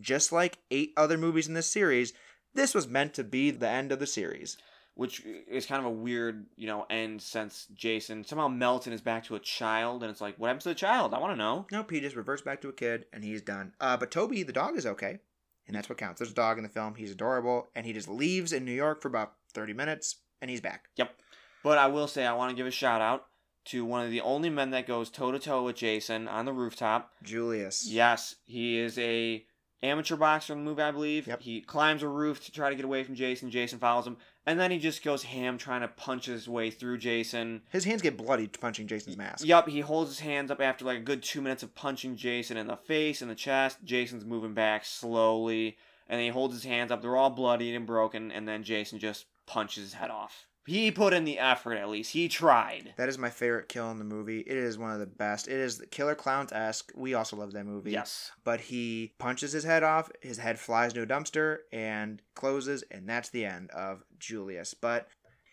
just 0.00 0.32
like 0.32 0.58
eight 0.70 0.92
other 0.96 1.18
movies 1.18 1.48
in 1.48 1.54
this 1.54 1.70
series, 1.70 2.12
this 2.54 2.74
was 2.74 2.88
meant 2.88 3.14
to 3.14 3.24
be 3.24 3.50
the 3.50 3.68
end 3.68 3.92
of 3.92 3.98
the 3.98 4.06
series. 4.06 4.56
which 4.94 5.22
is 5.48 5.64
kind 5.64 5.78
of 5.78 5.86
a 5.86 5.94
weird, 5.94 6.46
you 6.56 6.66
know, 6.66 6.84
end 6.90 7.22
since 7.22 7.68
Jason 7.72 8.24
somehow 8.24 8.48
melts 8.48 8.88
and 8.88 8.92
is 8.92 9.00
back 9.00 9.22
to 9.22 9.36
a 9.36 9.38
child, 9.38 10.02
and 10.02 10.10
it's 10.10 10.20
like, 10.20 10.36
what 10.38 10.48
happens 10.48 10.64
to 10.64 10.70
the 10.70 10.74
child? 10.74 11.14
I 11.14 11.20
want 11.20 11.32
to 11.32 11.36
know. 11.36 11.66
Nope, 11.70 11.92
he 11.92 12.00
just 12.00 12.16
reverts 12.16 12.42
back 12.42 12.60
to 12.62 12.68
a 12.68 12.72
kid 12.72 13.04
and 13.12 13.22
he's 13.22 13.40
done. 13.40 13.74
Uh, 13.80 13.96
but 13.96 14.10
Toby, 14.10 14.42
the 14.42 14.52
dog, 14.52 14.76
is 14.76 14.86
okay. 14.86 15.20
And 15.68 15.76
that's 15.76 15.88
what 15.88 15.98
counts. 15.98 16.18
There's 16.18 16.32
a 16.32 16.34
dog 16.34 16.56
in 16.56 16.64
the 16.64 16.68
film. 16.68 16.96
He's 16.96 17.12
adorable. 17.12 17.68
And 17.76 17.86
he 17.86 17.92
just 17.92 18.08
leaves 18.08 18.52
in 18.52 18.64
New 18.64 18.72
York 18.72 19.00
for 19.00 19.06
about 19.06 19.34
30 19.52 19.72
minutes 19.72 20.16
and 20.42 20.50
he's 20.50 20.60
back. 20.60 20.88
Yep. 20.96 21.14
But 21.62 21.78
I 21.78 21.86
will 21.86 22.08
say, 22.08 22.26
I 22.26 22.32
want 22.32 22.50
to 22.50 22.56
give 22.56 22.66
a 22.66 22.72
shout 22.72 23.00
out 23.00 23.26
to 23.68 23.84
one 23.84 24.04
of 24.04 24.10
the 24.10 24.20
only 24.20 24.50
men 24.50 24.70
that 24.70 24.86
goes 24.86 25.10
toe 25.10 25.32
to 25.32 25.38
toe 25.38 25.64
with 25.64 25.76
Jason 25.76 26.28
on 26.28 26.44
the 26.44 26.52
rooftop. 26.52 27.12
Julius. 27.22 27.86
Yes, 27.88 28.34
he 28.46 28.78
is 28.78 28.98
a 28.98 29.44
amateur 29.82 30.16
boxer 30.16 30.52
in 30.52 30.60
the 30.60 30.64
movie, 30.64 30.82
I 30.82 30.90
believe. 30.90 31.26
Yep. 31.26 31.42
He 31.42 31.60
climbs 31.60 32.02
a 32.02 32.08
roof 32.08 32.44
to 32.44 32.52
try 32.52 32.70
to 32.70 32.76
get 32.76 32.84
away 32.84 33.04
from 33.04 33.14
Jason. 33.14 33.50
Jason 33.50 33.78
follows 33.78 34.06
him, 34.06 34.16
and 34.46 34.58
then 34.58 34.70
he 34.70 34.78
just 34.78 35.04
goes 35.04 35.22
ham 35.22 35.58
trying 35.58 35.82
to 35.82 35.88
punch 35.88 36.26
his 36.26 36.48
way 36.48 36.70
through 36.70 36.98
Jason. 36.98 37.62
His 37.70 37.84
hands 37.84 38.02
get 38.02 38.16
bloody 38.16 38.48
punching 38.48 38.86
Jason's 38.86 39.16
mask. 39.16 39.44
Yup, 39.44 39.68
he 39.68 39.80
holds 39.80 40.10
his 40.10 40.20
hands 40.20 40.50
up 40.50 40.60
after 40.60 40.84
like 40.84 40.98
a 40.98 41.02
good 41.02 41.22
two 41.22 41.40
minutes 41.40 41.62
of 41.62 41.74
punching 41.74 42.16
Jason 42.16 42.56
in 42.56 42.66
the 42.66 42.76
face 42.76 43.22
and 43.22 43.30
the 43.30 43.36
chest. 43.36 43.78
Jason's 43.84 44.24
moving 44.24 44.54
back 44.54 44.84
slowly, 44.84 45.76
and 46.08 46.20
he 46.20 46.28
holds 46.28 46.54
his 46.54 46.64
hands 46.64 46.90
up. 46.90 47.02
They're 47.02 47.16
all 47.16 47.30
bloodied 47.30 47.74
and 47.74 47.86
broken, 47.86 48.32
and 48.32 48.48
then 48.48 48.64
Jason 48.64 48.98
just 48.98 49.26
punches 49.46 49.84
his 49.84 49.92
head 49.94 50.10
off. 50.10 50.47
He 50.68 50.90
put 50.90 51.14
in 51.14 51.24
the 51.24 51.38
effort 51.38 51.74
at 51.74 51.88
least. 51.88 52.12
He 52.12 52.28
tried. 52.28 52.92
That 52.96 53.08
is 53.08 53.16
my 53.16 53.30
favorite 53.30 53.68
kill 53.68 53.90
in 53.90 53.98
the 53.98 54.04
movie. 54.04 54.40
It 54.40 54.56
is 54.56 54.76
one 54.76 54.92
of 54.92 55.00
the 55.00 55.06
best. 55.06 55.48
It 55.48 55.58
is 55.58 55.78
the 55.78 55.86
Killer 55.86 56.14
Clowns 56.14 56.52
esque. 56.52 56.92
We 56.94 57.14
also 57.14 57.36
love 57.36 57.52
that 57.52 57.64
movie. 57.64 57.92
Yes. 57.92 58.32
But 58.44 58.60
he 58.60 59.14
punches 59.18 59.52
his 59.52 59.64
head 59.64 59.82
off, 59.82 60.10
his 60.20 60.38
head 60.38 60.58
flies 60.58 60.92
into 60.92 61.02
a 61.02 61.06
dumpster 61.06 61.58
and 61.72 62.20
closes, 62.34 62.84
and 62.90 63.08
that's 63.08 63.30
the 63.30 63.46
end 63.46 63.70
of 63.70 64.04
Julius. 64.18 64.74
But 64.74 65.08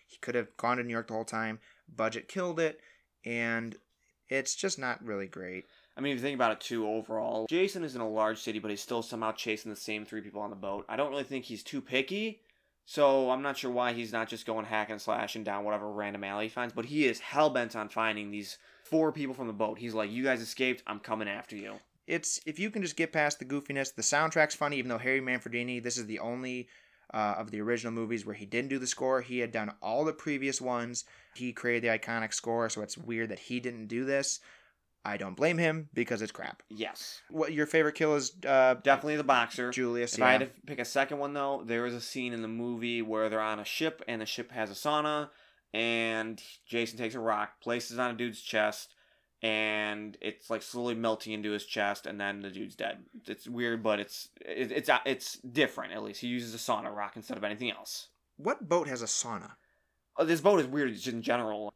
he 0.07 0.17
could 0.17 0.35
have 0.35 0.55
gone 0.57 0.77
to 0.77 0.83
New 0.83 0.91
York 0.91 1.07
the 1.07 1.13
whole 1.13 1.23
time. 1.23 1.59
Budget 1.93 2.27
killed 2.27 2.59
it, 2.59 2.79
and 3.23 3.75
it's 4.29 4.55
just 4.55 4.77
not 4.77 5.03
really 5.03 5.27
great. 5.27 5.65
I 5.97 6.01
mean, 6.01 6.11
if 6.11 6.17
you 6.17 6.23
think 6.23 6.35
about 6.35 6.51
it 6.51 6.59
too, 6.59 6.87
overall, 6.87 7.45
Jason 7.49 7.83
is 7.83 7.95
in 7.95 8.01
a 8.01 8.09
large 8.09 8.39
city, 8.39 8.59
but 8.59 8.69
he's 8.69 8.81
still 8.81 9.01
somehow 9.01 9.31
chasing 9.31 9.71
the 9.71 9.77
same 9.77 10.03
three 10.03 10.21
people 10.21 10.41
on 10.41 10.49
the 10.49 10.55
boat. 10.55 10.85
I 10.89 10.97
don't 10.97 11.09
really 11.09 11.23
think 11.23 11.45
he's 11.45 11.63
too 11.63 11.79
picky, 11.79 12.41
so 12.85 13.31
I'm 13.31 13.41
not 13.41 13.57
sure 13.57 13.71
why 13.71 13.93
he's 13.93 14.13
not 14.13 14.29
just 14.29 14.45
going 14.45 14.65
hack 14.65 14.89
and 14.89 15.01
slashing 15.01 15.43
down 15.43 15.63
whatever 15.63 15.91
random 15.91 16.23
alley 16.23 16.45
he 16.45 16.49
finds. 16.49 16.73
But 16.73 16.85
he 16.85 17.05
is 17.05 17.19
hell 17.19 17.49
bent 17.49 17.75
on 17.75 17.89
finding 17.89 18.31
these 18.31 18.57
four 18.83 19.11
people 19.11 19.35
from 19.35 19.47
the 19.47 19.53
boat. 19.53 19.79
He's 19.79 19.93
like, 19.93 20.11
"You 20.11 20.23
guys 20.23 20.41
escaped. 20.41 20.83
I'm 20.87 20.99
coming 20.99 21.27
after 21.27 21.55
you." 21.55 21.79
it's 22.07 22.39
if 22.45 22.59
you 22.59 22.69
can 22.69 22.81
just 22.81 22.95
get 22.95 23.11
past 23.11 23.39
the 23.39 23.45
goofiness, 23.45 23.93
the 23.93 24.01
soundtrack's 24.01 24.55
funny. 24.55 24.77
Even 24.77 24.89
though 24.89 24.97
Harry 24.97 25.21
Manfredini, 25.21 25.81
this 25.81 25.97
is 25.97 26.05
the 26.05 26.19
only 26.19 26.67
uh, 27.13 27.35
of 27.37 27.51
the 27.51 27.61
original 27.61 27.93
movies 27.93 28.25
where 28.25 28.35
he 28.35 28.45
didn't 28.45 28.69
do 28.69 28.79
the 28.79 28.87
score. 28.87 29.21
He 29.21 29.39
had 29.39 29.51
done 29.51 29.71
all 29.81 30.05
the 30.05 30.13
previous 30.13 30.61
ones. 30.61 31.05
He 31.35 31.53
created 31.53 31.83
the 31.83 31.97
iconic 31.99 32.33
score, 32.33 32.69
so 32.69 32.81
it's 32.81 32.97
weird 32.97 33.29
that 33.29 33.39
he 33.39 33.59
didn't 33.59 33.87
do 33.87 34.05
this. 34.05 34.39
I 35.05 35.17
don't 35.17 35.35
blame 35.35 35.57
him 35.59 35.87
because 35.93 36.21
it's 36.23 36.31
crap. 36.31 36.63
Yes. 36.69 37.21
What 37.29 37.53
your 37.53 37.67
favorite 37.67 37.93
kill 37.95 38.15
is? 38.15 38.31
Uh, 38.45 38.73
Definitely 38.73 39.17
the 39.17 39.23
boxer. 39.23 39.69
Julius. 39.69 40.13
If 40.13 40.19
yeah. 40.19 40.25
I 40.25 40.31
had 40.31 40.41
to 40.41 40.49
pick 40.65 40.79
a 40.79 40.85
second 40.85 41.19
one 41.19 41.33
though, 41.33 41.61
there 41.65 41.85
is 41.85 41.93
a 41.93 42.01
scene 42.01 42.33
in 42.33 42.41
the 42.41 42.47
movie 42.47 43.01
where 43.03 43.29
they're 43.29 43.39
on 43.39 43.59
a 43.59 43.65
ship 43.65 44.01
and 44.07 44.19
the 44.19 44.25
ship 44.25 44.51
has 44.51 44.71
a 44.71 44.73
sauna, 44.73 45.29
and 45.73 46.41
Jason 46.67 46.97
takes 46.97 47.15
a 47.15 47.19
rock, 47.19 47.61
places 47.61 47.97
it 47.97 48.01
on 48.01 48.11
a 48.11 48.17
dude's 48.17 48.41
chest, 48.41 48.95
and 49.43 50.17
it's 50.21 50.49
like 50.49 50.63
slowly 50.63 50.95
melting 50.95 51.33
into 51.33 51.51
his 51.51 51.65
chest, 51.65 52.07
and 52.07 52.19
then 52.19 52.41
the 52.41 52.49
dude's 52.49 52.75
dead. 52.75 53.03
It's 53.27 53.47
weird, 53.47 53.83
but 53.83 53.99
it's 53.99 54.29
it, 54.41 54.71
it's 54.71 54.89
uh, 54.89 54.99
it's 55.05 55.37
different. 55.37 55.93
At 55.93 56.03
least 56.03 56.21
he 56.21 56.27
uses 56.27 56.55
a 56.55 56.57
sauna 56.57 56.91
rock 56.95 57.13
instead 57.15 57.37
of 57.37 57.43
anything 57.43 57.69
else. 57.69 58.07
what 58.37 58.67
boat 58.67 58.87
has 58.87 59.01
a 59.03 59.05
sauna? 59.05 59.51
Oh, 60.17 60.25
this 60.25 60.41
boat 60.41 60.59
is 60.61 60.65
weird 60.67 60.93
just 60.93 61.07
in 61.07 61.21
general. 61.21 61.73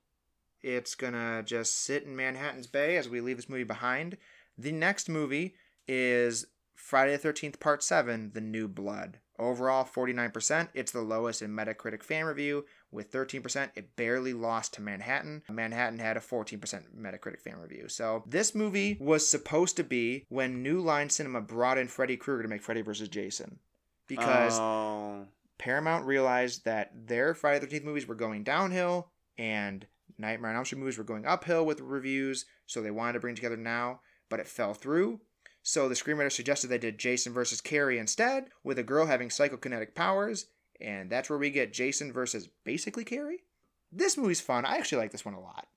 It's 0.62 0.96
gonna 0.96 1.44
just 1.44 1.84
sit 1.84 2.04
in 2.04 2.16
Manhattan's 2.16 2.68
Bay 2.68 2.98
as 2.98 3.10
we 3.10 3.22
leave 3.22 3.38
this 3.38 3.50
movie 3.50 3.64
behind. 3.64 4.18
The 4.58 4.72
next 4.72 5.10
movie 5.10 5.56
is 5.88 6.46
Friday 6.76 7.14
the 7.14 7.18
Thirteenth 7.18 7.60
Part 7.60 7.84
Seven: 7.84 8.32
The 8.34 8.42
New 8.42 8.68
Blood. 8.68 9.20
Overall, 9.38 9.86
forty 9.86 10.12
nine 10.12 10.32
percent. 10.32 10.70
It's 10.74 10.92
the 10.92 11.02
lowest 11.02 11.42
in 11.42 11.52
Metacritic 11.52 12.04
fan 12.04 12.26
review 12.26 12.66
with 12.92 13.10
thirteen 13.12 13.42
percent. 13.42 13.72
It 13.76 13.96
barely 13.96 14.34
lost 14.34 14.74
to 14.74 14.82
Manhattan. 14.82 15.44
Manhattan 15.50 16.00
had 16.00 16.18
a 16.18 16.22
fourteen 16.22 16.60
percent 16.60 16.86
Metacritic 16.98 17.40
fan 17.40 17.58
review. 17.58 17.88
So 17.88 18.24
this 18.28 18.54
movie 18.54 18.98
was 19.00 19.28
supposed 19.28 19.78
to 19.78 19.84
be 19.84 20.26
when 20.28 20.62
New 20.62 20.82
Line 20.82 21.10
Cinema 21.10 21.40
brought 21.40 21.78
in 21.78 21.88
Freddy 21.88 22.18
Krueger 22.18 22.44
to 22.44 22.50
make 22.50 22.62
Freddy 22.62 22.82
vs. 22.82 23.08
Jason, 23.08 23.60
because 24.08 24.60
oh, 24.60 25.26
Paramount 25.58 26.06
realized 26.06 26.66
that 26.66 26.92
their 27.08 27.34
Friday 27.34 27.66
the 27.66 27.80
13th 27.80 27.86
movies 27.86 28.08
were 28.08 28.16
going 28.16 28.44
downhill 28.44 29.10
and 29.38 29.86
Nightmare 30.20 30.52
on 30.52 30.58
Elm 30.58 30.66
Street 30.66 30.80
movies 30.80 30.98
were 30.98 31.04
going 31.04 31.26
uphill 31.26 31.66
with 31.66 31.82
reviews, 31.82 32.46
so 32.66 32.82
they 32.82 32.92
wanted 32.92 33.14
to 33.14 33.20
bring 33.20 33.36
together 33.36 33.58
now, 33.58 34.02
but 34.30 34.40
it 34.40 34.48
fell 34.48 34.74
through. 34.74 35.22
So 35.62 35.88
the 35.88 35.96
screenwriter 35.96 36.32
suggested 36.32 36.68
they 36.68 36.78
did 36.78 36.98
Jason 36.98 37.34
versus 37.34 37.62
Carrie 37.62 38.00
instead, 38.00 38.46
with 38.64 38.80
a 38.80 38.84
girl 38.84 39.06
having 39.06 39.30
psychokinetic 39.30 39.96
powers, 39.96 40.48
and 40.80 41.10
that's 41.10 41.30
where 41.30 41.40
we 41.40 41.50
get 41.50 41.74
Jason 41.74 42.12
versus 42.12 42.50
basically 42.64 43.04
Carrie. 43.04 43.44
This 43.92 44.18
movie's 44.18 44.42
fun. 44.42 44.66
I 44.66 44.78
actually 44.78 45.00
like 45.00 45.12
this 45.12 45.26
one 45.26 45.34
a 45.34 45.42
lot. 45.42 45.68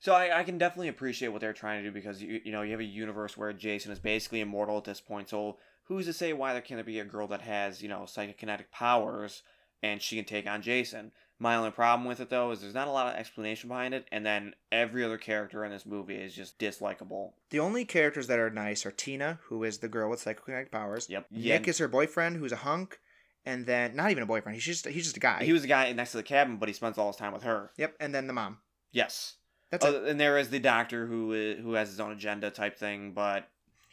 So 0.00 0.14
I, 0.14 0.40
I 0.40 0.44
can 0.44 0.56
definitely 0.56 0.88
appreciate 0.88 1.28
what 1.28 1.42
they're 1.42 1.52
trying 1.52 1.82
to 1.82 1.88
do 1.88 1.92
because 1.92 2.22
you 2.22 2.40
you 2.44 2.52
know 2.52 2.62
you 2.62 2.72
have 2.72 2.80
a 2.80 2.84
universe 2.84 3.36
where 3.36 3.52
Jason 3.52 3.92
is 3.92 3.98
basically 3.98 4.40
immortal 4.40 4.78
at 4.78 4.84
this 4.84 5.00
point. 5.00 5.28
So 5.28 5.58
who's 5.84 6.06
to 6.06 6.12
say 6.12 6.32
why 6.32 6.52
there 6.52 6.62
can't 6.62 6.84
be 6.86 7.00
a 7.00 7.04
girl 7.04 7.26
that 7.28 7.42
has 7.42 7.82
you 7.82 7.88
know 7.88 8.00
psychokinetic 8.06 8.70
powers 8.72 9.42
and 9.82 10.00
she 10.00 10.16
can 10.16 10.24
take 10.24 10.46
on 10.48 10.62
Jason? 10.62 11.12
My 11.42 11.56
only 11.56 11.70
problem 11.70 12.06
with 12.06 12.20
it 12.20 12.28
though 12.28 12.50
is 12.50 12.60
there's 12.60 12.74
not 12.74 12.86
a 12.86 12.92
lot 12.92 13.06
of 13.12 13.18
explanation 13.18 13.68
behind 13.68 13.94
it, 13.94 14.06
and 14.12 14.24
then 14.24 14.54
every 14.70 15.02
other 15.02 15.16
character 15.18 15.64
in 15.64 15.72
this 15.72 15.86
movie 15.86 16.14
is 16.16 16.34
just 16.34 16.58
dislikable. 16.58 17.32
The 17.48 17.60
only 17.60 17.84
characters 17.86 18.26
that 18.26 18.38
are 18.38 18.50
nice 18.50 18.84
are 18.84 18.90
Tina, 18.90 19.40
who 19.44 19.64
is 19.64 19.78
the 19.78 19.88
girl 19.88 20.10
with 20.10 20.22
psychokinetic 20.22 20.70
powers. 20.70 21.08
Yep. 21.08 21.26
Nick 21.30 21.66
is 21.66 21.78
her 21.78 21.88
boyfriend, 21.88 22.36
who's 22.36 22.52
a 22.52 22.56
hunk, 22.56 23.00
and 23.46 23.64
then 23.64 23.96
not 23.96 24.10
even 24.10 24.22
a 24.22 24.26
boyfriend. 24.26 24.54
He's 24.54 24.66
just 24.66 24.86
he's 24.86 25.04
just 25.04 25.16
a 25.16 25.20
guy. 25.20 25.42
he 25.42 25.52
was 25.54 25.62
the 25.62 25.68
guy 25.68 25.90
next 25.92 26.10
to 26.10 26.18
the 26.18 26.22
cabin, 26.22 26.58
but 26.58 26.68
he 26.68 26.74
spends 26.74 26.98
all 26.98 27.06
his 27.06 27.16
time 27.16 27.32
with 27.32 27.42
her. 27.44 27.70
Yep, 27.78 27.96
and 28.00 28.14
then 28.14 28.26
the 28.26 28.34
mom. 28.34 28.58
Yes. 28.92 29.36
That's 29.70 29.86
it. 29.86 29.94
Oh, 29.94 30.04
and 30.04 30.20
there 30.20 30.36
is 30.36 30.50
the 30.50 30.58
doctor 30.58 31.06
who 31.06 31.54
who 31.62 31.72
has 31.72 31.88
his 31.88 32.00
own 32.00 32.12
agenda 32.12 32.50
type 32.50 32.76
thing, 32.76 33.12
but 33.14 33.48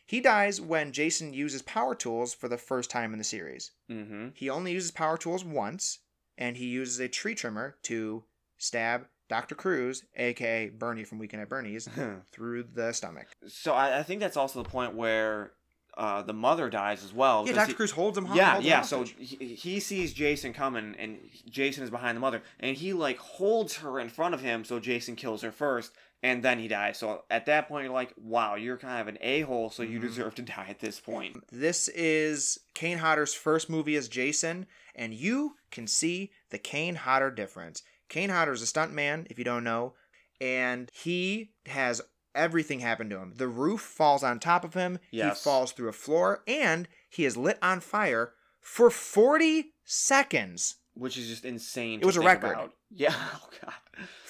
He 0.05 0.19
dies 0.19 0.59
when 0.59 0.91
Jason 0.91 1.33
uses 1.33 1.61
power 1.61 1.95
tools 1.95 2.33
for 2.33 2.49
the 2.49 2.57
first 2.57 2.89
time 2.89 3.13
in 3.13 3.19
the 3.19 3.23
series. 3.23 3.71
mm-hmm. 3.89 4.29
He 4.33 4.49
only 4.49 4.73
uses 4.73 4.91
power 4.91 5.17
tools 5.17 5.45
once, 5.45 5.99
and 6.37 6.57
he 6.57 6.65
uses 6.65 6.99
a 6.99 7.07
tree 7.07 7.35
trimmer 7.35 7.75
to 7.83 8.23
stab 8.57 9.07
Dr. 9.29 9.55
Crews, 9.55 10.03
aka 10.15 10.69
Bernie 10.69 11.03
from 11.03 11.19
Weekend 11.19 11.41
at 11.41 11.49
Bernie's, 11.49 11.87
through 12.31 12.63
the 12.73 12.93
stomach. 12.93 13.27
so 13.47 13.73
I, 13.73 13.99
I 13.99 14.03
think 14.03 14.21
that's 14.21 14.37
also 14.37 14.63
the 14.63 14.69
point 14.69 14.95
where 14.95 15.51
uh, 15.97 16.21
the 16.21 16.33
mother 16.33 16.69
dies 16.69 17.03
as 17.03 17.11
well. 17.13 17.45
Yeah, 17.47 17.53
Dr. 17.53 17.67
he- 17.69 17.73
Crews 17.73 17.91
holds 17.91 18.17
him. 18.17 18.27
yeah, 18.33 18.51
holds 18.53 18.65
him 18.65 18.69
yeah. 18.69 18.81
So 18.81 19.03
he, 19.03 19.55
he 19.55 19.79
sees 19.79 20.13
Jason 20.13 20.53
coming, 20.53 20.95
and 20.97 21.17
Jason 21.49 21.83
is 21.83 21.89
behind 21.89 22.15
the 22.15 22.21
mother, 22.21 22.41
and 22.59 22.77
he 22.77 22.93
like 22.93 23.17
holds 23.17 23.77
her 23.77 23.99
in 23.99 24.07
front 24.09 24.33
of 24.33 24.41
him, 24.41 24.63
so 24.63 24.79
Jason 24.79 25.15
kills 25.15 25.41
her 25.41 25.51
first, 25.51 25.91
and 26.23 26.43
then 26.43 26.59
he 26.59 26.67
dies. 26.67 26.97
So 26.97 27.23
at 27.29 27.45
that 27.45 27.67
point, 27.67 27.85
you're 27.85 27.93
like, 27.93 28.13
wow, 28.17 28.55
you're 28.55 28.77
kind 28.77 29.01
of 29.01 29.07
an 29.07 29.17
a 29.21 29.41
hole, 29.41 29.69
so 29.69 29.83
you 29.83 29.99
Mhm. 29.99 30.03
deserve 30.03 30.35
to 30.35 30.41
die 30.43 30.67
at 30.69 30.79
this 30.79 30.99
point. 30.99 31.37
This 31.51 31.87
is 31.89 32.59
Kane 32.73 32.97
Hodder's 32.99 33.33
first 33.33 33.69
movie 33.69 33.95
as 33.95 34.07
Jason, 34.09 34.65
and 34.95 35.13
you 35.13 35.55
can 35.71 35.87
see 35.87 36.31
the 36.49 36.57
Kane 36.57 36.95
Hodder 36.95 37.31
difference. 37.31 37.83
Kane 38.09 38.29
Hodder 38.29 38.53
is 38.53 38.61
a 38.61 38.65
stuntman, 38.65 39.27
if 39.29 39.37
you 39.37 39.43
don't 39.45 39.63
know, 39.63 39.93
and 40.41 40.89
he 40.93 41.51
has 41.65 42.01
everything 42.35 42.79
happen 42.81 43.09
to 43.09 43.17
him. 43.17 43.33
The 43.35 43.47
roof 43.47 43.81
falls 43.81 44.23
on 44.23 44.39
top 44.39 44.63
of 44.63 44.73
him, 44.75 44.99
Yes. 45.11 45.39
he 45.39 45.43
falls 45.43 45.71
through 45.71 45.89
a 45.89 45.93
floor, 45.93 46.43
and 46.47 46.87
he 47.09 47.25
is 47.25 47.35
lit 47.35 47.57
on 47.61 47.79
fire 47.79 48.33
for 48.61 48.89
40 48.91 49.73
seconds. 49.83 50.75
Which 50.93 51.17
is 51.17 51.27
just 51.27 51.45
insane. 51.45 51.99
It 51.99 52.01
to 52.01 52.05
was 52.07 52.17
a 52.17 52.21
record. 52.21 52.51
About. 52.51 52.73
Yeah. 52.89 53.13
Oh 53.13 53.49
god. 53.61 53.73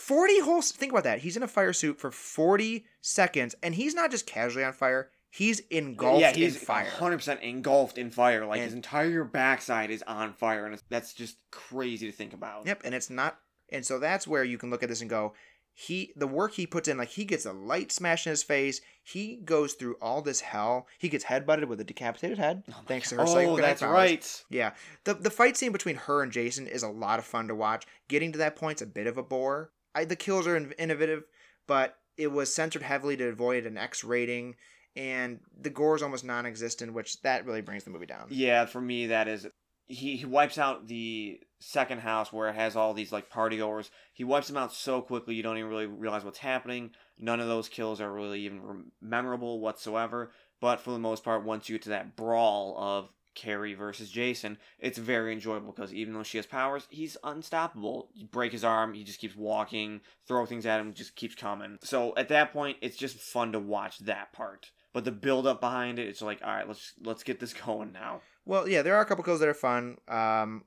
40 0.08 0.40
whole 0.40 0.62
think 0.62 0.94
about 0.94 1.04
that. 1.04 1.20
He's 1.20 1.36
in 1.36 1.44
a 1.44 1.50
fire 1.50 1.74
suit 1.74 2.00
for 2.00 2.12
40 2.12 2.86
seconds 3.02 3.56
and 3.62 3.76
he's 3.76 3.94
not 3.94 4.10
just 4.10 4.26
casually 4.26 4.64
on 4.64 4.72
fire, 4.72 5.10
he's 5.30 5.60
engulfed 5.70 6.22
yeah, 6.22 6.32
he's 6.32 6.56
in 6.56 6.62
fire. 6.62 6.90
100% 6.90 7.42
engulfed 7.42 7.98
in 7.98 8.10
fire. 8.10 8.46
Like 8.46 8.62
his 8.62 8.74
entire 8.74 9.26
backside 9.26 9.92
is 9.92 10.04
on 10.08 10.32
fire, 10.32 10.66
and 10.66 10.82
that's 10.90 11.14
just 11.14 11.38
crazy 11.52 12.10
to 12.10 12.16
think 12.16 12.34
about. 12.34 12.66
Yep, 12.66 12.84
and 12.86 12.96
it's 12.96 13.10
not 13.10 13.38
and 13.70 13.86
so 13.86 14.00
that's 14.00 14.26
where 14.26 14.46
you 14.46 14.58
can 14.58 14.70
look 14.70 14.82
at 14.82 14.88
this 14.88 15.02
and 15.02 15.10
go, 15.10 15.34
he 15.74 16.14
the 16.16 16.26
work 16.26 16.54
he 16.54 16.66
puts 16.66 16.88
in, 16.88 16.98
like 16.98 17.10
he 17.10 17.26
gets 17.26 17.46
a 17.46 17.52
light 17.52 17.92
smash 17.92 18.26
in 18.26 18.30
his 18.30 18.44
face, 18.44 18.80
he 19.04 19.42
goes 19.44 19.74
through 19.74 19.98
all 20.02 20.22
this 20.22 20.40
hell. 20.40 20.88
He 21.00 21.10
gets 21.10 21.26
headbutted 21.26 21.66
with 21.66 21.82
a 21.82 21.84
decapitated 21.84 22.38
head, 22.38 22.64
oh 22.72 22.82
thanks 22.88 23.10
to 23.10 23.18
her 23.18 23.26
Oh, 23.28 23.58
that's 23.58 23.82
right. 23.82 24.44
Yeah. 24.50 24.72
The 25.04 25.16
the 25.16 25.30
fight 25.30 25.58
scene 25.58 25.72
between 25.72 25.98
her 25.98 26.24
and 26.24 26.32
Jason 26.32 26.66
is 26.66 26.84
a 26.84 26.90
lot 26.90 27.20
of 27.20 27.26
fun 27.26 27.50
to 27.50 27.56
watch. 27.56 27.86
Getting 28.08 28.32
to 28.32 28.38
that 28.40 28.56
point's 28.56 28.82
a 28.82 28.88
bit 28.88 29.06
of 29.06 29.18
a 29.18 29.24
bore. 29.24 29.72
I, 29.98 30.06
the 30.06 30.16
kills 30.16 30.46
are 30.46 30.56
innovative, 30.78 31.24
but 31.66 31.98
it 32.18 32.32
was 32.32 32.54
censored 32.54 32.84
heavily 32.84 33.18
to 33.18 33.30
avoid 33.30 33.66
an 33.66 33.78
X 33.78 34.04
rating, 34.04 34.56
and 34.96 35.40
the 35.60 35.72
gore 35.72 35.96
is 35.96 36.04
almost 36.04 36.24
non-existent, 36.24 36.94
which 36.94 37.22
that 37.24 37.46
really 37.46 37.62
brings 37.62 37.84
the 37.84 37.90
movie 37.90 38.06
down. 38.06 38.28
Yeah, 38.30 38.66
for 38.66 38.80
me 38.80 39.08
that 39.08 39.28
is 39.28 39.48
he, 39.88 40.18
he 40.18 40.26
wipes 40.26 40.58
out 40.58 40.88
the 40.88 41.40
second 41.60 42.02
house 42.02 42.32
where 42.32 42.50
it 42.50 42.56
has 42.56 42.76
all 42.76 42.94
these 42.94 43.12
like 43.12 43.30
party 43.30 43.58
goers. 43.58 43.90
He 44.14 44.24
wipes 44.24 44.48
them 44.48 44.58
out 44.58 44.74
so 44.74 45.02
quickly 45.02 45.34
you 45.34 45.44
don't 45.44 45.58
even 45.58 45.70
really 45.70 45.86
realize 45.88 46.24
what's 46.24 46.40
happening. 46.40 46.92
None 47.18 47.40
of 47.40 47.48
those 47.48 47.70
kills 47.70 48.02
are 48.02 48.12
really 48.12 48.42
even 48.42 48.92
memorable 49.02 49.60
whatsoever. 49.60 50.32
But 50.60 50.82
for 50.82 50.92
the 50.92 51.00
most 51.00 51.24
part, 51.24 51.46
once 51.46 51.70
you 51.70 51.76
get 51.76 51.84
to 51.84 51.90
that 51.90 52.16
brawl 52.16 52.76
of 52.78 53.10
Carrie 53.38 53.76
versus 53.76 54.10
Jason, 54.10 54.58
it's 54.80 54.98
very 54.98 55.32
enjoyable 55.32 55.72
because 55.72 55.94
even 55.94 56.14
though 56.14 56.24
she 56.24 56.40
has 56.40 56.48
powers, 56.48 56.88
he's 56.90 57.16
unstoppable. 57.24 58.10
You 58.16 58.26
break 58.26 58.52
his 58.52 58.64
arm, 58.64 58.96
he 58.96 59.04
just 59.04 59.20
keeps 59.20 59.36
walking, 59.36 60.02
throw 60.28 60.48
things 60.48 60.66
at 60.66 60.80
him, 60.80 60.94
just 60.94 61.16
keeps 61.16 61.36
coming. 61.36 61.78
So 61.84 62.16
at 62.18 62.30
that 62.30 62.52
point, 62.52 62.78
it's 62.82 62.98
just 62.98 63.18
fun 63.18 63.52
to 63.52 63.60
watch 63.60 64.00
that 64.00 64.34
part. 64.34 64.72
But 64.92 65.06
the 65.06 65.12
build 65.12 65.46
up 65.46 65.62
behind 65.62 66.00
it, 66.00 66.08
it's 66.08 66.24
like, 66.24 66.42
all 66.44 66.50
right, 66.50 66.68
let's 66.68 66.94
let's 67.04 67.24
get 67.24 67.40
this 67.40 67.54
going 67.66 67.92
now. 67.92 68.22
Well, 68.46 68.68
yeah, 68.68 68.82
there 68.82 68.96
are 68.96 69.02
a 69.02 69.06
couple 69.06 69.24
kills 69.24 69.40
that 69.42 69.50
are 69.50 69.54
fun. 69.54 69.98
Um, 70.08 70.64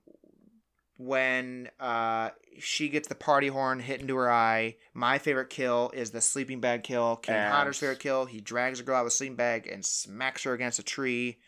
when 0.97 1.71
uh, 1.81 2.31
she 2.59 2.89
gets 2.89 3.09
the 3.09 3.15
party 3.17 3.49
horn 3.49 3.81
hit 3.81 4.01
into 4.01 4.15
her 4.17 4.31
eye, 4.31 4.77
my 4.95 5.19
favorite 5.19 5.51
kill 5.51 5.91
is 5.93 6.13
the 6.13 6.21
sleeping 6.21 6.61
bag 6.61 6.85
kill. 6.85 7.21
Abs. 7.27 7.55
Hodder's 7.55 7.79
favorite 7.79 7.99
kill. 7.99 8.27
He 8.27 8.41
drags 8.41 8.79
a 8.79 8.83
girl 8.85 8.97
out 8.97 9.01
of 9.01 9.07
the 9.07 9.11
sleeping 9.11 9.37
bag 9.37 9.67
and 9.67 9.85
smacks 9.85 10.45
her 10.45 10.53
against 10.53 10.79
a 10.79 10.85
tree. 10.85 11.39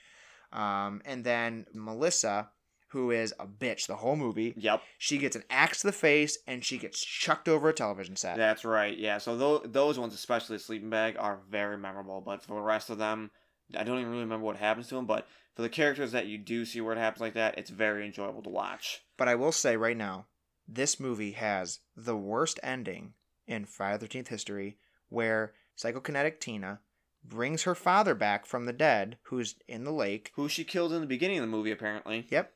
Um, 0.53 1.01
and 1.05 1.25
then 1.25 1.67
Melissa, 1.73 2.51
who 2.89 3.11
is 3.11 3.33
a 3.41 3.47
bitch 3.47 3.87
the 3.87 3.97
whole 3.97 4.16
movie, 4.16 4.53
Yep, 4.57 4.83
she 4.99 5.18
gets 5.18 5.35
an 5.37 5.45
axe 5.51 5.81
to 5.81 5.87
the 5.89 5.93
face 5.93 6.39
and 6.47 6.64
she 6.64 6.79
gets 6.79 7.03
chucked 7.05 7.49
over 7.49 7.68
a 7.68 7.72
television 7.72 8.16
set. 8.16 8.37
that's 8.37 8.64
right. 8.64 8.97
Yeah, 8.97 9.18
so 9.18 9.37
those 9.37 9.62
those 9.64 9.99
ones, 9.99 10.14
especially 10.14 10.59
sleeping 10.59 10.91
bag, 10.91 11.16
are 11.18 11.41
very 11.51 11.79
memorable. 11.79 12.20
But 12.20 12.43
for 12.43 12.55
the 12.55 12.61
rest 12.61 12.91
of 12.91 12.99
them, 12.99 13.31
I 13.76 13.85
don't 13.85 13.99
even 13.99 14.11
really 14.11 14.24
remember 14.24 14.45
what 14.45 14.57
happens 14.57 14.89
to 14.89 14.95
them. 14.97 15.07
But 15.07 15.26
for 15.55 15.62
the 15.62 15.68
characters 15.68 16.12
that 16.12 16.26
you 16.26 16.39
do 16.39 16.64
see 16.64 16.81
where 16.81 16.95
it 16.95 16.99
happens 16.99 17.20
like 17.20 17.35
that, 17.35 17.57
it's 17.59 17.70
very 17.70 18.05
enjoyable 18.05 18.43
to 18.43 18.51
watch. 18.51 19.01
But 19.16 19.29
I 19.29 19.35
will 19.37 19.53
say 19.53 19.76
right 19.76 19.97
now, 19.97 20.26
this 20.68 21.01
movie 21.01 21.33
has 21.33 21.81
the 21.97 22.16
worst 22.16 22.61
ending 22.62 23.14
in 23.47 23.64
Friday 23.64 23.99
the 23.99 24.09
13th 24.09 24.29
history 24.29 24.76
where 25.09 25.53
psychokinetic 25.79 26.41
Tina 26.41 26.81
brings 27.25 27.62
her 27.62 27.75
father 27.75 28.14
back 28.14 28.47
from 28.47 28.66
the 28.66 28.73
dead, 28.73 29.16
who's 29.25 29.55
in 29.68 29.85
the 29.85 29.93
lake. 29.93 30.33
Who 30.35 30.49
she 30.49 30.64
killed 30.64 30.93
in 30.93 31.01
the 31.01 31.07
beginning 31.07 31.39
of 31.39 31.43
the 31.43 31.47
movie, 31.51 31.70
apparently. 31.70 32.27
Yep. 32.31 32.53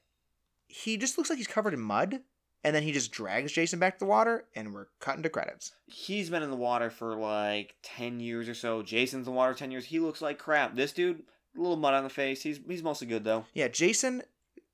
He 0.68 0.96
just 0.96 1.16
looks 1.16 1.30
like 1.30 1.38
he's 1.38 1.46
covered 1.46 1.74
in 1.74 1.80
mud. 1.80 2.20
and 2.64 2.74
then 2.74 2.82
he 2.82 2.90
just 2.90 3.12
drags 3.12 3.52
Jason 3.52 3.78
back 3.78 3.94
to 3.94 3.98
the 4.00 4.08
water, 4.10 4.44
and 4.56 4.74
we're 4.74 4.88
cutting 4.98 5.22
to 5.22 5.28
credits. 5.28 5.72
He's 5.86 6.30
been 6.30 6.42
in 6.42 6.50
the 6.50 6.56
water 6.56 6.90
for 6.90 7.14
like 7.14 7.76
10 7.84 8.18
years 8.18 8.48
or 8.48 8.54
so. 8.54 8.82
Jason's 8.82 9.26
in 9.28 9.32
the 9.32 9.36
water 9.36 9.54
10 9.54 9.70
years. 9.70 9.84
He 9.84 10.00
looks 10.00 10.20
like 10.20 10.38
crap. 10.38 10.74
This 10.74 10.92
dude, 10.92 11.22
a 11.56 11.60
little 11.60 11.76
mud 11.76 11.94
on 11.94 12.02
the 12.02 12.10
face. 12.10 12.42
He's 12.42 12.58
he's 12.68 12.82
mostly 12.82 13.06
good 13.06 13.22
though. 13.22 13.44
Yeah, 13.54 13.68
Jason, 13.68 14.22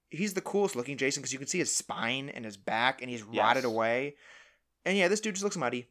he's 0.08 0.32
the 0.32 0.40
coolest 0.40 0.74
looking 0.74 0.96
Jason 0.96 1.20
because 1.20 1.34
you 1.34 1.38
can 1.38 1.48
see 1.48 1.58
his 1.58 1.74
spine 1.74 2.30
and 2.30 2.46
his 2.46 2.56
back, 2.56 3.02
and 3.02 3.10
he's 3.10 3.22
rotted 3.24 3.64
Yes. 3.64 3.70
away. 3.70 4.14
And 4.86 4.96
yeah, 4.96 5.08
this 5.08 5.20
dude 5.20 5.34
just 5.34 5.44
looks 5.44 5.58
muddy, 5.58 5.86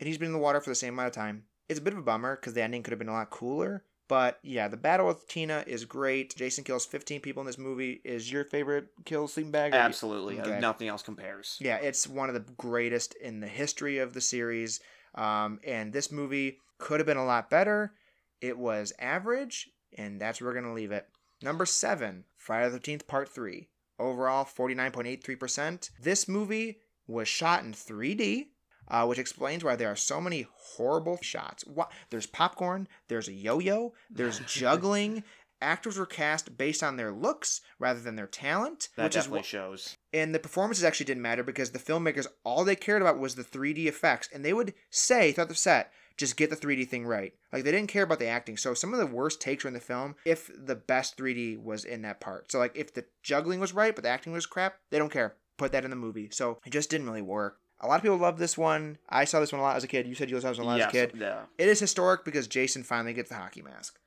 and 0.00 0.08
he's 0.08 0.18
been 0.18 0.26
in 0.26 0.32
the 0.32 0.38
water 0.40 0.60
for 0.60 0.70
the 0.70 0.74
same 0.74 0.94
amount 0.94 1.06
of 1.08 1.14
time. 1.14 1.44
It's 1.68 1.80
a 1.80 1.82
bit 1.82 1.92
of 1.92 1.98
a 1.98 2.02
bummer 2.02 2.36
because 2.36 2.54
the 2.54 2.62
ending 2.62 2.82
could 2.82 2.92
have 2.92 2.98
been 2.98 3.08
a 3.08 3.12
lot 3.12 3.30
cooler. 3.30 3.84
But 4.08 4.38
yeah, 4.42 4.68
the 4.68 4.76
battle 4.76 5.06
with 5.06 5.26
Tina 5.26 5.64
is 5.66 5.84
great. 5.84 6.36
Jason 6.36 6.62
kills 6.62 6.86
15 6.86 7.20
people 7.20 7.40
in 7.40 7.46
this 7.46 7.58
movie. 7.58 8.00
Is 8.04 8.30
your 8.30 8.44
favorite 8.44 8.88
kill 9.04 9.26
sleeping 9.26 9.50
bag? 9.50 9.74
Absolutely. 9.74 10.40
Okay. 10.40 10.60
Nothing 10.60 10.88
else 10.88 11.02
compares. 11.02 11.56
Yeah, 11.60 11.76
it's 11.76 12.06
one 12.06 12.28
of 12.28 12.34
the 12.34 12.52
greatest 12.56 13.14
in 13.14 13.40
the 13.40 13.48
history 13.48 13.98
of 13.98 14.14
the 14.14 14.20
series. 14.20 14.80
Um, 15.16 15.58
and 15.66 15.92
this 15.92 16.12
movie 16.12 16.58
could 16.78 17.00
have 17.00 17.06
been 17.06 17.16
a 17.16 17.24
lot 17.24 17.50
better. 17.50 17.94
It 18.40 18.56
was 18.56 18.92
average, 19.00 19.70
and 19.96 20.20
that's 20.20 20.40
where 20.40 20.50
we're 20.50 20.60
going 20.60 20.66
to 20.66 20.72
leave 20.72 20.92
it. 20.92 21.08
Number 21.42 21.66
seven, 21.66 22.24
Friday 22.36 22.70
the 22.70 22.78
13th, 22.78 23.06
Part 23.06 23.28
3. 23.28 23.68
Overall, 23.98 24.44
49.83%. 24.44 25.90
This 26.00 26.28
movie 26.28 26.78
was 27.06 27.28
shot 27.28 27.64
in 27.64 27.72
3D, 27.72 28.48
uh, 28.88 29.04
which 29.06 29.18
explains 29.18 29.64
why 29.64 29.76
there 29.76 29.90
are 29.90 29.96
so 29.96 30.20
many 30.20 30.46
horrible 30.76 31.18
shots. 31.22 31.64
Wha 31.66 31.86
There's 32.10 32.26
popcorn, 32.26 32.88
there's 33.08 33.28
a 33.28 33.32
yo 33.32 33.58
yo, 33.58 33.94
there's 34.10 34.40
juggling. 34.46 35.24
Actors 35.62 35.96
were 35.98 36.04
cast 36.04 36.58
based 36.58 36.82
on 36.82 36.96
their 36.96 37.10
looks 37.10 37.62
rather 37.78 37.98
than 37.98 38.14
their 38.14 38.26
talent, 38.26 38.90
That 38.96 39.04
which 39.04 39.16
is 39.16 39.22
definitely 39.24 39.44
shows. 39.44 39.96
and 40.12 40.34
the 40.34 40.38
performances 40.38 40.84
actually 40.84 41.06
didn't 41.06 41.22
matter 41.22 41.42
because 41.42 41.70
the 41.70 41.78
filmmakers 41.78 42.26
all 42.44 42.62
they 42.62 42.76
cared 42.76 43.00
about 43.00 43.18
was 43.18 43.36
the 43.36 43.42
3D 43.42 43.86
effects, 43.86 44.28
and 44.34 44.44
they 44.44 44.52
would 44.52 44.74
say 44.90 45.32
throughout 45.32 45.48
the 45.48 45.54
set, 45.54 45.92
"Just 46.18 46.36
get 46.36 46.50
the 46.50 46.56
3D 46.56 46.84
thing 46.86 47.06
right." 47.06 47.32
Like 47.54 47.64
they 47.64 47.72
didn't 47.72 47.88
care 47.88 48.02
about 48.02 48.18
the 48.18 48.26
acting. 48.26 48.58
So 48.58 48.74
some 48.74 48.92
of 48.92 48.98
the 48.98 49.06
worst 49.06 49.40
takes 49.40 49.64
were 49.64 49.68
in 49.68 49.74
the 49.74 49.80
film 49.80 50.16
if 50.26 50.50
the 50.54 50.76
best 50.76 51.16
3D 51.16 51.56
was 51.58 51.86
in 51.86 52.02
that 52.02 52.20
part. 52.20 52.52
So 52.52 52.58
like 52.58 52.76
if 52.76 52.92
the 52.92 53.06
juggling 53.22 53.58
was 53.58 53.72
right 53.72 53.94
but 53.94 54.04
the 54.04 54.10
acting 54.10 54.34
was 54.34 54.44
crap, 54.44 54.74
they 54.90 54.98
don't 54.98 55.10
care. 55.12 55.36
Put 55.56 55.72
that 55.72 55.84
in 55.84 55.90
the 55.90 55.96
movie. 55.96 56.28
So 56.32 56.58
it 56.66 56.70
just 56.70 56.90
didn't 56.90 57.06
really 57.06 57.22
work. 57.22 57.60
A 57.80 57.86
lot 57.86 57.96
of 57.96 58.02
people 58.02 58.16
love 58.16 58.38
this 58.38 58.56
one. 58.56 58.98
I 59.08 59.24
saw 59.24 59.40
this 59.40 59.52
one 59.52 59.60
a 59.60 59.62
lot 59.64 59.76
as 59.76 59.84
a 59.84 59.88
kid. 59.88 60.06
You 60.06 60.14
said 60.14 60.30
you 60.30 60.40
saw 60.40 60.48
this 60.48 60.58
one 60.58 60.66
a 60.66 60.70
lot 60.70 60.78
yes, 60.78 60.88
as 60.88 61.02
a 61.02 61.06
kid. 61.08 61.20
Yeah. 61.20 61.40
It 61.58 61.68
is 61.68 61.78
historic 61.78 62.24
because 62.24 62.46
Jason 62.48 62.82
finally 62.82 63.12
gets 63.12 63.28
the 63.28 63.34
hockey 63.36 63.62
mask. 63.62 63.98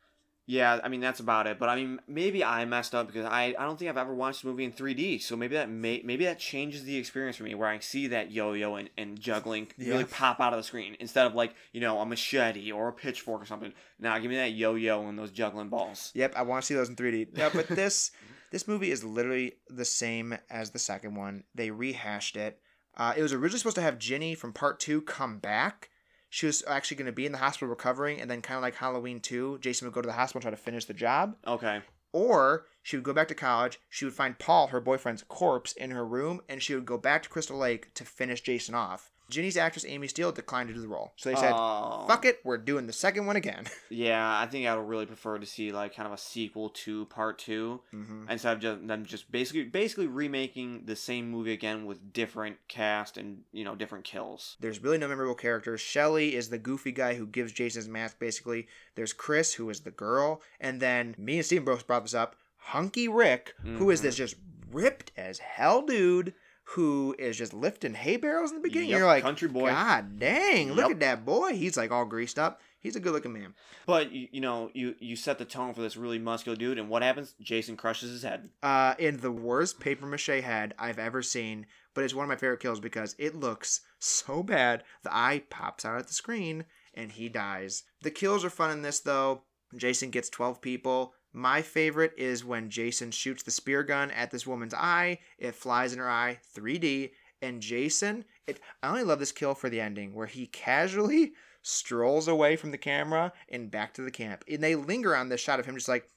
Yeah, 0.47 0.79
I 0.83 0.87
mean 0.87 0.99
that's 0.99 1.19
about 1.19 1.45
it. 1.45 1.59
But 1.59 1.69
I 1.69 1.75
mean, 1.75 1.99
maybe 2.07 2.43
I 2.43 2.65
messed 2.65 2.95
up 2.95 3.05
because 3.05 3.27
I, 3.27 3.53
I 3.59 3.65
don't 3.65 3.77
think 3.77 3.87
I've 3.87 3.97
ever 3.97 4.15
watched 4.15 4.43
a 4.43 4.47
movie 4.47 4.63
in 4.63 4.71
3D. 4.71 5.21
So 5.21 5.35
maybe 5.37 5.53
that 5.53 5.69
may 5.69 6.01
maybe 6.03 6.25
that 6.25 6.39
changes 6.39 6.83
the 6.85 6.97
experience 6.97 7.37
for 7.37 7.43
me, 7.43 7.53
where 7.53 7.67
I 7.69 7.77
see 7.77 8.07
that 8.07 8.31
yo-yo 8.31 8.73
and, 8.73 8.89
and 8.97 9.19
juggling 9.19 9.67
Yeah. 9.77 9.91
really 9.91 10.05
pop 10.05 10.39
out 10.39 10.53
of 10.53 10.57
the 10.57 10.63
screen 10.63 10.97
instead 10.99 11.27
of 11.27 11.35
like 11.35 11.53
you 11.71 11.81
know 11.81 11.99
a 11.99 12.05
machete 12.07 12.71
or 12.71 12.87
a 12.87 12.93
pitchfork 12.93 13.43
or 13.43 13.45
something. 13.45 13.73
Now 13.99 14.17
give 14.17 14.31
me 14.31 14.37
that 14.37 14.53
yo-yo 14.53 15.07
and 15.07 15.19
those 15.19 15.29
juggling 15.29 15.69
balls. 15.69 16.11
Yep, 16.15 16.33
I 16.35 16.41
want 16.41 16.63
to 16.63 16.65
see 16.65 16.73
those 16.73 16.89
in 16.89 16.95
3D. 16.95 17.27
Yeah, 17.37 17.51
but 17.53 17.67
this 17.67 18.09
this 18.51 18.67
movie 18.67 18.89
is 18.89 19.03
literally 19.03 19.53
the 19.67 19.85
same 19.85 20.35
as 20.49 20.71
the 20.71 20.79
second 20.79 21.13
one. 21.13 21.43
They 21.53 21.69
rehashed 21.69 22.35
it. 22.35 22.59
Uh, 22.99 23.13
it 23.15 23.23
was 23.23 23.31
originally 23.33 23.59
supposed 23.59 23.77
to 23.77 23.81
have 23.81 23.97
Ginny 23.97 24.35
from 24.35 24.51
Part 24.51 24.79
Two 24.79 25.01
come 25.01 25.39
back. 25.39 25.89
She 26.29 26.45
was 26.45 26.63
actually 26.67 26.97
going 26.97 27.05
to 27.07 27.11
be 27.11 27.25
in 27.25 27.31
the 27.31 27.39
hospital 27.39 27.69
recovering, 27.69 28.21
and 28.21 28.29
then 28.29 28.41
kind 28.41 28.57
of 28.57 28.61
like 28.61 28.75
Halloween 28.75 29.21
Two, 29.21 29.57
Jason 29.61 29.87
would 29.87 29.95
go 29.95 30.01
to 30.01 30.07
the 30.07 30.13
hospital 30.13 30.39
and 30.39 30.43
try 30.43 30.51
to 30.51 30.57
finish 30.57 30.85
the 30.85 30.93
job. 30.93 31.35
Okay. 31.47 31.81
Or 32.11 32.65
she 32.83 32.97
would 32.97 33.05
go 33.05 33.13
back 33.13 33.29
to 33.29 33.35
college. 33.35 33.79
She 33.89 34.03
would 34.03 34.13
find 34.13 34.37
Paul, 34.37 34.67
her 34.67 34.81
boyfriend's 34.81 35.23
corpse, 35.27 35.71
in 35.71 35.91
her 35.91 36.05
room, 36.05 36.41
and 36.49 36.61
she 36.61 36.75
would 36.75 36.85
go 36.85 36.97
back 36.97 37.23
to 37.23 37.29
Crystal 37.29 37.57
Lake 37.57 37.93
to 37.93 38.03
finish 38.03 38.41
Jason 38.41 38.75
off. 38.75 39.11
Ginny's 39.29 39.57
actress 39.57 39.85
Amy 39.87 40.07
Steel 40.07 40.31
declined 40.31 40.69
to 40.69 40.73
do 40.75 40.81
the 40.81 40.87
role, 40.87 41.13
so 41.15 41.29
they 41.29 41.35
said, 41.35 41.53
Oh. 41.55 42.05
"Fuck 42.07 42.25
it, 42.25 42.39
we're 42.43 42.57
doing 42.57 42.87
the 42.87 42.93
second 42.93 43.25
one 43.25 43.35
again." 43.35 43.65
Yeah, 43.91 44.39
I 44.39 44.45
think 44.45 44.67
I 44.67 44.75
would 44.75 44.87
really 44.87 45.05
prefer 45.07 45.39
to 45.39 45.45
see 45.45 45.71
like 45.71 45.95
kind 45.95 46.05
of 46.07 46.13
a 46.13 46.17
sequel 46.17 46.69
to 46.69 47.05
part 47.07 47.39
two 47.39 47.81
hmm 47.91 48.25
instead 48.29 48.53
of 48.53 48.59
just 48.59 48.87
them 48.87 49.03
just 49.05 49.31
basically 49.31 49.63
basically 49.63 50.05
remaking 50.07 50.83
the 50.85 50.95
same 50.95 51.29
movie 51.31 51.53
again 51.53 51.85
with 51.85 52.13
different 52.13 52.57
cast 52.67 53.17
and 53.17 53.39
you 53.51 53.63
know 53.63 53.75
different 53.75 54.03
kills. 54.05 54.57
There's 54.59 54.81
really 54.83 54.97
no 54.99 55.07
memorable 55.07 55.35
characters. 55.35 55.81
Shelly 55.81 56.35
is 56.35 56.49
the 56.49 56.57
goofy 56.59 56.91
guy 56.91 57.15
who 57.15 57.25
gives 57.25 57.51
Jason's 57.51 57.87
mask, 57.87 58.19
basically. 58.19 58.67
There's 58.95 59.13
Chris, 59.13 59.53
who 59.53 59.69
is 59.69 59.81
the 59.81 59.91
girl. 59.91 60.41
And 60.59 60.79
then 60.79 61.15
me 61.17 61.37
and 61.37 61.45
Steven 61.45 61.65
both 61.65 61.87
brought 61.87 62.03
this 62.03 62.13
up. 62.13 62.35
Hunky 62.57 63.07
Rick, 63.07 63.53
who 63.63 63.89
is 63.89 63.99
Mhm. 63.99 64.03
this 64.03 64.15
just 64.15 64.35
ripped 64.71 65.11
as 65.17 65.39
hell 65.39 65.81
dude 65.81 66.33
who 66.73 67.15
is 67.17 67.35
just 67.35 67.51
lifting 67.51 67.95
hay 67.95 68.15
barrels 68.17 68.51
in 68.51 68.57
the 68.57 68.61
beginning. 68.61 68.89
Yep, 68.89 68.97
You're 68.99 69.07
like, 69.07 69.23
country 69.23 69.47
boy. 69.47 69.69
God 69.69 70.19
dang, 70.19 70.73
look 70.73 70.91
at 70.91 70.99
that 70.99 71.25
boy. 71.25 71.53
He's 71.53 71.75
like 71.75 71.91
all 71.91 72.05
greased 72.05 72.37
up. 72.37 72.61
He's 72.79 72.95
a 72.95 72.99
good 72.99 73.11
looking 73.11 73.33
man. 73.33 73.55
But 73.87 74.11
you, 74.11 74.27
you 74.31 74.41
know, 74.41 74.69
you 74.73 74.93
you 74.99 75.15
set 75.15 75.39
the 75.39 75.45
tone 75.45 75.73
for 75.73 75.81
this 75.81 75.97
really 75.97 76.19
muscular 76.19 76.55
dude, 76.55 76.77
and 76.77 76.87
what 76.87 77.01
happens? 77.01 77.33
Jason 77.41 77.75
crushes 77.75 78.11
his 78.11 78.23
head. 78.23 78.49
Uh, 78.61 78.93
in 78.99 79.17
the 79.17 79.31
worst 79.31 79.79
paper 79.79 80.05
mache 80.05 80.27
head 80.27 80.75
I've 80.77 80.99
ever 80.99 81.23
seen, 81.23 81.65
but 81.95 82.03
it's 82.03 82.13
one 82.13 82.23
of 82.23 82.29
my 82.29 82.35
favorite 82.35 82.59
kills 82.59 82.79
because 82.79 83.15
it 83.17 83.35
looks 83.35 83.81
so 83.97 84.43
bad. 84.43 84.83
The 85.03 85.15
eye 85.15 85.43
pops 85.49 85.85
out 85.85 85.97
at 85.97 86.07
the 86.07 86.13
screen 86.13 86.65
and 86.93 87.11
he 87.11 87.29
dies. 87.29 87.83
The 88.03 88.11
kills 88.11 88.45
are 88.45 88.49
fun 88.51 88.71
in 88.71 88.83
this 88.83 88.99
though. 88.99 89.41
Jason 89.75 90.09
gets 90.09 90.29
12 90.29 90.61
people. 90.61 91.13
My 91.31 91.61
favorite 91.61 92.13
is 92.17 92.43
when 92.43 92.69
Jason 92.69 93.11
shoots 93.11 93.43
the 93.43 93.51
spear 93.51 93.83
gun 93.83 94.09
at 94.11 94.31
this 94.31 94.47
woman's 94.47 94.73
eye. 94.73 95.19
It 95.37 95.55
flies 95.55 95.93
in 95.93 95.99
her 95.99 96.09
eye, 96.09 96.39
3D. 96.55 97.11
And 97.41 97.61
Jason, 97.61 98.25
it, 98.47 98.59
I 98.83 98.89
only 98.89 99.03
love 99.03 99.19
this 99.19 99.31
kill 99.31 99.53
for 99.53 99.69
the 99.69 99.79
ending 99.79 100.13
where 100.13 100.27
he 100.27 100.47
casually 100.47 101.33
strolls 101.61 102.27
away 102.27 102.55
from 102.55 102.71
the 102.71 102.77
camera 102.77 103.31
and 103.47 103.69
back 103.71 103.93
to 103.93 104.01
the 104.01 104.11
camp. 104.11 104.43
And 104.49 104.61
they 104.63 104.75
linger 104.75 105.15
on 105.15 105.29
this 105.29 105.39
shot 105.39 105.59
of 105.59 105.65
him 105.65 105.75
just 105.75 105.87
like, 105.87 106.09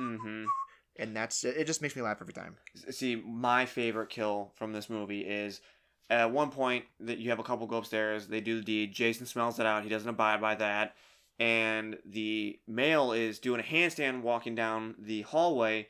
Mm-hmm. 0.00 0.44
and 0.98 1.14
that's 1.14 1.44
it. 1.44 1.66
Just 1.66 1.82
makes 1.82 1.94
me 1.94 2.02
laugh 2.02 2.18
every 2.20 2.32
time. 2.32 2.56
See, 2.90 3.16
my 3.16 3.66
favorite 3.66 4.08
kill 4.08 4.52
from 4.54 4.72
this 4.72 4.88
movie 4.88 5.20
is 5.20 5.60
at 6.08 6.30
one 6.30 6.50
point 6.50 6.86
that 7.00 7.18
you 7.18 7.28
have 7.30 7.38
a 7.38 7.42
couple 7.42 7.66
go 7.66 7.76
upstairs. 7.76 8.26
They 8.26 8.40
do 8.40 8.56
the 8.56 8.64
deed. 8.64 8.92
Jason 8.94 9.26
smells 9.26 9.58
it 9.58 9.66
out. 9.66 9.82
He 9.82 9.90
doesn't 9.90 10.08
abide 10.08 10.40
by 10.40 10.54
that, 10.56 10.94
and 11.38 11.98
the 12.04 12.58
male 12.66 13.12
is 13.12 13.38
doing 13.38 13.60
a 13.60 13.64
handstand 13.64 14.22
walking 14.22 14.54
down 14.54 14.94
the 14.98 15.22
hallway. 15.22 15.88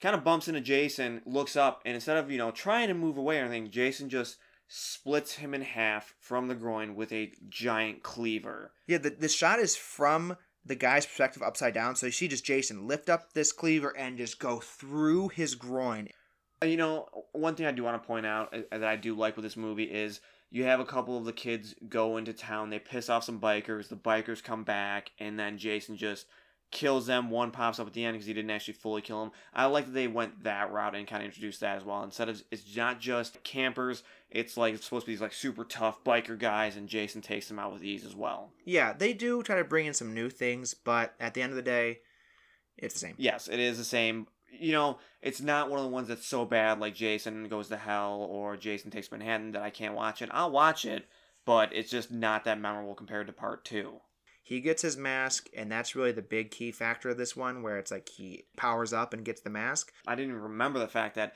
Kind 0.00 0.16
of 0.16 0.24
bumps 0.24 0.48
into 0.48 0.60
Jason, 0.62 1.20
looks 1.26 1.56
up, 1.56 1.82
and 1.84 1.94
instead 1.94 2.16
of 2.16 2.30
you 2.30 2.38
know 2.38 2.50
trying 2.50 2.88
to 2.88 2.94
move 2.94 3.16
away 3.18 3.38
or 3.38 3.44
anything, 3.44 3.70
Jason 3.70 4.08
just 4.08 4.38
splits 4.66 5.34
him 5.34 5.52
in 5.52 5.62
half 5.62 6.14
from 6.20 6.48
the 6.48 6.54
groin 6.54 6.94
with 6.94 7.12
a 7.12 7.32
giant 7.48 8.02
cleaver. 8.02 8.72
Yeah, 8.86 8.98
the, 8.98 9.10
the 9.10 9.28
shot 9.28 9.58
is 9.58 9.76
from 9.76 10.36
the 10.64 10.76
guy's 10.76 11.06
perspective 11.06 11.42
upside 11.42 11.74
down. 11.74 11.96
So 11.96 12.06
you 12.06 12.12
see 12.12 12.28
just 12.28 12.44
Jason 12.44 12.86
lift 12.86 13.10
up 13.10 13.32
this 13.32 13.52
cleaver 13.52 13.96
and 13.96 14.16
just 14.16 14.38
go 14.38 14.60
through 14.60 15.28
his 15.30 15.54
groin. 15.54 16.08
Uh, 16.62 16.66
You 16.66 16.76
know, 16.76 17.08
one 17.32 17.56
thing 17.56 17.66
I 17.66 17.72
do 17.72 17.82
want 17.82 18.00
to 18.00 18.06
point 18.06 18.26
out 18.26 18.54
uh, 18.54 18.78
that 18.78 18.84
I 18.84 18.96
do 18.96 19.14
like 19.14 19.36
with 19.36 19.42
this 19.42 19.56
movie 19.56 19.84
is 19.84 20.20
you 20.50 20.64
have 20.64 20.80
a 20.80 20.84
couple 20.84 21.16
of 21.16 21.24
the 21.24 21.32
kids 21.32 21.74
go 21.88 22.16
into 22.16 22.32
town, 22.32 22.70
they 22.70 22.78
piss 22.78 23.08
off 23.08 23.24
some 23.24 23.40
bikers, 23.40 23.88
the 23.88 23.96
bikers 23.96 24.42
come 24.42 24.64
back, 24.64 25.12
and 25.18 25.38
then 25.38 25.58
Jason 25.58 25.96
just 25.96 26.26
kills 26.70 27.06
them. 27.06 27.30
One 27.30 27.50
pops 27.50 27.78
up 27.78 27.86
at 27.86 27.92
the 27.92 28.04
end 28.04 28.14
because 28.14 28.26
he 28.26 28.34
didn't 28.34 28.50
actually 28.50 28.74
fully 28.74 29.02
kill 29.02 29.22
him. 29.22 29.30
I 29.54 29.66
like 29.66 29.86
that 29.86 29.92
they 29.92 30.08
went 30.08 30.44
that 30.44 30.72
route 30.72 30.94
and 30.94 31.06
kind 31.06 31.22
of 31.22 31.26
introduced 31.26 31.60
that 31.60 31.76
as 31.76 31.84
well. 31.84 32.02
Instead 32.02 32.28
of 32.28 32.42
it's 32.50 32.76
not 32.76 33.00
just 33.00 33.42
campers, 33.42 34.02
it's 34.30 34.56
like 34.56 34.74
it's 34.74 34.84
supposed 34.84 35.06
to 35.06 35.08
be 35.08 35.12
these 35.12 35.20
like 35.20 35.32
super 35.32 35.64
tough 35.64 36.02
biker 36.04 36.38
guys, 36.38 36.76
and 36.76 36.88
Jason 36.88 37.22
takes 37.22 37.48
them 37.48 37.58
out 37.58 37.72
with 37.72 37.84
ease 37.84 38.04
as 38.04 38.14
well. 38.14 38.50
Yeah, 38.64 38.92
they 38.92 39.12
do 39.12 39.42
try 39.42 39.56
to 39.56 39.64
bring 39.64 39.86
in 39.86 39.94
some 39.94 40.14
new 40.14 40.30
things, 40.30 40.74
but 40.74 41.14
at 41.20 41.34
the 41.34 41.42
end 41.42 41.50
of 41.50 41.56
the 41.56 41.62
day, 41.62 42.00
it's 42.76 42.94
the 42.94 43.00
same. 43.00 43.14
Yes, 43.18 43.48
it 43.48 43.60
is 43.60 43.78
the 43.78 43.84
same. 43.84 44.26
You 44.52 44.72
know, 44.72 44.98
it's 45.22 45.40
not 45.40 45.70
one 45.70 45.78
of 45.78 45.84
the 45.84 45.90
ones 45.90 46.08
that's 46.08 46.26
so 46.26 46.44
bad 46.44 46.80
like 46.80 46.94
Jason 46.94 47.48
Goes 47.48 47.68
to 47.68 47.76
Hell 47.76 48.26
or 48.28 48.56
Jason 48.56 48.90
Takes 48.90 49.10
Manhattan 49.10 49.52
that 49.52 49.62
I 49.62 49.70
can't 49.70 49.94
watch 49.94 50.22
it. 50.22 50.30
I'll 50.32 50.50
watch 50.50 50.84
it, 50.84 51.06
but 51.44 51.72
it's 51.72 51.90
just 51.90 52.10
not 52.10 52.44
that 52.44 52.60
memorable 52.60 52.94
compared 52.94 53.26
to 53.28 53.32
part 53.32 53.64
two. 53.64 54.00
He 54.42 54.60
gets 54.60 54.82
his 54.82 54.96
mask, 54.96 55.48
and 55.56 55.70
that's 55.70 55.94
really 55.94 56.12
the 56.12 56.22
big 56.22 56.50
key 56.50 56.72
factor 56.72 57.10
of 57.10 57.18
this 57.18 57.36
one, 57.36 57.62
where 57.62 57.78
it's 57.78 57.90
like 57.90 58.08
he 58.08 58.44
powers 58.56 58.92
up 58.92 59.14
and 59.14 59.24
gets 59.24 59.42
the 59.42 59.50
mask. 59.50 59.92
I 60.06 60.14
didn't 60.14 60.30
even 60.30 60.42
remember 60.42 60.78
the 60.78 60.88
fact 60.88 61.14
that 61.14 61.34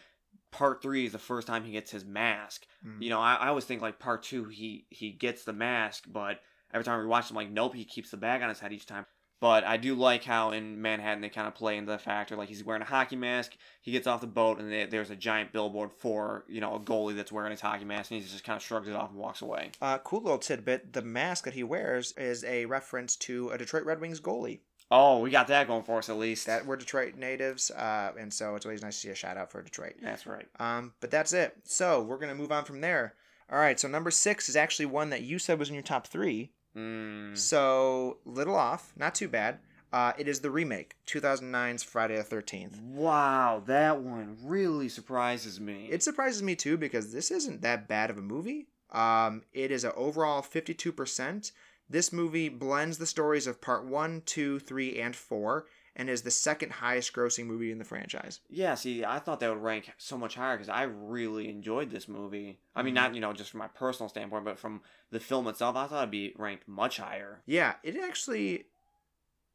part 0.50 0.82
three 0.82 1.06
is 1.06 1.12
the 1.12 1.18
first 1.18 1.46
time 1.46 1.64
he 1.64 1.72
gets 1.72 1.90
his 1.90 2.04
mask. 2.04 2.66
Mm. 2.86 3.02
You 3.02 3.10
know, 3.10 3.20
I, 3.20 3.34
I 3.34 3.48
always 3.48 3.64
think 3.64 3.82
like 3.82 3.98
part 3.98 4.22
two 4.22 4.44
he 4.44 4.86
he 4.90 5.10
gets 5.10 5.44
the 5.44 5.52
mask, 5.52 6.04
but 6.08 6.40
every 6.72 6.84
time 6.84 7.00
we 7.00 7.06
watch 7.06 7.30
him, 7.30 7.36
like 7.36 7.50
nope, 7.50 7.74
he 7.74 7.84
keeps 7.84 8.10
the 8.10 8.16
bag 8.16 8.42
on 8.42 8.48
his 8.48 8.60
head 8.60 8.72
each 8.72 8.86
time. 8.86 9.06
But 9.40 9.64
I 9.64 9.76
do 9.76 9.94
like 9.94 10.24
how 10.24 10.52
in 10.52 10.80
Manhattan 10.80 11.20
they 11.20 11.28
kind 11.28 11.46
of 11.46 11.54
play 11.54 11.76
into 11.76 11.92
the 11.92 11.98
factor 11.98 12.36
like 12.36 12.48
he's 12.48 12.64
wearing 12.64 12.82
a 12.82 12.86
hockey 12.86 13.16
mask. 13.16 13.56
He 13.82 13.92
gets 13.92 14.06
off 14.06 14.20
the 14.20 14.26
boat 14.26 14.58
and 14.58 14.72
they, 14.72 14.86
there's 14.86 15.10
a 15.10 15.16
giant 15.16 15.52
billboard 15.52 15.90
for 15.98 16.44
you 16.48 16.60
know 16.60 16.74
a 16.74 16.80
goalie 16.80 17.16
that's 17.16 17.32
wearing 17.32 17.50
his 17.50 17.60
hockey 17.60 17.84
mask 17.84 18.10
and 18.10 18.20
he 18.20 18.26
just 18.26 18.44
kind 18.44 18.56
of 18.56 18.62
shrugs 18.62 18.88
it 18.88 18.94
off 18.94 19.10
and 19.10 19.18
walks 19.18 19.42
away. 19.42 19.72
Uh, 19.82 19.98
cool 19.98 20.22
little 20.22 20.38
tidbit 20.38 20.92
the 20.92 21.02
mask 21.02 21.44
that 21.44 21.54
he 21.54 21.62
wears 21.62 22.12
is 22.12 22.44
a 22.44 22.64
reference 22.66 23.16
to 23.16 23.50
a 23.50 23.58
Detroit 23.58 23.84
Red 23.84 24.00
Wings 24.00 24.20
goalie. 24.20 24.60
Oh, 24.90 25.18
we 25.18 25.30
got 25.30 25.48
that 25.48 25.66
going 25.66 25.82
for 25.82 25.98
us 25.98 26.08
at 26.08 26.16
least. 26.16 26.46
That 26.46 26.66
we're 26.66 26.76
Detroit 26.76 27.16
natives, 27.16 27.70
uh, 27.70 28.12
and 28.18 28.32
so 28.32 28.54
it's 28.54 28.66
always 28.66 28.82
nice 28.82 28.94
to 28.94 29.00
see 29.00 29.08
a 29.10 29.14
shout 29.14 29.36
out 29.36 29.50
for 29.50 29.62
Detroit. 29.62 29.94
That's 30.00 30.26
right. 30.26 30.46
Um, 30.60 30.92
but 31.00 31.10
that's 31.10 31.32
it. 31.32 31.56
So 31.64 32.02
we're 32.02 32.18
gonna 32.18 32.34
move 32.34 32.52
on 32.52 32.64
from 32.64 32.80
there. 32.80 33.14
All 33.50 33.58
right. 33.58 33.78
So 33.78 33.88
number 33.88 34.10
six 34.10 34.48
is 34.48 34.56
actually 34.56 34.86
one 34.86 35.10
that 35.10 35.22
you 35.22 35.38
said 35.38 35.58
was 35.58 35.68
in 35.68 35.74
your 35.74 35.82
top 35.82 36.06
three. 36.06 36.52
Mm. 36.76 37.36
So 37.36 38.18
little 38.24 38.56
off, 38.56 38.92
not 38.96 39.14
too 39.14 39.28
bad. 39.28 39.58
Uh, 39.92 40.12
it 40.18 40.26
is 40.26 40.40
the 40.40 40.50
remake, 40.50 40.96
2009's 41.06 41.84
Friday 41.84 42.16
the 42.16 42.24
13th. 42.24 42.80
Wow, 42.82 43.62
that 43.66 44.00
one 44.00 44.36
really 44.42 44.88
surprises 44.88 45.60
me. 45.60 45.88
It 45.88 46.02
surprises 46.02 46.42
me 46.42 46.56
too 46.56 46.76
because 46.76 47.12
this 47.12 47.30
isn't 47.30 47.62
that 47.62 47.86
bad 47.86 48.10
of 48.10 48.18
a 48.18 48.22
movie. 48.22 48.66
Um, 48.90 49.42
it 49.52 49.70
is 49.70 49.84
an 49.84 49.92
overall 49.94 50.42
52%. 50.42 51.52
This 51.88 52.12
movie 52.12 52.48
blends 52.48 52.98
the 52.98 53.06
stories 53.06 53.46
of 53.46 53.60
part 53.60 53.86
one, 53.86 54.22
two, 54.26 54.58
three, 54.58 54.98
and 54.98 55.14
4 55.14 55.66
and 55.96 56.10
is 56.10 56.22
the 56.22 56.30
second 56.30 56.72
highest 56.72 57.12
grossing 57.12 57.46
movie 57.46 57.70
in 57.70 57.78
the 57.78 57.84
franchise. 57.84 58.40
Yeah, 58.50 58.74
see, 58.74 59.04
I 59.04 59.18
thought 59.18 59.40
that 59.40 59.50
would 59.50 59.62
rank 59.62 59.92
so 59.96 60.18
much 60.18 60.34
higher 60.34 60.56
because 60.56 60.68
I 60.68 60.82
really 60.82 61.48
enjoyed 61.48 61.90
this 61.90 62.08
movie. 62.08 62.58
I 62.74 62.82
mean, 62.82 62.94
not, 62.94 63.14
you 63.14 63.20
know, 63.20 63.32
just 63.32 63.50
from 63.50 63.58
my 63.58 63.68
personal 63.68 64.08
standpoint, 64.08 64.44
but 64.44 64.58
from 64.58 64.82
the 65.10 65.20
film 65.20 65.46
itself, 65.46 65.76
I 65.76 65.86
thought 65.86 65.98
it'd 65.98 66.10
be 66.10 66.34
ranked 66.36 66.66
much 66.66 66.96
higher. 66.98 67.42
Yeah, 67.46 67.74
it 67.82 67.96
actually 67.96 68.64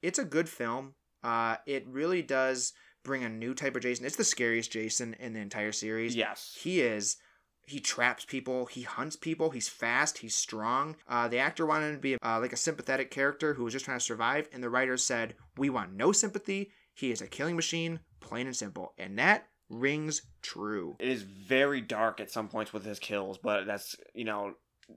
it's 0.02 0.20
a 0.20 0.26
good 0.26 0.50
film. 0.50 0.96
Uh, 1.24 1.58
it 1.66 1.86
really 1.88 2.22
does 2.22 2.74
bring 3.04 3.24
a 3.24 3.30
new 3.30 3.54
type 3.54 3.76
of 3.76 3.82
Jason. 3.82 4.06
It's 4.06 4.16
the 4.16 4.24
scariest 4.24 4.72
Jason 4.72 5.16
in 5.20 5.34
the 5.34 5.40
entire 5.40 5.72
series. 5.72 6.16
Yes. 6.16 6.58
He 6.60 6.82
is. 6.82 7.18
He 7.70 7.80
traps 7.80 8.26
people. 8.26 8.66
He 8.66 8.82
hunts 8.82 9.16
people. 9.16 9.52
He's 9.52 9.70
fast. 9.70 10.18
He's 10.18 10.34
strong. 10.34 10.96
Uh, 11.08 11.28
the 11.28 11.38
actor 11.38 11.66
wanted 11.66 11.92
to 11.92 12.00
be 12.00 12.18
uh, 12.26 12.40
like 12.40 12.54
a 12.54 12.58
sympathetic 12.58 13.12
character 13.12 13.54
who 13.54 13.64
was 13.64 13.74
just 13.74 13.86
trying 13.86 14.00
to 14.00 14.04
survive, 14.04 14.50
and 14.52 14.64
the 14.64 14.70
writers 14.72 15.06
said, 15.06 15.36
"We 15.56 15.70
want 15.70 15.94
no 15.94 16.12
sympathy. 16.12 16.72
He 16.96 17.12
is 17.12 17.22
a 17.22 17.28
killing 17.28 17.56
machine, 17.56 18.00
plain 18.20 18.48
and 18.48 18.56
simple." 18.56 18.94
And 18.98 19.20
that 19.20 19.48
rings 19.70 20.24
true. 20.42 20.98
It 21.00 21.10
is 21.10 21.22
very 21.22 21.80
dark 21.80 22.20
at 22.20 22.32
some 22.32 22.48
points 22.48 22.74
with 22.74 22.86
his 22.86 22.98
kills, 22.98 23.38
but 23.38 23.66
that's 23.68 23.96
you 24.16 24.26
know 24.26 24.56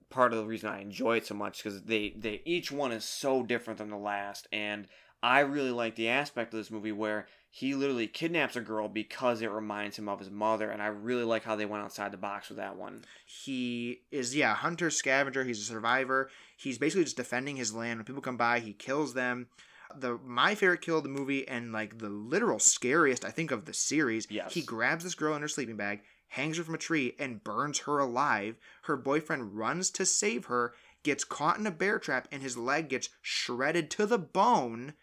part 0.09 0.33
of 0.33 0.39
the 0.39 0.47
reason 0.47 0.70
I 0.70 0.81
enjoy 0.81 1.18
it 1.18 1.27
so 1.27 1.35
much 1.35 1.62
because 1.62 1.83
they 1.83 2.14
they 2.16 2.41
each 2.47 2.73
one 2.73 2.93
is 2.93 3.05
so 3.05 3.43
different 3.43 3.79
than 3.79 3.91
the 3.91 3.97
last, 3.99 4.49
and 4.51 4.89
I 5.23 5.41
really 5.41 5.70
like 5.70 5.95
the 5.95 6.09
aspect 6.09 6.53
of 6.53 6.59
this 6.59 6.70
movie 6.70 6.93
where 6.93 7.27
he 7.55 7.75
literally 7.75 8.07
kidnaps 8.07 8.57
a 8.57 8.63
girl 8.63 8.89
because 8.89 9.43
it 9.43 9.51
reminds 9.51 9.99
him 9.99 10.09
of 10.09 10.19
his 10.19 10.31
mother, 10.31 10.71
and 10.71 10.81
I 10.81 10.87
really 10.87 11.23
like 11.23 11.45
how 11.45 11.55
they 11.55 11.67
went 11.67 11.85
outside 11.85 12.11
the 12.11 12.17
box 12.17 12.49
with 12.49 12.57
that 12.57 12.79
one. 12.79 13.05
He 13.27 14.01
is 14.11 14.35
yeah, 14.35 14.55
hunter 14.55 14.89
scavenger. 14.89 15.45
He's 15.45 15.61
a 15.61 15.65
survivor. 15.65 16.31
He's 16.57 16.79
basically 16.79 17.05
just 17.05 17.19
defending 17.19 17.57
his 17.57 17.75
land. 17.75 17.99
When 17.99 18.07
people 18.07 18.23
come 18.23 18.39
by, 18.39 18.61
he 18.61 18.73
kills 18.73 19.13
them. 19.13 19.49
The 19.95 20.19
my 20.25 20.55
favorite 20.55 20.81
kill 20.81 20.97
of 20.97 21.03
the 21.03 21.11
movie 21.11 21.47
and 21.47 21.75
like 21.75 21.99
the 21.99 22.09
literal 22.09 22.59
scariest 22.59 23.23
I 23.23 23.31
think 23.31 23.51
of 23.51 23.67
the 23.67 23.75
series. 23.75 24.27
Yes. 24.31 24.55
He 24.55 24.63
grabs 24.63 25.05
this 25.05 25.15
girl 25.15 25.37
in 25.37 25.43
her 25.43 25.49
sleeping 25.49 25.77
bag, 25.77 26.01
hangs 26.29 26.57
her 26.57 26.65
from 26.65 26.77
a 26.77 26.79
tree, 26.79 27.15
and 27.19 27.45
burns 27.45 27.81
her 27.81 27.99
alive. 27.99 28.57
Her 28.85 28.97
boyfriend 28.97 29.59
runs 29.59 29.91
to 29.91 30.07
save 30.07 30.47
her, 30.47 30.73
gets 31.03 31.23
caught 31.23 31.59
in 31.59 31.67
a 31.67 31.71
bear 31.71 31.99
trap, 31.99 32.29
and 32.33 32.41
his 32.41 32.57
leg 32.57 32.89
gets 32.89 33.11
shredded 33.21 33.91
to 33.91 34.07
the 34.07 34.17
bone. 34.17 34.95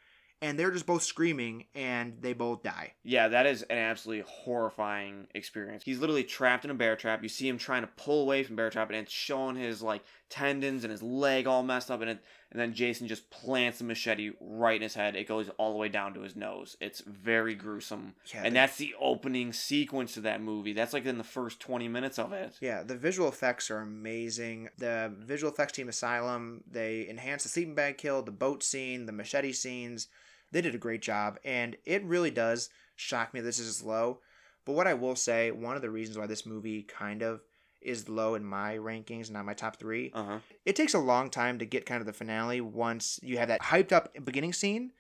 And 0.41 0.57
they're 0.57 0.71
just 0.71 0.85
both 0.85 1.03
screaming, 1.03 1.65
and 1.75 2.13
they 2.21 2.31
both 2.31 2.63
die. 2.63 2.93
Yeah, 3.03 3.27
that 3.27 3.45
is 3.45 3.63
an 3.63 3.77
absolutely 3.77 4.23
horrifying 4.25 5.27
experience. 5.35 5.83
He's 5.83 5.99
literally 5.99 6.23
trapped 6.23 6.63
in 6.63 6.71
a 6.71 6.75
bear 6.75 6.95
trap. 6.95 7.21
You 7.23 7.27
see 7.27 7.47
him 7.47 7.57
trying 7.57 7.81
to 7.81 7.89
pull 7.97 8.21
away 8.21 8.43
from 8.43 8.55
bear 8.55 8.69
trap, 8.69 8.89
and 8.89 8.97
it's 8.99 9.11
showing 9.11 9.57
his 9.57 9.81
like 9.81 10.01
tendons 10.29 10.83
and 10.85 10.91
his 10.91 11.03
leg 11.03 11.45
all 11.45 11.61
messed 11.61 11.91
up, 11.91 11.99
and 11.99 12.11
it, 12.11 12.19
and 12.51 12.59
then 12.61 12.73
Jason 12.73 13.07
just 13.09 13.29
plants 13.29 13.79
the 13.79 13.83
machete 13.83 14.31
right 14.39 14.77
in 14.77 14.81
his 14.81 14.93
head. 14.93 15.17
It 15.17 15.27
goes 15.27 15.49
all 15.57 15.73
the 15.73 15.77
way 15.77 15.89
down 15.89 16.13
to 16.13 16.21
his 16.21 16.37
nose. 16.37 16.77
It's 16.79 17.01
very 17.01 17.53
gruesome, 17.55 18.15
Yeah, 18.33 18.43
and 18.45 18.55
the- 18.55 18.59
that's 18.59 18.77
the 18.77 18.95
opening 18.99 19.51
sequence 19.51 20.13
to 20.13 20.21
that 20.21 20.41
movie. 20.41 20.71
That's 20.71 20.93
like 20.93 21.05
in 21.05 21.17
the 21.17 21.23
first 21.25 21.59
twenty 21.59 21.89
minutes 21.89 22.17
of 22.17 22.31
it. 22.31 22.53
Yeah, 22.61 22.83
the 22.83 22.95
visual 22.95 23.27
effects 23.27 23.69
are 23.69 23.79
amazing. 23.79 24.69
The 24.77 25.13
visual 25.19 25.51
effects 25.51 25.73
team 25.73 25.89
Asylum, 25.89 26.63
they 26.71 27.07
enhanced 27.09 27.43
the 27.43 27.49
sleeping 27.49 27.75
bag 27.75 27.97
kill, 27.97 28.21
the 28.21 28.31
boat 28.31 28.63
scene, 28.63 29.05
the 29.05 29.11
machete 29.11 29.51
scenes. 29.51 30.07
They 30.51 30.61
did 30.61 30.75
a 30.75 30.79
great 30.79 31.01
job, 31.01 31.37
and 31.43 31.75
it 31.85 32.03
really 32.03 32.31
does 32.31 32.69
shock 32.95 33.33
me 33.33 33.41
this 33.41 33.59
is 33.59 33.83
low. 33.83 34.19
But 34.65 34.73
what 34.73 34.87
I 34.87 34.93
will 34.93 35.15
say, 35.15 35.51
one 35.51 35.75
of 35.75 35.81
the 35.81 35.89
reasons 35.89 36.17
why 36.17 36.27
this 36.27 36.45
movie 36.45 36.83
kind 36.83 37.21
of 37.21 37.41
is 37.81 38.09
low 38.09 38.35
in 38.35 38.43
my 38.43 38.77
rankings, 38.77 39.31
not 39.31 39.45
my 39.45 39.53
top 39.53 39.77
three, 39.79 40.11
Uh 40.13 40.23
huh. 40.23 40.39
it 40.65 40.75
takes 40.75 40.93
a 40.93 40.99
long 40.99 41.29
time 41.29 41.59
to 41.59 41.65
get 41.65 41.85
kind 41.85 42.01
of 42.01 42.05
the 42.07 42.13
finale 42.13 42.59
once 42.61 43.19
you 43.23 43.37
have 43.37 43.47
that 43.47 43.61
hyped 43.61 43.91
up 43.91 44.13
beginning 44.25 44.53
scene, 44.53 44.91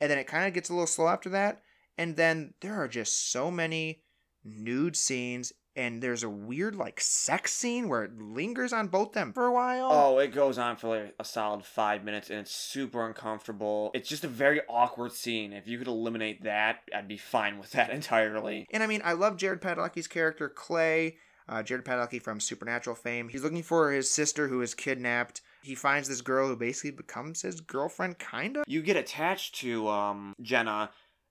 and 0.00 0.10
then 0.10 0.18
it 0.18 0.26
kind 0.28 0.46
of 0.46 0.54
gets 0.54 0.68
a 0.68 0.72
little 0.72 0.86
slow 0.86 1.08
after 1.08 1.28
that. 1.30 1.62
And 1.96 2.16
then 2.16 2.54
there 2.60 2.74
are 2.74 2.86
just 2.86 3.32
so 3.32 3.50
many 3.50 4.02
nude 4.44 4.96
scenes, 4.96 5.52
and 5.78 6.02
there's 6.02 6.24
a 6.24 6.28
weird 6.28 6.74
like 6.74 7.00
sex 7.00 7.54
scene 7.54 7.88
where 7.88 8.02
it 8.02 8.20
lingers 8.20 8.72
on 8.72 8.88
both 8.88 9.12
them 9.12 9.32
for 9.32 9.46
a 9.46 9.52
while. 9.52 9.88
Oh, 9.90 10.18
it 10.18 10.28
goes 10.34 10.58
on 10.58 10.76
for 10.76 10.88
like 10.88 11.14
a 11.20 11.24
solid 11.24 11.64
five 11.64 12.04
minutes, 12.04 12.28
and 12.30 12.40
it's 12.40 12.50
super 12.50 13.06
uncomfortable. 13.06 13.92
It's 13.94 14.08
just 14.08 14.24
a 14.24 14.28
very 14.28 14.60
awkward 14.68 15.12
scene. 15.12 15.52
If 15.52 15.68
you 15.68 15.78
could 15.78 15.86
eliminate 15.86 16.42
that, 16.42 16.80
I'd 16.94 17.06
be 17.08 17.16
fine 17.16 17.58
with 17.58 17.70
that 17.72 17.90
entirely. 17.98 18.66
And 18.72 18.82
I 18.82 18.88
mean, 18.88 19.00
I 19.04 19.12
love 19.12 19.36
Jared 19.36 19.62
Padalecki's 19.62 20.08
character 20.08 20.48
Clay. 20.48 21.16
Uh, 21.50 21.62
Jared 21.62 21.82
Padalecki 21.82 22.20
from 22.20 22.40
Supernatural 22.40 22.94
fame. 22.94 23.30
He's 23.30 23.42
looking 23.42 23.62
for 23.62 23.90
his 23.90 24.10
sister 24.10 24.48
who 24.48 24.60
is 24.60 24.74
kidnapped. 24.74 25.40
He 25.62 25.74
finds 25.74 26.06
this 26.06 26.20
girl 26.20 26.46
who 26.46 26.56
basically 26.56 26.90
becomes 26.90 27.40
his 27.40 27.62
girlfriend, 27.62 28.18
kind 28.18 28.58
of. 28.58 28.64
you 28.68 28.82
get 28.82 28.98
attached 28.98 29.54
to 29.60 29.88
um 29.88 30.34
Jenna 30.42 30.90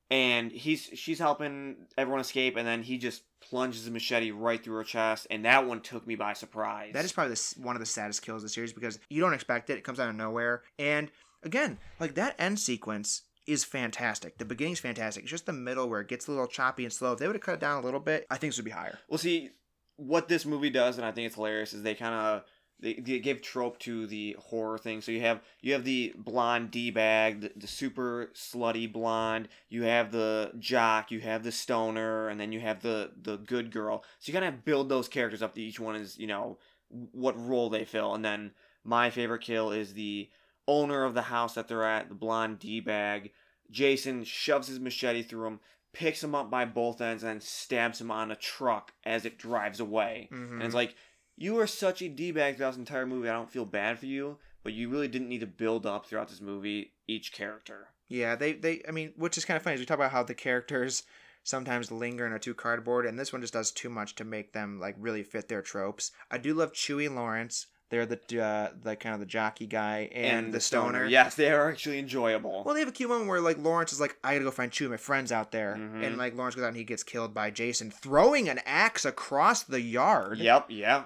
and 0.10 0.52
he's 0.52 0.90
she's 0.96 1.20
helping 1.20 1.76
everyone 1.98 2.22
escape 2.22 2.56
and 2.56 2.68
then 2.68 2.82
he 2.82 2.98
just 2.98 3.24
plunges 3.42 3.88
a 3.88 3.92
machete 3.92 4.32
right 4.32 4.64
through 4.64 4.76
her 4.76 4.84
chest 4.84 5.28
and 5.30 5.46
that 5.46 5.66
one 5.66 5.82
took 5.82 6.06
me 6.08 6.16
by 6.16 6.34
surprise. 6.34 6.92
That 6.94 7.06
is 7.06 7.12
probably 7.12 7.36
the, 7.36 7.54
one 7.62 7.76
of 7.76 7.80
the 7.80 7.86
saddest 7.86 8.22
kills 8.22 8.44
of 8.44 8.50
the 8.50 8.54
series 8.54 8.74
because 8.74 9.00
you 9.10 9.22
don't 9.22 9.34
expect 9.34 9.70
it. 9.70 9.78
It 9.78 9.84
comes 9.84 10.00
out 10.00 10.10
of 10.10 10.16
nowhere. 10.16 10.64
And 10.80 11.12
again, 11.44 11.78
like 12.00 12.16
that 12.16 12.36
end 12.40 12.60
sequence 12.60 13.24
is 13.46 13.64
fantastic. 13.64 14.38
The 14.38 14.46
beginning's 14.46 14.80
fantastic. 14.80 15.24
It's 15.24 15.32
just 15.32 15.46
the 15.46 15.54
middle 15.54 15.88
where 15.88 16.02
it 16.02 16.10
gets 16.10 16.28
a 16.28 16.32
little 16.32 16.48
choppy 16.48 16.84
and 16.84 16.92
slow. 16.92 17.14
If 17.14 17.20
they 17.20 17.28
would 17.28 17.36
have 17.36 17.44
cut 17.44 17.56
it 17.56 17.62
down 17.62 17.82
a 17.82 17.86
little 17.86 18.00
bit, 18.00 18.28
I 18.30 18.38
think 18.38 18.52
this 18.52 18.58
would 18.58 18.66
be 18.66 18.72
higher. 18.72 19.00
Well, 19.08 19.18
see 19.18 19.52
what 19.96 20.28
this 20.28 20.46
movie 20.46 20.70
does 20.70 20.98
and 20.98 21.06
I 21.06 21.12
think 21.12 21.28
it's 21.28 21.36
hilarious 21.36 21.74
is 21.74 21.84
they 21.84 21.96
kind 21.96 22.14
of 22.14 22.44
they, 22.80 22.94
they 22.94 23.20
give 23.20 23.42
trope 23.42 23.80
to 23.80 24.06
the 24.08 24.36
horror 24.40 24.78
thing. 24.78 25.02
So 25.02 25.12
you 25.12 25.22
have 25.22 25.42
you 25.62 25.74
have 25.74 25.84
the 25.84 26.14
blonde 26.18 26.72
d 26.72 26.92
bag, 26.92 27.42
the, 27.42 27.52
the 27.56 27.68
super 27.68 28.32
slutty 28.36 28.92
blonde. 28.92 29.48
You 29.70 29.84
have 29.84 30.12
the 30.12 30.52
jock. 30.60 31.12
You 31.12 31.20
have 31.22 31.44
the 31.44 31.52
stoner, 31.52 32.30
and 32.30 32.40
then 32.40 32.52
you 32.52 32.60
have 32.60 32.82
the 32.82 33.12
the 33.22 33.38
good 33.38 33.72
girl. 33.72 34.04
So 34.20 34.32
you 34.32 34.40
kind 34.40 34.54
of 34.54 34.64
build 34.64 34.90
those 34.90 35.08
characters 35.08 35.42
up. 35.42 35.56
To 35.56 35.62
each 35.62 35.80
one 35.80 35.96
is 35.96 36.18
you 36.18 36.28
know 36.28 36.58
what 36.90 37.40
role 37.40 37.70
they 37.70 37.86
fill. 37.86 38.14
And 38.14 38.24
then 38.24 38.52
my 38.84 39.10
favorite 39.10 39.42
kill 39.42 39.72
is 39.72 39.94
the 39.94 40.30
owner 40.68 41.04
of 41.04 41.14
the 41.14 41.24
house 41.24 41.56
that 41.56 41.68
they're 41.68 41.84
at, 41.86 42.10
the 42.10 42.16
blonde 42.16 42.60
d 42.60 42.80
bag. 42.80 43.32
Jason 43.72 44.24
shoves 44.24 44.68
his 44.68 44.80
machete 44.80 45.24
through 45.24 45.48
him, 45.48 45.60
picks 45.94 46.24
him 46.24 46.36
up 46.36 46.50
by 46.50 46.64
both 46.64 47.02
ends, 47.02 47.24
and 47.24 47.42
stabs 47.44 48.00
him 48.00 48.12
on 48.12 48.32
a 48.32 48.36
truck 48.36 48.94
as 49.06 49.26
it 49.26 49.38
drives 49.38 49.80
away. 49.80 50.30
Mhm. 50.32 50.54
And 50.54 50.64
it's 50.64 50.76
like, 50.76 50.96
you 51.38 51.58
are 51.60 51.68
such 51.68 52.02
a 52.02 52.10
D 52.10 52.32
bag 52.32 52.58
throughout 52.58 52.72
this 52.72 52.78
entire 52.80 53.06
movie. 53.06 53.30
I 53.30 53.34
don't 53.34 53.50
feel 53.50 53.66
bad 53.66 54.00
for 54.00 54.06
you, 54.08 54.38
but 54.64 54.74
you 54.74 54.90
really 54.90 55.08
didn't 55.08 55.30
need 55.30 55.40
to 55.42 55.48
build 55.48 55.86
up 55.86 56.06
throughout 56.06 56.28
this 56.30 56.42
movie 56.42 56.94
each 57.08 57.32
character. 57.32 57.88
Yeah, 58.10 58.36
they, 58.36 58.54
they, 58.54 58.82
I 58.88 58.92
mean, 58.92 59.14
which 59.18 59.38
is 59.38 59.46
kind 59.46 59.56
of 59.58 59.64
funny 59.64 59.76
is 59.76 59.80
we 59.80 59.86
talk 59.86 59.98
about 59.98 60.12
how 60.12 60.24
the 60.24 60.34
characters 60.34 61.04
sometimes 61.44 61.92
linger 61.92 62.26
and 62.26 62.34
are 62.34 62.40
too 62.40 62.54
cardboard, 62.54 63.06
and 63.06 63.18
this 63.20 63.32
one 63.32 63.42
just 63.42 63.54
does 63.54 63.72
too 63.72 63.90
much 63.90 64.16
to 64.16 64.24
make 64.26 64.54
them 64.54 64.80
like 64.80 64.96
really 64.98 65.24
fit 65.24 65.48
their 65.48 65.62
tropes. 65.62 66.12
I 66.32 66.38
do 66.38 66.54
love 66.54 66.74
Chewie 66.74 67.06
and 67.08 67.16
Lawrence. 67.16 67.68
They're 67.90 68.06
the 68.06 68.20
uh, 68.44 68.70
the 68.84 68.98
kind 68.98 69.14
of 69.14 69.22
the 69.22 69.26
jockey 69.26 69.66
guy 69.66 70.10
and, 70.14 70.54
the 70.54 70.60
stoner. 70.60 71.06
Yes, 71.06 71.36
they 71.36 71.50
are 71.52 71.70
actually 71.70 72.00
enjoyable. 72.00 72.64
Well, 72.66 72.74
they 72.74 72.82
have 72.82 72.90
a 72.90 72.92
cute 72.92 73.10
moment 73.10 73.30
where 73.30 73.40
like 73.40 73.58
Lawrence 73.60 73.94
is 73.94 74.02
like, 74.02 74.18
I 74.26 74.34
gotta 74.34 74.44
go 74.44 74.52
find 74.52 74.72
Chewie, 74.74 74.90
my 74.90 74.98
friend's 74.98 75.32
out 75.32 75.54
there, 75.54 75.76
Mhm. 75.80 76.06
and 76.06 76.18
like 76.18 76.36
Lawrence 76.36 76.56
goes 76.56 76.66
out 76.66 76.70
and 76.70 76.76
he 76.78 76.84
gets 76.84 77.04
killed 77.04 77.34
by 77.34 77.50
Jason 77.50 77.90
throwing 77.92 78.50
an 78.50 78.60
axe 78.66 79.06
across 79.06 79.64
the 79.64 79.80
yard. 79.80 80.38
yep, 80.40 80.66
yeah. 80.70 81.04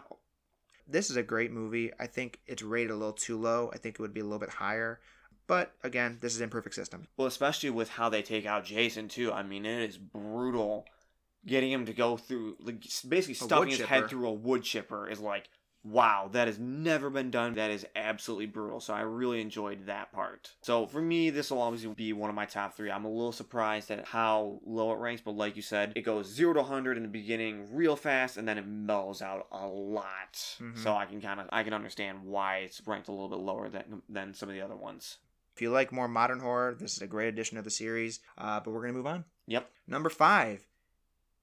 This 0.92 1.10
is 1.10 1.16
a 1.16 1.24
great 1.24 1.52
movie. 1.52 1.92
I 2.00 2.08
think 2.08 2.40
it's 2.46 2.62
rated 2.62 2.92
a 2.92 2.96
little 2.96 3.14
too 3.14 3.40
low. 3.40 3.72
I 3.74 3.78
think 3.78 3.96
it 3.96 4.02
would 4.02 4.14
be 4.14 4.20
a 4.20 4.24
little 4.24 4.40
bit 4.40 4.50
higher. 4.50 5.00
But 5.48 5.74
again, 5.84 6.18
this 6.22 6.36
is 6.36 6.42
imperfect 6.42 6.76
system. 6.76 7.08
Well, 7.18 7.28
especially 7.28 7.70
with 7.70 7.90
how 7.90 8.10
they 8.10 8.22
take 8.22 8.46
out 8.46 8.66
Jason 8.66 9.08
too. 9.08 9.32
I 9.32 9.44
mean, 9.44 9.66
it 9.66 9.90
is 9.90 9.98
brutal. 9.98 10.86
Getting 11.46 11.72
him 11.72 11.86
to 11.88 11.94
go 11.94 12.18
through, 12.18 12.58
like, 12.60 12.84
basically 13.10 13.34
stuffing 13.34 13.70
his 13.70 13.80
chipper. 13.80 13.88
head 13.88 14.10
through 14.10 14.28
a 14.28 14.34
wood 14.34 14.64
chipper 14.64 15.10
is 15.10 15.20
like, 15.20 15.50
wow, 15.84 16.30
that 16.32 16.48
has 16.48 16.60
never 16.60 17.10
been 17.10 17.32
done. 17.32 17.56
That 17.56 17.72
is 17.72 17.86
absolutely 17.96 18.46
brutal. 18.46 18.80
So 18.80 18.94
I 18.94 19.02
really 19.02 19.42
enjoyed 19.42 19.88
that 19.88 20.12
part. 20.12 20.52
So 20.62 20.86
for 20.86 21.02
me, 21.02 21.30
this 21.32 21.50
will 21.50 21.62
always 21.62 21.86
be 21.86 22.14
one 22.14 22.30
of 22.30 22.36
my 22.36 22.46
top 22.46 22.76
three. 22.78 22.92
I'm 22.92 23.06
a 23.06 23.10
little 23.10 23.32
surprised 23.32 23.90
at 23.90 24.06
how 24.06 24.60
low 24.66 24.92
it 24.92 25.00
ranks, 25.00 25.22
but 25.26 25.36
like 25.36 25.56
you 25.56 25.62
said, 25.62 25.94
it 25.96 26.02
goes 26.02 26.28
zero 26.28 26.54
to 26.54 26.60
100 26.62 26.98
in 26.98 27.04
the 27.04 27.10
beginning 27.10 27.68
real 27.76 27.96
fast, 27.96 28.38
and 28.38 28.48
then 28.48 28.58
it 28.58 28.68
mellows 28.68 29.22
out 29.22 29.48
a 29.52 29.66
lot. 29.66 30.34
Mhm. 30.60 30.78
So 30.78 30.94
I 30.96 31.06
can 31.06 31.20
kind 31.22 31.40
of 31.40 31.48
I 31.52 31.64
can 31.64 31.74
understand 31.74 32.24
why 32.24 32.58
it's 32.60 32.86
ranked 32.86 33.08
a 33.08 33.12
little 33.12 33.30
bit 33.30 33.40
lower 33.40 33.70
than 33.70 34.04
than 34.08 34.34
some 34.34 34.50
of 34.50 34.54
the 34.56 34.62
other 34.62 34.76
ones. 34.76 35.18
If 35.56 35.62
you 35.62 35.70
like 35.72 35.92
more 35.92 36.08
modern 36.08 36.40
horror, 36.40 36.74
this 36.76 36.96
is 36.96 37.02
a 37.02 37.08
great 37.08 37.28
addition 37.28 37.58
to 37.58 37.62
the 37.62 37.70
series. 37.72 38.20
Uh, 38.38 38.60
but 38.60 38.72
we're 38.72 38.82
gonna 38.82 38.94
move 38.94 39.08
on. 39.08 39.26
Yep. 39.48 39.70
Number 39.88 40.10
five, 40.10 40.68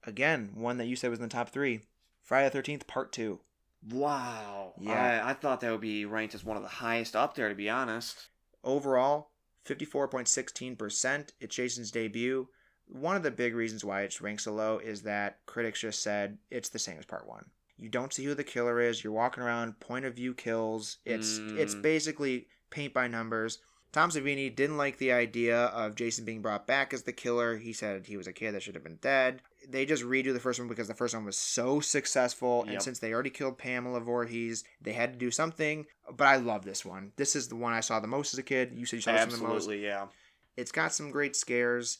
again, 0.05 0.51
one 0.55 0.77
that 0.77 0.85
you 0.87 0.95
said 0.95 1.09
was 1.09 1.19
in 1.19 1.23
the 1.23 1.29
top 1.29 1.49
three, 1.49 1.81
Friday 2.23 2.47
the 2.47 2.51
Thirteenth 2.51 2.87
Part 2.87 3.11
Two. 3.11 3.41
Wow. 3.87 4.73
Yeah. 4.79 5.23
I, 5.25 5.29
I 5.29 5.33
thought 5.33 5.61
that 5.61 5.71
would 5.71 5.81
be 5.81 6.05
ranked 6.05 6.35
as 6.35 6.43
one 6.43 6.57
of 6.57 6.63
the 6.63 6.69
highest 6.69 7.15
up 7.15 7.35
there, 7.35 7.49
to 7.49 7.55
be 7.55 7.69
honest. 7.69 8.27
Overall, 8.63 9.31
54.16%. 9.65 11.29
It's 11.39 11.55
Jason's 11.55 11.91
debut. 11.91 12.47
One 12.87 13.15
of 13.15 13.23
the 13.23 13.31
big 13.31 13.55
reasons 13.55 13.85
why 13.85 14.01
it's 14.01 14.21
ranked 14.21 14.41
so 14.43 14.53
low 14.53 14.79
is 14.79 15.03
that 15.03 15.39
critics 15.45 15.79
just 15.81 16.01
said 16.01 16.37
it's 16.49 16.69
the 16.69 16.79
same 16.79 16.97
as 16.97 17.05
part 17.05 17.27
one. 17.27 17.45
You 17.77 17.87
don't 17.87 18.11
see 18.11 18.25
who 18.25 18.33
the 18.33 18.43
killer 18.43 18.81
is. 18.81 19.03
You're 19.03 19.13
walking 19.13 19.43
around, 19.43 19.79
point 19.79 20.05
of 20.05 20.15
view 20.15 20.33
kills. 20.33 20.97
It's 21.05 21.37
it's 21.37 21.75
Mm. 21.75 21.81
basically 21.81 22.47
paint 22.71 22.93
by 22.93 23.07
numbers. 23.07 23.59
Tom 23.91 24.11
Savini 24.11 24.55
didn't 24.55 24.77
like 24.77 24.97
the 24.97 25.11
idea 25.11 25.65
of 25.65 25.95
Jason 25.95 26.23
being 26.23 26.41
brought 26.41 26.67
back 26.67 26.93
as 26.93 27.03
the 27.03 27.11
killer. 27.11 27.57
He 27.57 27.73
said 27.73 28.05
he 28.05 28.17
was 28.17 28.27
a 28.27 28.33
kid 28.33 28.53
that 28.53 28.61
should 28.61 28.75
have 28.75 28.83
been 28.83 28.99
dead. 29.01 29.41
They 29.67 29.85
just 29.85 30.03
redo 30.03 30.31
the 30.31 30.39
first 30.39 30.59
one 30.59 30.67
because 30.67 30.87
the 30.87 30.93
first 30.93 31.15
one 31.15 31.25
was 31.25 31.37
so 31.37 31.79
successful, 31.79 32.65
and 32.67 32.81
since 32.81 32.99
they 32.99 33.13
already 33.13 33.29
killed 33.29 33.57
Pamela 33.57 33.99
Voorhees, 33.99 34.63
they 34.81 34.93
had 34.93 35.13
to 35.13 35.19
do 35.19 35.31
something. 35.31 35.85
But 36.15 36.27
I 36.27 36.35
love 36.37 36.65
this 36.65 36.85
one. 36.85 37.13
This 37.17 37.35
is 37.35 37.47
the 37.47 37.55
one 37.55 37.73
I 37.73 37.79
saw 37.79 37.99
the 37.99 38.07
most 38.07 38.33
as 38.33 38.39
a 38.39 38.43
kid. 38.43 38.71
You 38.73 38.85
said 38.85 38.97
you 38.97 39.01
saw 39.01 39.11
one 39.11 39.29
the 39.29 39.37
most. 39.37 39.55
Absolutely, 39.55 39.83
yeah. 39.83 40.05
It's 40.55 40.71
got 40.71 40.93
some 40.93 41.11
great 41.11 41.35
scares. 41.35 41.99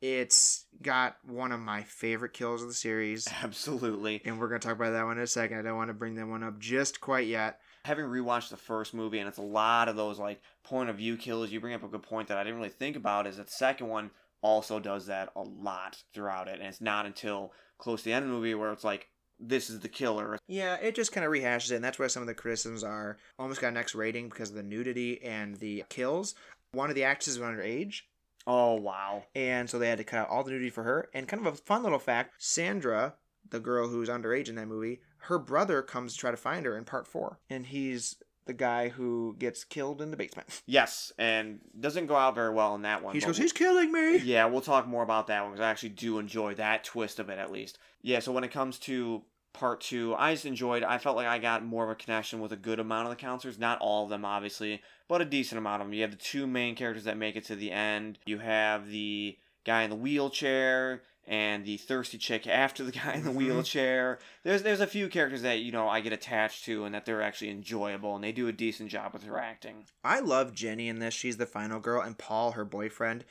It's 0.00 0.66
got 0.82 1.16
one 1.24 1.52
of 1.52 1.60
my 1.60 1.84
favorite 1.84 2.32
kills 2.32 2.62
of 2.62 2.68
the 2.68 2.74
series. 2.74 3.28
Absolutely. 3.42 4.20
And 4.24 4.40
we're 4.40 4.48
going 4.48 4.60
to 4.60 4.66
talk 4.66 4.76
about 4.76 4.90
that 4.90 5.04
one 5.04 5.18
in 5.18 5.22
a 5.22 5.28
second. 5.28 5.58
I 5.58 5.62
don't 5.62 5.76
want 5.76 5.90
to 5.90 5.94
bring 5.94 6.16
that 6.16 6.26
one 6.26 6.42
up 6.42 6.58
just 6.58 7.00
quite 7.00 7.28
yet. 7.28 7.60
Having 7.84 8.06
rewatched 8.06 8.50
the 8.50 8.56
first 8.56 8.94
movie, 8.94 9.18
and 9.18 9.28
it's 9.28 9.38
a 9.38 9.42
lot 9.42 9.88
of 9.88 9.96
those 9.96 10.18
like 10.18 10.40
point 10.62 10.88
of 10.88 10.96
view 10.96 11.16
kills. 11.16 11.50
You 11.50 11.60
bring 11.60 11.74
up 11.74 11.82
a 11.82 11.88
good 11.88 12.02
point 12.02 12.28
that 12.28 12.38
I 12.38 12.44
didn't 12.44 12.58
really 12.58 12.68
think 12.68 12.96
about. 12.96 13.26
Is 13.26 13.36
that 13.38 13.46
the 13.46 13.52
second 13.52 13.88
one 13.88 14.10
also 14.40 14.78
does 14.80 15.06
that 15.06 15.30
a 15.36 15.42
lot 15.42 16.02
throughout 16.14 16.48
it, 16.48 16.58
and 16.60 16.68
it's 16.68 16.80
not 16.80 17.06
until 17.06 17.52
close 17.78 18.00
to 18.00 18.04
the 18.06 18.12
end 18.12 18.24
of 18.24 18.30
the 18.30 18.36
movie 18.36 18.54
where 18.54 18.72
it's 18.72 18.84
like 18.84 19.08
this 19.40 19.68
is 19.68 19.80
the 19.80 19.88
killer. 19.88 20.38
Yeah, 20.46 20.76
it 20.76 20.94
just 20.94 21.10
kind 21.12 21.26
of 21.26 21.32
rehashes 21.32 21.72
it, 21.72 21.76
and 21.76 21.84
that's 21.84 21.98
why 21.98 22.06
some 22.06 22.22
of 22.22 22.28
the 22.28 22.34
criticisms 22.34 22.84
are 22.84 23.18
almost 23.38 23.60
got 23.60 23.68
an 23.68 23.76
X 23.76 23.94
rating 23.94 24.28
because 24.28 24.50
of 24.50 24.56
the 24.56 24.62
nudity 24.62 25.20
and 25.22 25.56
the 25.56 25.82
kills. 25.88 26.34
One 26.72 26.88
of 26.88 26.94
the 26.94 27.04
actresses 27.04 27.38
was 27.40 27.48
underage, 27.48 28.02
Oh 28.46 28.74
wow. 28.74 29.24
and 29.34 29.68
so 29.68 29.78
they 29.78 29.88
had 29.88 29.98
to 29.98 30.04
cut 30.04 30.20
out 30.20 30.28
all 30.28 30.44
the 30.44 30.52
nudity 30.52 30.70
for 30.70 30.84
her. 30.84 31.08
And 31.12 31.26
kind 31.28 31.44
of 31.44 31.52
a 31.52 31.56
fun 31.56 31.82
little 31.82 31.98
fact 31.98 32.34
Sandra, 32.38 33.14
the 33.50 33.60
girl 33.60 33.88
who's 33.88 34.08
underage 34.08 34.48
in 34.48 34.54
that 34.54 34.68
movie, 34.68 35.00
her 35.22 35.38
brother 35.38 35.82
comes 35.82 36.14
to 36.14 36.18
try 36.18 36.30
to 36.30 36.36
find 36.36 36.66
her 36.66 36.76
in 36.76 36.84
part 36.84 37.06
four, 37.06 37.38
and 37.48 37.66
he's 37.66 38.16
the 38.44 38.52
guy 38.52 38.88
who 38.88 39.36
gets 39.38 39.62
killed 39.62 40.02
in 40.02 40.10
the 40.10 40.16
basement. 40.16 40.62
Yes, 40.66 41.12
and 41.18 41.60
doesn't 41.78 42.06
go 42.06 42.16
out 42.16 42.34
very 42.34 42.52
well 42.52 42.74
in 42.74 42.82
that 42.82 43.02
one. 43.02 43.14
He 43.14 43.20
goes, 43.20 43.36
He's 43.36 43.52
killing 43.52 43.92
me! 43.92 44.18
Yeah, 44.18 44.46
we'll 44.46 44.60
talk 44.60 44.86
more 44.86 45.02
about 45.02 45.28
that 45.28 45.42
one 45.42 45.52
because 45.52 45.64
I 45.64 45.70
actually 45.70 45.90
do 45.90 46.18
enjoy 46.18 46.54
that 46.54 46.84
twist 46.84 47.18
of 47.18 47.28
it 47.28 47.38
at 47.38 47.52
least. 47.52 47.78
Yeah, 48.02 48.18
so 48.18 48.32
when 48.32 48.44
it 48.44 48.50
comes 48.50 48.78
to 48.80 49.22
part 49.52 49.80
two, 49.80 50.14
I 50.16 50.32
just 50.32 50.46
enjoyed. 50.46 50.82
I 50.82 50.98
felt 50.98 51.16
like 51.16 51.26
I 51.26 51.38
got 51.38 51.64
more 51.64 51.84
of 51.84 51.90
a 51.90 51.94
connection 51.94 52.40
with 52.40 52.52
a 52.52 52.56
good 52.56 52.80
amount 52.80 53.06
of 53.06 53.10
the 53.10 53.16
counselors. 53.16 53.58
Not 53.58 53.78
all 53.80 54.04
of 54.04 54.10
them, 54.10 54.24
obviously, 54.24 54.82
but 55.08 55.20
a 55.20 55.26
decent 55.26 55.58
amount 55.58 55.82
of 55.82 55.88
them. 55.88 55.94
You 55.94 56.02
have 56.02 56.10
the 56.10 56.16
two 56.16 56.46
main 56.46 56.74
characters 56.74 57.04
that 57.04 57.16
make 57.16 57.36
it 57.36 57.44
to 57.46 57.56
the 57.56 57.70
end. 57.70 58.18
You 58.26 58.38
have 58.38 58.88
the 58.88 59.38
guy 59.64 59.82
in 59.82 59.90
the 59.90 59.96
wheelchair 59.96 61.02
and 61.26 61.64
the 61.64 61.76
thirsty 61.76 62.18
chick 62.18 62.46
after 62.46 62.82
the 62.84 62.92
guy 63.00 63.14
in 63.14 63.24
the 63.24 63.30
Mhm. 63.30 63.34
wheelchair. 63.36 64.18
There's 64.42 64.62
there's 64.62 64.80
a 64.80 64.86
few 64.86 65.08
characters 65.08 65.42
that 65.42 65.60
you 65.60 65.72
know 65.72 65.88
I 65.88 66.00
get 66.00 66.12
attached 66.12 66.64
to 66.64 66.84
and 66.84 66.94
that 66.94 67.06
they're 67.06 67.22
actually 67.22 67.50
enjoyable 67.50 68.14
and 68.14 68.24
they 68.24 68.32
do 68.32 68.48
a 68.48 68.52
decent 68.52 68.90
job 68.90 69.12
with 69.12 69.22
their 69.22 69.38
acting. 69.38 69.86
I 70.04 70.20
love 70.20 70.54
Ginny 70.54 70.88
in 70.88 70.98
this. 70.98 71.14
She's 71.14 71.36
the 71.36 71.46
final 71.46 71.80
girl, 71.80 72.02
and 72.02 72.18
Paul, 72.18 72.52
her 72.52 72.64
boyfriend. 72.64 73.24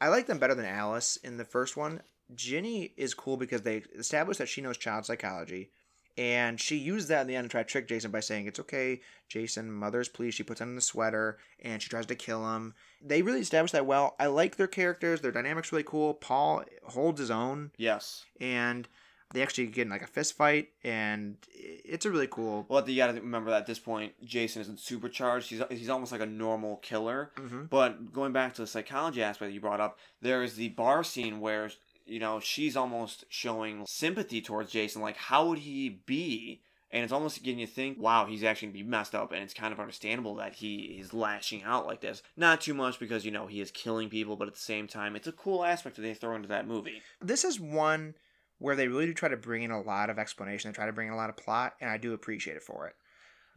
I 0.00 0.08
like 0.08 0.26
them 0.26 0.38
better 0.38 0.54
than 0.54 0.66
Alice 0.66 1.16
in 1.16 1.36
the 1.38 1.44
first 1.44 1.76
one. 1.76 2.02
Ginny 2.34 2.92
is 2.96 3.14
cool 3.14 3.36
because 3.36 3.62
they 3.62 3.78
established 3.98 4.38
that 4.38 4.48
she 4.48 4.60
knows 4.60 4.76
child 4.76 5.06
psychology, 5.06 5.70
and 6.18 6.60
she 6.60 6.76
used 6.76 7.08
that 7.08 7.22
in 7.22 7.26
the 7.26 7.36
end 7.36 7.44
to 7.44 7.48
try 7.48 7.62
to 7.62 7.68
trick 7.68 7.88
Jason 7.88 8.10
by 8.10 8.20
saying 8.20 8.46
it's 8.46 8.60
okay, 8.60 9.00
Jason. 9.28 9.70
Mother's 9.72 10.08
please. 10.08 10.34
She 10.34 10.42
puts 10.42 10.60
on 10.60 10.74
the 10.74 10.80
sweater 10.80 11.38
and 11.62 11.82
she 11.82 11.88
tries 11.88 12.06
to 12.06 12.14
kill 12.14 12.54
him. 12.54 12.74
They 13.04 13.22
really 13.22 13.40
established 13.40 13.72
that 13.72 13.86
well. 13.86 14.16
I 14.18 14.26
like 14.26 14.56
their 14.56 14.66
characters. 14.66 15.20
Their 15.20 15.32
dynamics 15.32 15.72
really 15.72 15.84
cool. 15.84 16.14
Paul 16.14 16.64
holds 16.84 17.20
his 17.20 17.30
own, 17.30 17.70
Yes. 17.76 18.24
and 18.40 18.88
they 19.34 19.42
actually 19.42 19.66
get 19.66 19.82
in 19.82 19.88
like 19.90 20.02
a 20.02 20.06
fist 20.06 20.36
fight, 20.36 20.68
and 20.84 21.36
it's 21.52 22.06
a 22.06 22.10
really 22.10 22.28
cool. 22.28 22.64
Well, 22.68 22.88
you 22.88 22.96
got 22.96 23.08
to 23.08 23.14
remember 23.20 23.50
that 23.50 23.62
at 23.62 23.66
this 23.66 23.80
point, 23.80 24.12
Jason 24.24 24.62
isn't 24.62 24.78
supercharged. 24.78 25.50
He's 25.50 25.60
he's 25.68 25.88
almost 25.90 26.12
like 26.12 26.20
a 26.20 26.26
normal 26.26 26.76
killer. 26.76 27.32
hmm 27.36 27.64
But 27.64 28.12
going 28.12 28.32
back 28.32 28.54
to 28.54 28.62
the 28.62 28.66
psychology 28.68 29.22
aspect 29.24 29.48
that 29.50 29.54
you 29.54 29.60
brought 29.60 29.80
up, 29.80 29.98
there 30.22 30.44
is 30.44 30.54
the 30.54 30.68
bar 30.68 31.02
scene 31.02 31.40
where 31.40 31.70
you 32.06 32.20
know 32.20 32.40
she's 32.40 32.76
almost 32.76 33.24
showing 33.28 33.84
sympathy 33.86 34.40
towards 34.40 34.72
Jason. 34.72 35.02
Like, 35.02 35.16
how 35.16 35.48
would 35.48 35.58
he 35.58 35.88
be? 35.88 36.62
And 36.92 37.02
it's 37.02 37.12
almost 37.12 37.42
getting 37.42 37.58
you 37.58 37.66
think, 37.66 38.00
wow, 38.00 38.26
he's 38.26 38.44
actually 38.44 38.68
gonna 38.68 38.84
be 38.84 38.88
messed 38.88 39.14
up, 39.14 39.32
and 39.32 39.42
it's 39.42 39.52
kind 39.52 39.72
of 39.72 39.80
understandable 39.80 40.36
that 40.36 40.54
he 40.54 40.98
is 41.00 41.12
lashing 41.12 41.64
out 41.64 41.86
like 41.86 42.00
this. 42.00 42.22
Not 42.36 42.60
too 42.60 42.74
much 42.74 42.98
because 42.98 43.24
you 43.24 43.30
know 43.30 43.46
he 43.46 43.60
is 43.60 43.70
killing 43.70 44.08
people, 44.08 44.36
but 44.36 44.48
at 44.48 44.54
the 44.54 44.60
same 44.60 44.86
time, 44.86 45.16
it's 45.16 45.26
a 45.26 45.32
cool 45.32 45.64
aspect 45.64 45.96
that 45.96 46.02
they 46.02 46.14
throw 46.14 46.36
into 46.36 46.48
that 46.48 46.66
movie. 46.66 47.02
this 47.20 47.44
is 47.44 47.58
one 47.58 48.14
where 48.58 48.76
they 48.76 48.88
really 48.88 49.06
do 49.06 49.12
try 49.12 49.28
to 49.28 49.36
bring 49.36 49.62
in 49.62 49.70
a 49.70 49.82
lot 49.82 50.08
of 50.08 50.18
explanation. 50.18 50.70
They 50.70 50.74
try 50.74 50.86
to 50.86 50.92
bring 50.92 51.08
in 51.08 51.14
a 51.14 51.16
lot 51.16 51.28
of 51.28 51.36
plot, 51.36 51.74
and 51.80 51.90
I 51.90 51.98
do 51.98 52.14
appreciate 52.14 52.56
it 52.56 52.62
for 52.62 52.86
it. 52.86 52.94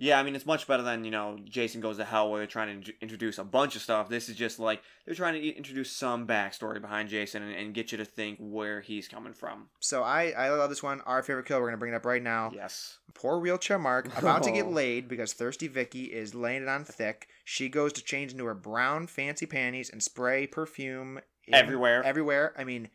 Yeah, 0.01 0.17
I 0.17 0.23
mean, 0.23 0.33
it's 0.33 0.45
much 0.45 0.65
better 0.65 0.81
than, 0.81 1.03
you 1.03 1.11
know, 1.11 1.37
Jason 1.43 1.81
Goes 1.81 1.97
to 1.97 2.05
Hell, 2.05 2.31
where 2.31 2.39
they're 2.39 2.47
trying 2.47 2.81
to 2.83 2.89
in- 2.91 2.97
introduce 3.01 3.37
a 3.37 3.43
bunch 3.43 3.75
of 3.75 3.81
stuff. 3.81 4.07
This 4.07 4.29
is 4.29 4.37
just 4.37 4.57
like 4.57 4.81
they're 5.05 5.13
trying 5.13 5.33
to 5.33 5.45
introduce 5.45 5.91
some 5.91 6.25
backstory 6.25 6.79
behind 6.79 7.09
Jason 7.09 7.43
and, 7.43 7.53
and 7.53 7.73
get 7.73 7.91
you 7.91 7.97
to 7.97 8.05
think 8.05 8.37
where 8.39 8.79
he's 8.79 9.09
coming 9.09 9.33
from. 9.33 9.67
So 9.81 10.01
I, 10.01 10.29
I 10.29 10.49
love 10.51 10.69
this 10.69 10.81
one. 10.81 11.01
Our 11.01 11.21
favorite 11.21 11.47
kill. 11.47 11.59
We're 11.59 11.67
gonna 11.67 11.77
bring 11.77 11.91
it 11.93 11.97
up 11.97 12.05
right 12.05 12.23
now. 12.23 12.51
Yes. 12.55 12.97
Poor 13.13 13.39
wheelchair 13.39 13.77
Mark 13.77 14.17
about 14.17 14.43
to 14.43 14.51
get 14.51 14.67
laid 14.71 15.09
because 15.09 15.33
thirsty 15.33 15.67
Vicky 15.67 16.05
is 16.05 16.33
laying 16.33 16.61
it 16.63 16.69
on 16.69 16.85
thick. 16.85 17.27
She 17.43 17.67
goes 17.67 17.91
to 17.93 18.01
change 18.01 18.31
into 18.31 18.45
her 18.45 18.55
brown 18.55 19.05
fancy 19.05 19.45
panties 19.47 19.89
and 19.89 20.01
spray 20.01 20.47
perfume 20.47 21.19
in- 21.45 21.53
Everywhere. 21.55 22.03
Everywhere. 22.03 22.53
I 22.57 22.63
mean, 22.63 22.87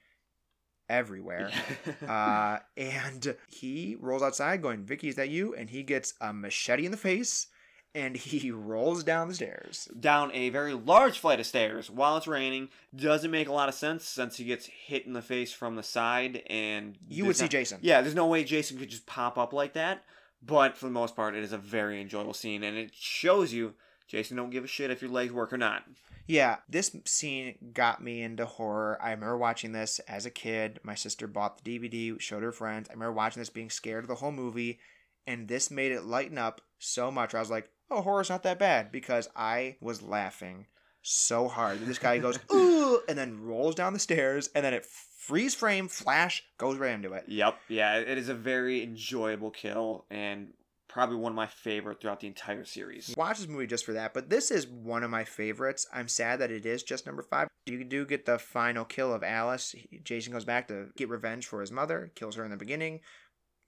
everywhere. 0.89 1.51
uh, 2.09 2.59
and 2.77 3.37
he 3.49 3.97
rolls 4.01 4.23
outside 4.23 4.63
going, 4.63 4.85
Vicky, 4.85 5.09
is 5.09 5.17
that 5.17 5.29
you? 5.29 5.55
And 5.55 5.71
he 5.71 5.83
gets 5.83 6.15
a 6.21 6.33
machete 6.33 6.85
in 6.85 6.91
the 6.91 6.97
face 6.97 7.49
and 7.95 8.17
he 8.17 8.51
rolls 8.51 9.05
down 9.05 9.29
the 9.29 9.35
stairs. 9.35 9.89
Down 9.99 10.31
a 10.33 10.51
very 10.51 10.75
large 10.75 11.19
flight 11.19 11.41
of 11.41 11.47
stairs 11.47 11.91
while 11.91 12.17
it's 12.17 12.27
raining. 12.27 12.69
Doesn't 12.95 13.31
make 13.31 13.49
a 13.49 13.53
lot 13.53 13.69
of 13.69 13.75
sense 13.75 14.05
since 14.05 14.37
he 14.37 14.45
gets 14.45 14.67
hit 14.67 15.07
in 15.07 15.13
the 15.13 15.23
face 15.23 15.53
from 15.53 15.77
the 15.77 15.83
side 15.83 16.43
and. 16.49 16.99
You 17.09 17.25
would 17.27 17.37
see 17.37 17.45
not- 17.45 17.51
Jason. 17.51 17.79
Yeah, 17.83 18.01
there's 18.01 18.15
no 18.15 18.27
way 18.27 18.45
Jason 18.45 18.79
could 18.79 18.91
just 18.91 19.07
pop 19.07 19.39
up 19.39 19.53
like 19.53 19.75
that. 19.75 20.05
But 20.47 20.77
for 20.77 20.87
the 20.87 20.93
most 20.93 21.17
part, 21.17 21.35
it 21.35 21.43
is 21.43 21.53
a 21.53 21.59
very 21.59 22.03
enjoyable 22.03 22.35
scene, 22.35 22.63
and 22.65 22.77
it 22.77 22.91
shows 22.95 23.51
you 23.53 23.73
Jason 24.07 24.37
don't 24.37 24.51
give 24.51 24.65
a 24.65 24.69
shit 24.69 24.91
if 24.91 25.03
your 25.03 25.11
legs 25.11 25.33
work 25.33 25.53
or 25.53 25.59
not. 25.59 25.85
Yeah, 26.27 26.57
this 26.69 26.97
scene 27.05 27.57
got 27.73 28.03
me 28.03 28.23
into 28.23 28.47
horror. 28.47 28.99
I 29.01 29.11
remember 29.11 29.37
watching 29.37 29.73
this 29.73 29.99
as 30.01 30.25
a 30.25 30.31
kid. 30.31 30.81
My 30.83 30.95
sister 30.95 31.27
bought 31.27 31.63
the 31.63 31.79
DVD, 31.79 32.19
showed 32.21 32.43
her 32.43 32.53
friends. 32.53 32.89
I 32.89 32.95
remember 32.95 33.13
watching 33.13 33.41
this, 33.41 33.51
being 33.51 33.71
scared 33.71 34.05
of 34.05 34.09
the 34.09 34.15
whole 34.17 34.33
movie, 34.33 34.79
and 35.27 35.49
this 35.49 35.71
made 35.71 35.93
it 35.93 36.05
lighten 36.05 36.39
up 36.39 36.63
so 36.79 37.11
much. 37.11 37.35
I 37.35 37.41
was 37.41 37.51
like, 37.51 37.69
"Oh, 37.91 38.01
horror's 38.01 38.31
not 38.31 38.43
that 38.45 38.59
bad," 38.59 38.91
because 38.91 39.29
I 39.37 39.77
was 39.81 40.03
laughing 40.03 40.67
so 41.03 41.49
hard. 41.49 41.81
This 41.81 41.99
guy 41.99 42.19
goes, 42.19 42.39
"Ooh," 42.55 43.03
and 43.07 43.19
then 43.19 43.43
rolls 43.43 43.75
down 43.75 43.93
the 43.93 43.99
stairs, 43.99 44.49
and 44.55 44.65
then 44.65 44.73
it 44.73 44.87
freeze 44.87 45.55
frame, 45.55 45.89
flash, 45.89 46.45
goes 46.59 46.79
right 46.79 46.93
into 46.93 47.13
it. 47.15 47.25
Yep, 47.29 47.59
yeah, 47.69 47.99
it 47.99 48.19
is 48.19 48.29
a 48.29 48.35
very 48.35 48.83
enjoyable 48.83 49.51
kill 49.51 50.05
and 50.11 50.53
probably 50.95 51.17
one 51.17 51.33
of 51.33 51.37
my 51.37 51.49
favorite 51.49 52.01
throughout 52.01 52.21
the 52.21 52.29
entire 52.29 52.65
series. 52.65 53.13
Watch 53.19 53.39
this 53.39 53.49
movie 53.49 53.67
just 53.67 53.85
for 53.85 53.95
that, 53.95 54.15
but 54.15 54.31
this 54.31 54.53
is 54.53 54.69
one 54.69 55.03
of 55.03 55.11
my 55.11 55.25
favorites. 55.25 55.89
I'm 55.93 56.07
sad 56.07 56.39
that 56.39 56.53
it 56.53 56.65
is 56.65 56.85
just 56.85 57.05
number 57.05 57.23
five. 57.23 57.49
You 57.67 57.83
do 57.83 58.07
get 58.07 58.27
the 58.27 58.39
final 58.39 58.85
kill 58.85 59.13
of 59.13 59.25
Alice. 59.25 59.75
Jason 60.05 60.33
goes 60.33 60.45
back 60.45 60.69
to 60.69 60.91
get 60.97 61.09
revenge 61.09 61.49
for 61.49 61.61
his 61.61 61.73
mother, 61.73 62.13
kills 62.15 62.37
her 62.37 62.45
in 62.45 62.53
the 62.53 62.57
beginning. 62.57 63.01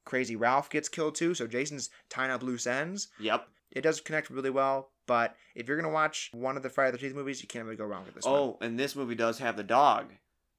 Crazy 0.04 0.36
Ralph 0.36 0.70
gets 0.70 0.88
killed 0.88 1.16
too, 1.16 1.34
so 1.34 1.48
Jason's 1.48 1.90
tying 2.08 2.30
up 2.30 2.44
loose 2.44 2.64
ends. 2.64 3.08
Yep. 3.18 3.48
It 3.72 3.80
does 3.80 4.00
connect 4.00 4.30
really 4.30 4.50
well, 4.50 4.92
but 5.08 5.34
if 5.56 5.66
you're 5.66 5.76
gonna 5.76 5.92
watch 5.92 6.30
one 6.32 6.56
of 6.56 6.62
the 6.62 6.70
Friday 6.70 6.92
the 6.92 6.98
Thirteenth 6.98 7.16
movies, 7.16 7.42
you 7.42 7.48
can't 7.48 7.64
really 7.64 7.76
go 7.76 7.86
wrong 7.86 8.04
with 8.04 8.14
this 8.14 8.24
one. 8.24 8.34
Oh, 8.34 8.58
and 8.60 8.78
this 8.78 8.94
movie 8.94 9.16
does 9.16 9.40
have 9.40 9.56
the 9.56 9.64
dog 9.64 10.12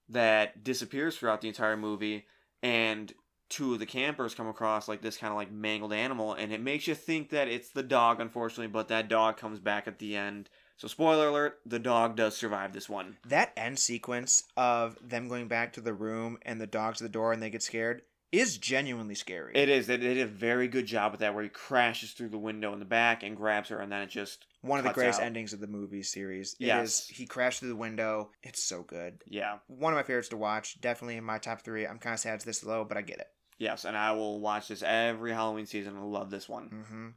that 0.10 0.66
disappears 0.66 1.16
throughout 1.16 1.40
the 1.40 1.48
entire 1.48 1.78
movie, 1.78 2.26
and 2.62 3.14
two 3.50 3.74
of 3.74 3.80
the 3.80 3.86
campers 3.86 4.36
come 4.36 4.48
across 4.48 4.88
like 4.88 5.02
this 5.02 5.18
kind 5.18 5.32
of 5.32 5.38
like 5.38 5.52
mangled 5.52 5.94
animal, 5.94 6.34
and 6.34 6.52
it 6.52 6.62
makes 6.62 6.88
you 6.88 6.96
think 6.96 7.30
that 7.30 7.48
it's 7.48 7.70
the 7.70 7.84
dog, 7.84 8.20
unfortunately, 8.20 8.68
but 8.68 8.88
that 8.90 9.08
dog 9.10 9.38
comes 9.38 9.60
back 9.60 9.88
at 9.88 10.00
the 10.00 10.16
end. 10.16 10.50
So, 10.78 10.88
spoiler 10.88 11.30
alert: 11.30 11.60
the 11.66 11.80
dog 11.80 12.16
does 12.16 12.38
survive 12.38 12.74
this 12.74 12.88
one. 12.90 13.18
That 13.28 13.52
end 13.58 13.80
sequence 13.80 14.44
of 14.56 14.98
them 15.02 15.28
going 15.28 15.48
back 15.48 15.74
to 15.74 15.82
the 15.82 15.94
room 15.94 16.38
and 16.44 16.62
the 16.62 16.68
dog's 16.68 17.02
at 17.02 17.06
the 17.06 17.12
door 17.12 17.34
and 17.34 17.42
they 17.42 17.50
get 17.50 17.64
scared 17.64 18.04
is 18.32 18.58
genuinely 18.58 19.16
scary. 19.16 19.54
It 19.56 19.70
is. 19.70 19.88
They, 19.88 19.96
did 19.96 20.18
a 20.18 20.26
very 20.28 20.68
good 20.68 20.86
job 20.86 21.14
with 21.14 21.22
that, 21.22 21.34
where 21.34 21.44
he 21.44 21.50
crashes 21.50 22.12
through 22.12 22.28
the 22.30 22.38
window 22.38 22.74
in 22.74 22.80
the 22.80 22.86
back 22.86 23.24
and 23.24 23.38
grabs 23.38 23.70
her, 23.70 23.80
and 23.80 23.90
then 23.90 24.02
it 24.02 24.10
just 24.10 24.46
One 24.62 24.78
of 24.80 24.86
the 24.86 24.92
greatest 24.92 25.22
out. 25.22 25.26
endings 25.28 25.54
of 25.54 25.62
the 25.62 25.68
movie 25.68 26.04
series. 26.04 26.54
It 26.60 26.66
Yes. 26.66 27.10
is- 27.10 27.18
he 27.18 27.26
crashed 27.26 27.62
through 27.62 27.70
the 27.70 27.76
window. 27.78 28.32
It's 28.44 28.62
so 28.62 28.84
good. 28.84 29.24
yeah, 29.26 29.60
One 29.68 29.94
of 29.94 29.98
my 29.98 30.04
favorites 30.04 30.28
to 30.30 30.38
watch. 30.38 30.80
Definitely 30.82 31.16
in 31.16 31.24
my 31.24 31.38
top 31.38 31.62
three. 31.62 31.88
I'm 31.88 32.00
kind 32.00 32.14
of 32.14 32.20
sad 32.20 32.36
it's 32.36 32.44
this 32.44 32.66
low, 32.66 32.84
but 32.84 32.98
I 32.98 33.02
get 33.02 33.20
it. 33.20 33.28
Yes, 33.58 33.86
and 33.86 33.98
I 33.98 34.12
will 34.14 34.40
watch 34.40 34.68
this 34.68 34.84
every 34.84 35.32
Halloween 35.32 35.66
season. 35.66 35.98
I 35.98 36.02
love 36.02 36.30
this 36.30 36.48
one. 36.50 36.86
hmm 36.88 37.08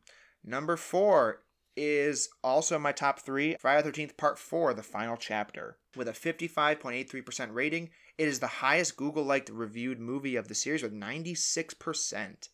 Number 0.43 0.77
four 0.77 1.43
is 1.77 2.29
also 2.43 2.79
my 2.79 2.93
top 2.93 3.21
three. 3.21 3.57
Friday 3.59 3.89
the 3.89 3.93
13th, 3.93 4.17
Part 4.17 4.39
4, 4.39 4.75
The 4.75 4.83
Final 4.83 5.17
Chapter. 5.17 5.77
With 5.97 6.09
a 6.09 6.13
55.83% 6.13 7.55
rating, 7.55 7.91
it 8.19 8.29
is 8.29 8.41
the 8.41 8.47
highest 8.47 8.97
Google 8.97 9.25
liked 9.25 9.49
reviewed 9.51 10.01
movie 10.01 10.37
of 10.37 10.49
the 10.49 10.55
series 10.55 10.83
with 10.83 10.93
96%. 10.93 12.49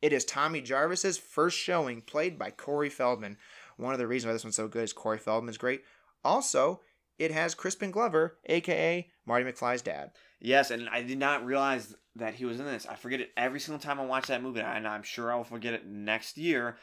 It 0.00 0.12
is 0.12 0.24
Tommy 0.24 0.60
Jarvis's 0.60 1.18
first 1.18 1.56
showing, 1.56 2.00
played 2.00 2.38
by 2.38 2.50
Corey 2.50 2.88
Feldman. 2.88 3.36
One 3.76 3.92
of 3.92 3.98
the 3.98 4.06
reasons 4.06 4.28
why 4.28 4.32
this 4.32 4.44
one's 4.44 4.56
so 4.56 4.68
good 4.68 4.84
is 4.84 4.92
Corey 4.92 5.18
Feldman's 5.18 5.58
great. 5.58 5.82
Also, 6.24 6.80
it 7.18 7.30
has 7.30 7.54
Crispin 7.54 7.90
Glover, 7.92 8.38
aka 8.46 9.08
Marty 9.26 9.44
McFly's 9.44 9.82
dad. 9.82 10.10
Yes, 10.40 10.72
and 10.72 10.88
I 10.88 11.02
did 11.02 11.18
not 11.18 11.44
realize 11.46 11.94
that 12.16 12.34
he 12.34 12.44
was 12.44 12.60
in 12.60 12.66
this. 12.66 12.86
I 12.86 12.94
forget 12.94 13.20
it 13.20 13.32
every 13.36 13.60
single 13.60 13.80
time 13.80 14.00
I 14.00 14.04
watch 14.04 14.26
that 14.26 14.42
movie, 14.42 14.60
and 14.60 14.86
I'm 14.86 15.02
sure 15.02 15.32
I 15.32 15.36
will 15.36 15.44
forget 15.44 15.74
it 15.74 15.86
next 15.86 16.36
year. 16.36 16.76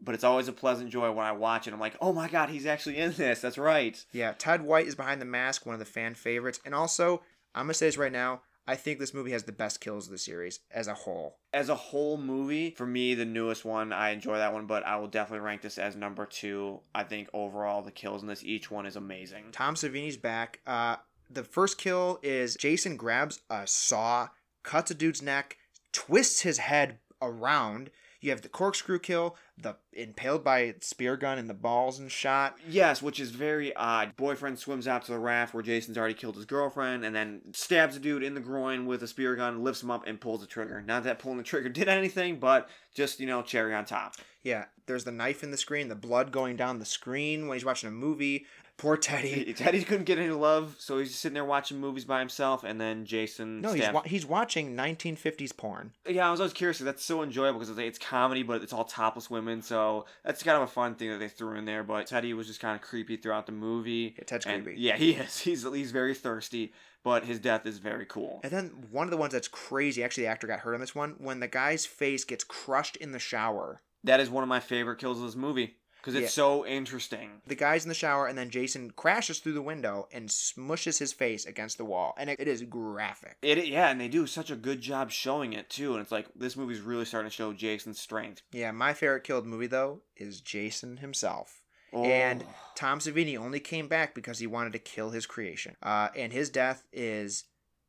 But 0.00 0.14
it's 0.14 0.24
always 0.24 0.48
a 0.48 0.52
pleasant 0.52 0.90
joy 0.90 1.10
when 1.12 1.24
I 1.24 1.32
watch 1.32 1.66
it. 1.66 1.72
I'm 1.72 1.80
like, 1.80 1.96
oh 2.00 2.12
my 2.12 2.28
god, 2.28 2.50
he's 2.50 2.66
actually 2.66 2.98
in 2.98 3.12
this. 3.12 3.40
That's 3.40 3.56
right. 3.56 4.02
Yeah, 4.12 4.32
Ted 4.36 4.62
White 4.62 4.86
is 4.86 4.94
behind 4.94 5.20
the 5.20 5.26
mask, 5.26 5.64
one 5.64 5.74
of 5.74 5.78
the 5.78 5.84
fan 5.86 6.14
favorites. 6.14 6.60
And 6.64 6.74
also, 6.74 7.22
I'm 7.54 7.66
gonna 7.66 7.74
say 7.74 7.86
this 7.86 7.96
right 7.96 8.12
now, 8.12 8.42
I 8.66 8.76
think 8.76 8.98
this 8.98 9.12
movie 9.12 9.32
has 9.32 9.44
the 9.44 9.52
best 9.52 9.80
kills 9.80 10.06
of 10.06 10.12
the 10.12 10.18
series 10.18 10.60
as 10.70 10.88
a 10.88 10.94
whole. 10.94 11.36
As 11.52 11.68
a 11.68 11.74
whole 11.74 12.16
movie, 12.16 12.70
for 12.70 12.86
me, 12.86 13.14
the 13.14 13.24
newest 13.24 13.64
one, 13.64 13.92
I 13.92 14.10
enjoy 14.10 14.38
that 14.38 14.52
one, 14.54 14.66
but 14.66 14.84
I 14.86 14.96
will 14.96 15.06
definitely 15.06 15.44
rank 15.44 15.62
this 15.62 15.76
as 15.76 15.96
number 15.96 16.24
two. 16.24 16.80
I 16.94 17.04
think 17.04 17.28
overall, 17.34 17.82
the 17.82 17.90
kills 17.90 18.22
in 18.22 18.28
this, 18.28 18.42
each 18.42 18.70
one 18.70 18.86
is 18.86 18.96
amazing. 18.96 19.44
Tom 19.52 19.74
Savini's 19.74 20.16
back. 20.16 20.60
Uh, 20.66 20.96
the 21.30 21.44
first 21.44 21.76
kill 21.78 22.18
is 22.22 22.56
Jason 22.56 22.96
grabs 22.96 23.40
a 23.50 23.66
saw, 23.66 24.28
cuts 24.64 24.90
a 24.90 24.94
dude's 24.94 25.22
neck, 25.22 25.56
twists 25.92 26.40
his 26.40 26.58
head 26.58 26.98
around. 27.22 27.90
You 28.20 28.30
have 28.30 28.40
the 28.40 28.48
corkscrew 28.48 29.00
kill, 29.00 29.36
the 29.58 29.76
impaled 29.92 30.42
by 30.42 30.76
spear 30.80 31.14
gun 31.14 31.36
and 31.36 31.48
the 31.48 31.52
balls 31.52 31.98
and 31.98 32.10
shot. 32.10 32.56
Yes, 32.66 33.02
which 33.02 33.20
is 33.20 33.30
very 33.30 33.76
odd. 33.76 34.16
Boyfriend 34.16 34.58
swims 34.58 34.88
out 34.88 35.04
to 35.04 35.12
the 35.12 35.18
raft 35.18 35.52
where 35.52 35.62
Jason's 35.62 35.98
already 35.98 36.14
killed 36.14 36.36
his 36.36 36.46
girlfriend 36.46 37.04
and 37.04 37.14
then 37.14 37.42
stabs 37.52 37.96
a 37.96 38.00
dude 38.00 38.22
in 38.22 38.32
the 38.32 38.40
groin 38.40 38.86
with 38.86 39.02
a 39.02 39.06
spear 39.06 39.36
gun, 39.36 39.62
lifts 39.62 39.82
him 39.82 39.90
up, 39.90 40.06
and 40.06 40.22
pulls 40.22 40.40
the 40.40 40.46
trigger. 40.46 40.80
Not 40.80 41.04
that 41.04 41.18
pulling 41.18 41.36
the 41.36 41.44
trigger 41.44 41.68
did 41.68 41.86
anything, 41.86 42.40
but 42.40 42.70
just, 42.94 43.20
you 43.20 43.26
know, 43.26 43.42
cherry 43.42 43.74
on 43.74 43.84
top. 43.84 44.14
Yeah, 44.42 44.64
there's 44.86 45.04
the 45.04 45.12
knife 45.12 45.42
in 45.42 45.50
the 45.50 45.58
screen, 45.58 45.88
the 45.88 45.94
blood 45.94 46.32
going 46.32 46.56
down 46.56 46.78
the 46.78 46.86
screen 46.86 47.46
when 47.46 47.56
he's 47.56 47.64
watching 47.64 47.88
a 47.88 47.92
movie. 47.92 48.46
Poor 48.76 48.96
Teddy. 48.96 49.52
Teddy 49.54 49.84
couldn't 49.84 50.04
get 50.04 50.18
any 50.18 50.30
love, 50.30 50.74
so 50.78 50.98
he's 50.98 51.10
just 51.10 51.20
sitting 51.20 51.34
there 51.34 51.44
watching 51.44 51.78
movies 51.78 52.04
by 52.04 52.18
himself, 52.18 52.64
and 52.64 52.80
then 52.80 53.04
Jason. 53.06 53.60
No, 53.60 53.72
he's 53.72 53.88
wa- 53.90 54.02
he's 54.02 54.26
watching 54.26 54.74
1950s 54.76 55.56
porn. 55.56 55.92
Yeah, 56.08 56.26
I 56.26 56.30
was 56.32 56.40
always 56.40 56.52
curious. 56.52 56.78
That's 56.80 57.04
so 57.04 57.22
enjoyable 57.22 57.60
because 57.60 57.70
it's, 57.70 57.78
it's 57.78 57.98
comedy, 57.98 58.42
but 58.42 58.62
it's 58.62 58.72
all 58.72 58.84
topless 58.84 59.30
women, 59.30 59.62
so 59.62 60.06
that's 60.24 60.42
kind 60.42 60.56
of 60.56 60.64
a 60.64 60.66
fun 60.72 60.96
thing 60.96 61.10
that 61.10 61.18
they 61.18 61.28
threw 61.28 61.56
in 61.56 61.64
there. 61.64 61.84
But 61.84 62.08
Teddy 62.08 62.34
was 62.34 62.46
just 62.48 62.58
kind 62.60 62.74
of 62.74 62.82
creepy 62.82 63.16
throughout 63.16 63.46
the 63.46 63.52
movie. 63.52 64.14
Yeah, 64.18 64.24
Ted's 64.24 64.44
And- 64.46 64.64
creepy. 64.64 64.80
Yeah, 64.80 64.96
he 64.96 65.12
is. 65.12 65.38
He's 65.44 65.62
he's 65.62 65.92
very 65.92 66.14
thirsty, 66.14 66.72
but 67.04 67.24
his 67.24 67.38
death 67.38 67.66
is 67.66 67.78
very 67.78 68.06
cool. 68.06 68.40
And 68.42 68.52
then 68.52 68.86
one 68.90 69.06
of 69.06 69.10
the 69.12 69.16
ones 69.16 69.32
that's 69.32 69.48
crazy, 69.48 70.02
actually, 70.02 70.24
the 70.24 70.30
actor 70.30 70.46
got 70.48 70.60
hurt 70.60 70.74
on 70.74 70.80
this 70.80 70.94
one, 70.96 71.14
when 71.18 71.38
the 71.40 71.48
guy's 71.48 71.86
face 71.86 72.24
gets 72.24 72.42
crushed 72.44 72.96
in 72.96 73.12
the 73.12 73.18
shower. 73.20 73.82
That 74.02 74.20
is 74.20 74.28
one 74.28 74.42
of 74.42 74.48
my 74.48 74.60
favorite 74.60 74.98
kills 74.98 75.18
of 75.20 75.24
this 75.26 75.36
movie 75.36 75.76
because 76.04 76.14
it's 76.16 76.24
Yeah. 76.36 76.42
so 76.44 76.66
interesting. 76.66 77.40
The 77.46 77.54
guy's 77.54 77.86
in 77.86 77.88
the 77.88 77.94
shower, 77.94 78.26
and 78.26 78.36
then 78.36 78.50
Jason 78.50 78.90
crashes 78.90 79.38
through 79.38 79.54
the 79.54 79.62
window 79.62 80.06
and 80.12 80.28
smushes 80.28 80.98
his 80.98 81.14
face 81.14 81.46
against 81.46 81.78
the 81.78 81.84
wall. 81.86 82.14
And 82.18 82.28
it, 82.28 82.38
it 82.38 82.46
is 82.46 82.62
graphic. 82.62 83.38
It 83.40 83.66
yeah, 83.66 83.88
and 83.88 83.98
they 83.98 84.08
do 84.08 84.26
such 84.26 84.50
a 84.50 84.56
good 84.56 84.82
job 84.82 85.10
showing 85.10 85.54
it 85.54 85.70
too. 85.70 85.92
And 85.94 86.02
it's 86.02 86.12
like 86.12 86.26
this 86.36 86.56
movie's 86.56 86.80
really 86.82 87.06
starting 87.06 87.30
to 87.30 87.34
show 87.34 87.54
Jason's 87.54 87.98
strength. 87.98 88.42
Yeah, 88.52 88.70
my 88.72 88.92
favorite 88.92 89.24
killed 89.24 89.46
movie, 89.46 89.66
though, 89.66 90.02
is 90.14 90.42
Jason 90.42 90.98
himself. 90.98 91.62
Oh. 91.94 92.04
And 92.04 92.44
Tom 92.74 92.98
Savini 92.98 93.38
only 93.38 93.60
came 93.60 93.88
back 93.88 94.14
because 94.14 94.40
he 94.40 94.46
wanted 94.46 94.74
to 94.74 94.78
kill 94.78 95.08
his 95.10 95.24
creation. 95.24 95.74
Uh, 95.82 96.08
and 96.14 96.34
his 96.34 96.50
death 96.50 96.84
is 96.92 97.44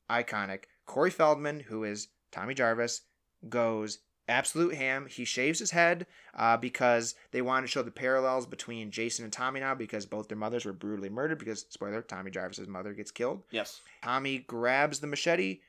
iconic. 0.09 0.66
Corey 0.86 1.11
Feldman, 1.11 1.59
who 1.61 1.84
is 1.84 2.07
Tommy 2.32 2.53
Jarvis, 2.53 3.01
goes 3.49 3.99
absolute 4.28 4.76
ham. 4.76 5.07
He 5.09 5.26
shaves 5.26 5.59
his 5.59 5.71
head 5.71 6.05
uh, 6.34 6.57
because 6.57 7.15
they 7.32 7.41
wanted 7.41 7.63
to 7.63 7.71
show 7.71 7.84
the 7.84 7.91
parallels 7.91 8.45
between 8.45 8.91
Jason 8.91 9.23
and 9.23 9.34
Tommy 9.34 9.59
now 9.59 9.76
because 9.76 10.05
both 10.05 10.28
their 10.28 10.38
mothers 10.38 10.65
were 10.65 10.73
brutally 10.73 11.09
murdered. 11.09 11.39
Because, 11.39 11.65
spoiler, 11.69 12.01
Tommy 12.01 12.32
Jarvis's 12.32 12.67
mother 12.67 12.93
gets 12.93 13.11
killed. 13.11 13.43
yes, 13.51 13.82
Tommy 14.03 14.39
grabs 14.39 14.99
the 14.99 15.07
machete, 15.07 15.59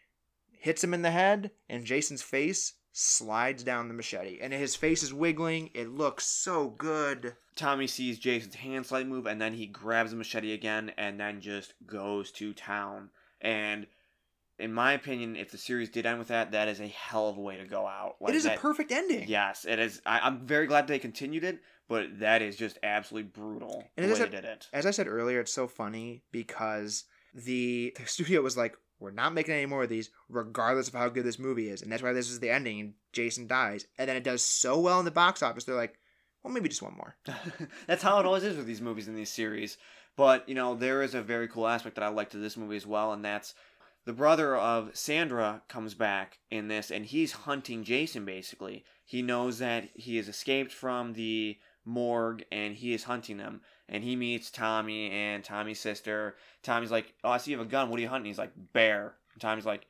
hits 0.52 0.82
him 0.82 0.94
in 0.94 1.02
the 1.02 1.10
head, 1.10 1.50
and 1.68 1.84
Jason's 1.84 2.22
face 2.22 2.74
slides 2.92 3.62
down 3.62 3.88
the 3.88 3.94
machete. 3.94 4.38
And 4.40 4.52
his 4.52 4.74
face 4.74 5.02
is 5.02 5.12
wiggling. 5.12 5.70
It 5.74 5.90
looks 5.90 6.24
so 6.24 6.70
good. 6.70 7.34
Tommy 7.54 7.86
sees 7.86 8.18
Jason's 8.18 8.54
hand 8.54 8.86
slightly 8.86 9.08
move, 9.10 9.26
and 9.26 9.40
then 9.40 9.54
he 9.54 9.66
grabs 9.66 10.10
the 10.10 10.16
machete 10.16 10.52
again, 10.52 10.92
and 10.96 11.20
then 11.20 11.40
just 11.40 11.74
goes 11.86 12.30
to 12.32 12.52
town. 12.54 13.10
And 13.40 13.86
in 14.58 14.72
my 14.72 14.92
opinion, 14.92 15.36
if 15.36 15.50
the 15.50 15.58
series 15.58 15.90
did 15.90 16.06
end 16.06 16.18
with 16.18 16.28
that, 16.28 16.52
that 16.52 16.68
is 16.68 16.80
a 16.80 16.88
hell 16.88 17.28
of 17.28 17.36
a 17.36 17.40
way 17.40 17.56
to 17.56 17.64
go 17.66 17.86
out. 17.86 18.16
it 18.26 18.34
is 18.34 18.44
that, 18.44 18.56
a 18.56 18.60
perfect 18.60 18.90
ending. 18.90 19.28
Yes, 19.28 19.66
it 19.68 19.78
is. 19.78 20.00
I, 20.06 20.20
I'm 20.20 20.46
very 20.46 20.66
glad 20.66 20.86
they 20.86 20.98
continued 20.98 21.44
it, 21.44 21.60
but 21.88 22.20
that 22.20 22.42
is 22.42 22.56
just 22.56 22.78
absolutely 22.82 23.30
brutal 23.30 23.84
And 23.96 24.08
the 24.08 24.12
way 24.12 24.18
they 24.20 24.28
did 24.28 24.44
it. 24.44 24.68
As 24.72 24.86
I 24.86 24.90
said 24.90 25.08
earlier, 25.08 25.40
it's 25.40 25.52
so 25.52 25.68
funny 25.68 26.22
because 26.32 27.04
the, 27.34 27.94
the 27.98 28.06
studio 28.06 28.40
was 28.40 28.56
like, 28.56 28.76
we're 28.98 29.10
not 29.10 29.34
making 29.34 29.54
any 29.54 29.66
more 29.66 29.82
of 29.82 29.90
these, 29.90 30.10
regardless 30.28 30.88
of 30.88 30.94
how 30.94 31.08
good 31.10 31.24
this 31.24 31.38
movie 31.38 31.68
is. 31.68 31.82
And 31.82 31.92
that's 31.92 32.02
why 32.02 32.14
this 32.14 32.30
is 32.30 32.40
the 32.40 32.50
ending, 32.50 32.80
and 32.80 32.94
Jason 33.12 33.46
dies. 33.46 33.86
And 33.98 34.08
then 34.08 34.16
it 34.16 34.24
does 34.24 34.42
so 34.42 34.80
well 34.80 34.98
in 34.98 35.04
the 35.04 35.10
box 35.10 35.42
office, 35.42 35.64
they're 35.64 35.74
like, 35.74 35.98
well, 36.42 36.54
maybe 36.54 36.68
just 36.68 36.80
one 36.80 36.96
more. 36.96 37.16
That's 37.86 38.02
how 38.02 38.20
it 38.20 38.26
always 38.26 38.44
is 38.44 38.56
with 38.56 38.66
these 38.66 38.80
movies 38.80 39.08
and 39.08 39.18
these 39.18 39.32
series. 39.32 39.76
But, 40.16 40.48
you 40.48 40.54
know, 40.54 40.74
there 40.74 41.02
is 41.02 41.14
a 41.14 41.20
very 41.20 41.48
cool 41.48 41.66
aspect 41.66 41.96
that 41.96 42.04
I 42.04 42.08
like 42.08 42.30
to 42.30 42.38
this 42.38 42.56
movie 42.56 42.76
as 42.76 42.86
well, 42.86 43.12
and 43.12 43.24
that's 43.24 43.54
the 44.06 44.12
brother 44.12 44.56
of 44.56 44.96
Sandra 44.96 45.62
comes 45.68 45.92
back 45.94 46.38
in 46.50 46.68
this, 46.68 46.90
and 46.90 47.04
he's 47.04 47.32
hunting 47.32 47.84
Jason 47.84 48.24
basically. 48.24 48.84
He 49.04 49.20
knows 49.20 49.58
that 49.58 49.88
he 49.94 50.16
has 50.16 50.28
escaped 50.28 50.72
from 50.72 51.12
the 51.12 51.58
morgue, 51.84 52.44
and 52.50 52.74
he 52.74 52.94
is 52.94 53.04
hunting 53.04 53.36
them. 53.36 53.60
And 53.88 54.02
he 54.02 54.16
meets 54.16 54.50
Tommy 54.50 55.10
and 55.10 55.44
Tommy's 55.44 55.80
sister. 55.80 56.36
Tommy's 56.62 56.90
like, 56.90 57.14
Oh, 57.22 57.30
I 57.30 57.38
see 57.38 57.50
you 57.50 57.58
have 57.58 57.66
a 57.66 57.70
gun. 57.70 57.90
What 57.90 57.98
are 57.98 58.02
you 58.02 58.08
hunting? 58.08 58.26
He's 58.26 58.38
like, 58.38 58.52
Bear. 58.72 59.14
And 59.34 59.42
Tommy's 59.42 59.66
like, 59.66 59.86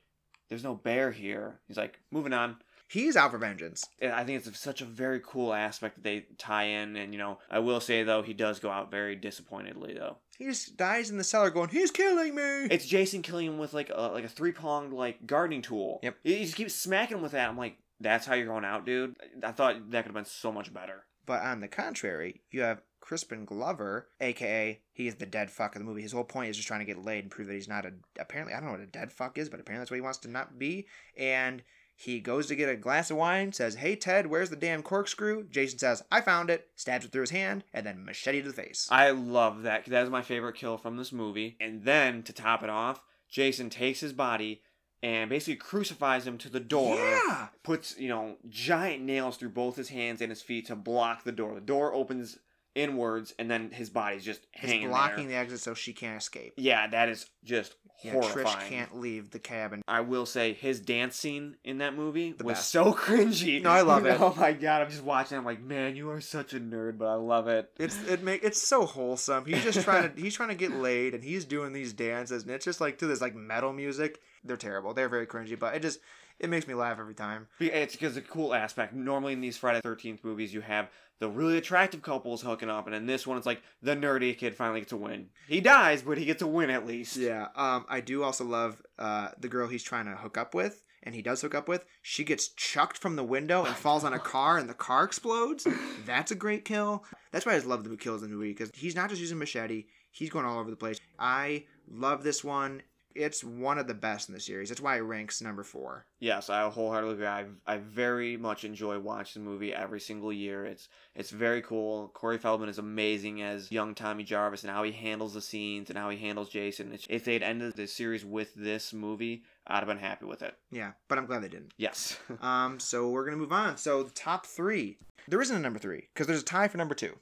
There's 0.48 0.64
no 0.64 0.74
bear 0.74 1.10
here. 1.10 1.60
He's 1.68 1.76
like, 1.76 1.98
Moving 2.10 2.32
on. 2.32 2.56
He's 2.88 3.16
out 3.16 3.32
for 3.32 3.38
vengeance. 3.38 3.84
And 4.00 4.12
I 4.12 4.24
think 4.24 4.46
it's 4.46 4.60
such 4.60 4.80
a 4.80 4.84
very 4.84 5.20
cool 5.24 5.52
aspect 5.52 5.96
that 5.96 6.04
they 6.04 6.26
tie 6.38 6.64
in. 6.64 6.96
And, 6.96 7.12
you 7.12 7.18
know, 7.18 7.38
I 7.50 7.58
will 7.58 7.80
say, 7.80 8.02
though, 8.02 8.22
he 8.22 8.32
does 8.32 8.60
go 8.60 8.70
out 8.70 8.90
very 8.90 9.16
disappointedly, 9.16 9.94
though. 9.94 10.18
He 10.38 10.44
just 10.44 10.76
dies 10.76 11.10
in 11.10 11.16
the 11.16 11.24
cellar 11.24 11.50
going, 11.50 11.70
he's 11.70 11.90
killing 11.90 12.34
me. 12.34 12.68
It's 12.70 12.86
Jason 12.86 13.22
killing 13.22 13.46
him 13.46 13.58
with, 13.58 13.72
like, 13.72 13.90
a, 13.94 14.12
like 14.12 14.24
a 14.24 14.28
three 14.28 14.52
pronged, 14.52 14.92
like, 14.92 15.26
gardening 15.26 15.62
tool. 15.62 16.00
Yep. 16.02 16.16
He 16.22 16.44
just 16.44 16.56
keeps 16.56 16.74
smacking 16.74 17.16
him 17.16 17.22
with 17.22 17.32
that. 17.32 17.48
I'm 17.48 17.58
like, 17.58 17.78
that's 18.00 18.26
how 18.26 18.34
you're 18.34 18.46
going 18.46 18.64
out, 18.64 18.86
dude? 18.86 19.16
I 19.42 19.52
thought 19.52 19.90
that 19.90 20.04
could 20.04 20.12
have 20.12 20.14
been 20.14 20.24
so 20.24 20.52
much 20.52 20.72
better. 20.72 21.04
But 21.24 21.42
on 21.42 21.60
the 21.60 21.68
contrary, 21.68 22.42
you 22.50 22.60
have 22.60 22.82
Crispin 23.00 23.44
Glover, 23.44 24.08
aka 24.20 24.80
he 24.92 25.08
is 25.08 25.16
the 25.16 25.26
dead 25.26 25.50
fuck 25.50 25.74
of 25.74 25.80
the 25.80 25.86
movie. 25.86 26.02
His 26.02 26.12
whole 26.12 26.24
point 26.24 26.50
is 26.50 26.56
just 26.56 26.68
trying 26.68 26.80
to 26.80 26.86
get 26.86 27.04
laid 27.04 27.24
and 27.24 27.30
prove 27.30 27.48
that 27.48 27.54
he's 27.54 27.68
not 27.68 27.86
a. 27.86 27.92
Apparently, 28.18 28.52
I 28.54 28.58
don't 28.58 28.66
know 28.66 28.72
what 28.72 28.80
a 28.80 28.86
dead 28.86 29.12
fuck 29.12 29.38
is, 29.38 29.48
but 29.48 29.60
apparently 29.60 29.80
that's 29.80 29.90
what 29.90 29.96
he 29.96 30.02
wants 30.02 30.18
to 30.18 30.28
not 30.28 30.58
be. 30.58 30.86
And 31.16 31.62
he 31.98 32.20
goes 32.20 32.46
to 32.46 32.54
get 32.54 32.68
a 32.68 32.76
glass 32.76 33.10
of 33.10 33.16
wine, 33.16 33.52
says, 33.52 33.76
"Hey 33.76 33.96
Ted, 33.96 34.26
where's 34.26 34.50
the 34.50 34.56
damn 34.56 34.82
corkscrew?" 34.82 35.48
Jason 35.48 35.78
says, 35.78 36.04
"I 36.12 36.20
found 36.20 36.50
it." 36.50 36.68
Stabs 36.76 37.06
it 37.06 37.10
through 37.10 37.22
his 37.22 37.30
hand, 37.30 37.64
and 37.72 37.86
then 37.86 38.04
machete 38.04 38.42
to 38.42 38.48
the 38.48 38.54
face. 38.54 38.86
I 38.90 39.10
love 39.10 39.62
that. 39.62 39.86
That 39.86 40.04
is 40.04 40.10
my 40.10 40.22
favorite 40.22 40.56
kill 40.56 40.76
from 40.76 40.98
this 40.98 41.10
movie. 41.10 41.56
And 41.58 41.84
then, 41.84 42.22
to 42.24 42.32
top 42.32 42.62
it 42.62 42.70
off, 42.70 43.00
Jason 43.28 43.70
takes 43.70 44.00
his 44.00 44.12
body 44.12 44.62
and 45.02 45.30
basically 45.30 45.56
crucifies 45.56 46.26
him 46.26 46.38
to 46.38 46.48
the 46.48 46.60
door. 46.60 46.96
Yeah. 46.96 47.48
puts 47.62 47.98
you 47.98 48.08
know 48.08 48.36
giant 48.48 49.02
nails 49.02 49.36
through 49.36 49.50
both 49.50 49.76
his 49.76 49.88
hands 49.88 50.20
and 50.20 50.30
his 50.30 50.42
feet 50.42 50.66
to 50.66 50.76
block 50.76 51.24
the 51.24 51.32
door. 51.32 51.54
The 51.54 51.60
door 51.60 51.94
opens 51.94 52.38
inwards, 52.76 53.34
and 53.38 53.50
then 53.50 53.70
his 53.72 53.90
body's 53.90 54.24
just 54.24 54.46
hanging 54.52 54.88
blocking 54.88 55.28
there. 55.28 55.38
the 55.38 55.42
exit 55.44 55.60
so 55.60 55.74
she 55.74 55.92
can't 55.92 56.20
escape. 56.20 56.52
Yeah, 56.56 56.86
that 56.88 57.08
is 57.08 57.26
just 57.42 57.74
Yeah, 58.04 58.12
horrifying. 58.12 58.46
Trish 58.46 58.68
can't 58.68 58.96
leave 59.00 59.30
the 59.30 59.38
cabin. 59.38 59.82
I 59.88 60.02
will 60.02 60.26
say 60.26 60.52
his 60.52 60.78
dance 60.80 61.16
scene 61.16 61.56
in 61.64 61.78
that 61.78 61.94
movie 61.96 62.32
The 62.32 62.44
was 62.44 62.58
best. 62.58 62.70
so 62.70 62.92
cringy. 62.92 63.62
No, 63.62 63.70
I 63.70 63.80
love 63.80 64.04
it. 64.06 64.20
Oh 64.20 64.34
my 64.36 64.52
god, 64.52 64.82
I'm 64.82 64.90
just 64.90 65.02
watching. 65.02 65.38
I'm 65.38 65.44
like, 65.44 65.62
man, 65.62 65.96
you 65.96 66.10
are 66.10 66.20
such 66.20 66.52
a 66.54 66.60
nerd, 66.60 66.98
but 66.98 67.06
I 67.08 67.14
love 67.14 67.48
it. 67.48 67.70
It's 67.78 68.00
it 68.06 68.22
make 68.22 68.44
it's 68.44 68.60
so 68.60 68.84
wholesome. 68.86 69.46
He's 69.46 69.64
just 69.64 69.80
trying 69.82 70.12
to 70.14 70.20
he's 70.20 70.34
trying 70.34 70.50
to 70.50 70.54
get 70.54 70.72
laid 70.72 71.14
and 71.14 71.24
he's 71.24 71.44
doing 71.46 71.72
these 71.72 71.92
dances 71.94 72.42
and 72.42 72.52
it's 72.52 72.64
just 72.64 72.80
like 72.80 72.98
to 72.98 73.06
this 73.06 73.20
like 73.22 73.34
metal 73.34 73.72
music. 73.72 74.20
They're 74.44 74.56
terrible. 74.56 74.92
They're 74.94 75.08
very 75.08 75.26
cringy, 75.26 75.58
but 75.58 75.74
it 75.74 75.82
just 75.82 75.98
It 76.38 76.50
makes 76.50 76.68
me 76.68 76.74
laugh 76.74 76.98
every 76.98 77.14
time. 77.14 77.48
It's 77.58 77.94
because 77.94 78.16
a 78.16 78.20
cool 78.20 78.54
aspect. 78.54 78.92
Normally 78.94 79.32
in 79.32 79.40
these 79.40 79.56
Friday 79.56 79.80
Thirteenth 79.80 80.22
movies, 80.22 80.52
you 80.52 80.60
have 80.60 80.90
the 81.18 81.28
really 81.28 81.56
attractive 81.56 82.02
couples 82.02 82.42
hooking 82.42 82.68
up, 82.68 82.86
and 82.86 82.94
in 82.94 83.06
this 83.06 83.26
one, 83.26 83.38
it's 83.38 83.46
like 83.46 83.62
the 83.80 83.96
nerdy 83.96 84.36
kid 84.36 84.54
finally 84.54 84.80
gets 84.80 84.92
a 84.92 84.96
win. 84.96 85.30
He 85.48 85.60
dies, 85.60 86.02
but 86.02 86.18
he 86.18 86.26
gets 86.26 86.42
a 86.42 86.46
win 86.46 86.68
at 86.68 86.86
least. 86.86 87.16
Yeah. 87.16 87.48
Um, 87.56 87.86
I 87.88 88.00
do 88.00 88.22
also 88.22 88.44
love 88.44 88.82
uh 88.98 89.28
the 89.38 89.48
girl 89.48 89.68
he's 89.68 89.82
trying 89.82 90.06
to 90.06 90.16
hook 90.16 90.36
up 90.36 90.54
with, 90.54 90.82
and 91.02 91.14
he 91.14 91.22
does 91.22 91.40
hook 91.40 91.54
up 91.54 91.68
with. 91.68 91.84
She 92.02 92.22
gets 92.22 92.48
chucked 92.48 92.98
from 92.98 93.16
the 93.16 93.24
window 93.24 93.64
and 93.64 93.74
falls 93.74 94.04
on 94.04 94.12
a 94.12 94.18
car, 94.18 94.58
and 94.58 94.68
the 94.68 94.74
car 94.74 95.04
explodes. 95.04 95.66
That's 96.04 96.32
a 96.32 96.36
great 96.36 96.64
kill. 96.66 97.04
That's 97.32 97.46
why 97.46 97.52
I 97.52 97.56
just 97.56 97.66
love 97.66 97.84
the 97.84 97.96
kills 97.96 98.22
in 98.22 98.30
the 98.30 98.36
movie 98.36 98.52
because 98.52 98.70
he's 98.74 98.94
not 98.94 99.08
just 99.08 99.20
using 99.22 99.38
machete; 99.38 99.86
he's 100.10 100.30
going 100.30 100.44
all 100.44 100.58
over 100.58 100.70
the 100.70 100.76
place. 100.76 101.00
I 101.18 101.64
love 101.90 102.24
this 102.24 102.44
one. 102.44 102.82
It's 103.16 103.42
one 103.42 103.78
of 103.78 103.86
the 103.86 103.94
best 103.94 104.28
in 104.28 104.34
the 104.34 104.40
series. 104.40 104.68
That's 104.68 104.80
why 104.80 104.96
it 104.96 105.00
ranks 105.00 105.40
number 105.40 105.62
four. 105.62 106.06
Yes, 106.20 106.50
I 106.50 106.68
wholeheartedly 106.68 107.14
agree. 107.14 107.26
I, 107.26 107.46
I 107.66 107.78
very 107.78 108.36
much 108.36 108.64
enjoy 108.64 108.98
watching 108.98 109.42
the 109.42 109.50
movie 109.50 109.72
every 109.74 110.00
single 110.00 110.32
year. 110.32 110.64
It's 110.64 110.88
it's 111.14 111.30
very 111.30 111.62
cool. 111.62 112.08
Corey 112.14 112.38
Feldman 112.38 112.68
is 112.68 112.78
amazing 112.78 113.42
as 113.42 113.72
young 113.72 113.94
Tommy 113.94 114.24
Jarvis 114.24 114.62
and 114.62 114.70
how 114.70 114.82
he 114.82 114.92
handles 114.92 115.34
the 115.34 115.40
scenes 115.40 115.88
and 115.88 115.98
how 115.98 116.10
he 116.10 116.18
handles 116.18 116.48
Jason. 116.48 116.92
It's, 116.92 117.06
if 117.08 117.24
they'd 117.24 117.42
ended 117.42 117.74
the 117.76 117.86
series 117.86 118.24
with 118.24 118.54
this 118.54 118.92
movie, 118.92 119.42
I'd 119.66 119.78
have 119.78 119.86
been 119.86 119.98
happy 119.98 120.26
with 120.26 120.42
it. 120.42 120.54
Yeah, 120.70 120.92
but 121.08 121.18
I'm 121.18 121.26
glad 121.26 121.42
they 121.42 121.48
didn't. 121.48 121.72
Yes. 121.76 122.18
Um, 122.42 122.78
so 122.78 123.08
we're 123.08 123.24
gonna 123.24 123.38
move 123.38 123.52
on. 123.52 123.76
So 123.76 124.02
the 124.02 124.10
top 124.10 124.46
three. 124.46 124.98
There 125.26 125.40
isn't 125.40 125.56
a 125.56 125.60
number 125.60 125.78
three 125.78 126.08
because 126.12 126.26
there's 126.26 126.42
a 126.42 126.44
tie 126.44 126.68
for 126.68 126.76
number 126.78 126.94
two. 126.94 127.18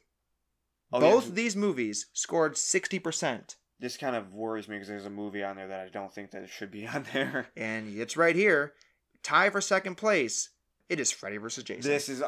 Oh, 0.93 1.01
Both 1.01 1.29
yeah, 1.29 1.35
these 1.35 1.57
movies 1.57 2.07
scored 2.13 2.59
sixty 2.59 2.99
percent, 2.99 3.57
this 3.81 3.97
kind 3.97 4.17
of 4.17 4.35
worries 4.35 4.69
me 4.69 4.77
because 4.77 4.89
there's 4.89 5.07
a 5.07 5.11
movie 5.11 5.43
on 5.43 5.57
there 5.57 5.69
that 5.69 5.87
I 5.87 5.89
don't 5.89 6.13
think 6.13 6.31
that 6.33 6.43
it 6.43 6.51
should 6.51 6.71
be 6.71 6.87
on 6.95 7.07
there. 7.13 7.49
and 7.57 7.97
it's 7.99 8.17
right 8.17 8.37
here. 8.37 8.75
Tie 9.23 9.51
for 9.51 9.61
second 9.61 9.97
place. 9.97 10.51
It 10.89 11.01
is 11.01 11.11
Freddy 11.11 11.39
versus 11.39 11.65
Jason. 11.65 11.91
This 11.91 12.09
is 12.11 12.23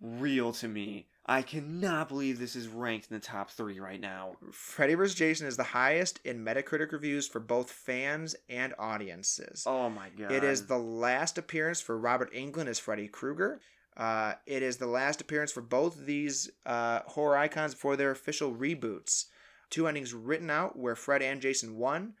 unreal 0.00 0.52
to 0.52 0.68
me. 0.68 1.08
I 1.26 1.42
cannot 1.42 2.08
believe 2.08 2.38
this 2.38 2.56
is 2.56 2.66
ranked 2.66 3.08
in 3.10 3.14
the 3.16 3.20
top 3.24 3.50
three 3.50 3.78
right 3.78 4.00
now. 4.00 4.36
Freddy 4.50 4.94
vs. 4.94 5.14
Jason 5.16 5.46
is 5.46 5.56
the 5.56 5.62
highest 5.62 6.20
in 6.24 6.44
Metacritic 6.44 6.90
reviews 6.90 7.28
for 7.28 7.38
both 7.38 7.70
fans 7.70 8.34
and 8.48 8.74
audiences. 8.78 9.64
Oh 9.66 9.88
my 9.88 10.08
god. 10.10 10.32
It 10.32 10.42
is 10.42 10.66
the 10.66 10.78
last 10.78 11.38
appearance 11.38 11.80
for 11.80 11.96
Robert 11.96 12.32
Englund 12.32 12.66
as 12.66 12.78
Freddy 12.80 13.06
Krueger. 13.06 13.60
Uh, 13.96 14.34
it 14.46 14.62
is 14.62 14.78
the 14.78 14.86
last 14.86 15.20
appearance 15.20 15.52
for 15.52 15.60
both 15.60 16.06
these 16.06 16.50
uh, 16.66 17.00
horror 17.06 17.36
icons 17.36 17.74
before 17.74 17.94
their 17.96 18.10
official 18.10 18.52
reboots. 18.52 19.26
Two 19.72 19.88
endings 19.88 20.12
written 20.12 20.50
out 20.50 20.78
where 20.78 20.94
Fred 20.94 21.22
and 21.22 21.40
Jason 21.40 21.78
won. 21.78 22.12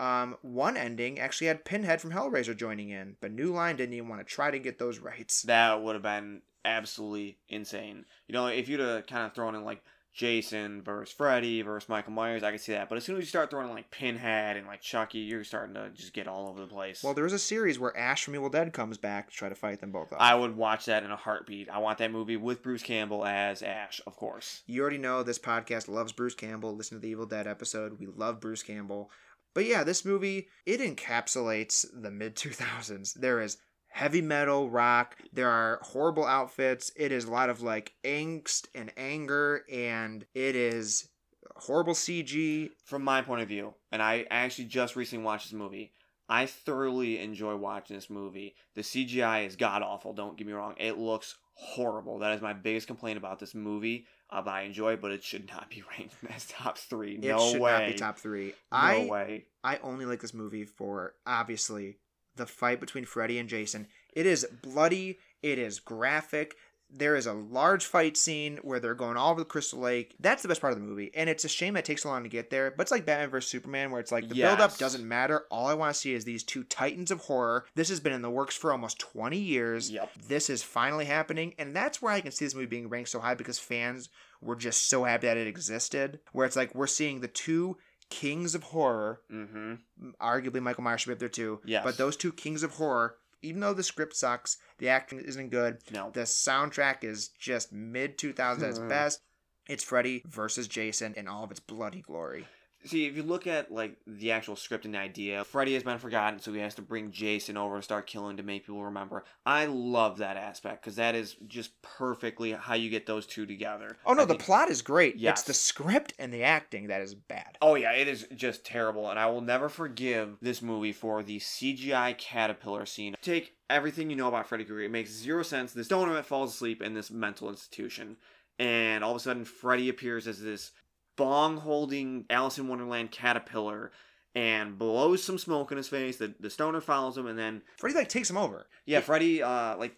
Um, 0.00 0.36
one 0.42 0.76
ending 0.76 1.20
actually 1.20 1.46
had 1.46 1.64
Pinhead 1.64 2.00
from 2.00 2.10
Hellraiser 2.10 2.56
joining 2.56 2.90
in, 2.90 3.16
but 3.20 3.30
New 3.30 3.52
Line 3.52 3.76
didn't 3.76 3.94
even 3.94 4.08
want 4.08 4.20
to 4.20 4.34
try 4.34 4.50
to 4.50 4.58
get 4.58 4.80
those 4.80 4.98
rights. 4.98 5.42
That 5.42 5.80
would 5.80 5.94
have 5.94 6.02
been 6.02 6.42
absolutely 6.64 7.38
insane. 7.48 8.04
You 8.26 8.32
know, 8.32 8.48
if 8.48 8.68
you'd 8.68 8.80
have 8.80 9.06
kind 9.06 9.26
of 9.26 9.32
thrown 9.32 9.54
in 9.54 9.64
like 9.64 9.80
Jason 10.14 10.82
versus 10.82 11.14
Freddy 11.14 11.62
versus 11.62 11.88
Michael 11.88 12.12
Myers, 12.12 12.42
I 12.42 12.50
can 12.50 12.58
see 12.58 12.72
that. 12.72 12.88
But 12.88 12.98
as 12.98 13.04
soon 13.04 13.16
as 13.16 13.22
you 13.22 13.26
start 13.26 13.50
throwing 13.50 13.70
like 13.70 13.90
Pinhead 13.90 14.56
and 14.56 14.66
like 14.66 14.80
Chucky, 14.80 15.18
you're 15.18 15.44
starting 15.44 15.74
to 15.74 15.90
just 15.90 16.12
get 16.12 16.26
all 16.26 16.48
over 16.48 16.60
the 16.60 16.66
place. 16.66 17.02
Well, 17.02 17.14
there 17.14 17.26
is 17.26 17.32
a 17.32 17.38
series 17.38 17.78
where 17.78 17.96
Ash 17.96 18.24
from 18.24 18.34
Evil 18.34 18.48
Dead 18.48 18.72
comes 18.72 18.98
back 18.98 19.30
to 19.30 19.36
try 19.36 19.48
to 19.48 19.54
fight 19.54 19.80
them 19.80 19.92
both. 19.92 20.12
I 20.18 20.34
would 20.34 20.56
watch 20.56 20.86
that 20.86 21.04
in 21.04 21.10
a 21.10 21.16
heartbeat. 21.16 21.68
I 21.70 21.78
want 21.78 21.98
that 21.98 22.10
movie 22.10 22.36
with 22.36 22.62
Bruce 22.62 22.82
Campbell 22.82 23.24
as 23.24 23.62
Ash, 23.62 24.00
of 24.06 24.16
course. 24.16 24.62
You 24.66 24.80
already 24.82 24.98
know 24.98 25.22
this 25.22 25.38
podcast 25.38 25.88
loves 25.88 26.12
Bruce 26.12 26.34
Campbell. 26.34 26.74
Listen 26.74 26.96
to 26.96 27.00
the 27.00 27.08
Evil 27.08 27.26
Dead 27.26 27.46
episode. 27.46 27.98
We 27.98 28.06
love 28.06 28.40
Bruce 28.40 28.62
Campbell. 28.62 29.10
But 29.54 29.66
yeah, 29.66 29.82
this 29.82 30.04
movie, 30.04 30.48
it 30.66 30.80
encapsulates 30.80 31.86
the 31.92 32.10
mid 32.10 32.36
2000s. 32.36 33.14
There 33.14 33.40
is 33.40 33.58
heavy 33.98 34.22
metal, 34.22 34.70
rock, 34.70 35.16
there 35.32 35.50
are 35.50 35.80
horrible 35.82 36.24
outfits. 36.24 36.92
It 36.94 37.10
is 37.10 37.24
a 37.24 37.30
lot 37.32 37.50
of 37.50 37.62
like 37.62 37.94
angst 38.04 38.66
and 38.72 38.92
anger, 38.96 39.64
and 39.72 40.24
it 40.34 40.54
is 40.54 41.08
horrible 41.56 41.94
CG. 41.94 42.70
From 42.84 43.02
my 43.02 43.22
point 43.22 43.42
of 43.42 43.48
view, 43.48 43.74
and 43.90 44.00
I 44.00 44.24
actually 44.30 44.66
just 44.66 44.94
recently 44.94 45.24
watched 45.24 45.46
this 45.46 45.52
movie. 45.52 45.92
I 46.28 46.46
thoroughly 46.46 47.18
enjoy 47.18 47.56
watching 47.56 47.96
this 47.96 48.08
movie. 48.08 48.54
The 48.76 48.82
CGI 48.82 49.46
is 49.46 49.56
god 49.56 49.82
awful. 49.82 50.12
Don't 50.12 50.36
get 50.36 50.46
me 50.46 50.52
wrong; 50.52 50.74
it 50.78 50.96
looks 50.96 51.34
horrible. 51.54 52.20
That 52.20 52.34
is 52.36 52.40
my 52.40 52.52
biggest 52.52 52.86
complaint 52.86 53.18
about 53.18 53.40
this 53.40 53.54
movie. 53.54 54.06
But 54.30 54.46
I 54.46 54.62
enjoy 54.62 54.92
it, 54.92 55.00
but 55.00 55.10
it 55.10 55.24
should 55.24 55.48
not 55.48 55.70
be 55.70 55.82
ranked 55.98 56.14
as 56.30 56.46
top 56.46 56.78
three. 56.78 57.14
It 57.14 57.24
No 57.24 57.50
should 57.50 57.60
way. 57.60 57.72
not 57.72 57.86
be 57.88 57.94
top 57.94 58.18
three. 58.18 58.48
No 58.70 58.78
I 58.78 59.06
way. 59.06 59.46
I 59.64 59.78
only 59.78 60.04
like 60.04 60.20
this 60.20 60.34
movie 60.34 60.66
for 60.66 61.14
obviously 61.26 61.96
the 62.38 62.46
fight 62.46 62.80
between 62.80 63.04
Freddy 63.04 63.38
and 63.38 63.48
Jason. 63.48 63.86
It 64.12 64.26
is 64.26 64.46
bloody, 64.62 65.18
it 65.42 65.58
is 65.58 65.78
graphic. 65.80 66.56
There 66.90 67.16
is 67.16 67.26
a 67.26 67.34
large 67.34 67.84
fight 67.84 68.16
scene 68.16 68.58
where 68.62 68.80
they're 68.80 68.94
going 68.94 69.18
all 69.18 69.32
over 69.32 69.40
the 69.40 69.44
Crystal 69.44 69.78
Lake. 69.78 70.14
That's 70.18 70.40
the 70.40 70.48
best 70.48 70.62
part 70.62 70.72
of 70.72 70.78
the 70.78 70.84
movie. 70.84 71.10
And 71.14 71.28
it's 71.28 71.44
a 71.44 71.48
shame 71.48 71.76
it 71.76 71.84
takes 71.84 72.04
so 72.04 72.08
long 72.08 72.22
to 72.22 72.30
get 72.30 72.48
there. 72.48 72.70
But 72.70 72.84
it's 72.84 72.90
like 72.90 73.04
Batman 73.04 73.28
vs. 73.28 73.50
Superman, 73.50 73.90
where 73.90 74.00
it's 74.00 74.10
like 74.10 74.26
the 74.26 74.34
build 74.34 74.60
up 74.60 74.78
doesn't 74.78 75.06
matter. 75.06 75.44
All 75.50 75.66
I 75.66 75.74
want 75.74 75.92
to 75.94 76.00
see 76.00 76.14
is 76.14 76.24
these 76.24 76.42
two 76.42 76.64
titans 76.64 77.10
of 77.10 77.20
horror. 77.20 77.66
This 77.74 77.90
has 77.90 78.00
been 78.00 78.14
in 78.14 78.22
the 78.22 78.30
works 78.30 78.56
for 78.56 78.72
almost 78.72 78.98
20 79.00 79.36
years. 79.36 79.90
Yep. 79.90 80.10
This 80.28 80.48
is 80.48 80.62
finally 80.62 81.04
happening. 81.04 81.52
And 81.58 81.76
that's 81.76 82.00
where 82.00 82.12
I 82.12 82.22
can 82.22 82.32
see 82.32 82.46
this 82.46 82.54
movie 82.54 82.66
being 82.66 82.88
ranked 82.88 83.10
so 83.10 83.20
high 83.20 83.34
because 83.34 83.58
fans 83.58 84.08
were 84.40 84.56
just 84.56 84.88
so 84.88 85.04
happy 85.04 85.26
that 85.26 85.36
it 85.36 85.46
existed. 85.46 86.20
Where 86.32 86.46
it's 86.46 86.56
like 86.56 86.74
we're 86.74 86.86
seeing 86.86 87.20
the 87.20 87.28
two 87.28 87.76
kings 88.10 88.54
of 88.54 88.62
horror 88.64 89.20
Mm-hmm. 89.32 89.74
arguably 90.20 90.60
Michael 90.62 90.84
Myers 90.84 91.02
should 91.02 91.08
be 91.10 91.12
up 91.14 91.18
there 91.18 91.28
too. 91.28 91.60
Yes. 91.64 91.84
But 91.84 91.96
those 91.98 92.16
two 92.16 92.32
kings 92.32 92.62
of 92.62 92.72
horror, 92.72 93.16
even 93.42 93.60
though 93.60 93.74
the 93.74 93.82
script 93.82 94.16
sucks, 94.16 94.56
the 94.78 94.88
acting 94.88 95.20
isn't 95.20 95.50
good, 95.50 95.78
No. 95.92 96.10
the 96.12 96.22
soundtrack 96.22 97.04
is 97.04 97.28
just 97.38 97.72
mid 97.72 98.18
2000s 98.18 98.62
at 98.62 98.68
its 98.70 98.78
best. 98.78 99.20
It's 99.68 99.84
Freddy 99.84 100.22
versus 100.26 100.66
Jason 100.66 101.12
in 101.14 101.28
all 101.28 101.44
of 101.44 101.50
its 101.50 101.60
bloody 101.60 102.00
glory. 102.00 102.46
See, 102.88 103.06
if 103.06 103.16
you 103.16 103.22
look 103.22 103.46
at 103.46 103.70
like 103.70 103.96
the 104.06 104.32
actual 104.32 104.56
script 104.56 104.86
and 104.86 104.94
the 104.94 104.98
idea, 104.98 105.44
Freddy 105.44 105.74
has 105.74 105.82
been 105.82 105.98
forgotten, 105.98 106.38
so 106.40 106.52
he 106.52 106.60
has 106.60 106.74
to 106.76 106.82
bring 106.82 107.10
Jason 107.12 107.56
over 107.56 107.76
to 107.76 107.82
start 107.82 108.06
killing 108.06 108.38
to 108.38 108.42
make 108.42 108.64
people 108.64 108.82
remember. 108.82 109.24
I 109.44 109.66
love 109.66 110.18
that 110.18 110.36
aspect 110.38 110.82
because 110.82 110.96
that 110.96 111.14
is 111.14 111.36
just 111.46 111.80
perfectly 111.82 112.52
how 112.52 112.74
you 112.74 112.88
get 112.88 113.04
those 113.04 113.26
two 113.26 113.44
together. 113.44 113.96
Oh 114.06 114.14
no, 114.14 114.22
I 114.22 114.24
the 114.24 114.34
think- 114.34 114.42
plot 114.44 114.70
is 114.70 114.80
great. 114.80 115.16
Yes. 115.16 115.40
It's 115.40 115.46
the 115.48 115.54
script 115.54 116.14
and 116.18 116.32
the 116.32 116.42
acting 116.44 116.86
that 116.86 117.02
is 117.02 117.14
bad. 117.14 117.58
Oh 117.60 117.74
yeah, 117.74 117.92
it 117.92 118.08
is 118.08 118.26
just 118.34 118.64
terrible, 118.64 119.10
and 119.10 119.18
I 119.18 119.26
will 119.26 119.42
never 119.42 119.68
forgive 119.68 120.38
this 120.40 120.62
movie 120.62 120.92
for 120.92 121.22
the 121.22 121.38
CGI 121.38 122.16
caterpillar 122.16 122.86
scene. 122.86 123.16
Take 123.20 123.54
everything 123.68 124.08
you 124.08 124.16
know 124.16 124.28
about 124.28 124.48
Freddy 124.48 124.64
Krueger; 124.64 124.82
it 124.84 124.90
makes 124.90 125.10
zero 125.10 125.42
sense. 125.42 125.72
This 125.74 125.86
stoner 125.86 126.22
falls 126.22 126.54
asleep 126.54 126.80
in 126.82 126.94
this 126.94 127.10
mental 127.10 127.50
institution, 127.50 128.16
and 128.58 129.04
all 129.04 129.10
of 129.10 129.16
a 129.18 129.20
sudden, 129.20 129.44
Freddy 129.44 129.88
appears 129.90 130.26
as 130.26 130.40
this 130.40 130.72
bong-holding 131.18 132.24
Alice 132.30 132.56
in 132.56 132.68
Wonderland 132.68 133.10
caterpillar 133.10 133.90
and 134.34 134.78
blows 134.78 135.22
some 135.22 135.36
smoke 135.36 135.70
in 135.70 135.76
his 135.76 135.88
face. 135.88 136.16
The 136.16 136.34
the 136.40 136.48
stoner 136.48 136.80
follows 136.80 137.18
him, 137.18 137.26
and 137.26 137.38
then 137.38 137.62
Freddy 137.76 137.96
like 137.96 138.08
takes 138.08 138.30
him 138.30 138.38
over. 138.38 138.66
yeah, 138.86 139.00
Freddy 139.00 139.42
uh 139.42 139.76
like 139.76 139.96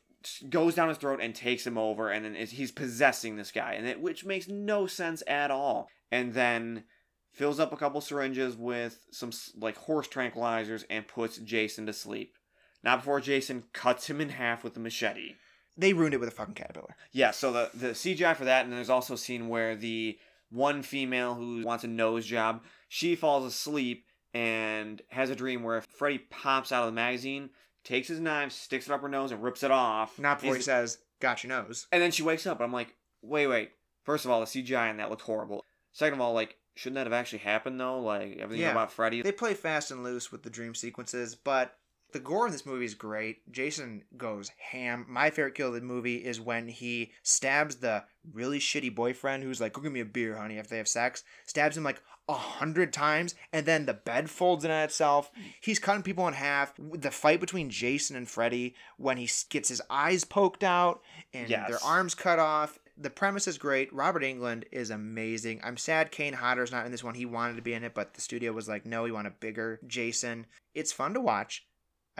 goes 0.48 0.74
down 0.74 0.88
his 0.88 0.98
throat 0.98 1.20
and 1.22 1.34
takes 1.34 1.66
him 1.66 1.78
over, 1.78 2.10
and 2.10 2.24
then 2.24 2.34
he's 2.34 2.72
possessing 2.72 3.36
this 3.36 3.52
guy, 3.52 3.74
and 3.74 3.86
it 3.86 4.00
which 4.00 4.24
makes 4.24 4.48
no 4.48 4.86
sense 4.86 5.22
at 5.28 5.50
all. 5.50 5.88
And 6.10 6.34
then 6.34 6.84
fills 7.32 7.60
up 7.60 7.72
a 7.72 7.76
couple 7.76 8.00
syringes 8.00 8.56
with 8.56 9.06
some 9.12 9.30
like 9.56 9.76
horse 9.76 10.08
tranquilizers 10.08 10.84
and 10.90 11.06
puts 11.06 11.38
Jason 11.38 11.86
to 11.86 11.92
sleep. 11.92 12.34
Not 12.82 13.00
before 13.00 13.20
Jason 13.20 13.64
cuts 13.72 14.08
him 14.08 14.20
in 14.20 14.30
half 14.30 14.64
with 14.64 14.76
a 14.76 14.80
machete. 14.80 15.34
They 15.76 15.92
ruined 15.92 16.14
it 16.14 16.20
with 16.20 16.28
a 16.28 16.32
fucking 16.32 16.54
caterpillar. 16.54 16.96
Yeah, 17.12 17.30
so 17.30 17.52
the 17.52 17.70
the 17.74 17.88
CGI 17.88 18.34
for 18.34 18.44
that, 18.44 18.64
and 18.64 18.72
there's 18.72 18.90
also 18.90 19.14
a 19.14 19.18
scene 19.18 19.48
where 19.48 19.76
the 19.76 20.18
one 20.50 20.82
female 20.82 21.34
who 21.34 21.62
wants 21.64 21.84
a 21.84 21.88
nose 21.88 22.26
job, 22.26 22.62
she 22.88 23.16
falls 23.16 23.44
asleep 23.44 24.06
and 24.34 25.02
has 25.08 25.30
a 25.30 25.36
dream 25.36 25.62
where 25.62 25.80
Freddy 25.80 26.18
pops 26.18 26.72
out 26.72 26.82
of 26.82 26.86
the 26.86 26.92
magazine, 26.92 27.50
takes 27.84 28.08
his 28.08 28.20
knife, 28.20 28.52
sticks 28.52 28.86
it 28.86 28.92
up 28.92 29.00
her 29.02 29.08
nose, 29.08 29.32
and 29.32 29.42
rips 29.42 29.62
it 29.62 29.70
off. 29.70 30.18
Not 30.18 30.40
before 30.40 30.56
he 30.56 30.62
says, 30.62 30.98
"Got 31.20 31.42
your 31.42 31.48
nose." 31.48 31.86
and 31.92 32.00
then 32.02 32.10
she 32.10 32.22
wakes 32.22 32.46
up, 32.46 32.58
and 32.58 32.64
I'm 32.64 32.72
like, 32.72 32.94
wait, 33.22 33.46
wait. 33.46 33.72
First 34.04 34.24
of 34.24 34.30
all, 34.30 34.40
the 34.40 34.46
CGI 34.46 34.90
in 34.90 34.96
that 34.98 35.10
looked 35.10 35.22
horrible. 35.22 35.64
Second 35.92 36.14
of 36.14 36.20
all, 36.20 36.32
like, 36.32 36.56
shouldn't 36.74 36.94
that 36.94 37.06
have 37.06 37.12
actually 37.12 37.40
happened 37.40 37.78
though? 37.80 38.00
Like 38.00 38.38
everything 38.38 38.62
Yeah. 38.62 38.70
about 38.70 38.92
Freddy. 38.92 39.22
They 39.22 39.32
play 39.32 39.54
fast 39.54 39.90
and 39.90 40.02
loose 40.04 40.30
with 40.32 40.42
the 40.42 40.50
dream 40.50 40.74
sequences, 40.74 41.34
but 41.34 41.76
the 42.12 42.20
gore 42.20 42.46
in 42.46 42.52
this 42.52 42.66
movie 42.66 42.84
is 42.84 42.94
great. 42.94 43.50
Jason 43.52 44.02
goes 44.16 44.50
ham. 44.58 45.06
My 45.08 45.30
favorite 45.30 45.54
kill 45.54 45.68
of 45.68 45.74
the 45.74 45.80
movie 45.80 46.16
is 46.24 46.40
when 46.40 46.68
he 46.68 47.12
stabs 47.22 47.76
the 47.76 48.04
really 48.32 48.58
shitty 48.58 48.94
boyfriend 48.94 49.42
who's 49.42 49.60
like, 49.60 49.72
"Go 49.72 49.80
give 49.82 49.92
me 49.92 50.00
a 50.00 50.04
beer, 50.04 50.36
honey," 50.36 50.58
after 50.58 50.70
they 50.70 50.78
have 50.78 50.88
sex. 50.88 51.24
Stabs 51.46 51.76
him 51.76 51.84
like 51.84 52.02
a 52.28 52.34
hundred 52.34 52.92
times, 52.92 53.34
and 53.52 53.66
then 53.66 53.86
the 53.86 53.94
bed 53.94 54.30
folds 54.30 54.64
in 54.64 54.70
on 54.70 54.82
itself. 54.84 55.30
He's 55.60 55.78
cutting 55.80 56.02
people 56.04 56.28
in 56.28 56.34
half. 56.34 56.72
The 56.78 57.10
fight 57.10 57.40
between 57.40 57.70
Jason 57.70 58.14
and 58.16 58.28
Freddy 58.28 58.74
when 58.98 59.16
he 59.16 59.28
gets 59.48 59.68
his 59.68 59.82
eyes 59.90 60.24
poked 60.24 60.62
out 60.62 61.02
and 61.34 61.48
Yes. 61.50 61.68
their 61.68 61.82
arms 61.84 62.14
cut 62.14 62.38
off. 62.38 62.78
The 62.96 63.10
premise 63.10 63.48
is 63.48 63.56
great. 63.56 63.90
Robert 63.94 64.22
Englund 64.22 64.64
is 64.70 64.90
amazing. 64.90 65.60
I'm 65.64 65.78
sad 65.78 66.10
Kane 66.12 66.34
Hodder's 66.34 66.70
not 66.70 66.84
in 66.84 66.92
this 66.92 67.02
one. 67.02 67.14
He 67.14 67.24
wanted 67.24 67.56
to 67.56 67.62
be 67.62 67.72
in 67.72 67.82
it, 67.82 67.94
but 67.94 68.12
the 68.12 68.20
studio 68.20 68.52
was 68.52 68.68
like, 68.68 68.84
no, 68.84 69.02
we 69.04 69.10
want 69.10 69.26
a 69.26 69.30
bigger 69.30 69.80
Jason. 69.86 70.46
It's 70.74 70.92
fun 70.92 71.14
to 71.14 71.20
watch. 71.20 71.66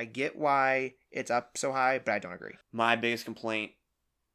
I 0.01 0.07
get 0.07 0.35
why 0.35 0.95
it's 1.11 1.31
up 1.31 1.59
so 1.59 1.73
high, 1.73 2.01
but 2.03 2.15
I 2.15 2.19
don't 2.19 2.33
agree. 2.33 2.55
My 2.73 2.97
biggest 2.97 3.27
complaint 3.27 3.73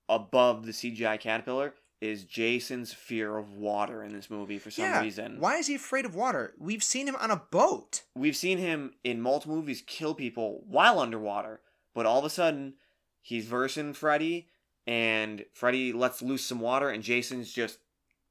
above 0.08 0.68
the 0.68 0.72
CGI 0.72 1.20
caterpillar 1.20 1.74
is 2.00 2.24
Jason's 2.24 2.94
fear 2.94 3.36
of 3.36 3.56
water 3.56 4.04
in 4.04 4.14
this 4.14 4.30
movie 4.30 4.60
for 4.60 4.70
some 4.70 4.86
yeah. 4.86 5.02
reason. 5.02 5.40
Why 5.40 5.56
is 5.56 5.66
he 5.66 5.74
afraid 5.74 6.06
of 6.06 6.14
water? 6.14 6.54
We've 6.60 6.84
seen 6.84 7.08
him 7.08 7.16
on 7.16 7.32
a 7.32 7.42
boat. 7.50 8.04
We've 8.14 8.36
seen 8.36 8.60
him 8.60 8.94
in 9.04 9.22
multiple 9.22 9.56
movies 9.56 9.82
kill 9.88 10.14
people 10.14 10.62
while 10.68 11.00
underwater, 11.00 11.62
but 11.96 12.06
all 12.06 12.20
of 12.20 12.26
a 12.26 12.30
sudden 12.30 12.76
he's 13.24 13.48
versing 13.48 13.94
Freddy 13.94 14.50
and 14.86 15.46
Freddy 15.52 15.94
lets 15.94 16.22
loose 16.22 16.46
some 16.46 16.60
water 16.60 16.92
and 16.92 17.02
Jason's 17.02 17.52
just 17.52 17.80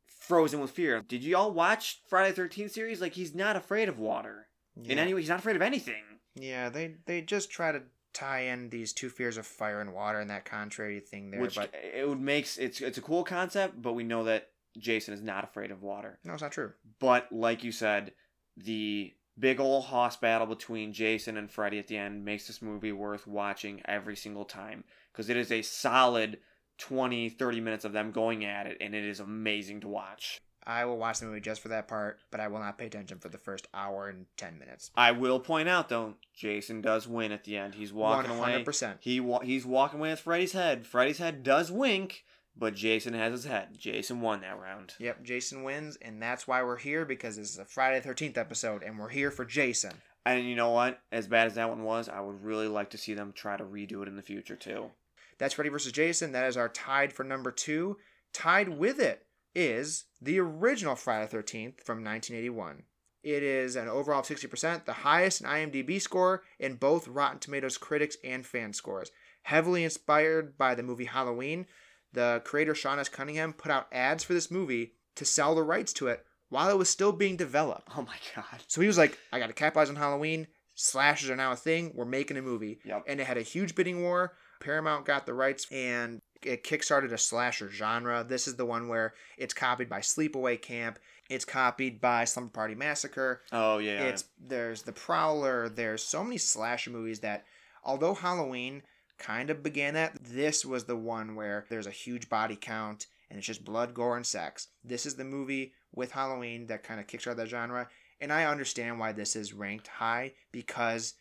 frozen 0.06 0.60
with 0.60 0.70
fear. 0.70 1.02
Did 1.08 1.24
you 1.24 1.36
all 1.36 1.50
watch 1.50 2.00
Friday 2.06 2.30
the 2.30 2.42
13th 2.42 2.70
series? 2.70 3.00
Like 3.00 3.14
he's 3.14 3.34
not 3.34 3.56
afraid 3.56 3.88
of 3.88 3.98
water. 3.98 4.46
In 4.84 4.98
any 4.98 5.14
way, 5.14 5.20
he's 5.20 5.30
not 5.30 5.38
afraid 5.38 5.56
of 5.56 5.62
anything. 5.62 6.02
Yeah, 6.34 6.68
they 6.68 6.96
they 7.06 7.20
just 7.22 7.50
try 7.50 7.72
to 7.72 7.82
tie 8.12 8.40
in 8.40 8.70
these 8.70 8.92
two 8.92 9.10
fears 9.10 9.36
of 9.36 9.46
fire 9.46 9.80
and 9.80 9.92
water 9.92 10.20
and 10.20 10.30
that 10.30 10.44
contrary 10.44 11.00
thing 11.00 11.30
there. 11.30 11.40
Which 11.40 11.56
but 11.56 11.72
it 11.74 12.08
would 12.08 12.20
makes 12.20 12.56
it's 12.56 12.80
it's 12.80 12.98
a 12.98 13.02
cool 13.02 13.24
concept, 13.24 13.80
but 13.80 13.94
we 13.94 14.04
know 14.04 14.24
that 14.24 14.50
Jason 14.78 15.14
is 15.14 15.22
not 15.22 15.44
afraid 15.44 15.70
of 15.70 15.82
water. 15.82 16.18
no, 16.24 16.32
it's 16.32 16.42
not 16.42 16.52
true. 16.52 16.72
But 16.98 17.30
like 17.32 17.62
you 17.62 17.72
said, 17.72 18.12
the 18.56 19.12
big 19.38 19.60
old 19.60 19.84
hoss 19.84 20.16
battle 20.16 20.46
between 20.46 20.92
Jason 20.92 21.36
and 21.36 21.50
Freddy 21.50 21.78
at 21.78 21.88
the 21.88 21.96
end 21.96 22.24
makes 22.24 22.46
this 22.46 22.62
movie 22.62 22.92
worth 22.92 23.26
watching 23.26 23.82
every 23.84 24.16
single 24.16 24.44
time 24.44 24.84
because 25.12 25.28
it 25.28 25.36
is 25.36 25.50
a 25.50 25.62
solid 25.62 26.38
20 26.78 27.28
30 27.30 27.60
minutes 27.60 27.84
of 27.84 27.92
them 27.92 28.10
going 28.10 28.44
at 28.44 28.66
it 28.66 28.76
and 28.80 28.94
it 28.94 29.04
is 29.04 29.20
amazing 29.20 29.80
to 29.80 29.88
watch. 29.88 30.40
I 30.66 30.84
will 30.84 30.96
watch 30.96 31.18
the 31.20 31.26
movie 31.26 31.40
just 31.40 31.60
for 31.60 31.68
that 31.68 31.88
part, 31.88 32.18
but 32.30 32.40
I 32.40 32.48
will 32.48 32.58
not 32.58 32.78
pay 32.78 32.86
attention 32.86 33.18
for 33.18 33.28
the 33.28 33.38
first 33.38 33.68
hour 33.74 34.08
and 34.08 34.26
ten 34.36 34.58
minutes. 34.58 34.90
I 34.96 35.12
will 35.12 35.38
point 35.40 35.68
out 35.68 35.88
though, 35.88 36.14
Jason 36.34 36.80
does 36.80 37.06
win 37.06 37.32
at 37.32 37.44
the 37.44 37.56
end. 37.56 37.74
He's 37.74 37.92
walking 37.92 38.30
One 38.30 38.38
away. 38.40 38.52
hundred 38.52 38.64
percent. 38.64 38.98
He 39.00 39.20
wa- 39.20 39.40
he's 39.40 39.66
walking 39.66 39.98
away 40.00 40.10
with 40.10 40.20
Freddy's 40.20 40.52
head. 40.52 40.86
Freddy's 40.86 41.18
head 41.18 41.42
does 41.42 41.70
wink, 41.70 42.24
but 42.56 42.74
Jason 42.74 43.14
has 43.14 43.32
his 43.32 43.44
head. 43.44 43.76
Jason 43.78 44.20
won 44.20 44.40
that 44.40 44.58
round. 44.60 44.94
Yep, 44.98 45.22
Jason 45.24 45.62
wins, 45.64 45.96
and 46.00 46.20
that's 46.22 46.46
why 46.48 46.62
we're 46.62 46.78
here 46.78 47.04
because 47.04 47.36
this 47.36 47.50
is 47.50 47.58
a 47.58 47.64
Friday 47.64 47.98
the 48.00 48.04
Thirteenth 48.08 48.38
episode, 48.38 48.82
and 48.82 48.98
we're 48.98 49.08
here 49.10 49.30
for 49.30 49.44
Jason. 49.44 49.92
And 50.26 50.48
you 50.48 50.56
know 50.56 50.70
what? 50.70 51.00
As 51.12 51.26
bad 51.26 51.46
as 51.48 51.54
that 51.56 51.68
one 51.68 51.82
was, 51.84 52.08
I 52.08 52.20
would 52.20 52.42
really 52.42 52.68
like 52.68 52.88
to 52.90 52.98
see 52.98 53.12
them 53.12 53.32
try 53.34 53.58
to 53.58 53.64
redo 53.64 54.00
it 54.02 54.08
in 54.08 54.16
the 54.16 54.22
future 54.22 54.56
too. 54.56 54.90
That's 55.36 55.52
Freddy 55.54 55.68
versus 55.68 55.92
Jason. 55.92 56.32
That 56.32 56.46
is 56.46 56.56
our 56.56 56.68
tied 56.70 57.12
for 57.12 57.24
number 57.24 57.50
two. 57.50 57.98
Tied 58.32 58.68
with 58.70 58.98
it 59.00 59.23
is 59.54 60.04
the 60.20 60.38
original 60.38 60.96
Friday 60.96 61.28
the 61.30 61.36
13th 61.36 61.82
from 61.84 62.04
1981. 62.04 62.82
It 63.22 63.42
is 63.42 63.74
an 63.74 63.88
overall 63.88 64.20
of 64.20 64.26
60%, 64.26 64.84
the 64.84 64.92
highest 64.92 65.40
in 65.40 65.46
IMDb 65.46 66.00
score 66.00 66.42
in 66.58 66.74
both 66.74 67.08
Rotten 67.08 67.38
Tomatoes 67.38 67.78
critics 67.78 68.16
and 68.22 68.44
fan 68.44 68.74
scores. 68.74 69.10
Heavily 69.44 69.84
inspired 69.84 70.58
by 70.58 70.74
the 70.74 70.82
movie 70.82 71.06
Halloween, 71.06 71.66
the 72.12 72.42
creator 72.44 72.74
Sean 72.74 72.98
S. 72.98 73.08
Cunningham 73.08 73.52
put 73.52 73.70
out 73.70 73.88
ads 73.92 74.24
for 74.24 74.34
this 74.34 74.50
movie 74.50 74.92
to 75.16 75.24
sell 75.24 75.54
the 75.54 75.62
rights 75.62 75.92
to 75.94 76.08
it 76.08 76.24
while 76.48 76.70
it 76.70 76.78
was 76.78 76.90
still 76.90 77.12
being 77.12 77.36
developed. 77.36 77.88
Oh 77.96 78.02
my 78.02 78.16
god. 78.36 78.62
So 78.68 78.80
he 78.80 78.86
was 78.86 78.98
like, 78.98 79.18
I 79.32 79.38
got 79.38 79.48
to 79.48 79.52
capitalize 79.52 79.88
on 79.88 79.96
Halloween. 79.96 80.46
Slashes 80.74 81.30
are 81.30 81.36
now 81.36 81.52
a 81.52 81.56
thing. 81.56 81.92
We're 81.94 82.04
making 82.04 82.36
a 82.36 82.42
movie. 82.42 82.80
Yep. 82.84 83.04
And 83.06 83.20
it 83.20 83.26
had 83.26 83.38
a 83.38 83.42
huge 83.42 83.74
bidding 83.74 84.02
war. 84.02 84.34
Paramount 84.60 85.06
got 85.06 85.26
the 85.26 85.34
rights 85.34 85.66
and 85.70 86.20
it 86.46 86.64
kickstarted 86.64 87.12
a 87.12 87.18
slasher 87.18 87.68
genre. 87.70 88.24
This 88.26 88.46
is 88.48 88.56
the 88.56 88.66
one 88.66 88.88
where 88.88 89.14
it's 89.38 89.54
copied 89.54 89.88
by 89.88 90.00
Sleepaway 90.00 90.60
Camp. 90.60 90.98
It's 91.30 91.44
copied 91.44 92.00
by 92.00 92.24
Slumber 92.24 92.50
Party 92.52 92.74
Massacre. 92.74 93.42
Oh 93.52 93.78
yeah. 93.78 94.02
It's 94.04 94.24
there's 94.38 94.82
the 94.82 94.92
Prowler. 94.92 95.68
There's 95.68 96.02
so 96.02 96.22
many 96.22 96.38
slasher 96.38 96.90
movies 96.90 97.20
that, 97.20 97.44
although 97.82 98.14
Halloween 98.14 98.82
kind 99.18 99.48
of 99.50 99.62
began 99.62 99.94
that, 99.94 100.22
this 100.22 100.64
was 100.64 100.84
the 100.84 100.96
one 100.96 101.34
where 101.34 101.66
there's 101.70 101.86
a 101.86 101.90
huge 101.92 102.28
body 102.28 102.56
count 102.60 103.06
and 103.30 103.38
it's 103.38 103.46
just 103.46 103.64
blood, 103.64 103.94
gore, 103.94 104.16
and 104.16 104.26
sex. 104.26 104.68
This 104.84 105.06
is 105.06 105.16
the 105.16 105.24
movie 105.24 105.72
with 105.94 106.12
Halloween 106.12 106.66
that 106.66 106.82
kind 106.82 107.00
of 107.00 107.06
kickstarted 107.06 107.36
that 107.36 107.48
genre, 107.48 107.88
and 108.20 108.32
I 108.32 108.44
understand 108.44 108.98
why 108.98 109.12
this 109.12 109.34
is 109.34 109.52
ranked 109.54 109.86
high 109.86 110.32
because 110.52 111.14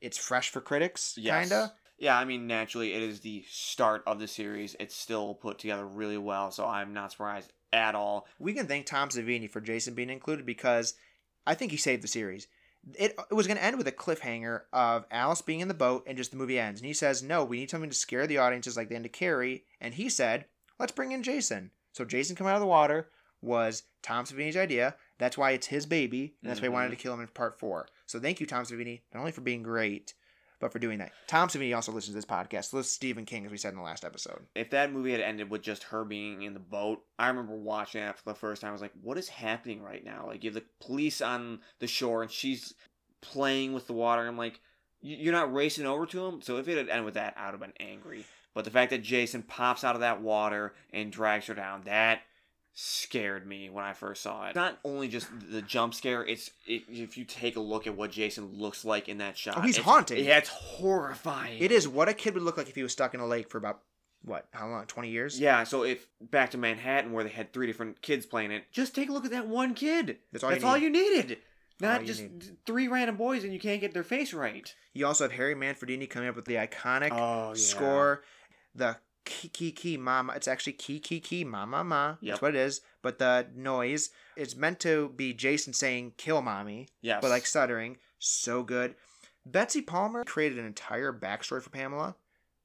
it's 0.00 0.18
fresh 0.18 0.50
for 0.50 0.60
critics, 0.60 1.14
Yes. 1.16 1.48
kinda. 1.48 1.72
Yeah, 1.98 2.18
I 2.18 2.24
mean, 2.24 2.46
naturally, 2.46 2.92
it 2.92 3.02
is 3.02 3.20
the 3.20 3.44
start 3.48 4.02
of 4.06 4.18
the 4.18 4.28
series. 4.28 4.76
It's 4.78 4.94
still 4.94 5.34
put 5.34 5.58
together 5.58 5.86
really 5.86 6.18
well, 6.18 6.50
so 6.50 6.66
I'm 6.66 6.92
not 6.92 7.12
surprised 7.12 7.52
at 7.72 7.94
all. 7.94 8.26
We 8.38 8.52
can 8.52 8.66
thank 8.66 8.86
Tom 8.86 9.08
Savini 9.08 9.50
for 9.50 9.60
Jason 9.60 9.94
being 9.94 10.10
included 10.10 10.44
because 10.44 10.94
I 11.46 11.54
think 11.54 11.70
he 11.70 11.78
saved 11.78 12.02
the 12.02 12.08
series. 12.08 12.48
It, 12.94 13.18
it 13.30 13.34
was 13.34 13.46
going 13.46 13.56
to 13.56 13.64
end 13.64 13.78
with 13.78 13.88
a 13.88 13.92
cliffhanger 13.92 14.62
of 14.72 15.06
Alice 15.10 15.42
being 15.42 15.60
in 15.60 15.68
the 15.68 15.74
boat 15.74 16.04
and 16.06 16.16
just 16.16 16.30
the 16.30 16.36
movie 16.36 16.58
ends. 16.58 16.80
And 16.80 16.86
he 16.86 16.92
says, 16.92 17.22
No, 17.22 17.44
we 17.44 17.58
need 17.58 17.70
something 17.70 17.90
to 17.90 17.96
scare 17.96 18.26
the 18.26 18.38
audiences 18.38 18.76
like 18.76 18.88
the 18.88 18.94
end 18.94 19.06
of 19.06 19.12
Carrie. 19.12 19.64
And 19.80 19.94
he 19.94 20.08
said, 20.08 20.44
Let's 20.78 20.92
bring 20.92 21.12
in 21.12 21.22
Jason. 21.22 21.70
So 21.92 22.04
Jason 22.04 22.36
coming 22.36 22.52
out 22.52 22.56
of 22.56 22.60
the 22.60 22.66
water 22.66 23.08
was 23.42 23.84
Tom 24.02 24.24
Savini's 24.24 24.56
idea. 24.56 24.94
That's 25.18 25.38
why 25.38 25.52
it's 25.52 25.66
his 25.66 25.86
baby. 25.86 26.34
And 26.42 26.50
that's 26.50 26.60
why 26.60 26.66
he 26.66 26.72
wanted 26.72 26.86
mm-hmm. 26.88 26.96
to 26.96 27.02
kill 27.02 27.14
him 27.14 27.20
in 27.20 27.28
part 27.28 27.58
four. 27.58 27.88
So 28.06 28.20
thank 28.20 28.38
you, 28.38 28.46
Tom 28.46 28.64
Savini, 28.64 29.00
not 29.12 29.20
only 29.20 29.32
for 29.32 29.40
being 29.40 29.62
great, 29.62 30.14
but 30.60 30.72
for 30.72 30.78
doing 30.78 30.98
that. 30.98 31.12
Tom 31.26 31.48
Savini 31.48 31.74
also 31.74 31.92
listens 31.92 32.14
to 32.14 32.16
this 32.16 32.24
podcast. 32.24 32.66
So 32.70 32.82
Stephen 32.82 33.24
King, 33.24 33.44
as 33.46 33.50
we 33.52 33.58
said 33.58 33.70
in 33.72 33.76
the 33.78 33.82
last 33.84 34.04
episode. 34.04 34.40
If 34.54 34.70
that 34.70 34.92
movie 34.92 35.12
had 35.12 35.20
ended 35.20 35.50
with 35.50 35.62
just 35.62 35.84
her 35.84 36.04
being 36.04 36.42
in 36.42 36.54
the 36.54 36.60
boat, 36.60 37.02
I 37.18 37.28
remember 37.28 37.54
watching 37.56 38.00
that 38.00 38.18
for 38.18 38.24
the 38.24 38.34
first 38.38 38.62
time. 38.62 38.70
I 38.70 38.72
was 38.72 38.82
like, 38.82 38.92
what 39.02 39.18
is 39.18 39.28
happening 39.28 39.82
right 39.82 40.04
now? 40.04 40.26
Like, 40.26 40.42
you 40.44 40.48
have 40.50 40.54
the 40.54 40.64
police 40.84 41.20
on 41.20 41.60
the 41.78 41.86
shore 41.86 42.22
and 42.22 42.30
she's 42.30 42.74
playing 43.20 43.72
with 43.72 43.86
the 43.86 43.92
water. 43.92 44.26
I'm 44.26 44.36
like, 44.38 44.60
"You- 45.00 45.16
you're 45.16 45.32
not 45.32 45.52
racing 45.52 45.86
over 45.86 46.06
to 46.06 46.26
him? 46.26 46.42
So 46.42 46.58
if 46.58 46.68
it 46.68 46.76
had 46.76 46.88
ended 46.88 47.04
with 47.04 47.14
that, 47.14 47.34
I 47.36 47.46
would 47.46 47.52
have 47.52 47.60
been 47.60 47.72
angry. 47.86 48.24
But 48.54 48.64
the 48.64 48.70
fact 48.70 48.90
that 48.90 49.02
Jason 49.02 49.42
pops 49.42 49.84
out 49.84 49.94
of 49.94 50.00
that 50.00 50.22
water 50.22 50.74
and 50.92 51.12
drags 51.12 51.46
her 51.46 51.54
down, 51.54 51.82
that 51.82 52.20
scared 52.78 53.46
me 53.46 53.70
when 53.70 53.82
I 53.84 53.94
first 53.94 54.22
saw 54.22 54.46
it. 54.48 54.54
Not 54.54 54.78
only 54.84 55.08
just 55.08 55.28
the 55.50 55.62
jump 55.62 55.94
scare, 55.94 56.22
it's 56.24 56.50
it, 56.66 56.82
if 56.88 57.16
you 57.16 57.24
take 57.24 57.56
a 57.56 57.60
look 57.60 57.86
at 57.86 57.96
what 57.96 58.10
Jason 58.12 58.50
looks 58.52 58.84
like 58.84 59.08
in 59.08 59.16
that 59.18 59.36
shot. 59.38 59.56
Oh, 59.56 59.60
he's 59.62 59.78
haunting. 59.78 60.22
Yeah, 60.22 60.36
it's 60.36 60.50
horrifying. 60.50 61.58
It 61.62 61.72
is 61.72 61.88
what 61.88 62.08
a 62.10 62.14
kid 62.14 62.34
would 62.34 62.42
look 62.42 62.58
like 62.58 62.68
if 62.68 62.74
he 62.74 62.82
was 62.82 62.92
stuck 62.92 63.14
in 63.14 63.20
a 63.20 63.26
lake 63.26 63.48
for 63.48 63.56
about, 63.56 63.80
what, 64.22 64.46
how 64.52 64.68
long? 64.68 64.84
20 64.84 65.08
years? 65.08 65.40
Yeah, 65.40 65.64
so 65.64 65.84
if 65.84 66.06
back 66.20 66.50
to 66.50 66.58
Manhattan 66.58 67.12
where 67.12 67.24
they 67.24 67.30
had 67.30 67.50
three 67.52 67.66
different 67.66 68.02
kids 68.02 68.26
playing 68.26 68.50
it, 68.50 68.64
just 68.72 68.94
take 68.94 69.08
a 69.08 69.12
look 69.12 69.24
at 69.24 69.30
that 69.30 69.48
one 69.48 69.72
kid. 69.74 70.18
That's 70.32 70.44
all 70.44 70.50
That's 70.50 70.62
you 70.62 70.68
all 70.68 70.74
need. 70.74 70.82
you 70.82 70.90
needed. 70.90 71.38
Not 71.80 72.02
you 72.02 72.06
just 72.06 72.20
need. 72.22 72.56
three 72.66 72.88
random 72.88 73.16
boys 73.16 73.42
and 73.44 73.54
you 73.54 73.60
can't 73.60 73.80
get 73.80 73.94
their 73.94 74.02
face 74.04 74.34
right. 74.34 74.74
You 74.92 75.06
also 75.06 75.24
have 75.24 75.32
Harry 75.32 75.54
Manfredini 75.54 76.08
coming 76.08 76.28
up 76.28 76.36
with 76.36 76.44
the 76.44 76.54
iconic 76.56 77.10
Oh, 77.12 77.48
yeah. 77.48 77.54
score, 77.54 78.22
the 78.74 78.96
key 79.26 79.48
key 79.48 79.72
key 79.72 79.96
mama. 79.98 80.32
It's 80.34 80.48
actually 80.48 80.72
key 80.72 80.98
key 81.00 81.20
key 81.20 81.44
mama 81.44 81.84
ma. 81.84 82.14
Yep. 82.20 82.32
That's 82.32 82.42
what 82.42 82.54
it 82.54 82.58
is. 82.58 82.80
But 83.02 83.18
the 83.18 83.46
noise, 83.54 84.08
it's 84.36 84.56
meant 84.56 84.80
to 84.80 85.10
be 85.10 85.34
Jason 85.34 85.74
saying 85.74 86.14
"kill 86.16 86.40
mommy," 86.40 86.88
Yes. 87.02 87.18
but 87.20 87.30
like 87.30 87.44
stuttering. 87.46 87.98
So 88.18 88.62
good. 88.62 88.94
Betsy 89.44 89.82
Palmer 89.82 90.24
created 90.24 90.58
an 90.58 90.64
entire 90.66 91.12
backstory 91.12 91.62
for 91.62 91.70
Pamela, 91.70 92.16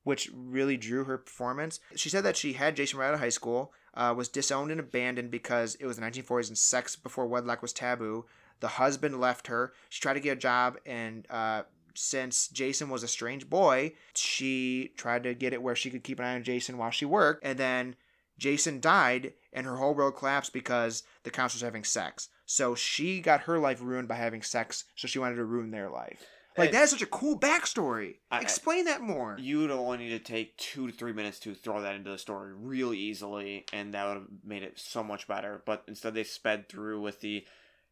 which 0.04 0.32
really 0.34 0.78
drew 0.78 1.04
her 1.04 1.18
performance. 1.18 1.80
She 1.96 2.10
said 2.10 2.24
that 2.24 2.38
she 2.38 2.54
had 2.54 2.76
Jason 2.76 2.98
right 2.98 3.10
out 3.10 3.14
of 3.16 3.20
high 3.20 3.30
school, 3.30 3.74
uh, 3.94 4.14
was 4.18 4.30
disowned 4.30 4.72
and 4.72 4.80
abandoned 4.80 5.30
because 5.30 5.76
it 5.76 5.86
was 5.86 5.98
the 5.98 6.02
1940s 6.04 6.48
and 6.48 6.58
sex 6.58 6.96
before 6.96 7.28
wedlock 7.28 7.62
was 7.62 7.74
taboo. 7.74 8.26
The 8.62 8.68
husband 8.70 9.20
left 9.20 9.48
her. 9.48 9.74
She 9.90 10.02
tried 10.02 10.14
to 10.14 10.20
get 10.20 10.38
a 10.38 10.40
job, 10.40 10.78
and 10.86 11.26
uh, 11.30 11.64
since 11.96 12.48
Jason 12.48 12.90
was 12.90 13.04
a 13.04 13.08
strange 13.08 13.50
boy, 13.50 13.94
she 14.16 14.94
tried 14.98 15.24
to 15.24 15.34
get 15.34 15.54
it 15.54 15.62
where 15.62 15.76
she 15.76 15.90
could 15.90 16.04
keep 16.04 16.20
an 16.20 16.26
eye 16.26 16.36
on 16.36 16.44
Jason 16.44 16.78
while 16.78 16.92
she 16.92 17.06
worked. 17.06 17.46
And 17.46 17.58
then 17.58 17.96
Jason 18.38 18.80
died, 18.80 19.34
and 19.54 19.66
her 19.66 19.78
whole 19.78 19.94
world 19.94 20.16
collapsed 20.18 20.54
because 20.54 21.04
the 21.24 21.30
counselors 21.32 21.62
were 21.62 21.68
having 21.68 21.84
sex. 21.84 22.30
So 22.46 22.76
she 22.76 23.22
got 23.22 23.42
her 23.42 23.60
life 23.60 23.80
ruined 23.82 24.08
by 24.08 24.16
having 24.16 24.42
sex, 24.42 24.86
so 24.96 25.08
she 25.08 25.20
wanted 25.20 25.36
to 25.36 25.46
ruin 25.46 25.72
their 25.72 25.90
life. 25.90 26.26
Like, 26.58 26.70
It- 26.70 26.72
that 26.74 26.84
is 26.84 26.90
such 26.90 27.02
a 27.02 27.06
cool 27.06 27.40
backstory. 27.40 28.16
I- 28.30 28.42
Explain 28.42 28.84
that 28.86 29.00
more. 29.02 29.38
you 29.40 29.60
would 29.60 29.72
only 29.72 30.00
need 30.00 30.10
to 30.10 30.20
take 30.20 30.58
two 30.58 30.88
to 30.88 30.94
three 30.94 31.14
minutes 31.14 31.40
to 31.42 31.54
throw 31.56 31.82
that 31.82 31.96
into 31.96 32.10
the 32.12 32.18
story 32.18 32.52
really 32.54 32.98
easily, 32.98 33.66
and 33.72 33.94
that 33.94 34.06
would 34.08 34.16
have 34.18 34.28
made 34.44 34.64
it 34.64 34.78
so 34.78 35.02
much 35.04 35.28
better. 35.28 35.62
But 35.66 35.84
instead, 35.88 36.14
they 36.14 36.24
sped 36.26 36.68
through 36.68 37.00
with 37.02 37.22
the, 37.22 37.46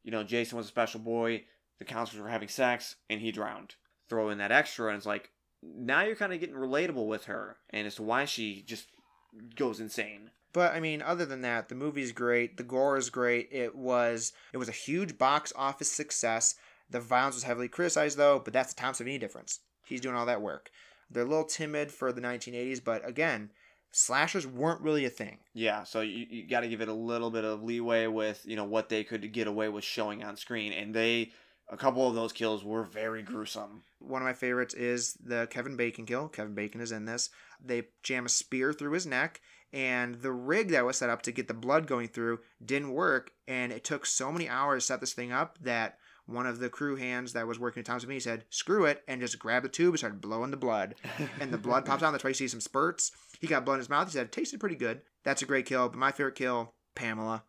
you 0.04 0.12
know, 0.12 0.24
Jason 0.24 0.58
was 0.58 0.66
a 0.66 0.70
special 0.70 1.00
boy, 1.00 1.45
the 1.78 1.86
counselors 1.86 2.22
were 2.24 2.30
having 2.30 2.50
sex, 2.50 2.97
and 3.10 3.22
he 3.22 3.32
drowned. 3.32 3.76
Throw 4.10 4.30
in 4.30 4.39
that 4.39 4.51
extra, 4.51 4.88
and 4.88 4.97
it's 4.97 5.05
like, 5.05 5.30
now 5.62 6.03
you're 6.03 6.16
kind 6.16 6.34
of 6.34 6.39
getting 6.39 6.55
relatable 6.55 7.07
with 7.07 7.26
her, 7.26 7.57
and 7.70 7.86
as 7.86 7.95
to 7.95 8.03
why 8.03 8.26
she 8.26 8.64
just 8.66 8.88
goes 9.55 9.80
insane. 9.80 10.32
But 10.51 10.74
I 10.74 10.80
mean, 10.80 11.01
other 11.01 11.26
than 11.26 11.41
that, 11.41 11.70
the 11.70 11.76
movie's 11.76 12.12
great. 12.12 12.57
The 12.57 12.64
gore 12.64 12.97
is 12.97 13.10
great. 13.10 13.49
It 13.51 13.76
was 13.76 14.34
it 14.51 14.57
was 14.57 14.70
a 14.70 14.74
huge 14.74 15.18
box 15.18 15.53
office 15.55 15.91
success. 15.91 16.55
The 16.89 16.99
violence 16.99 17.36
was 17.36 17.43
heavily 17.43 17.68
criticized 17.68 18.18
though, 18.18 18.41
but 18.43 18.53
that's 18.53 18.74
the 18.74 18.82
Tom 18.82 18.93
Savini 18.93 19.20
difference. 19.20 19.60
He's 19.86 20.01
doing 20.01 20.16
all 20.16 20.26
that 20.26 20.41
work. 20.41 20.72
They're 21.10 21.24
a 21.24 21.28
little 21.28 21.45
timid 21.45 21.91
for 21.91 22.12
the 22.12 22.22
1980s, 22.22 22.84
but 22.84 23.07
again, 23.07 23.51
slashers 23.91 24.45
weren't 24.45 24.82
really 24.82 25.05
a 25.05 25.10
thing. 25.10 25.39
Yeah, 25.53 25.84
so 25.84 26.01
you, 26.01 26.26
you 26.30 26.47
got 26.47 26.62
to 26.62 26.68
give 26.68 26.82
it 26.82 26.88
a 26.88 26.93
little 26.93 27.32
bit 27.32 27.45
of 27.45 27.64
leeway 27.64 28.07
with 28.07 28.41
you 28.45 28.55
know 28.55 28.66
what 28.66 28.89
they 28.89 29.03
could 29.03 29.32
get 29.32 29.47
away 29.47 29.70
with 29.70 29.84
showing 29.84 30.24
on 30.24 30.36
screen, 30.36 30.74
and 30.74 30.93
they 30.93 31.32
a 31.70 31.78
couple 31.78 32.07
of 32.07 32.15
those 32.15 32.34
kills 32.34 32.63
were 32.63 32.84
very 32.84 33.22
gruesome. 33.22 33.84
One 33.99 34.22
of 34.22 34.26
my 34.26 34.34
favorites 34.34 34.74
is 34.74 35.13
the 35.24 35.47
Kevin 35.49 35.76
Bacon 35.76 36.05
kill. 36.05 36.28
Kevin 36.28 36.55
Bacon 36.55 36.82
is 36.82 36.91
in 36.91 37.05
this. 37.05 37.30
They 37.63 37.84
jam 38.03 38.26
a 38.26 38.30
spear 38.30 38.74
through 38.74 38.93
his 38.93 39.05
neck, 39.05 39.41
and 39.72 40.15
the 40.15 40.32
rig 40.32 40.70
that 40.70 40.86
was 40.86 40.97
set 40.97 41.09
up 41.09 41.22
to 41.24 41.32
get 41.32 41.47
the 41.47 41.53
blood 41.53 41.86
going 41.86 42.07
through 42.07 42.39
didn't 42.63 42.91
work. 42.91 43.32
And 43.47 43.72
it 43.72 43.84
took 43.84 44.05
so 44.05 44.32
many 44.32 44.49
hours 44.49 44.84
to 44.84 44.88
set 44.88 44.99
this 44.99 45.13
thing 45.13 45.32
up 45.32 45.57
that 45.61 45.97
one 46.26 46.47
of 46.47 46.59
the 46.59 46.70
crew 46.70 46.95
hands 46.95 47.34
that 47.34 47.47
was 47.47 47.59
working 47.59 47.82
at 47.82 47.86
times 47.86 48.03
with 48.03 48.09
me 48.09 48.20
said, 48.20 48.45
"Screw 48.49 48.86
it," 48.86 49.03
and 49.07 49.22
just 49.22 49.39
grabbed 49.39 49.65
the 49.65 49.70
tube 49.70 49.93
and 49.93 49.99
started 49.99 50.22
blowing 50.22 50.51
the 50.51 50.57
blood. 50.57 50.95
and 51.39 51.51
the 51.51 51.57
blood 51.57 51.86
pops 51.86 52.01
out. 52.01 52.11
That's 52.11 52.24
why 52.24 52.30
you 52.30 52.36
see 52.36 52.47
some 52.47 52.61
spurts. 52.61 53.11
He 53.39 53.47
got 53.47 53.65
blood 53.65 53.76
in 53.76 53.82
his 53.82 53.89
mouth. 53.89 54.07
He 54.07 54.13
said 54.13 54.26
it 54.26 54.32
tasted 54.32 54.59
pretty 54.59 54.76
good. 54.76 55.01
That's 55.24 55.41
a 55.41 55.45
great 55.45 55.65
kill. 55.65 55.89
But 55.89 55.97
my 55.97 56.11
favorite 56.11 56.36
kill, 56.36 56.74
Pamela. 56.95 57.43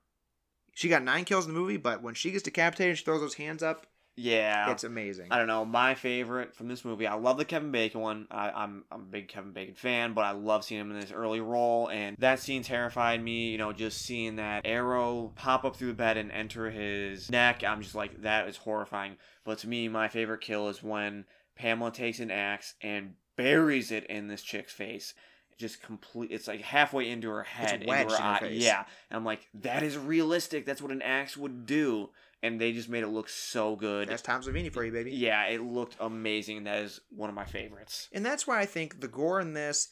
She 0.74 0.88
got 0.88 1.02
nine 1.02 1.24
kills 1.24 1.46
in 1.46 1.52
the 1.52 1.58
movie, 1.58 1.76
but 1.76 2.02
when 2.02 2.14
she 2.14 2.30
gets 2.30 2.44
decapitated 2.44 2.96
she 2.96 3.04
throws 3.04 3.20
those 3.20 3.34
hands 3.34 3.62
up, 3.62 3.86
Yeah. 4.20 4.70
it's 4.70 4.84
amazing. 4.84 5.28
I 5.30 5.38
don't 5.38 5.46
know. 5.46 5.64
My 5.64 5.94
favorite 5.94 6.54
from 6.54 6.68
this 6.68 6.84
movie, 6.84 7.06
I 7.06 7.14
love 7.14 7.38
the 7.38 7.44
Kevin 7.44 7.70
Bacon 7.70 8.00
one. 8.00 8.26
I, 8.30 8.50
I'm 8.50 8.84
I'm 8.90 9.00
a 9.00 9.04
big 9.04 9.28
Kevin 9.28 9.52
Bacon 9.52 9.74
fan, 9.74 10.12
but 10.14 10.24
I 10.24 10.32
love 10.32 10.64
seeing 10.64 10.80
him 10.80 10.90
in 10.90 11.00
this 11.00 11.12
early 11.12 11.40
role, 11.40 11.88
and 11.88 12.16
that 12.18 12.40
scene 12.40 12.62
terrified 12.62 13.22
me. 13.22 13.50
You 13.50 13.58
know, 13.58 13.72
just 13.72 14.02
seeing 14.02 14.36
that 14.36 14.62
arrow 14.64 15.32
pop 15.36 15.64
up 15.64 15.76
through 15.76 15.88
the 15.88 15.94
bed 15.94 16.16
and 16.16 16.30
enter 16.32 16.70
his 16.70 17.30
neck. 17.30 17.64
I'm 17.64 17.82
just 17.82 17.94
like, 17.94 18.22
that 18.22 18.48
is 18.48 18.56
horrifying. 18.56 19.16
But 19.44 19.58
to 19.58 19.68
me, 19.68 19.88
my 19.88 20.08
favorite 20.08 20.40
kill 20.40 20.68
is 20.68 20.82
when 20.82 21.24
Pamela 21.56 21.90
takes 21.90 22.20
an 22.20 22.30
axe 22.30 22.74
and 22.82 23.14
buries 23.36 23.90
it 23.90 24.04
in 24.06 24.28
this 24.28 24.42
chick's 24.42 24.72
face. 24.72 25.14
Just 25.58 25.82
complete. 25.82 26.30
It's 26.30 26.48
like 26.48 26.62
halfway 26.62 27.10
into 27.10 27.28
her 27.28 27.42
head, 27.42 27.82
into 27.82 27.92
her 27.92 28.00
in 28.00 28.08
her 28.08 28.16
eye. 28.18 28.40
face. 28.40 28.62
Yeah, 28.62 28.84
and 29.10 29.16
I'm 29.16 29.24
like, 29.24 29.46
that 29.54 29.82
is 29.82 29.96
realistic. 29.98 30.64
That's 30.64 30.80
what 30.80 30.90
an 30.90 31.02
axe 31.02 31.36
would 31.36 31.66
do. 31.66 32.10
And 32.42 32.60
they 32.60 32.72
just 32.72 32.88
made 32.88 33.02
it 33.02 33.08
look 33.08 33.28
so 33.28 33.76
good. 33.76 34.08
That's 34.08 34.22
Tom 34.22 34.42
Savini 34.42 34.72
for 34.72 34.82
you, 34.82 34.92
baby. 34.92 35.12
Yeah, 35.12 35.44
it 35.46 35.62
looked 35.62 35.96
amazing. 36.00 36.64
That 36.64 36.78
is 36.78 37.00
one 37.10 37.28
of 37.28 37.34
my 37.34 37.44
favorites. 37.44 38.08
And 38.12 38.24
that's 38.24 38.46
why 38.46 38.60
I 38.60 38.66
think 38.66 39.00
the 39.00 39.08
gore 39.08 39.40
in 39.40 39.52
this, 39.52 39.88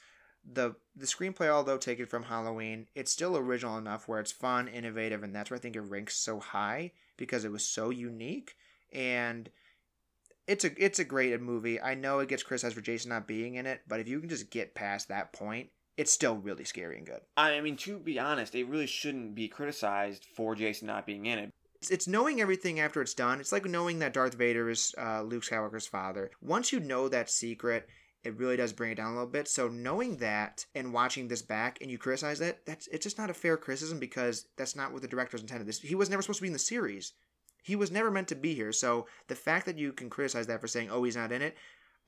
the 0.51 0.75
the 0.97 1.07
screenplay, 1.07 1.49
although 1.49 1.77
taken 1.77 2.07
from 2.07 2.23
Halloween, 2.23 2.87
it's 2.95 3.13
still 3.13 3.37
original 3.37 3.77
enough 3.77 4.09
where 4.09 4.21
it's 4.21 4.33
fun, 4.33 4.67
innovative, 4.67 5.23
and 5.23 5.35
that's 5.35 5.51
why 5.51 5.59
I 5.59 5.61
think 5.61 5.77
it 5.77 5.81
ranks 5.83 6.17
so 6.17 6.41
high 6.41 6.93
because 7.19 7.45
it 7.45 7.53
was 7.53 7.67
so 7.67 7.91
unique. 7.91 8.55
And 8.93 9.51
it's 10.47 10.65
a 10.65 10.83
it's 10.83 10.99
a 10.99 11.05
great 11.05 11.39
movie. 11.41 11.81
I 11.81 11.95
know 11.95 12.21
it 12.21 12.29
gets 12.29 12.43
criticized 12.43 12.75
for 12.75 12.81
Jason 12.81 13.11
not 13.11 13.27
being 13.27 13.57
in 13.57 13.67
it, 13.67 13.83
but 13.87 14.01
if 14.01 14.09
you 14.09 14.19
can 14.19 14.31
just 14.31 14.51
get 14.51 14.75
past 14.75 15.09
that 15.09 15.33
point, 15.35 15.69
it's 15.99 16.13
still 16.13 16.37
really 16.37 16.65
scary 16.65 16.97
and 16.97 17.07
good. 17.07 17.21
I 17.37 17.61
mean, 17.61 17.77
to 17.79 17.99
be 17.99 18.19
honest, 18.19 18.55
it 18.55 18.67
really 18.67 18.87
shouldn't 18.87 19.35
be 19.35 19.49
criticized 19.49 20.25
for 20.25 20.55
Jason 20.55 20.87
not 20.87 21.07
being 21.07 21.27
in 21.27 21.39
it. 21.39 21.53
It's, 21.81 21.91
it's 21.91 22.09
knowing 22.09 22.41
everything 22.41 22.81
after 22.81 23.01
it's 23.01 23.15
done. 23.15 23.41
It's 23.41 23.53
like 23.53 23.65
knowing 23.65 24.01
that 24.01 24.13
Darth 24.13 24.35
Vader 24.35 24.69
is 24.69 24.95
uh, 24.99 25.23
Luke 25.23 25.45
Skywalker's 25.45 25.87
father. 25.87 26.31
Once 26.41 26.73
you 26.73 26.81
know 26.81 27.09
that 27.09 27.31
secret, 27.31 27.89
it 28.25 28.37
really 28.37 28.57
does 28.57 28.73
bring 28.73 28.91
it 28.91 28.97
down 28.97 29.13
a 29.13 29.15
little 29.15 29.27
bit. 29.27 29.47
So 29.49 29.69
knowing 29.69 30.17
that 30.17 30.67
and 30.75 30.93
watching 30.93 31.29
this 31.29 31.43
back 31.43 31.79
and 31.81 31.91
you 31.91 31.99
criticize 31.99 32.41
that, 32.41 32.67
that's 32.67 32.89
it's 32.89 33.05
just 33.05 33.19
not 33.19 33.31
a 33.31 33.35
fair 33.35 33.57
criticism 33.57 33.99
because 33.99 34.47
that's 34.57 34.75
not 34.75 34.93
what 34.93 35.03
the 35.03 35.09
director's 35.09 35.41
intended. 35.41 35.69
This 35.69 35.81
he 35.81 35.95
was 35.95 36.11
never 36.11 36.23
supposed 36.23 36.39
to 36.39 36.43
be 36.43 36.49
in 36.49 36.53
the 36.53 36.59
series. 36.59 37.13
He 37.63 37.77
was 37.77 37.91
never 37.91 38.11
meant 38.11 38.29
to 38.29 38.35
be 38.35 38.55
here. 38.55 38.73
So 38.73 39.07
the 39.29 39.35
fact 39.35 39.67
that 39.67 39.79
you 39.79 39.93
can 39.93 40.11
criticize 40.11 40.47
that 40.49 40.61
for 40.61 40.69
saying, 40.69 40.91
"Oh, 40.91 41.05
he's 41.05 41.17
not 41.17 41.33
in 41.33 41.43
it," 41.43 41.57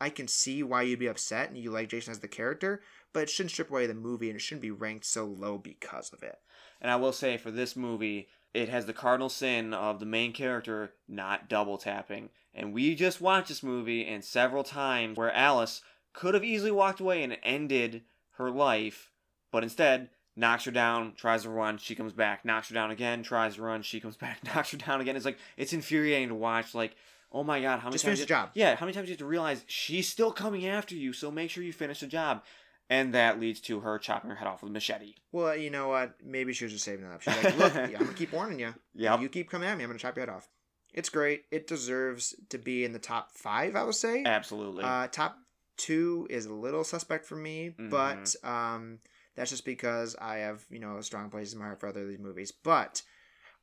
I 0.01 0.11
can 0.11 0.27
see 0.27 0.63
why 0.63 0.83
you'd 0.83 0.99
be 0.99 1.07
upset 1.07 1.49
and 1.49 1.59
you 1.59 1.71
like 1.71 1.91
Jason 1.91 2.13
as 2.13 2.21
the 2.21 2.29
character, 2.29 2.83
but 3.13 3.25
it 3.25 3.31
shouldn't 3.31 3.53
strip 3.53 3.71
away 3.71 3.87
the 3.87 3.95
movie 3.95 4.31
and 4.31 4.37
it 4.37 4.41
shouldn't 4.41 4.63
be 4.63 4.71
ranked 4.71 5.05
so 5.05 5.27
low 5.27 5.59
because 5.59 6.13
of 6.13 6.23
it. 6.23 6.39
And 6.81 6.91
I 6.91 6.97
will 6.97 7.13
say 7.13 7.37
for 7.37 7.51
this 7.51 7.77
movie, 7.77 8.29
it 8.55 8.69
has 8.69 8.87
the 8.87 8.93
cardinal 8.93 9.29
sin 9.29 9.73
of 9.75 10.01
the 10.01 10.07
main 10.07 10.33
character 10.33 10.93
not 11.09 11.49
double 11.49 11.79
tapping. 11.79 12.31
And 12.55 12.73
we 12.73 12.95
just 12.95 13.21
watched 13.21 13.49
this 13.49 13.63
movie 13.63 14.07
and 14.07 14.25
several 14.25 14.65
times 14.65 15.17
where 15.17 15.33
Alice 15.33 15.83
could 16.13 16.35
have 16.35 16.43
easily 16.45 16.73
walked 16.73 17.01
away 17.01 17.23
and 17.23 17.37
ended 17.45 18.03
her 18.33 18.51
life, 18.51 19.13
but 19.53 19.63
instead 19.63 20.09
knocks 20.35 20.65
her 20.65 20.71
down, 20.73 21.13
tries 21.17 21.43
to 21.43 21.51
run, 21.51 21.79
she 21.79 21.95
comes 21.95 22.13
back, 22.13 22.45
knocks 22.45 22.69
her 22.69 22.75
down 22.75 22.91
again, 22.91 23.23
tries 23.23 23.55
to 23.57 23.63
run, 23.63 23.83
she 23.83 24.01
comes 24.01 24.17
back, 24.25 24.43
knocks 24.45 24.73
her 24.73 24.79
down 24.79 25.01
again. 25.01 25.15
It's 25.17 25.25
like 25.25 25.39
it's 25.57 25.73
infuriating 25.73 26.29
to 26.29 26.35
watch. 26.35 26.75
Like, 26.75 26.97
oh 27.31 27.45
my 27.45 27.61
god, 27.61 27.79
how 27.81 27.87
many 27.89 27.95
Just 27.95 28.05
times? 28.05 28.19
finish 28.19 28.27
the 28.29 28.35
you- 28.35 28.41
job. 28.41 28.51
Yeah, 28.55 28.75
how 28.75 28.87
many 28.87 28.95
times 28.95 29.07
do 29.07 29.11
you 29.11 29.15
have 29.15 29.19
to 29.19 29.27
realize 29.27 29.65
she's 29.69 30.09
still 30.09 30.33
coming 30.33 30.67
after 30.67 30.95
you, 30.97 31.13
so 31.13 31.31
make 31.31 31.51
sure 31.51 31.63
you 31.63 31.73
finish 31.73 32.01
the 32.01 32.07
job. 32.09 32.43
And 32.91 33.15
that 33.15 33.39
leads 33.41 33.61
to 33.63 33.81
her 33.81 33.99
chopping 33.99 34.29
her 34.31 34.37
head 34.37 34.49
off 34.49 34.63
with 34.63 34.71
a 34.71 34.73
machete. 34.73 35.15
Well, 35.33 35.57
you 35.57 35.71
know 35.71 35.89
what? 35.89 36.17
Maybe 36.23 36.53
she 36.53 36.65
was 36.65 36.73
just 36.73 36.85
saving 36.85 37.05
that 37.09 37.15
up. 37.15 37.23
She's 37.23 37.43
like, 37.45 37.57
"Look, 37.57 37.77
I'm 37.77 37.93
gonna 37.93 38.13
keep 38.13 38.33
warning 38.33 38.59
you. 38.59 38.75
Yep. 38.97 39.21
You 39.21 39.29
keep 39.29 39.49
coming 39.49 39.69
at 39.69 39.79
me, 39.79 39.85
I'm 39.85 39.91
gonna 39.91 39.99
chop 40.01 40.17
your 40.17 40.27
head 40.27 40.35
off." 40.35 40.49
It's 40.93 41.09
great. 41.09 41.45
It 41.53 41.69
deserves 41.69 42.35
to 42.49 42.59
be 42.59 42.85
in 42.85 42.93
the 42.93 42.99
top 42.99 43.31
five, 43.31 43.77
I 43.77 43.85
would 43.85 43.95
say. 43.95 44.25
Absolutely. 44.27 44.83
Uh, 44.83 45.07
top 45.07 45.39
two 45.77 46.27
is 46.29 46.47
a 46.47 46.53
little 46.53 46.83
suspect 46.85 47.25
for 47.27 47.37
me, 47.37 47.71
Mm-hmm. 47.79 47.91
but 47.91 48.35
um, 48.43 48.99
that's 49.37 49.51
just 49.51 49.65
because 49.65 50.17
I 50.21 50.39
have 50.39 50.65
you 50.69 50.81
know 50.81 50.97
a 50.97 51.03
strong 51.05 51.31
places 51.31 51.53
in 51.55 51.61
my 51.61 51.67
heart 51.67 51.79
for 51.81 51.89
other 51.89 52.03
of 52.03 52.09
these 52.09 52.19
movies. 52.19 52.51
But 52.53 53.03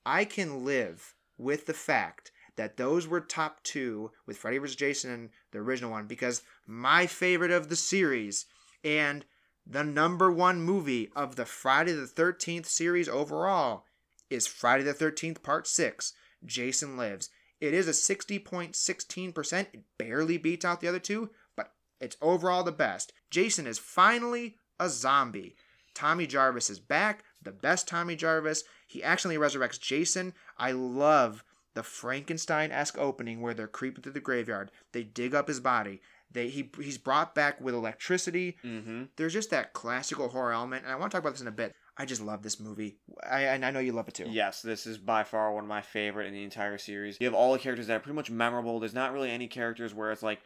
I 0.05 0.23
can 0.23 0.63
live 0.63 1.15
with 1.37 1.65
the 1.65 1.73
fact 1.73 2.31
that 2.55 2.77
those 2.77 3.07
were 3.07 3.19
top 3.19 3.61
two 3.63 4.11
with 4.25 4.37
Freddy 4.37 4.57
vs. 4.57 4.77
Jason, 4.77 5.11
and 5.11 5.29
the 5.51 5.59
original 5.59 5.91
one, 5.91 6.07
because 6.07 6.41
my 6.65 7.05
favorite 7.05 7.51
of 7.51 7.67
the 7.69 7.75
series 7.75 8.45
and 8.83 9.25
the 9.65 9.83
number 9.83 10.31
one 10.31 10.61
movie 10.61 11.09
of 11.15 11.35
the 11.35 11.45
Friday 11.45 11.91
the 11.91 12.07
13th 12.07 12.65
series 12.65 13.09
overall 13.09 13.85
is 14.29 14.47
Friday 14.47 14.83
the 14.83 14.93
13th 14.93 15.43
Part 15.43 15.67
6, 15.67 16.13
Jason 16.45 16.95
Lives. 16.95 17.29
It 17.59 17.73
is 17.73 17.87
a 17.87 17.91
60.16%. 17.91 19.59
It 19.73 19.83
barely 19.97 20.37
beats 20.37 20.63
out 20.63 20.79
the 20.79 20.87
other 20.87 20.99
two, 20.99 21.31
but 21.55 21.73
it's 21.99 22.17
overall 22.21 22.63
the 22.63 22.71
best. 22.71 23.13
Jason 23.31 23.67
is 23.67 23.79
finally 23.79 24.57
a 24.79 24.89
zombie. 24.89 25.55
Tommy 25.93 26.27
Jarvis 26.27 26.69
is 26.69 26.79
back, 26.79 27.23
the 27.41 27.51
best 27.51 27.87
Tommy 27.87 28.15
Jarvis. 28.15 28.63
He 28.87 29.03
actually 29.03 29.37
resurrects 29.37 29.79
Jason. 29.79 30.33
I 30.57 30.71
love 30.71 31.43
the 31.73 31.83
Frankenstein 31.83 32.71
esque 32.71 32.97
opening 32.97 33.41
where 33.41 33.53
they're 33.53 33.67
creeping 33.67 34.03
through 34.03 34.13
the 34.13 34.19
graveyard. 34.19 34.71
They 34.93 35.03
dig 35.03 35.33
up 35.33 35.47
his 35.47 35.59
body. 35.59 36.01
They 36.31 36.49
he 36.49 36.69
he's 36.81 36.97
brought 36.97 37.33
back 37.33 37.61
with 37.61 37.73
electricity. 37.73 38.57
mm-hmm. 38.63 39.03
There's 39.15 39.33
just 39.33 39.49
that 39.51 39.73
classical 39.73 40.29
horror 40.29 40.53
element, 40.53 40.83
and 40.83 40.91
I 40.91 40.95
want 40.95 41.11
to 41.11 41.15
talk 41.15 41.23
about 41.23 41.33
this 41.33 41.41
in 41.41 41.47
a 41.47 41.51
bit. 41.51 41.73
I 41.97 42.05
just 42.05 42.21
love 42.21 42.43
this 42.43 42.59
movie. 42.59 42.97
I 43.27 43.43
and 43.43 43.65
I 43.65 43.71
know 43.71 43.79
you 43.79 43.91
love 43.91 44.07
it 44.07 44.13
too. 44.13 44.27
Yes, 44.29 44.61
this 44.61 44.85
is 44.85 44.97
by 44.97 45.23
far 45.23 45.53
one 45.53 45.63
of 45.63 45.69
my 45.69 45.81
favorite 45.81 46.27
in 46.27 46.33
the 46.33 46.43
entire 46.43 46.77
series. 46.77 47.17
You 47.19 47.25
have 47.25 47.33
all 47.33 47.53
the 47.53 47.59
characters 47.59 47.87
that 47.87 47.95
are 47.95 47.99
pretty 47.99 48.15
much 48.15 48.29
memorable. 48.29 48.79
There's 48.79 48.93
not 48.93 49.13
really 49.13 49.31
any 49.31 49.47
characters 49.47 49.93
where 49.93 50.11
it's 50.11 50.23
like, 50.23 50.41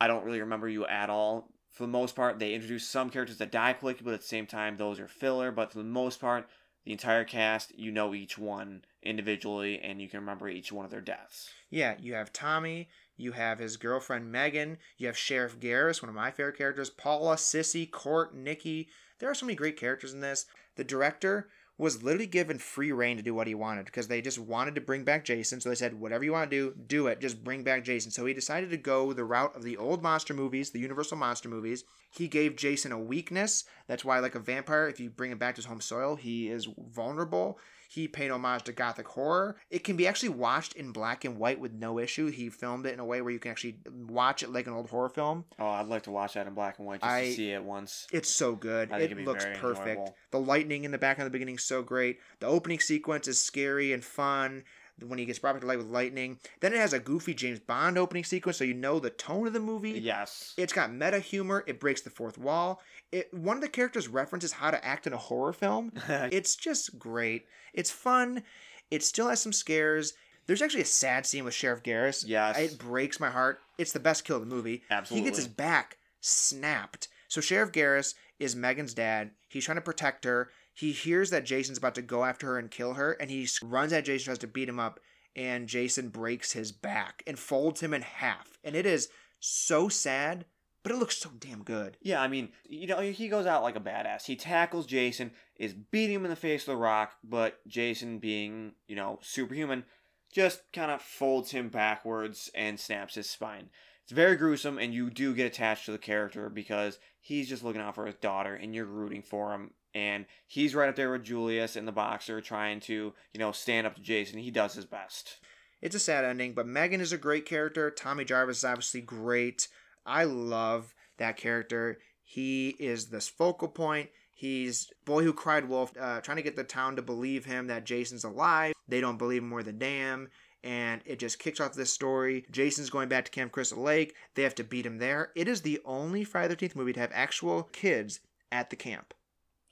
I 0.00 0.06
don't 0.06 0.24
really 0.24 0.40
remember 0.40 0.68
you 0.68 0.86
at 0.86 1.10
all. 1.10 1.50
For 1.72 1.82
the 1.82 1.88
most 1.88 2.14
part, 2.14 2.38
they 2.38 2.54
introduce 2.54 2.88
some 2.88 3.10
characters 3.10 3.38
that 3.38 3.50
die 3.50 3.72
quickly, 3.72 4.04
but 4.04 4.14
at 4.14 4.20
the 4.20 4.26
same 4.26 4.46
time, 4.46 4.76
those 4.76 5.00
are 5.00 5.08
filler. 5.08 5.50
But 5.50 5.72
for 5.72 5.78
the 5.78 5.84
most 5.84 6.20
part, 6.20 6.48
the 6.84 6.92
entire 6.92 7.24
cast, 7.24 7.76
you 7.76 7.90
know 7.90 8.14
each 8.14 8.38
one 8.38 8.84
individually, 9.02 9.80
and 9.80 10.00
you 10.00 10.08
can 10.08 10.20
remember 10.20 10.48
each 10.48 10.70
one 10.70 10.84
of 10.84 10.90
their 10.90 11.00
deaths. 11.00 11.50
Yeah, 11.70 11.96
you 11.98 12.14
have 12.14 12.32
Tommy, 12.32 12.88
you 13.16 13.32
have 13.32 13.58
his 13.58 13.76
girlfriend 13.76 14.30
Megan, 14.30 14.78
you 14.98 15.06
have 15.06 15.16
Sheriff 15.16 15.58
Garris, 15.58 16.02
one 16.02 16.08
of 16.08 16.14
my 16.14 16.30
favorite 16.30 16.58
characters, 16.58 16.90
Paula, 16.90 17.36
Sissy, 17.36 17.90
Cort, 17.90 18.34
Nikki. 18.34 18.88
There 19.18 19.30
are 19.30 19.34
so 19.34 19.46
many 19.46 19.56
great 19.56 19.78
characters 19.78 20.12
in 20.12 20.20
this. 20.20 20.46
The 20.76 20.84
director 20.84 21.48
was 21.76 22.04
literally 22.04 22.26
given 22.26 22.58
free 22.58 22.92
reign 22.92 23.16
to 23.16 23.22
do 23.22 23.34
what 23.34 23.48
he 23.48 23.54
wanted 23.54 23.86
because 23.86 24.06
they 24.06 24.22
just 24.22 24.38
wanted 24.38 24.76
to 24.76 24.80
bring 24.80 25.02
back 25.02 25.24
Jason. 25.24 25.60
So 25.60 25.68
they 25.68 25.74
said, 25.74 25.98
whatever 25.98 26.22
you 26.22 26.32
want 26.32 26.48
to 26.48 26.56
do, 26.56 26.74
do 26.86 27.08
it. 27.08 27.20
Just 27.20 27.42
bring 27.42 27.64
back 27.64 27.82
Jason. 27.82 28.12
So 28.12 28.24
he 28.26 28.34
decided 28.34 28.70
to 28.70 28.76
go 28.76 29.12
the 29.12 29.24
route 29.24 29.56
of 29.56 29.64
the 29.64 29.76
old 29.76 30.00
monster 30.00 30.34
movies, 30.34 30.70
the 30.70 30.78
Universal 30.78 31.16
monster 31.16 31.48
movies. 31.48 31.82
He 32.10 32.28
gave 32.28 32.54
Jason 32.54 32.92
a 32.92 32.98
weakness. 32.98 33.64
That's 33.88 34.04
why, 34.04 34.20
like 34.20 34.36
a 34.36 34.40
vampire, 34.40 34.88
if 34.88 35.00
you 35.00 35.10
bring 35.10 35.32
him 35.32 35.38
back 35.38 35.56
to 35.56 35.58
his 35.60 35.66
home 35.66 35.80
soil, 35.80 36.14
he 36.14 36.48
is 36.48 36.68
vulnerable. 36.92 37.58
He 37.94 38.08
paid 38.08 38.32
homage 38.32 38.64
to 38.64 38.72
gothic 38.72 39.06
horror. 39.06 39.54
It 39.70 39.84
can 39.84 39.96
be 39.96 40.08
actually 40.08 40.30
watched 40.30 40.72
in 40.72 40.90
black 40.90 41.24
and 41.24 41.38
white 41.38 41.60
with 41.60 41.72
no 41.72 42.00
issue. 42.00 42.26
He 42.26 42.48
filmed 42.48 42.86
it 42.86 42.92
in 42.92 42.98
a 42.98 43.04
way 43.04 43.22
where 43.22 43.32
you 43.32 43.38
can 43.38 43.52
actually 43.52 43.76
watch 44.08 44.42
it 44.42 44.50
like 44.50 44.66
an 44.66 44.72
old 44.72 44.90
horror 44.90 45.08
film. 45.08 45.44
Oh, 45.60 45.66
I'd 45.68 45.86
like 45.86 46.02
to 46.02 46.10
watch 46.10 46.34
that 46.34 46.48
in 46.48 46.54
black 46.54 46.78
and 46.78 46.88
white 46.88 47.02
just 47.02 47.12
I- 47.12 47.26
to 47.26 47.32
see 47.32 47.50
it 47.52 47.62
once. 47.62 48.08
It's 48.10 48.28
so 48.28 48.56
good. 48.56 48.90
It 48.90 49.24
looks 49.24 49.44
perfect. 49.58 49.86
enjoyable. 49.86 50.16
The 50.32 50.40
lightning 50.40 50.82
in 50.82 50.90
the 50.90 50.98
back 50.98 51.18
in 51.18 51.24
the 51.24 51.30
beginning 51.30 51.54
is 51.54 51.62
so 51.64 51.82
great. 51.82 52.18
The 52.40 52.46
opening 52.48 52.80
sequence 52.80 53.28
is 53.28 53.38
scary 53.38 53.92
and 53.92 54.04
fun 54.04 54.64
when 55.02 55.18
he 55.18 55.24
gets 55.24 55.38
brought 55.38 55.54
back 55.54 55.62
to 55.62 55.66
life 55.66 55.78
with 55.78 55.86
lightning. 55.86 56.38
Then 56.60 56.72
it 56.72 56.78
has 56.78 56.92
a 56.92 56.98
goofy 57.00 57.34
James 57.34 57.60
Bond 57.60 57.98
opening 57.98 58.24
sequence, 58.24 58.58
so 58.58 58.64
you 58.64 58.74
know 58.74 58.98
the 58.98 59.10
tone 59.10 59.46
of 59.46 59.52
the 59.52 59.60
movie. 59.60 59.90
Yes. 59.92 60.54
It's 60.56 60.72
got 60.72 60.92
meta 60.92 61.18
humor. 61.18 61.64
It 61.66 61.80
breaks 61.80 62.00
the 62.02 62.10
fourth 62.10 62.38
wall. 62.38 62.80
It 63.12 63.32
one 63.32 63.56
of 63.56 63.62
the 63.62 63.68
characters 63.68 64.08
references 64.08 64.52
how 64.52 64.70
to 64.70 64.84
act 64.84 65.06
in 65.06 65.12
a 65.12 65.18
horror 65.18 65.52
film. 65.52 65.92
It's 66.08 66.56
just 66.56 66.98
great. 66.98 67.46
It's 67.72 67.90
fun. 67.90 68.42
It 68.90 69.02
still 69.02 69.28
has 69.28 69.40
some 69.40 69.52
scares. 69.52 70.14
There's 70.46 70.62
actually 70.62 70.82
a 70.82 70.86
sad 70.86 71.26
scene 71.26 71.44
with 71.44 71.54
Sheriff 71.54 71.82
Garris. 71.82 72.24
Yes. 72.26 72.58
It 72.58 72.78
breaks 72.78 73.18
my 73.18 73.30
heart. 73.30 73.60
It's 73.78 73.92
the 73.92 74.00
best 74.00 74.24
kill 74.24 74.36
of 74.36 74.42
the 74.48 74.54
movie. 74.54 74.82
Absolutely. 74.90 75.24
He 75.24 75.30
gets 75.30 75.38
his 75.38 75.48
back 75.48 75.96
snapped. 76.20 77.08
So 77.28 77.40
Sheriff 77.40 77.72
Garris 77.72 78.14
is 78.38 78.54
Megan's 78.54 78.94
dad. 78.94 79.30
He's 79.48 79.64
trying 79.64 79.76
to 79.76 79.82
protect 79.82 80.24
her. 80.24 80.50
He 80.74 80.92
hears 80.92 81.30
that 81.30 81.44
Jason's 81.44 81.78
about 81.78 81.94
to 81.94 82.02
go 82.02 82.24
after 82.24 82.48
her 82.48 82.58
and 82.58 82.70
kill 82.70 82.94
her, 82.94 83.12
and 83.12 83.30
he 83.30 83.48
runs 83.62 83.92
at 83.92 84.04
Jason, 84.04 84.26
tries 84.26 84.38
to 84.38 84.46
beat 84.48 84.68
him 84.68 84.80
up, 84.80 84.98
and 85.36 85.68
Jason 85.68 86.08
breaks 86.08 86.52
his 86.52 86.72
back 86.72 87.22
and 87.26 87.38
folds 87.38 87.80
him 87.80 87.94
in 87.94 88.02
half. 88.02 88.58
And 88.64 88.74
it 88.74 88.84
is 88.84 89.08
so 89.38 89.88
sad, 89.88 90.46
but 90.82 90.92
it 90.92 90.98
looks 90.98 91.16
so 91.16 91.30
damn 91.38 91.62
good. 91.62 91.96
Yeah, 92.02 92.20
I 92.20 92.28
mean, 92.28 92.50
you 92.68 92.88
know, 92.88 93.00
he 93.00 93.28
goes 93.28 93.46
out 93.46 93.62
like 93.62 93.76
a 93.76 93.80
badass. 93.80 94.26
He 94.26 94.36
tackles 94.36 94.86
Jason, 94.86 95.30
is 95.56 95.74
beating 95.74 96.16
him 96.16 96.24
in 96.24 96.30
the 96.30 96.36
face 96.36 96.66
with 96.66 96.74
a 96.74 96.78
rock, 96.78 97.12
but 97.22 97.66
Jason, 97.68 98.18
being, 98.18 98.72
you 98.88 98.96
know, 98.96 99.20
superhuman, 99.22 99.84
just 100.32 100.62
kind 100.72 100.90
of 100.90 101.00
folds 101.00 101.52
him 101.52 101.68
backwards 101.68 102.50
and 102.54 102.80
snaps 102.80 103.14
his 103.14 103.30
spine. 103.30 103.70
It's 104.02 104.12
very 104.12 104.36
gruesome, 104.36 104.78
and 104.78 104.92
you 104.92 105.08
do 105.08 105.34
get 105.34 105.46
attached 105.46 105.86
to 105.86 105.92
the 105.92 105.98
character 105.98 106.50
because 106.50 106.98
he's 107.20 107.48
just 107.48 107.62
looking 107.62 107.80
out 107.80 107.94
for 107.94 108.06
his 108.06 108.16
daughter, 108.16 108.54
and 108.54 108.74
you're 108.74 108.84
rooting 108.84 109.22
for 109.22 109.52
him. 109.52 109.70
And 109.94 110.26
he's 110.46 110.74
right 110.74 110.88
up 110.88 110.96
there 110.96 111.12
with 111.12 111.24
Julius 111.24 111.76
in 111.76 111.86
the 111.86 111.92
boxer, 111.92 112.40
trying 112.40 112.80
to, 112.80 113.12
you 113.32 113.38
know, 113.38 113.52
stand 113.52 113.86
up 113.86 113.94
to 113.94 114.02
Jason. 114.02 114.40
He 114.40 114.50
does 114.50 114.74
his 114.74 114.86
best. 114.86 115.38
It's 115.80 115.94
a 115.94 116.00
sad 116.00 116.24
ending, 116.24 116.54
but 116.54 116.66
Megan 116.66 117.00
is 117.00 117.12
a 117.12 117.18
great 117.18 117.46
character. 117.46 117.90
Tommy 117.90 118.24
Jarvis 118.24 118.58
is 118.58 118.64
obviously 118.64 119.02
great. 119.02 119.68
I 120.06 120.24
love 120.24 120.94
that 121.18 121.36
character. 121.36 121.98
He 122.22 122.70
is 122.78 123.06
this 123.06 123.28
focal 123.28 123.68
point. 123.68 124.10
He's 124.32 124.90
boy 125.04 125.22
who 125.22 125.32
cried 125.32 125.68
wolf, 125.68 125.92
uh, 125.98 126.20
trying 126.20 126.38
to 126.38 126.42
get 126.42 126.56
the 126.56 126.64
town 126.64 126.96
to 126.96 127.02
believe 127.02 127.44
him 127.44 127.68
that 127.68 127.84
Jason's 127.84 128.24
alive. 128.24 128.74
They 128.88 129.00
don't 129.00 129.18
believe 129.18 129.42
him 129.42 129.48
more 129.48 129.62
than 129.62 129.78
damn. 129.78 130.28
And 130.64 131.02
it 131.04 131.18
just 131.18 131.38
kicks 131.38 131.60
off 131.60 131.74
this 131.74 131.92
story. 131.92 132.46
Jason's 132.50 132.90
going 132.90 133.08
back 133.08 133.26
to 133.26 133.30
Camp 133.30 133.52
Crystal 133.52 133.82
Lake. 133.82 134.14
They 134.34 134.42
have 134.42 134.54
to 134.56 134.64
beat 134.64 134.86
him 134.86 134.98
there. 134.98 135.30
It 135.36 135.46
is 135.46 135.60
the 135.60 135.80
only 135.84 136.24
Friday 136.24 136.54
the 136.54 136.68
13th 136.68 136.74
movie 136.74 136.94
to 136.94 137.00
have 137.00 137.12
actual 137.12 137.64
kids 137.64 138.20
at 138.50 138.70
the 138.70 138.76
camp. 138.76 139.14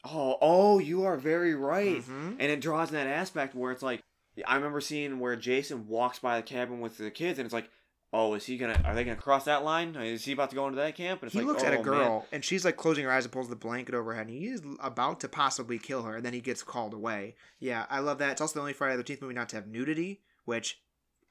Oh, 0.04 0.36
oh, 0.40 0.78
you 0.78 1.04
are 1.04 1.16
very 1.16 1.54
right. 1.54 2.02
Mhm. 2.02 2.36
And 2.38 2.50
it 2.52 2.60
draws 2.60 2.88
in 2.88 2.94
that 2.94 3.06
aspect 3.06 3.54
where 3.54 3.70
it's 3.72 3.82
like, 3.82 4.02
I 4.46 4.56
remember 4.56 4.80
seeing 4.80 5.18
where 5.20 5.36
Jason 5.36 5.86
walks 5.86 6.18
by 6.18 6.36
the 6.38 6.42
cabin 6.42 6.80
with 6.80 6.98
the 6.98 7.10
kids, 7.10 7.38
and 7.38 7.46
it's 7.46 7.52
like, 7.52 7.70
oh, 8.14 8.34
is 8.34 8.44
he 8.46 8.56
gonna? 8.58 8.80
Are 8.84 8.94
they 8.94 9.04
gonna 9.04 9.16
cross 9.16 9.44
that 9.44 9.62
line? 9.64 9.94
Is 9.96 10.24
he 10.24 10.32
about 10.32 10.50
to 10.50 10.56
go 10.56 10.66
into 10.66 10.76
that 10.76 10.96
camp? 10.96 11.22
And 11.22 11.28
it's 11.28 11.34
He 11.34 11.40
like, 11.40 11.48
looks 11.48 11.62
at 11.62 11.74
oh, 11.74 11.80
a 11.80 11.82
girl 11.84 12.08
man. 12.20 12.22
and 12.32 12.44
she's 12.44 12.64
like 12.64 12.76
closing 12.76 13.04
her 13.04 13.10
eyes 13.12 13.24
and 13.24 13.32
pulls 13.32 13.48
the 13.48 13.56
blanket 13.56 13.94
over 13.94 14.10
her 14.12 14.16
head. 14.18 14.26
And 14.28 14.36
he 14.36 14.46
is 14.48 14.62
about 14.80 15.20
to 15.20 15.28
possibly 15.28 15.78
kill 15.78 16.02
her, 16.02 16.16
and 16.16 16.24
then 16.26 16.32
he 16.32 16.40
gets 16.40 16.62
called 16.62 16.94
away. 16.94 17.36
Yeah, 17.60 17.86
I 17.88 18.00
love 18.00 18.18
that. 18.18 18.32
It's 18.32 18.40
also 18.40 18.54
the 18.54 18.60
only 18.60 18.72
Friday 18.72 18.96
the 18.96 19.04
13th 19.04 19.22
movie 19.22 19.34
not 19.34 19.48
to 19.50 19.56
have 19.56 19.66
nudity, 19.66 20.20
which 20.44 20.80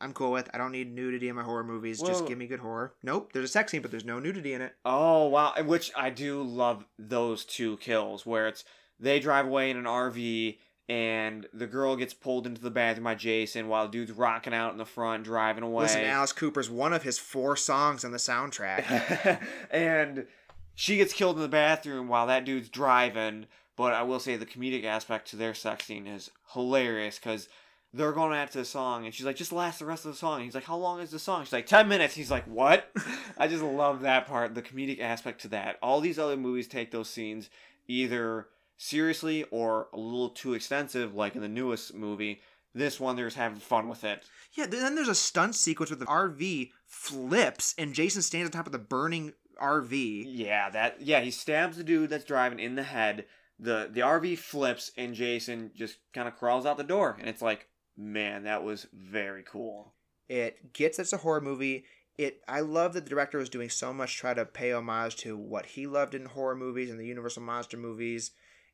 I'm 0.02 0.14
cool 0.14 0.32
with. 0.32 0.50
I 0.54 0.58
don't 0.58 0.72
need 0.72 0.94
nudity 0.94 1.30
in 1.30 1.36
my 1.36 1.44
horror 1.44 1.64
movies. 1.64 2.02
Just 2.02 2.28
give 2.28 2.38
me 2.38 2.48
good 2.48 2.60
horror. 2.60 2.94
Nope, 3.04 3.34
there's 3.34 3.46
a 3.46 3.52
sex 3.52 3.72
scene, 3.72 3.82
but 3.82 3.92
there's 3.92 4.06
no 4.06 4.20
nudity 4.20 4.54
in 4.54 4.62
it. 4.62 4.76
Oh 4.84 5.28
wow, 5.28 5.54
which 5.64 5.92
I 5.96 6.10
do 6.10 6.42
love 6.42 6.86
those 6.98 7.46
two 7.46 7.78
kills 7.78 8.26
where 8.26 8.48
it's 8.48 8.64
they 9.00 9.20
drive 9.20 9.46
away 9.46 9.70
in 9.70 9.78
an 9.78 9.86
RV 9.86 10.58
and 10.90 11.48
the 11.54 11.68
girl 11.68 11.96
gets 11.96 12.14
pulled 12.14 12.46
into 12.46 12.62
the 12.62 12.70
bathroom 12.70 13.06
by 13.06 13.16
Jason 13.16 13.68
while 13.68 13.86
the 13.86 13.92
dude's 13.92 14.12
rocking 14.12 14.54
out 14.54 14.74
in 14.74 14.78
the 14.78 14.86
front 14.86 15.24
driving 15.24 15.64
away. 15.64 15.84
Listen, 15.84 16.04
Alice 16.04 16.34
Cooper's 16.34 16.70
one 16.70 16.92
of 16.92 17.04
his 17.04 17.18
four 17.18 17.56
songs 17.56 18.04
on 18.04 18.12
the 18.12 18.18
soundtrack. 18.18 19.42
and 19.72 20.28
she 20.76 20.98
gets 20.98 21.14
killed 21.14 21.38
in 21.38 21.44
the 21.44 21.48
bathroom 21.48 22.08
while 22.08 22.28
that 22.28 22.44
dude's 22.44 22.68
driving. 22.68 23.46
But 23.78 23.94
I 23.94 24.04
will 24.04 24.20
say 24.20 24.36
the 24.36 24.46
comedic 24.46 24.84
aspect 24.84 25.30
to 25.30 25.38
their 25.38 25.54
sex 25.54 25.86
scene 25.86 26.08
is 26.08 26.30
hilarious 26.54 27.18
because 27.18 27.48
they're 27.94 28.14
going 28.14 28.34
after 28.34 28.60
the 28.60 28.66
song, 28.66 29.06
and 29.06 29.14
she's 29.14 29.26
like, 29.26 29.36
"Just 29.36 29.52
last 29.52 29.80
the 29.80 29.86
rest 29.86 30.06
of 30.06 30.12
the 30.12 30.18
song." 30.18 30.36
And 30.36 30.46
he's 30.46 30.56
like, 30.56 30.64
"How 30.64 30.78
long 30.78 31.02
is 31.02 31.12
the 31.12 31.20
song?" 31.20 31.44
She's 31.44 31.54
like, 31.54 31.66
10 31.66 31.88
minutes." 31.88 32.16
He's 32.16 32.32
like, 32.32 32.46
"What?" 32.46 32.92
I 33.38 33.48
just 33.48 33.64
love 33.64 34.02
that 34.02 34.28
part, 34.28 34.56
the 34.56 34.62
comedic 34.62 35.00
aspect 35.02 35.42
to 35.42 35.48
that. 35.50 35.78
All 35.82 36.00
these 36.00 36.20
other 36.20 36.38
movies 36.38 36.68
take 36.68 36.92
those 36.92 37.10
scenes 37.10 37.50
either 37.88 38.48
seriously 38.78 39.44
or 39.52 39.88
a 39.94 40.00
little 40.00 40.30
too 40.30 40.54
extensive, 40.54 41.14
like 41.14 41.36
in 41.36 41.42
the 41.42 41.48
newest 41.48 41.94
movie. 41.94 42.42
This 42.74 43.00
one, 43.00 43.16
they're 43.16 43.26
just 43.26 43.38
having 43.38 43.60
fun 43.60 43.90
with 43.90 44.04
it. 44.04 44.24
yeah, 44.54 44.66
then 44.66 44.96
there's 44.96 45.10
a 45.10 45.16
stunt 45.16 45.56
sequence 45.56 45.92
where 45.92 45.98
the 45.98 46.06
RV 46.06 46.72
flips 46.88 47.76
and 47.78 47.94
Jason 47.94 48.22
stands 48.22 48.48
on 48.48 48.52
top 48.52 48.66
of 48.66 48.72
the 48.72 48.80
burning 48.80 49.34
RV. 49.62 50.24
Yeah, 50.28 50.70
that 50.70 51.02
yeah, 51.02 51.20
he 51.20 51.32
stabs 51.32 51.78
the 51.78 51.84
dude 51.84 52.10
that's 52.10 52.24
driving 52.24 52.60
in 52.60 52.76
the 52.76 52.84
head. 52.84 53.26
The 53.60 53.90
the 53.92 54.02
RV 54.02 54.38
flips 54.38 54.92
and 54.98 55.14
Jason 55.14 55.72
just 55.76 55.98
kind 56.14 56.28
of 56.28 56.38
crawls 56.38 56.66
out 56.66 56.78
the 56.78 56.84
door 56.84 57.18
and 57.20 57.30
it's 57.30 57.42
like, 57.42 57.68
man, 58.02 58.44
that 58.44 58.64
was 58.64 58.88
very 58.94 59.44
cool. 59.44 59.94
It 60.28 60.74
gets 60.74 61.00
it's 61.00 61.14
a 61.14 61.18
horror 61.18 61.42
movie. 61.42 61.86
It 62.18 62.42
I 62.48 62.62
love 62.62 62.94
that 62.94 63.04
the 63.04 63.10
director 63.10 63.38
was 63.38 63.50
doing 63.50 63.70
so 63.70 63.94
much 63.94 64.18
try 64.18 64.34
to 64.34 64.46
pay 64.46 64.72
homage 64.72 65.16
to 65.18 65.38
what 65.38 65.66
he 65.66 65.88
loved 65.88 66.16
in 66.16 66.26
horror 66.26 66.56
movies 66.56 66.90
and 66.90 67.00
the 67.00 67.06
Universal 67.06 67.44
monster 67.44 67.78
movies. 67.78 68.32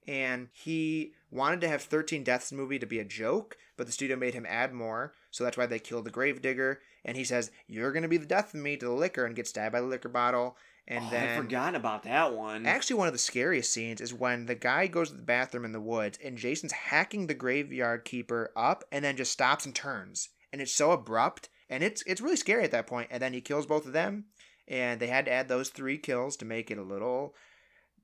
And 0.08 0.48
he 0.54 1.14
wanted 1.32 1.60
to 1.62 1.68
have 1.68 1.82
13 1.82 2.24
Deaths 2.24 2.54
movie 2.54 2.80
to 2.80 2.86
be 2.86 3.00
a 3.00 3.04
joke, 3.04 3.58
but 3.76 3.88
the 3.88 3.92
studio 3.92 4.16
made 4.16 4.34
him 4.34 4.46
add 4.48 4.74
more. 4.74 5.14
So 5.32 5.44
that's 5.44 5.58
why 5.58 5.66
they 5.66 5.80
killed 5.80 6.06
the 6.06 6.12
gravedigger. 6.12 6.80
And 7.04 7.18
he 7.18 7.26
says, 7.26 7.52
You're 7.68 7.92
going 7.92 8.04
to 8.04 8.10
be 8.10 8.18
the 8.18 8.26
death 8.26 8.54
of 8.54 8.62
me 8.62 8.78
to 8.78 8.86
the 8.86 8.92
liquor 8.92 9.26
and 9.26 9.36
get 9.36 9.48
stabbed 9.48 9.74
by 9.74 9.82
the 9.82 9.88
liquor 9.88 10.10
bottle. 10.10 10.56
And 10.88 11.04
oh, 11.06 11.10
then. 11.12 11.30
I 11.30 11.42
forgot 11.42 11.76
about 11.76 12.04
that 12.04 12.34
one. 12.34 12.66
Actually, 12.66 12.98
one 12.98 13.08
of 13.08 13.14
the 13.14 13.20
scariest 13.20 13.74
scenes 13.74 14.00
is 14.00 14.14
when 14.14 14.46
the 14.46 14.56
guy 14.56 14.88
goes 14.88 15.10
to 15.10 15.18
the 15.18 15.22
bathroom 15.22 15.66
in 15.66 15.74
the 15.74 15.82
woods 15.82 16.18
and 16.24 16.38
Jason's 16.38 16.72
hacking 16.72 17.28
the 17.28 17.34
graveyard 17.34 18.06
keeper 18.06 18.52
up 18.56 18.84
and 18.92 19.04
then 19.04 19.18
just 19.18 19.34
stops 19.34 19.66
and 19.66 19.76
turns. 19.76 20.30
And 20.54 20.62
it's 20.62 20.74
so 20.74 20.92
abrupt 20.92 21.50
and 21.70 21.84
it's 21.84 22.04
it's 22.08 22.22
really 22.22 22.38
scary 22.38 22.64
at 22.64 22.72
that 22.72 22.88
point. 22.88 23.10
And 23.12 23.22
then 23.22 23.34
he 23.34 23.42
kills 23.42 23.66
both 23.66 23.86
of 23.86 23.94
them. 23.94 24.26
And 24.70 25.00
they 25.00 25.08
had 25.08 25.26
to 25.26 25.32
add 25.32 25.48
those 25.48 25.70
three 25.70 25.98
kills 25.98 26.36
to 26.38 26.46
make 26.46 26.72
it 26.72 26.78
a 26.78 26.84
little 26.84 27.34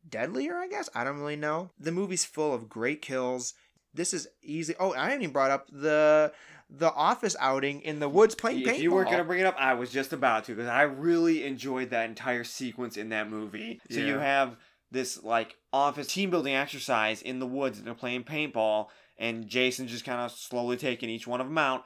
deadlier, 0.08 0.58
I 0.58 0.68
guess. 0.68 0.90
I 0.96 1.04
don't 1.04 1.20
really 1.20 1.36
know. 1.36 1.72
The 1.80 1.92
movie's 1.92 2.26
full 2.26 2.54
of 2.54 2.70
great 2.70 3.02
kills. 3.02 3.54
This 3.94 4.14
is 4.14 4.28
easy. 4.42 4.74
Oh, 4.80 4.94
I 4.94 5.06
haven't 5.06 5.22
even 5.22 5.34
brought 5.34 5.52
up 5.52 5.68
the 5.72 6.32
the 6.76 6.91
office 6.94 7.36
outing 7.40 7.82
in 7.82 8.00
the 8.00 8.10
woods 8.10 8.34
playing 8.34 8.64
paintball. 8.64 8.76
if 8.76 8.82
you 8.82 8.91
weren't 8.91 9.10
gonna 9.12 9.24
bring 9.24 9.40
it 9.40 9.45
up, 9.45 9.56
I 9.60 9.76
was 9.76 9.91
just 9.91 10.12
about 10.12 10.45
to 10.45 10.56
because 10.56 10.68
I 10.68 10.82
really 10.82 11.44
enjoyed 11.44 11.91
that 11.91 12.10
entire 12.10 12.44
sequence 12.44 12.98
in 12.98 13.10
that 13.10 13.30
movie. 13.30 13.80
So 13.91 14.00
you 14.00 14.18
have 14.18 14.58
this 14.91 15.24
like 15.24 15.56
office 15.72 16.08
team 16.08 16.32
building 16.32 16.56
exercise 16.56 17.22
in 17.22 17.40
the 17.40 17.45
woods 17.45 17.78
and 17.78 17.86
they're 17.86 17.94
playing 17.94 18.24
paintball, 18.24 18.88
and 19.20 19.48
Jason's 19.48 19.91
just 19.91 20.06
kind 20.06 20.20
of 20.20 20.32
slowly 20.32 20.76
taking 20.78 21.10
each 21.10 21.28
one 21.28 21.41
of 21.41 21.48
them 21.48 21.60
out. 21.60 21.84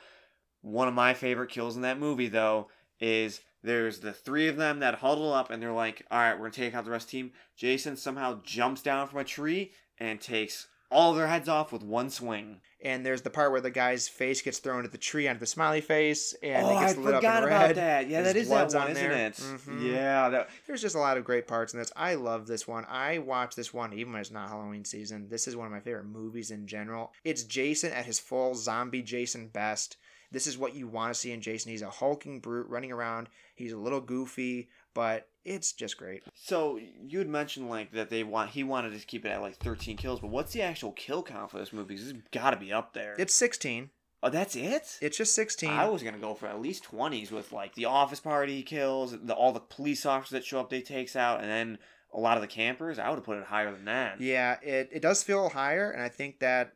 One 0.61 0.87
of 0.87 0.93
my 0.93 1.13
favorite 1.13 1.49
kills 1.49 1.75
in 1.75 1.81
that 1.81 1.99
movie 1.99 2.29
though 2.29 2.69
is 2.99 3.41
there's 3.63 3.99
the 3.99 4.13
three 4.13 4.47
of 4.47 4.55
them 4.55 4.79
that 4.79 4.95
huddle 4.95 5.33
up 5.33 5.49
and 5.49 5.61
they're 5.61 5.73
like, 5.73 6.05
all 6.09 6.19
right, 6.19 6.33
we're 6.33 6.49
gonna 6.49 6.51
take 6.51 6.73
out 6.73 6.85
the 6.85 6.91
rest 6.91 7.07
of 7.07 7.11
the 7.11 7.17
team. 7.17 7.31
Jason 7.57 7.97
somehow 7.97 8.39
jumps 8.43 8.81
down 8.81 9.07
from 9.07 9.19
a 9.19 9.25
tree 9.25 9.73
and 9.99 10.21
takes 10.21 10.67
all 10.89 11.13
their 11.13 11.27
heads 11.27 11.49
off 11.49 11.71
with 11.71 11.83
one 11.83 12.09
swing. 12.09 12.61
and 12.83 13.03
there's 13.05 13.23
the 13.23 13.29
part 13.29 13.51
where 13.51 13.59
the 13.59 13.71
guy's 13.71 14.07
face 14.07 14.41
gets 14.43 14.59
thrown 14.59 14.85
at 14.85 14.91
the 14.91 14.97
tree 14.99 15.27
onto 15.27 15.39
the 15.39 15.45
smiley 15.47 15.81
face, 15.81 16.35
and 16.43 16.63
oh, 16.65 16.69
it 16.77 16.79
gets 16.79 16.93
I 16.93 16.97
lit 17.01 17.15
forgot 17.15 17.23
up 17.25 17.43
in 17.43 17.47
about 17.49 17.61
red. 17.67 17.75
that. 17.77 18.07
Yeah, 18.07 18.17
His 18.19 18.27
that 18.27 18.35
is 18.39 18.49
that 18.49 18.67
one, 18.73 18.83
on 18.83 18.91
isn't 18.91 19.03
there. 19.09 19.27
it? 19.27 19.33
Mhm. 19.33 19.91
Yeah, 19.93 20.29
that, 20.29 20.49
There's 20.67 20.81
just 20.83 20.95
a 20.95 20.99
lot 20.99 21.17
of 21.17 21.23
great 21.25 21.47
parts 21.47 21.73
in 21.73 21.79
this. 21.79 21.91
I 21.95 22.13
love 22.15 22.45
this 22.45 22.67
one. 22.67 22.85
I 22.87 23.17
watch 23.17 23.55
this 23.55 23.73
one 23.73 23.93
even 23.93 24.13
when 24.13 24.21
it's 24.21 24.31
not 24.31 24.49
Halloween 24.49 24.85
season. 24.85 25.27
This 25.27 25.47
is 25.47 25.55
one 25.55 25.65
of 25.65 25.73
my 25.73 25.79
favorite 25.79 26.05
movies 26.05 26.51
in 26.51 26.67
general. 26.67 27.11
It's 27.23 27.43
Jason 27.43 27.91
at 27.91 28.05
his 28.05 28.19
full 28.19 28.53
zombie 28.55 29.01
Jason 29.01 29.47
best. 29.47 29.97
This 30.31 30.45
is 30.45 30.57
what 30.57 30.75
you 30.75 30.87
want 30.87 31.13
to 31.13 31.19
see 31.19 31.31
in 31.31 31.41
Jason. 31.41 31.71
He's 31.71 31.81
a 31.81 31.89
hulking 31.89 32.41
brute 32.41 32.67
running 32.69 32.91
around. 32.91 33.27
He's 33.55 33.71
a 33.73 33.77
little 33.77 34.01
goofy, 34.01 34.69
but 34.93 35.27
it's 35.47 35.71
just 35.71 35.97
great. 35.97 36.23
So 36.35 36.79
you 37.01 37.19
had 37.19 37.29
mentioned 37.29 37.69
like 37.69 37.91
that 37.93 38.09
they 38.09 38.23
want 38.23 38.51
he 38.51 38.63
wanted 38.63 38.99
to 38.99 39.05
keep 39.05 39.25
it 39.25 39.29
at 39.29 39.41
like 39.41 39.55
13 39.55 39.97
kills, 39.97 40.19
but 40.19 40.29
what's 40.29 40.51
the 40.51 40.61
actual 40.61 40.91
kill 40.91 41.23
count 41.23 41.49
for 41.49 41.57
this 41.57 41.71
movie? 41.73 41.95
This 41.95 42.11
has 42.11 42.13
got 42.31 42.51
to 42.51 42.57
be 42.57 42.73
up 42.73 42.93
there. 42.93 43.15
It's 43.17 43.33
16. 43.33 43.89
oh, 44.23 44.29
that's 44.29 44.55
it. 44.55 44.97
It's 45.01 45.17
just 45.17 45.33
16. 45.33 45.69
I 45.69 45.87
was 45.87 46.03
gonna 46.03 46.17
go 46.17 46.33
for 46.33 46.47
at 46.47 46.61
least 46.61 46.83
20s 46.83 47.31
with 47.31 47.51
like 47.51 47.75
the 47.75 47.85
office 47.85 48.19
party 48.19 48.61
kills, 48.61 49.15
the, 49.19 49.33
all 49.33 49.53
the 49.53 49.61
police 49.61 50.05
officers 50.05 50.31
that 50.31 50.45
show 50.45 50.59
up, 50.59 50.69
they 50.69 50.81
takes 50.81 51.15
out, 51.15 51.39
and 51.39 51.49
then 51.49 51.77
a 52.13 52.19
lot 52.19 52.37
of 52.37 52.41
the 52.41 52.47
campers. 52.47 52.99
I 52.99 53.09
would 53.09 53.15
have 53.15 53.25
put 53.25 53.37
it 53.37 53.45
higher 53.45 53.71
than 53.71 53.85
that. 53.85 54.19
Yeah, 54.19 54.57
it, 54.61 54.89
it 54.91 55.01
does 55.01 55.23
feel 55.23 55.49
higher, 55.49 55.91
and 55.91 56.01
I 56.01 56.09
think 56.09 56.39
that 56.39 56.73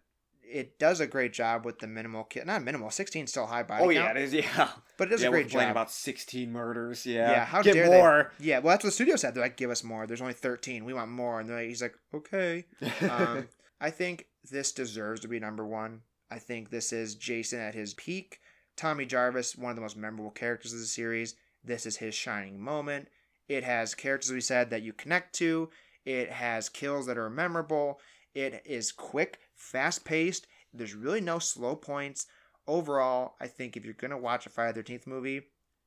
it 0.51 0.77
does 0.79 0.99
a 0.99 1.07
great 1.07 1.33
job 1.33 1.65
with 1.65 1.79
the 1.79 1.87
minimal 1.87 2.23
kill. 2.25 2.45
Not 2.45 2.63
minimal, 2.63 2.89
16 2.91 3.27
still 3.27 3.45
high 3.45 3.63
body 3.63 3.83
Oh 3.83 3.91
count, 3.91 3.95
yeah, 3.95 4.11
it 4.11 4.17
is. 4.17 4.33
Yeah, 4.33 4.69
but 4.97 5.07
it 5.07 5.11
does 5.11 5.21
yeah, 5.21 5.27
a 5.27 5.31
we're 5.31 5.37
great 5.43 5.49
job. 5.49 5.71
about 5.71 5.91
16 5.91 6.51
murders. 6.51 7.05
Yeah, 7.05 7.31
Yeah, 7.31 7.45
how 7.45 7.61
get 7.61 7.73
dare 7.73 7.85
more. 7.87 8.31
they? 8.39 8.45
Yeah, 8.49 8.59
well, 8.59 8.73
that's 8.73 8.83
what 8.83 8.89
the 8.89 8.93
studio 8.95 9.15
said. 9.15 9.33
They're 9.33 9.43
like, 9.43 9.57
give 9.57 9.69
us 9.71 9.83
more. 9.83 10.05
There's 10.07 10.21
only 10.21 10.33
13. 10.33 10.85
We 10.85 10.93
want 10.93 11.11
more. 11.11 11.39
And 11.39 11.49
like, 11.49 11.67
he's 11.67 11.81
like, 11.81 11.95
okay. 12.13 12.65
Um, 13.09 13.47
I 13.79 13.89
think 13.89 14.27
this 14.51 14.71
deserves 14.71 15.21
to 15.21 15.27
be 15.27 15.39
number 15.39 15.65
one. 15.65 16.01
I 16.29 16.39
think 16.39 16.69
this 16.69 16.93
is 16.93 17.15
Jason 17.15 17.59
at 17.59 17.73
his 17.75 17.93
peak. 17.95 18.39
Tommy 18.77 19.05
Jarvis, 19.05 19.55
one 19.57 19.69
of 19.71 19.75
the 19.75 19.81
most 19.81 19.97
memorable 19.97 20.31
characters 20.31 20.73
of 20.73 20.79
the 20.79 20.85
series. 20.85 21.35
This 21.63 21.85
is 21.85 21.97
his 21.97 22.15
shining 22.15 22.59
moment. 22.59 23.07
It 23.47 23.63
has 23.63 23.93
characters 23.95 24.31
we 24.31 24.41
said 24.41 24.69
that 24.69 24.81
you 24.81 24.93
connect 24.93 25.33
to. 25.35 25.69
It 26.05 26.31
has 26.31 26.69
kills 26.69 27.05
that 27.07 27.17
are 27.17 27.29
memorable. 27.29 27.99
It 28.33 28.61
is 28.65 28.91
quick, 28.91 29.39
fast 29.61 30.03
paced. 30.03 30.47
There's 30.73 30.95
really 30.95 31.21
no 31.21 31.39
slow 31.39 31.75
points. 31.75 32.27
Overall, 32.67 33.35
I 33.39 33.47
think 33.47 33.77
if 33.77 33.85
you're 33.85 33.93
gonna 33.93 34.17
watch 34.17 34.45
a 34.45 34.49
Friday 34.49 34.81
the 34.81 34.83
13th 34.83 35.07
movie, 35.07 35.41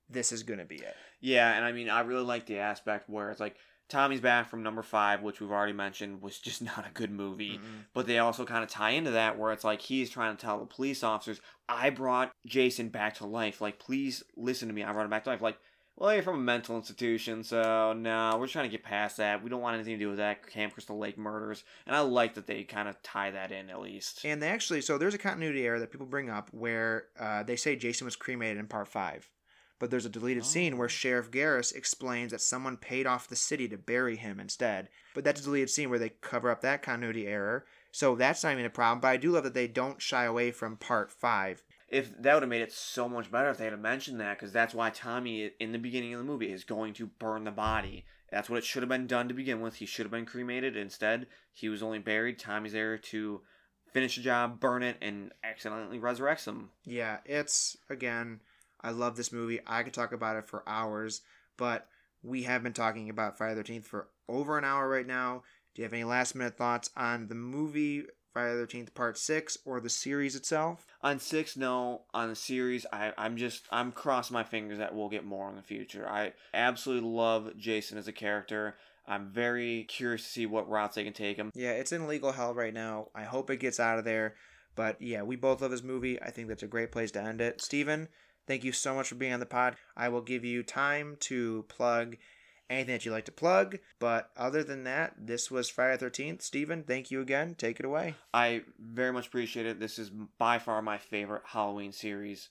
this 0.09 0.33
is 0.33 0.43
gonna 0.43 0.65
be 0.65 0.77
it. 0.77 0.97
Yeah, 1.21 1.53
and 1.53 1.65
I 1.65 1.73
mean, 1.73 1.89
I 1.89 2.01
really 2.01 2.25
like 2.25 2.47
the 2.47 2.59
aspect 2.59 3.09
where 3.09 3.31
it's 3.31 3.41
like 3.41 3.57
Tommy's 3.89 4.21
Back 4.21 4.49
from 4.49 4.63
number 4.63 4.83
five, 4.83 5.23
which 5.23 5.41
we've 5.41 5.51
already 5.51 5.73
mentioned, 5.73 6.23
was 6.23 6.39
just 6.39 6.63
not 6.77 6.87
a 6.87 6.93
good 6.93 7.11
movie. 7.11 7.59
Mm-mm. 7.59 7.85
But 7.93 8.07
they 8.07 8.19
also 8.19 8.45
kind 8.45 8.65
of 8.65 8.71
tie 8.71 8.91
into 8.91 9.13
that 9.13 9.39
where 9.39 9.53
it's 9.53 9.65
like 9.65 9.81
he's 9.81 10.11
trying 10.11 10.37
to 10.37 10.41
tell 10.41 10.59
the 10.59 10.67
police 10.67 11.03
officers, 11.03 11.41
I 11.69 11.91
brought 11.91 12.33
Jason 12.47 12.89
back 12.89 13.15
to 13.17 13.27
life. 13.27 13.61
Like, 13.61 13.79
please 13.79 14.23
listen 14.37 14.69
to 14.69 14.75
me. 14.75 14.83
I 14.83 14.93
brought 14.93 15.05
him 15.05 15.11
back 15.11 15.25
to 15.25 15.31
life. 15.31 15.43
Like, 15.43 15.59
well, 15.97 16.13
you're 16.13 16.23
from 16.23 16.35
a 16.37 16.43
mental 16.43 16.77
institution, 16.77 17.45
so 17.45 17.93
no, 17.93 18.37
we're 18.39 18.49
trying 18.49 18.65
to 18.65 18.71
get 18.71 18.83
past 18.83 19.19
that. 19.19 19.43
We 19.43 19.51
don't 19.51 19.61
want 19.61 19.75
anything 19.75 19.95
to 19.95 20.05
do 20.05 20.09
with 20.09 20.19
that 20.19 20.47
Camp 20.47 20.73
Crystal 20.73 20.99
Lake 20.99 21.17
murders. 21.17 21.63
And 21.87 21.95
I 21.95 22.01
like 22.01 22.35
that 22.35 22.47
they 22.47 22.65
kind 22.65 22.89
of 22.89 23.01
tie 23.03 23.31
that 23.31 23.53
in 23.53 23.71
at 23.71 23.81
least. 23.81 24.25
And 24.25 24.43
they 24.43 24.49
actually, 24.49 24.81
so 24.81 24.99
there's 24.99 25.15
a 25.15 25.19
continuity 25.19 25.65
error 25.67 25.79
that 25.79 25.93
people 25.93 26.07
bring 26.07 26.31
up 26.31 26.49
where 26.53 27.07
uh, 27.19 27.43
they 27.45 27.57
say 27.57 27.77
Jason 27.77 28.05
was 28.07 28.17
cremated 28.17 28.59
in 28.59 28.67
part 28.67 28.89
five. 28.89 29.31
But 29.81 29.91
there's 29.91 30.07
a 30.07 30.11
deleted 30.11 30.45
scene 30.45 30.79
where 30.79 30.87
Oh. 30.87 30.89
Sheriff 30.89 31.31
Garris 31.31 31.75
explains 31.75 32.31
that 32.31 32.41
someone 32.41 32.77
paid 32.77 33.07
off 33.07 33.29
the 33.29 33.37
city 33.37 33.69
to 33.69 33.77
bury 33.77 34.17
him 34.17 34.39
instead. 34.41 34.89
But 35.15 35.25
that's 35.25 35.41
a 35.41 35.45
deleted 35.45 35.69
scene 35.69 35.91
where 35.91 35.99
they 35.99 36.11
cover 36.11 36.49
up 36.51 36.61
that 36.63 36.83
continuity 36.83 37.27
error. 37.27 37.67
So 37.91 38.15
that's 38.15 38.43
not 38.43 38.53
even 38.53 38.65
a 38.65 38.71
problem. 38.71 39.01
But 39.01 39.09
I 39.09 39.17
do 39.17 39.31
love 39.33 39.45
that 39.45 39.55
they 39.55 39.69
don't 39.69 40.01
shy 40.01 40.25
away 40.25 40.53
from 40.53 40.77
part 40.77 41.11
five. 41.11 41.63
If 41.95 42.11
that 42.21 42.35
would 42.35 42.43
have 42.43 42.51
made 42.51 42.63
it 42.63 42.73
so 42.73 43.09
much 43.09 43.31
better 43.31 43.51
if 43.51 43.59
they 43.59 43.65
had 43.65 43.81
mentioned 43.81 44.21
that 44.21 44.39
because 44.39 44.53
that's 44.53 44.75
why 44.75 44.91
tommy 44.91 45.51
in 45.61 45.73
the 45.73 45.79
beginning 45.79 46.13
of 46.13 46.19
the 46.19 46.25
movie 46.25 46.53
is 46.53 46.65
going 46.65 46.93
to 46.93 47.07
burn 47.07 47.45
the 47.45 47.51
body 47.51 48.05
that's 48.31 48.51
what 48.51 48.59
it 48.59 48.65
should 48.65 48.83
have 48.83 48.89
been 48.89 49.07
done 49.07 49.29
to 49.29 49.35
begin 49.35 49.61
with 49.61 49.77
he 49.77 49.87
should 49.87 50.05
have 50.05 50.11
been 50.11 50.27
cremated 50.27 50.77
instead 50.77 51.27
he 51.53 51.69
was 51.69 51.83
only 51.83 51.99
buried 51.99 52.39
tommy's 52.39 52.73
there 52.73 52.99
to 52.99 53.41
finish 53.95 54.17
the 54.17 54.23
job 54.23 54.59
burn 54.61 54.83
it 54.83 54.97
and 55.01 55.33
accidentally 55.45 55.99
resurrects 55.99 56.47
him 56.47 56.71
Yeah, 56.85 57.19
it's 57.25 57.77
again, 57.89 58.41
I 58.81 58.91
love 58.91 59.17
this 59.17 59.33
movie. 59.33 59.61
I 59.67 59.83
could 59.83 59.95
talk 59.95 60.13
about 60.13 60.37
it 60.37 60.47
for 60.47 60.63
hours, 60.67 61.23
but 61.57 61.87
we 62.23 62.43
have 62.43 62.63
been 62.63 62.73
talking 62.73 63.09
about 63.09 63.39
Friday 63.39 63.55
the 63.55 63.63
13th 63.63 63.85
for 63.85 64.09
over 64.29 64.59
an 64.59 64.65
hour 64.65 64.89
right 64.89 65.07
now. 65.07 65.43
Do 65.75 65.83
you 65.83 65.85
have 65.85 65.93
any 65.93 66.05
last 66.05 66.35
minute 66.35 66.57
thoughts 66.57 66.91
on 66.97 67.29
the 67.29 67.35
movie 67.35 68.05
Friday 68.33 68.57
the 68.57 68.67
13th 68.67 68.95
Part 68.95 69.17
6 69.17 69.59
or 69.65 69.81
the 69.81 69.89
series 69.89 70.35
itself? 70.35 70.87
On 71.05 71.21
six 71.21 71.57
no 71.57 72.01
on 72.13 72.31
the 72.31 72.35
series 72.35 72.87
I, 72.93 73.13
i'm 73.17 73.37
just 73.37 73.67
i'm 73.71 73.93
crossing 73.93 74.35
my 74.35 74.43
fingers 74.43 74.79
that 74.79 74.95
we'll 74.95 75.09
get 75.11 75.25
more 75.25 75.49
in 75.51 75.55
the 75.55 75.63
future 75.63 76.09
i 76.09 76.33
absolutely 76.53 77.09
love 77.09 77.53
jason 77.57 77.99
as 77.99 78.09
a 78.09 78.13
character 78.13 78.75
i'm 79.07 79.31
very 79.31 79.85
curious 79.85 80.23
to 80.25 80.29
see 80.29 80.47
what 80.47 80.69
routes 80.69 80.97
they 80.97 81.05
can 81.05 81.13
take 81.13 81.37
him 81.37 81.51
Yeah, 81.55 81.73
it's 81.73 81.93
in 81.93 82.09
legal 82.09 82.33
hell 82.33 82.55
right 82.55 82.75
now. 82.75 83.09
I 83.15 83.25
hope 83.25 83.51
it 83.51 83.61
gets 83.61 83.79
out 83.79 83.99
of 83.99 84.05
there. 84.05 84.35
But 84.77 85.01
yeah, 85.01 85.23
we 85.23 85.37
both 85.37 85.61
love 85.61 85.71
this 85.71 85.85
movie. 85.85 86.21
I 86.21 86.31
think 86.31 86.49
that's 86.49 86.65
a 86.65 86.67
great 86.67 86.91
place 86.91 87.13
to 87.13 87.23
end 87.23 87.41
it. 87.41 87.61
Steven, 87.61 88.09
thank 88.49 88.65
you 88.65 88.73
so 88.73 88.95
much 88.95 89.09
for 89.09 89.15
being 89.15 89.33
on 89.33 89.41
the 89.41 89.47
pod. 89.47 89.77
I 89.97 90.09
will 90.09 90.21
give 90.21 90.45
you 90.45 90.63
time 90.65 91.17
to 91.21 91.65
plug 91.69 92.17
anything 92.71 92.95
that 92.95 93.05
you'd 93.05 93.13
like 93.13 93.25
to 93.27 93.33
plug. 93.33 93.79
But 93.99 94.31
other 94.37 94.63
than 94.65 94.85
that, 94.85 95.15
this 95.19 95.51
was 95.51 95.69
Friday 95.69 95.97
the 95.97 96.11
13th. 96.11 96.43
Steven, 96.43 96.83
thank 96.83 97.11
you 97.11 97.21
again. 97.21 97.55
Take 97.55 97.79
it 97.81 97.87
away. 97.87 98.15
I 98.33 98.63
very 98.79 99.13
much 99.13 99.27
appreciate 99.27 99.67
it. 99.67 99.81
This 99.81 99.99
is 99.99 100.11
by 100.39 100.59
far 100.59 100.83
my 100.83 100.99
favorite 100.99 101.43
Halloween 101.47 101.93
series 101.93 102.49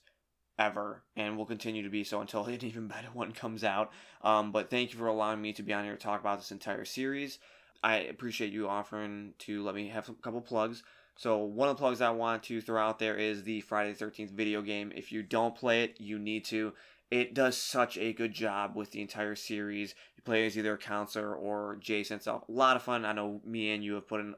ever, 0.58 1.02
and 1.16 1.36
will 1.36 1.46
continue 1.46 1.82
to 1.82 1.90
be 1.90 2.04
so 2.04 2.20
until 2.20 2.44
an 2.44 2.64
even 2.64 2.88
better 2.88 3.08
one 3.12 3.32
comes 3.32 3.64
out. 3.64 3.92
Um, 4.22 4.52
but 4.52 4.70
thank 4.70 4.92
you 4.92 4.98
for 4.98 5.06
allowing 5.06 5.40
me 5.40 5.52
to 5.54 5.62
be 5.62 5.72
on 5.72 5.84
here 5.84 5.96
to 5.96 6.02
talk 6.02 6.20
about 6.20 6.38
this 6.38 6.52
entire 6.52 6.84
series. 6.84 7.38
I 7.82 7.96
appreciate 7.96 8.52
you 8.52 8.68
offering 8.68 9.34
to 9.40 9.62
let 9.62 9.74
me 9.74 9.88
have 9.88 10.08
a 10.08 10.14
couple 10.14 10.40
plugs. 10.40 10.82
So 11.16 11.38
one 11.38 11.68
of 11.68 11.76
the 11.76 11.80
plugs 11.80 12.00
I 12.00 12.10
want 12.10 12.42
to 12.44 12.60
throw 12.60 12.82
out 12.82 12.98
there 12.98 13.16
is 13.16 13.44
the 13.44 13.60
Friday 13.60 13.92
the 13.92 13.98
Thirteenth 13.98 14.30
video 14.30 14.62
game. 14.62 14.92
If 14.94 15.12
you 15.12 15.22
don't 15.22 15.54
play 15.54 15.84
it, 15.84 16.00
you 16.00 16.18
need 16.18 16.44
to. 16.46 16.72
It 17.14 17.32
does 17.32 17.56
such 17.56 17.96
a 17.96 18.12
good 18.12 18.32
job 18.32 18.74
with 18.74 18.90
the 18.90 19.00
entire 19.00 19.36
series. 19.36 19.94
You 20.16 20.24
play 20.24 20.46
as 20.46 20.58
either 20.58 20.74
a 20.74 20.78
counselor 20.78 21.32
or 21.32 21.76
Jason 21.80 22.16
itself. 22.16 22.42
A 22.48 22.52
lot 22.52 22.74
of 22.74 22.82
fun. 22.82 23.04
I 23.04 23.12
know 23.12 23.40
me 23.44 23.70
and 23.70 23.84
you 23.84 23.94
have 23.94 24.08
put 24.08 24.18
in 24.18 24.34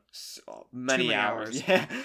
uh, 0.47 0.53
many, 0.75 1.07
many 1.07 1.15
hours. 1.15 1.49
hours. 1.49 1.69
Yeah. 1.69 1.87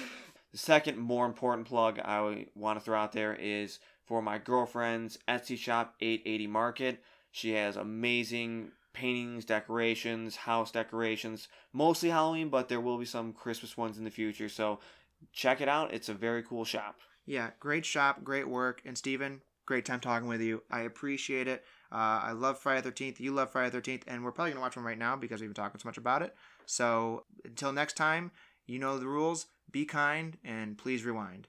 The 0.53 0.57
second 0.57 0.98
more 0.98 1.26
important 1.26 1.65
plug 1.65 1.98
I 1.99 2.45
want 2.56 2.77
to 2.77 2.84
throw 2.84 2.99
out 2.99 3.14
there 3.14 3.34
is 3.34 3.80
for 4.03 4.22
my 4.22 4.38
girlfriend's 4.38 5.18
Etsy 5.26 5.57
shop, 5.57 5.95
880 6.02 6.48
Market. 6.48 7.03
She 7.31 7.53
has 7.53 7.77
amazing 7.77 8.72
paintings, 8.91 9.45
decorations, 9.45 10.35
house 10.35 10.69
decorations, 10.69 11.48
mostly 11.72 12.10
Halloween, 12.10 12.49
but 12.49 12.68
there 12.68 12.81
will 12.81 12.98
be 12.98 13.06
some 13.06 13.31
Christmas 13.31 13.77
ones 13.77 13.98
in 13.98 14.03
the 14.03 14.11
future. 14.11 14.49
So 14.49 14.80
check 15.31 15.61
it 15.61 15.69
out. 15.69 15.93
It's 15.93 16.10
a 16.10 16.14
very 16.14 16.43
cool 16.43 16.65
shop. 16.65 16.99
Yeah, 17.26 17.52
great 17.61 17.85
shop, 17.85 18.22
great 18.22 18.49
work. 18.49 18.81
And 18.85 18.98
Steven, 18.98 19.41
great 19.72 19.85
time 19.85 20.02
talking 20.02 20.27
with 20.27 20.41
you. 20.41 20.61
I 20.69 20.81
appreciate 20.81 21.48
it. 21.48 21.64
Uh, 21.93 22.19
I 22.23 22.31
love 22.34 22.60
Friday 22.60 22.81
the 22.81 22.91
13th. 22.91 23.22
You 23.22 23.31
love 23.31 23.53
Friday 23.53 23.69
the 23.69 23.81
13th. 23.81 24.03
And 24.06 24.22
we're 24.22 24.34
probably 24.34 24.52
going 24.52 24.57
to 24.57 24.61
watch 24.64 24.76
one 24.76 24.84
right 24.84 24.98
now 24.98 25.15
because 25.15 25.39
we've 25.39 25.49
been 25.49 25.56
talking 25.56 25.80
so 25.80 25.88
much 25.88 25.98
about 25.98 26.22
it. 26.22 26.35
So 26.65 27.23
until 27.45 27.72
next 27.72 27.95
time, 27.95 28.31
you 28.68 28.80
know 28.80 28.99
the 28.99 29.07
rules. 29.07 29.45
Be 29.72 29.85
kind 29.85 30.35
and 30.43 30.77
please 30.77 31.06
rewind. 31.06 31.48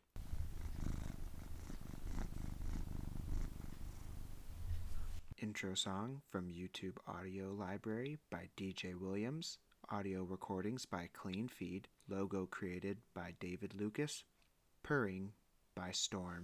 Intro 5.42 5.74
song 5.74 6.22
from 6.30 6.46
YouTube 6.46 6.98
Audio 7.08 7.52
Library 7.52 8.18
by 8.30 8.50
DJ 8.56 8.94
Williams. 8.94 9.58
Audio 9.90 10.22
recordings 10.22 10.86
by 10.86 11.08
Clean 11.12 11.48
Feed. 11.48 11.88
Logo 12.08 12.46
created 12.46 12.98
by 13.16 13.34
David 13.40 13.74
Lucas. 13.76 14.22
Purring 14.84 15.32
by 15.74 15.90
Storm. 15.90 16.40